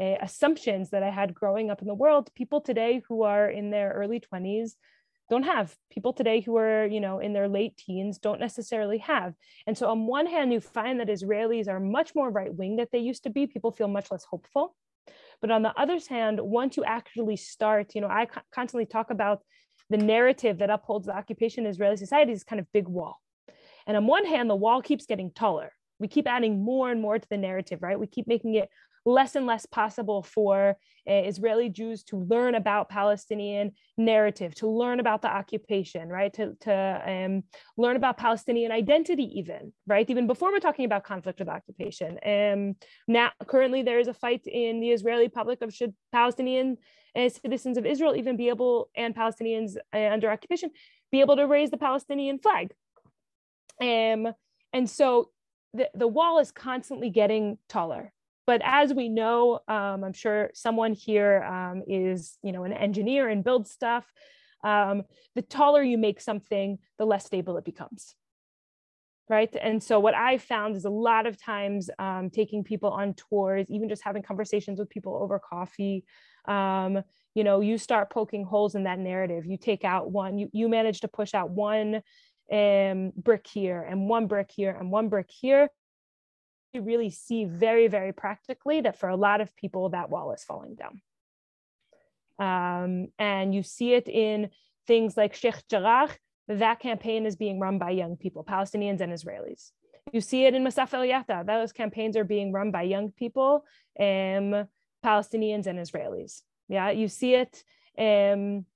uh, 0.00 0.16
assumptions 0.20 0.90
that 0.90 1.02
I 1.02 1.10
had 1.10 1.34
growing 1.34 1.70
up 1.70 1.80
in 1.80 1.88
the 1.88 1.94
world, 1.94 2.30
people 2.34 2.60
today 2.60 3.02
who 3.08 3.22
are 3.22 3.48
in 3.48 3.70
their 3.70 3.92
early 3.92 4.20
20s 4.20 4.72
don't 5.30 5.44
have. 5.44 5.74
People 5.90 6.12
today 6.12 6.40
who 6.40 6.56
are, 6.56 6.86
you 6.86 7.00
know, 7.00 7.18
in 7.18 7.32
their 7.32 7.48
late 7.48 7.76
teens 7.76 8.18
don't 8.18 8.40
necessarily 8.40 8.98
have. 8.98 9.34
And 9.66 9.76
so 9.76 9.88
on 9.88 10.06
one 10.06 10.26
hand, 10.26 10.52
you 10.52 10.60
find 10.60 11.00
that 11.00 11.08
Israelis 11.08 11.68
are 11.68 11.80
much 11.80 12.14
more 12.14 12.30
right 12.30 12.54
wing 12.54 12.76
than 12.76 12.86
they 12.92 12.98
used 12.98 13.22
to 13.24 13.30
be. 13.30 13.46
People 13.46 13.72
feel 13.72 13.88
much 13.88 14.10
less 14.10 14.24
hopeful. 14.24 14.76
But 15.40 15.50
on 15.50 15.62
the 15.62 15.78
other 15.78 15.98
hand, 16.08 16.40
once 16.40 16.76
you 16.76 16.84
actually 16.84 17.36
start, 17.36 17.94
you 17.94 18.00
know, 18.00 18.08
I 18.08 18.26
constantly 18.52 18.86
talk 18.86 19.10
about 19.10 19.42
the 19.90 19.96
narrative 19.96 20.58
that 20.58 20.70
upholds 20.70 21.06
the 21.06 21.16
occupation 21.16 21.64
in 21.64 21.70
Israeli 21.70 21.96
society 21.96 22.32
is 22.32 22.44
kind 22.44 22.60
of 22.60 22.72
big 22.72 22.88
wall. 22.88 23.20
And 23.86 23.96
on 23.96 24.06
one 24.06 24.24
hand, 24.24 24.48
the 24.48 24.54
wall 24.54 24.82
keeps 24.82 25.06
getting 25.06 25.30
taller. 25.30 25.72
We 25.98 26.08
keep 26.08 26.26
adding 26.26 26.64
more 26.64 26.90
and 26.90 27.00
more 27.00 27.18
to 27.18 27.28
the 27.28 27.36
narrative, 27.36 27.82
right? 27.82 27.98
We 27.98 28.06
keep 28.06 28.26
making 28.26 28.54
it 28.54 28.68
less 29.04 29.36
and 29.36 29.46
less 29.46 29.66
possible 29.66 30.22
for 30.22 30.76
uh, 31.08 31.12
Israeli 31.12 31.68
Jews 31.68 32.02
to 32.04 32.16
learn 32.16 32.54
about 32.54 32.88
Palestinian 32.88 33.72
narrative, 33.98 34.54
to 34.56 34.68
learn 34.68 35.00
about 35.00 35.20
the 35.20 35.28
occupation, 35.28 36.08
right? 36.08 36.32
To, 36.34 36.54
to 36.60 37.02
um, 37.06 37.42
learn 37.76 37.96
about 37.96 38.16
Palestinian 38.16 38.72
identity, 38.72 39.38
even, 39.38 39.72
right? 39.86 40.08
Even 40.08 40.26
before 40.26 40.50
we're 40.50 40.60
talking 40.60 40.86
about 40.86 41.04
conflict 41.04 41.38
with 41.38 41.48
occupation. 41.48 42.18
Um, 42.24 42.76
now, 43.06 43.30
currently, 43.46 43.82
there 43.82 43.98
is 43.98 44.08
a 44.08 44.14
fight 44.14 44.46
in 44.46 44.80
the 44.80 44.90
Israeli 44.90 45.28
public 45.28 45.60
of 45.60 45.74
should 45.74 45.94
Palestinian 46.12 46.78
uh, 47.14 47.28
citizens 47.28 47.76
of 47.76 47.86
Israel 47.86 48.16
even 48.16 48.36
be 48.36 48.48
able, 48.48 48.88
and 48.96 49.14
Palestinians 49.14 49.76
uh, 49.94 49.98
under 49.98 50.30
occupation, 50.30 50.70
be 51.12 51.20
able 51.20 51.36
to 51.36 51.46
raise 51.46 51.70
the 51.70 51.76
Palestinian 51.76 52.38
flag. 52.38 52.72
Um, 53.80 54.32
and 54.72 54.88
so 54.88 55.30
the, 55.74 55.90
the 55.94 56.08
wall 56.08 56.38
is 56.38 56.50
constantly 56.50 57.10
getting 57.10 57.58
taller 57.68 58.12
but 58.46 58.60
as 58.64 58.92
we 58.92 59.08
know, 59.08 59.60
um, 59.68 60.04
I'm 60.04 60.12
sure 60.12 60.50
someone 60.54 60.92
here 60.92 61.42
um, 61.42 61.82
is, 61.86 62.38
you 62.42 62.52
know, 62.52 62.64
an 62.64 62.72
engineer 62.72 63.28
and 63.28 63.42
builds 63.42 63.70
stuff. 63.70 64.04
Um, 64.62 65.02
the 65.34 65.42
taller 65.42 65.82
you 65.82 65.98
make 65.98 66.20
something, 66.20 66.78
the 66.98 67.06
less 67.06 67.26
stable 67.26 67.56
it 67.56 67.64
becomes. 67.64 68.14
Right. 69.26 69.54
And 69.58 69.82
so 69.82 70.00
what 70.00 70.14
I 70.14 70.36
found 70.36 70.76
is 70.76 70.84
a 70.84 70.90
lot 70.90 71.26
of 71.26 71.42
times 71.42 71.88
um, 71.98 72.28
taking 72.28 72.62
people 72.62 72.90
on 72.90 73.14
tours, 73.14 73.66
even 73.70 73.88
just 73.88 74.04
having 74.04 74.22
conversations 74.22 74.78
with 74.78 74.90
people 74.90 75.16
over 75.16 75.38
coffee, 75.38 76.04
um, 76.46 77.02
you 77.34 77.42
know, 77.42 77.60
you 77.60 77.78
start 77.78 78.10
poking 78.10 78.44
holes 78.44 78.74
in 78.74 78.84
that 78.84 78.98
narrative. 78.98 79.46
You 79.46 79.56
take 79.56 79.82
out 79.82 80.10
one, 80.10 80.36
you, 80.36 80.50
you 80.52 80.68
manage 80.68 81.00
to 81.00 81.08
push 81.08 81.32
out 81.32 81.48
one 81.48 82.02
um, 82.52 83.12
brick 83.16 83.46
here 83.46 83.80
and 83.88 84.08
one 84.08 84.26
brick 84.26 84.50
here 84.54 84.76
and 84.78 84.90
one 84.90 85.08
brick 85.08 85.30
here 85.30 85.70
really 86.80 87.10
see 87.10 87.44
very, 87.44 87.88
very 87.88 88.12
practically 88.12 88.80
that 88.82 88.98
for 88.98 89.08
a 89.08 89.16
lot 89.16 89.40
of 89.40 89.54
people, 89.56 89.90
that 89.90 90.10
wall 90.10 90.32
is 90.32 90.44
falling 90.44 90.76
down. 90.76 91.00
Um, 92.38 93.08
and 93.18 93.54
you 93.54 93.62
see 93.62 93.94
it 93.94 94.08
in 94.08 94.50
things 94.86 95.16
like 95.16 95.34
Sheikh 95.34 95.66
Jarrah, 95.70 96.10
that 96.48 96.80
campaign 96.80 97.26
is 97.26 97.36
being 97.36 97.58
run 97.60 97.78
by 97.78 97.90
young 97.90 98.16
people, 98.16 98.44
Palestinians 98.44 99.00
and 99.00 99.12
Israelis. 99.12 99.70
You 100.12 100.20
see 100.20 100.44
it 100.44 100.54
in 100.54 100.64
Masafer 100.64 101.08
Yatta, 101.08 101.46
those 101.46 101.72
campaigns 101.72 102.16
are 102.16 102.24
being 102.24 102.52
run 102.52 102.70
by 102.70 102.82
young 102.82 103.10
people, 103.12 103.64
um, 103.98 104.68
Palestinians 105.04 105.66
and 105.66 105.78
Israelis. 105.78 106.42
Yeah, 106.68 106.90
you 106.90 107.08
see 107.08 107.34
it 107.34 107.64
um, 107.98 108.66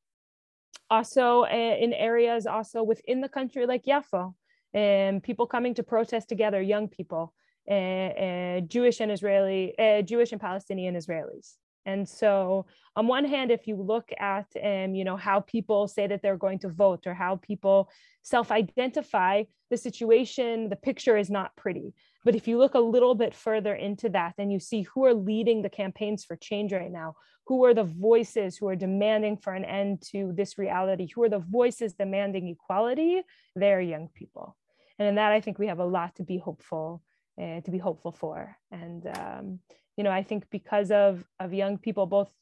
also 0.91 1.43
uh, 1.43 1.77
in 1.81 1.93
areas 1.93 2.47
also 2.47 2.83
within 2.83 3.21
the 3.21 3.29
country 3.29 3.67
like 3.67 3.85
Yafa 3.85 4.33
and 4.73 5.23
people 5.23 5.47
coming 5.47 5.75
to 5.75 5.83
protest 5.83 6.29
together, 6.29 6.61
young 6.61 6.89
people, 6.89 7.35
Jewish 7.69 9.01
and 9.01 9.13
Israeli, 9.13 9.79
uh, 9.79 10.03
Jewish 10.03 10.33
and 10.33 10.41
Palestinian 10.41 10.95
Israelis. 10.97 11.57
And 11.87 12.07
so, 12.07 12.67
on 12.97 13.07
one 13.07 13.25
hand, 13.25 13.51
if 13.51 13.67
you 13.67 13.77
look 13.77 14.11
at, 14.19 14.47
um, 14.63 14.95
you 14.95 15.05
know, 15.05 15.17
how 15.17 15.41
people 15.41 15.89
say 15.89 16.07
that 16.07 16.21
they're 16.23 16.37
going 16.37 16.59
to 16.61 16.69
vote 16.69 17.07
or 17.07 17.15
how 17.15 17.37
people 17.37 17.91
self-identify, 18.23 19.45
the 19.71 19.77
situation, 19.77 20.69
the 20.69 20.77
picture 20.77 21.17
is 21.17 21.31
not 21.31 21.55
pretty. 21.57 21.95
But 22.25 22.35
if 22.35 22.49
you 22.49 22.59
look 22.59 22.75
a 22.75 22.81
little 22.81 23.15
bit 23.15 23.35
further 23.35 23.75
into 23.75 24.09
that, 24.11 24.35
and 24.39 24.53
you 24.53 24.61
see 24.61 24.83
who 24.83 25.05
are 25.05 25.15
leading 25.15 25.63
the 25.63 25.71
campaigns 25.71 26.25
for 26.25 26.37
change 26.37 26.73
right 26.73 26.91
now, 26.91 27.15
who 27.47 27.65
are 27.65 27.75
the 27.75 27.85
voices 27.85 28.57
who 28.57 28.69
are 28.69 28.77
demanding 28.77 29.37
for 29.37 29.55
an 29.55 29.65
end 29.65 30.03
to 30.11 30.33
this 30.35 30.59
reality, 30.59 31.09
who 31.15 31.23
are 31.23 31.29
the 31.29 31.39
voices 31.39 31.95
demanding 31.95 32.49
equality, 32.49 33.23
they're 33.57 33.81
young 33.81 34.09
people. 34.15 34.57
And 34.99 35.09
in 35.09 35.15
that, 35.15 35.33
I 35.33 35.41
think 35.41 35.59
we 35.59 35.69
have 35.69 35.79
a 35.79 35.85
lot 35.85 36.17
to 36.17 36.25
be 36.25 36.39
hopeful, 36.39 37.03
uh, 37.41 37.61
to 37.61 37.71
be 37.71 37.79
hopeful 37.79 38.13
for. 38.13 38.57
And 38.71 39.07
um, 39.07 39.61
you 39.97 40.05
know, 40.05 40.11
I 40.11 40.23
think 40.23 40.49
because 40.51 40.91
of, 40.91 41.25
of 41.41 41.53
young 41.53 41.79
people, 41.79 42.07
both 42.07 42.33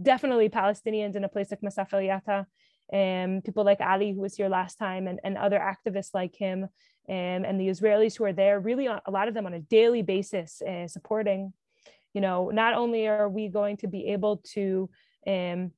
definitely 0.00 0.48
Palestinians 0.48 1.16
in 1.16 1.24
a 1.24 1.28
place 1.28 1.50
like 1.50 1.62
Masafer 1.62 2.46
and 2.92 3.42
people 3.42 3.64
like 3.64 3.80
Ali, 3.80 4.12
who 4.12 4.20
was 4.20 4.36
here 4.36 4.48
last 4.48 4.76
time, 4.76 5.08
and, 5.08 5.18
and 5.24 5.36
other 5.36 5.58
activists 5.58 6.14
like 6.14 6.36
him, 6.36 6.68
and, 7.08 7.44
and 7.44 7.60
the 7.60 7.68
Israelis 7.68 8.16
who 8.16 8.24
are 8.24 8.32
there, 8.32 8.60
really 8.60 8.86
a 8.86 9.00
lot 9.10 9.28
of 9.28 9.34
them 9.34 9.46
on 9.46 9.54
a 9.54 9.60
daily 9.60 10.02
basis 10.02 10.62
uh, 10.62 10.86
supporting, 10.86 11.52
you 12.14 12.20
know, 12.20 12.50
not 12.50 12.74
only 12.74 13.08
are 13.08 13.28
we 13.28 13.48
going 13.48 13.76
to 13.78 13.88
be 13.88 14.08
able 14.08 14.36
to 14.54 14.88
um, 15.26 15.72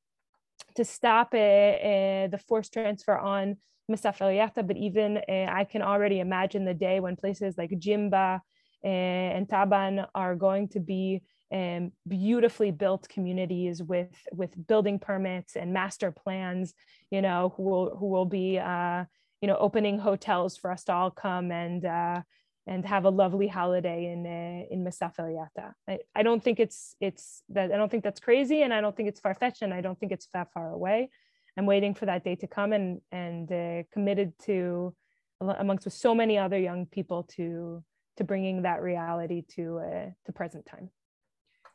to 0.74 0.84
stop 0.84 1.34
uh, 1.34 1.38
uh, 1.38 2.26
the 2.28 2.40
forced 2.46 2.72
transfer 2.72 3.16
on 3.16 3.56
Masafer 3.90 4.66
but 4.66 4.76
even 4.76 5.18
I 5.28 5.64
can 5.64 5.80
already 5.80 6.20
imagine 6.20 6.64
the 6.64 6.74
day 6.74 7.00
when 7.00 7.16
places 7.16 7.56
like 7.56 7.70
Jinba 7.70 8.40
and 8.82 9.48
Taban 9.48 10.06
are 10.14 10.34
going 10.34 10.68
to 10.68 10.80
be 10.80 11.22
um, 11.52 11.92
beautifully 12.06 12.70
built 12.70 13.08
communities 13.08 13.82
with 13.82 14.14
with 14.32 14.50
building 14.66 14.98
permits 14.98 15.56
and 15.56 15.72
master 15.72 16.12
plans. 16.12 16.74
You 17.10 17.22
know, 17.22 17.54
who 17.56 17.62
will 17.62 17.96
who 17.96 18.06
will 18.06 18.26
be 18.26 18.58
uh, 18.58 19.04
you 19.40 19.48
know 19.48 19.56
opening 19.56 19.98
hotels 19.98 20.56
for 20.56 20.70
us 20.70 20.84
to 20.84 20.92
all 20.92 21.10
come 21.10 21.50
and 21.50 21.84
uh, 21.84 22.22
and 22.66 22.84
have 22.84 23.06
a 23.06 23.10
lovely 23.10 23.48
holiday 23.48 24.12
in 24.12 24.26
uh, 24.26 24.72
in 24.72 24.84
Masafer 24.84 25.32
Yatta. 25.32 25.72
I, 25.88 25.98
I 26.14 26.22
don't 26.22 26.44
think 26.44 26.60
it's 26.60 26.94
it's 27.00 27.42
that 27.48 27.72
I 27.72 27.76
don't 27.76 27.90
think 27.90 28.04
that's 28.04 28.20
crazy, 28.20 28.62
and 28.62 28.72
I 28.74 28.80
don't 28.80 28.96
think 28.96 29.08
it's 29.08 29.20
far 29.20 29.34
fetched, 29.34 29.62
and 29.62 29.72
I 29.72 29.80
don't 29.80 29.98
think 29.98 30.12
it's 30.12 30.28
that 30.34 30.52
far 30.52 30.70
away. 30.70 31.10
I'm 31.56 31.66
waiting 31.66 31.94
for 31.94 32.06
that 32.06 32.24
day 32.24 32.36
to 32.36 32.46
come, 32.46 32.72
and 32.72 33.00
and 33.10 33.50
uh, 33.50 33.82
committed 33.92 34.34
to 34.44 34.94
amongst 35.40 35.84
with 35.84 35.94
so 35.94 36.14
many 36.14 36.36
other 36.36 36.58
young 36.58 36.86
people 36.86 37.22
to 37.36 37.82
to 38.18 38.24
bringing 38.24 38.62
that 38.62 38.82
reality 38.82 39.42
to 39.56 39.78
uh, 39.78 40.10
to 40.26 40.32
present 40.32 40.66
time. 40.66 40.90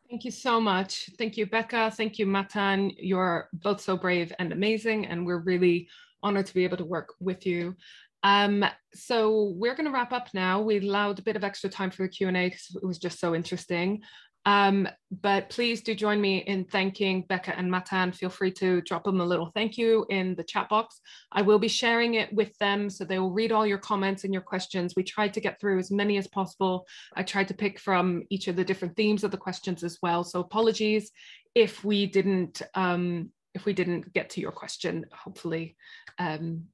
Thank 0.10 0.26
you 0.26 0.32
so 0.32 0.62
much. 0.62 1.10
Thank 1.18 1.38
you, 1.38 1.46
Becca. 1.48 1.92
Thank 1.92 2.20
you, 2.20 2.26
Matan. 2.26 2.92
You're 2.98 3.50
both 3.54 3.82
so 3.82 3.98
brave 3.98 4.32
and 4.38 4.52
amazing, 4.52 5.08
and 5.08 5.26
we're 5.26 5.40
really 5.40 5.88
honored 6.22 6.46
to 6.46 6.54
be 6.54 6.64
able 6.66 6.78
to 6.78 6.86
work 6.86 7.14
with 7.20 7.46
you. 7.46 7.76
Um, 8.22 8.64
so 8.94 9.54
we're 9.56 9.76
going 9.76 9.88
to 9.88 9.92
wrap 9.92 10.14
up 10.14 10.30
now. 10.34 10.62
We 10.62 10.80
allowed 10.80 11.20
a 11.20 11.24
bit 11.24 11.36
of 11.36 11.44
extra 11.44 11.70
time 11.70 11.92
for 11.92 12.04
the 12.04 12.10
Q&A 12.10 12.32
because 12.32 12.78
it 12.82 12.86
was 12.86 12.98
just 12.98 13.20
so 13.20 13.36
interesting. 13.36 14.02
Um, 14.46 14.88
but 15.22 15.50
please 15.50 15.82
do 15.82 15.96
join 15.96 16.20
me 16.20 16.40
in 16.40 16.66
thanking 16.66 17.22
Becca 17.30 17.58
and 17.58 17.72
Matan. 17.72 18.12
Feel 18.12 18.30
free 18.30 18.52
to 18.54 18.82
drop 18.82 19.06
them 19.06 19.22
a 19.22 19.26
little 19.26 19.52
thank 19.54 19.78
you 19.78 20.06
in 20.10 20.36
the 20.36 20.44
chat 20.44 20.68
box. 20.70 21.00
I 21.32 21.42
will 21.42 21.60
be 21.60 21.68
sharing 21.68 22.16
it 22.16 22.34
with 22.34 22.58
them 22.58 22.90
so 22.90 23.06
they 23.06 23.20
will 23.20 23.32
read 23.32 23.52
all 23.52 23.66
your 23.66 23.78
comments 23.78 24.24
and 24.24 24.34
your 24.34 24.42
questions. 24.42 24.96
We 24.96 25.04
tried 25.04 25.34
to 25.36 25.42
get 25.42 25.60
through 25.60 25.80
as 25.80 25.92
many 25.92 26.18
as 26.18 26.28
possible. 26.28 26.86
I 27.16 27.24
tried 27.24 27.48
to 27.50 27.54
pick 27.54 27.80
from 27.80 28.24
each 28.30 28.48
of 28.48 28.56
the 28.56 28.66
different 28.66 28.96
themes 28.96 29.24
of 29.24 29.32
the 29.32 29.38
questions 29.38 29.84
as 29.84 29.98
well. 30.02 30.24
So 30.24 30.40
apologies 30.42 31.12
if 31.56 31.84
we 31.84 32.06
didn't 32.06 32.62
um, 32.74 33.32
if 33.54 33.66
we 33.66 33.74
didn't 33.74 34.12
get 34.14 34.32
to 34.32 34.42
your 34.42 34.52
question. 34.52 35.06
Hopefully, 35.14 35.76
um, 36.18 36.66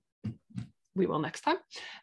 we 0.95 1.05
will 1.05 1.19
next 1.19 1.41
time. 1.41 1.57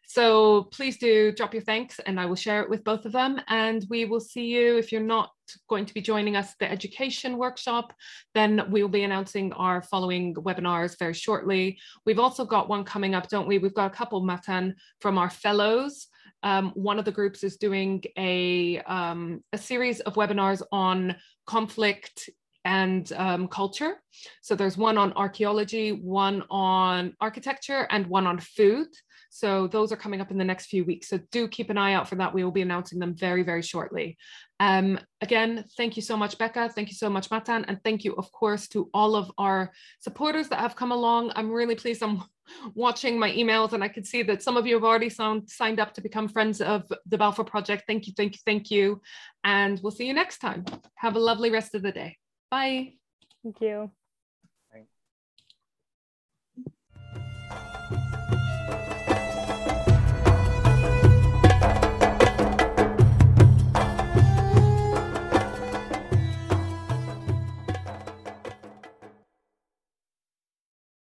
So 0.06 0.64
please 0.72 0.96
do 0.98 1.32
drop 1.32 1.52
your 1.52 1.62
thanks 1.62 1.98
and 2.06 2.18
I 2.18 2.26
will 2.26 2.36
share 2.36 2.62
it 2.62 2.70
with 2.70 2.84
both 2.84 3.04
of 3.04 3.12
them. 3.12 3.40
And 3.48 3.84
we 3.90 4.04
will 4.04 4.20
see 4.20 4.46
you 4.46 4.76
if 4.76 4.92
you're 4.92 5.00
not 5.00 5.30
going 5.68 5.86
to 5.86 5.94
be 5.94 6.00
joining 6.00 6.36
us 6.36 6.54
the 6.58 6.70
education 6.70 7.36
workshop, 7.36 7.92
then 8.34 8.62
we'll 8.70 8.88
be 8.88 9.04
announcing 9.04 9.52
our 9.52 9.82
following 9.82 10.34
webinars 10.34 10.98
very 10.98 11.14
shortly. 11.14 11.78
We've 12.04 12.18
also 12.18 12.44
got 12.44 12.68
one 12.68 12.84
coming 12.84 13.14
up, 13.14 13.28
don't 13.28 13.48
we? 13.48 13.58
We've 13.58 13.74
got 13.74 13.92
a 13.92 13.94
couple, 13.94 14.24
Matan, 14.24 14.74
from 15.00 15.18
our 15.18 15.30
fellows. 15.30 16.08
Um, 16.42 16.70
one 16.74 16.98
of 16.98 17.04
the 17.04 17.12
groups 17.12 17.42
is 17.44 17.56
doing 17.56 18.02
a, 18.16 18.80
um, 18.82 19.42
a 19.52 19.58
series 19.58 20.00
of 20.00 20.14
webinars 20.14 20.62
on 20.70 21.16
conflict 21.46 22.28
and 22.66 23.12
um, 23.12 23.46
culture. 23.46 23.94
So 24.42 24.56
there's 24.56 24.76
one 24.76 24.98
on 24.98 25.12
archaeology, 25.12 25.92
one 25.92 26.42
on 26.50 27.14
architecture, 27.20 27.86
and 27.90 28.06
one 28.08 28.26
on 28.26 28.40
food. 28.40 28.88
So 29.30 29.68
those 29.68 29.92
are 29.92 29.96
coming 29.96 30.20
up 30.20 30.32
in 30.32 30.38
the 30.38 30.44
next 30.44 30.66
few 30.66 30.84
weeks. 30.84 31.08
So 31.08 31.20
do 31.30 31.46
keep 31.46 31.70
an 31.70 31.78
eye 31.78 31.92
out 31.92 32.08
for 32.08 32.16
that. 32.16 32.34
We 32.34 32.42
will 32.42 32.50
be 32.50 32.62
announcing 32.62 32.98
them 32.98 33.14
very, 33.14 33.44
very 33.44 33.62
shortly. 33.62 34.18
Um, 34.58 34.98
again, 35.20 35.64
thank 35.76 35.94
you 35.94 36.02
so 36.02 36.16
much, 36.16 36.38
Becca. 36.38 36.70
Thank 36.70 36.88
you 36.88 36.94
so 36.94 37.08
much, 37.08 37.30
Matan. 37.30 37.64
And 37.66 37.78
thank 37.84 38.02
you, 38.02 38.14
of 38.14 38.32
course, 38.32 38.66
to 38.68 38.90
all 38.92 39.14
of 39.14 39.30
our 39.38 39.70
supporters 40.00 40.48
that 40.48 40.58
have 40.58 40.74
come 40.74 40.90
along. 40.90 41.32
I'm 41.36 41.52
really 41.52 41.76
pleased 41.76 42.02
I'm 42.02 42.24
watching 42.74 43.16
my 43.16 43.30
emails 43.30 43.74
and 43.74 43.84
I 43.84 43.88
can 43.88 44.02
see 44.02 44.24
that 44.24 44.42
some 44.42 44.56
of 44.56 44.66
you 44.66 44.74
have 44.74 44.84
already 44.84 45.10
sound, 45.10 45.48
signed 45.50 45.78
up 45.78 45.94
to 45.94 46.00
become 46.00 46.26
friends 46.26 46.60
of 46.60 46.82
the 47.06 47.18
Balfour 47.18 47.44
Project. 47.44 47.84
Thank 47.86 48.08
you, 48.08 48.14
thank 48.16 48.34
you, 48.34 48.40
thank 48.44 48.70
you. 48.72 49.02
And 49.44 49.78
we'll 49.82 49.92
see 49.92 50.06
you 50.06 50.14
next 50.14 50.38
time. 50.38 50.64
Have 50.96 51.14
a 51.14 51.20
lovely 51.20 51.50
rest 51.50 51.76
of 51.76 51.82
the 51.82 51.92
day. 51.92 52.16
Bye. 52.50 52.94
Thank 53.42 53.60
you. 53.60 53.90